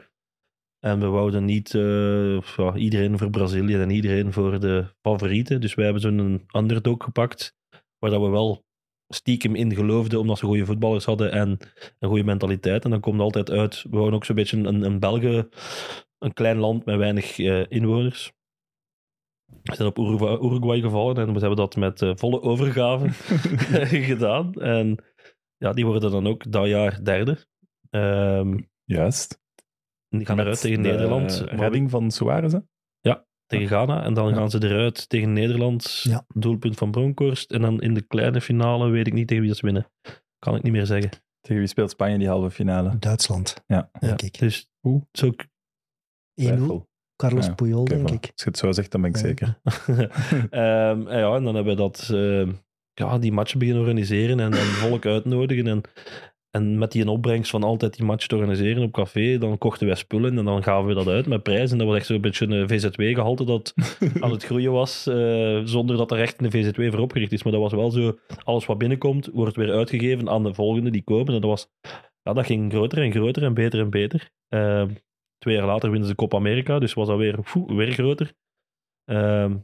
[0.78, 5.60] En we wouden niet eh, ja, iedereen voor Brazilië en iedereen voor de favorieten.
[5.60, 7.56] Dus wij hebben zo'n underdog gepakt,
[7.98, 8.64] waar dat we wel
[9.08, 11.58] stiekem in geloofden, omdat ze goede voetballers hadden en
[11.98, 12.84] een goede mentaliteit.
[12.84, 15.48] En dan komt altijd uit, we wouden ook zo'n beetje een, een België,
[16.18, 18.32] een klein land met weinig eh, inwoners.
[19.62, 23.08] We zijn op Uruguay, gevallen en we hebben dat met eh, volle overgave
[24.12, 24.54] gedaan.
[24.54, 25.04] En
[25.56, 27.46] ja, die worden dan ook dat jaar derde.
[27.90, 29.40] Ehm, Juist.
[30.08, 31.44] die gaan Met eruit tegen de Nederland.
[31.44, 32.58] Maar redding van Suarez, hè?
[33.48, 34.02] Tegen Ghana.
[34.04, 34.34] En dan Ja.
[34.34, 36.00] gaan ze eruit tegen Nederland.
[36.02, 36.24] Ja.
[36.34, 37.50] Doelpunt van Bronkhorst.
[37.50, 39.90] En dan in de kleine finale weet ik niet tegen wie dat ze winnen.
[40.38, 41.10] Kan ik niet meer zeggen.
[41.40, 42.98] Tegen wie speelt Spanje die halve finale?
[42.98, 43.90] Duitsland, Ja.
[43.98, 44.36] denk Ja, ik.
[44.36, 44.38] 1-0.
[44.40, 44.70] Dus
[45.12, 45.30] zo,
[46.34, 46.86] Twijfel.
[47.16, 48.12] Carlos Ja, Puyol, denk voilà.
[48.14, 48.22] ik.
[48.22, 49.22] Als je het zo zegt, dan ben ik Ja.
[49.22, 49.60] zeker.
[50.50, 52.52] Ehm, en ja, en dan hebben we dat, ehm,
[52.92, 55.66] ja, die matchen beginnen organiseren en dan volk uitnodigen.
[55.66, 55.80] En
[56.50, 59.96] En met die opbrengst van altijd die match te organiseren op café, dan kochten wij
[59.96, 61.70] spullen en dan gaven we dat uit met prijzen.
[61.70, 63.74] En dat was echt zo'n beetje een VZW-gehalte dat
[64.20, 67.42] aan het groeien was, eh, zonder dat er echt een VZW voor opgericht is.
[67.42, 71.02] Maar dat was wel zo, alles wat binnenkomt, wordt weer uitgegeven aan de volgende die
[71.02, 71.34] komen.
[71.34, 71.68] En dat, was,
[72.22, 74.30] ja, dat ging groter en groter en beter en beter.
[74.48, 74.86] Eh,
[75.38, 78.32] twee jaar later winnen ze Copa America, dus was dat weer, poeh, weer groter.
[79.04, 79.56] Ehm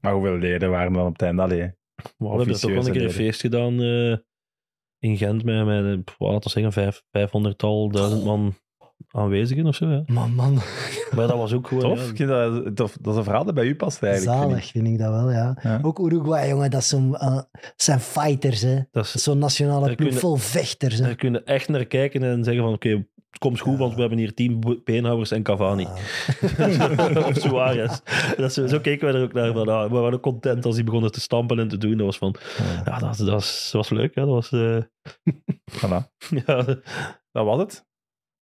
[0.00, 1.42] Maar hoeveel leden waren dan op het einde?
[1.42, 1.72] Allee,
[2.18, 4.16] we hebben toch wel een keer een feest gedaan eh,
[5.02, 8.54] in Gent met, met laten we zeggen, vijf, 500-tal, duizend man
[9.10, 9.88] aanwezigen of zo.
[9.88, 10.02] Ja.
[10.06, 10.54] Man, man.
[11.16, 11.96] Maar dat was ook gewoon...
[11.96, 12.96] Tof, ja, dat, tof.
[13.00, 14.32] Dat is een verhaal dat bij u past eigenlijk.
[14.38, 14.70] vind Zalig ik.
[14.70, 15.58] vind ik dat wel, ja.
[15.62, 15.78] Ja.
[15.82, 17.38] Ook Uruguay, jongen, dat zo'n, eh,
[17.76, 18.78] zijn fighters, hè.
[19.02, 21.04] zo'n nationale ploeg kunnen- vol vechters, hè.
[21.04, 23.06] daar kun je echt naar kijken en zeggen van, oké,
[23.38, 25.84] komt goed, want we hebben hier team Beenhouwers en Cavani.
[25.84, 27.26] Ah.
[27.28, 28.00] of Suarez.
[28.36, 29.52] Dat is, zo keken wij er ook naar.
[29.52, 31.96] Van, ah, we waren ook content als die begonnen te stampen en te doen.
[31.96, 32.82] Dat was van, Ja.
[32.84, 34.14] ja, dat, dat, was, dat was leuk.
[34.14, 34.24] Hè?
[34.24, 34.78] Dat was, eh,
[35.78, 36.08] Voilà.
[36.46, 36.62] ja,
[37.32, 37.86] Dat was het.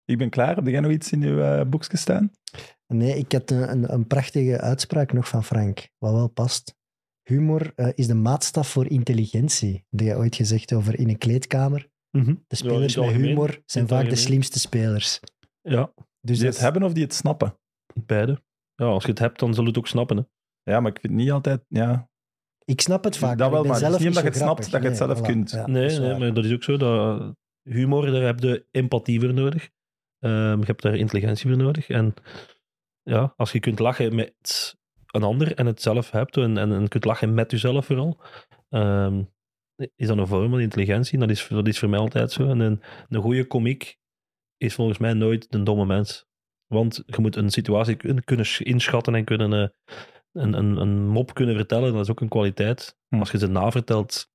[0.05, 0.57] Ik ben klaar.
[0.57, 2.31] Heb jij nog iets in uw eh, boekje staan?
[2.86, 6.76] Nee, ik had een, een, een prachtige uitspraak nog van Frank, wat wel past.
[7.23, 9.84] Humor eh, is de maatstaf voor intelligentie.
[9.91, 11.89] Dat jij ooit gezegd over in een kleedkamer.
[12.11, 12.25] Mhm.
[12.27, 13.28] De Ja, spelers het met algemeen.
[13.28, 15.20] humor zijn vaak de slimste spelers.
[15.62, 17.59] ja, Dus Die dat het hebben of die het snappen?
[18.07, 18.43] beide.
[18.75, 20.17] Ja, als je het hebt, dan zul je het ook snappen.
[20.17, 20.23] Hè?
[20.73, 21.65] Ja, maar ik vind niet altijd...
[21.69, 22.11] Ja,
[22.65, 23.39] ik snap het vaak.
[23.39, 24.89] Dat wel, ik ben maar het is zelf niet omdat je het snapt dat je
[24.89, 25.23] het zelf voilà.
[25.23, 25.51] kunt.
[25.51, 26.77] Ja, nee, nee, maar dat is ook zo.
[26.77, 29.70] Dat, humor, daar heb je empathie voor nodig.
[30.19, 31.89] Ehm, je hebt daar intelligentie voor nodig.
[31.89, 32.15] En
[33.03, 36.89] ja, als je kunt lachen met een ander en het zelf hebt, en, en, en
[36.89, 38.20] kunt lachen met jezelf vooral,
[38.69, 39.23] ehm,
[39.97, 41.19] is dat een vorm van intelligentie.
[41.19, 42.49] Dat is, dat is voor mij altijd zo.
[42.49, 43.99] En een, een goede komiek
[44.57, 46.27] is volgens mij nooit een domme mens.
[46.67, 49.69] Want je moet een situatie kun- kunnen sch- inschatten en kunnen eh,
[50.33, 51.93] een, een, een mop kunnen vertellen.
[51.93, 52.99] Dat is ook een kwaliteit.
[53.09, 53.19] Hm.
[53.19, 54.31] Als je ze navertelt,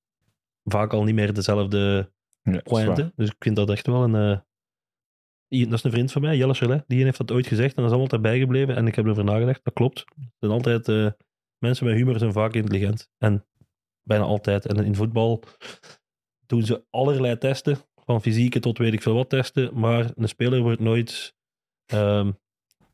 [0.64, 3.12] vaak al niet meer dezelfde ja dat pointe.
[3.16, 4.16] Dus ik vind dat echt wel een...
[4.16, 4.40] eh,
[5.70, 6.84] dat is een vriend van mij, Jelle Chalet.
[6.88, 8.76] Die heeft dat ooit gezegd en dat is allemaal erbij gebleven.
[8.76, 10.04] En ik heb erover nagedacht, dat klopt.
[10.40, 10.88] Zijn altijd...
[10.88, 11.12] eh,
[11.58, 13.10] mensen met humor zijn vaak intelligent.
[13.18, 13.46] En
[14.03, 14.65] bijna altijd.
[14.65, 15.43] En in voetbal
[16.45, 17.77] doen ze allerlei testen.
[18.06, 19.80] Van fysieke tot weet ik veel wat testen.
[19.80, 21.35] Maar een speler wordt nooit
[21.85, 22.32] ehm,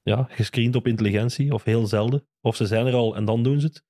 [0.04, 1.54] ja, gescreend op intelligentie.
[1.54, 2.28] Of heel zelden.
[2.42, 3.84] Of ze zijn er al en dan doen ze het.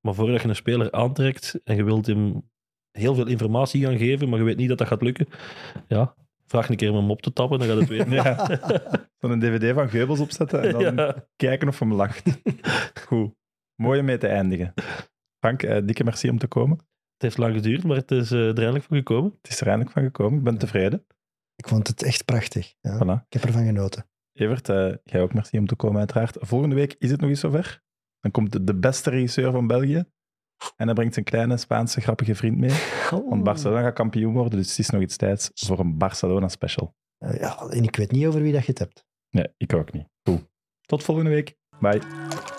[0.00, 2.50] Maar voordat je een speler aantrekt en je wilt hem
[2.90, 5.26] heel veel informatie gaan geven, maar je weet niet dat dat gaat lukken.
[5.88, 6.14] Ja,
[6.46, 8.10] vraag een keer om hem op te tappen, dan gaat het weten.
[8.22, 8.46] Ja.
[9.18, 11.26] Van een dvd van Geubels opzetten en dan Ja.
[11.36, 12.40] kijken of hem lacht.
[13.06, 13.34] Goed.
[13.74, 14.74] Mooi om mee te eindigen.
[15.38, 16.76] Frank, eh, dikke merci om te komen.
[16.76, 19.38] Het heeft lang geduurd, maar het is eh, er eindelijk voor gekomen.
[19.42, 20.38] Het is er eindelijk van gekomen.
[20.38, 21.06] Ik ben tevreden.
[21.56, 22.74] Ik vond het echt prachtig.
[22.80, 22.96] Ja.
[22.96, 23.24] Voilà.
[23.26, 24.08] Ik heb ervan genoten.
[24.32, 26.36] Evert, eh, jij ook merci om te komen uiteraard.
[26.40, 27.82] Volgende week is het nog eens zover.
[28.20, 30.04] Dan komt de, de beste regisseur van België.
[30.76, 32.70] En hij brengt zijn kleine Spaanse grappige vriend mee.
[33.30, 36.94] Want Barcelona gaat kampioen worden, dus het is nog iets tijds voor een Barcelona special.
[37.18, 39.04] Eh, ja, en ik weet niet over wie dat je het hebt.
[39.30, 40.08] Nee, ik ook niet.
[40.22, 40.48] Goed.
[40.80, 41.56] Tot volgende week.
[41.80, 42.57] Bye.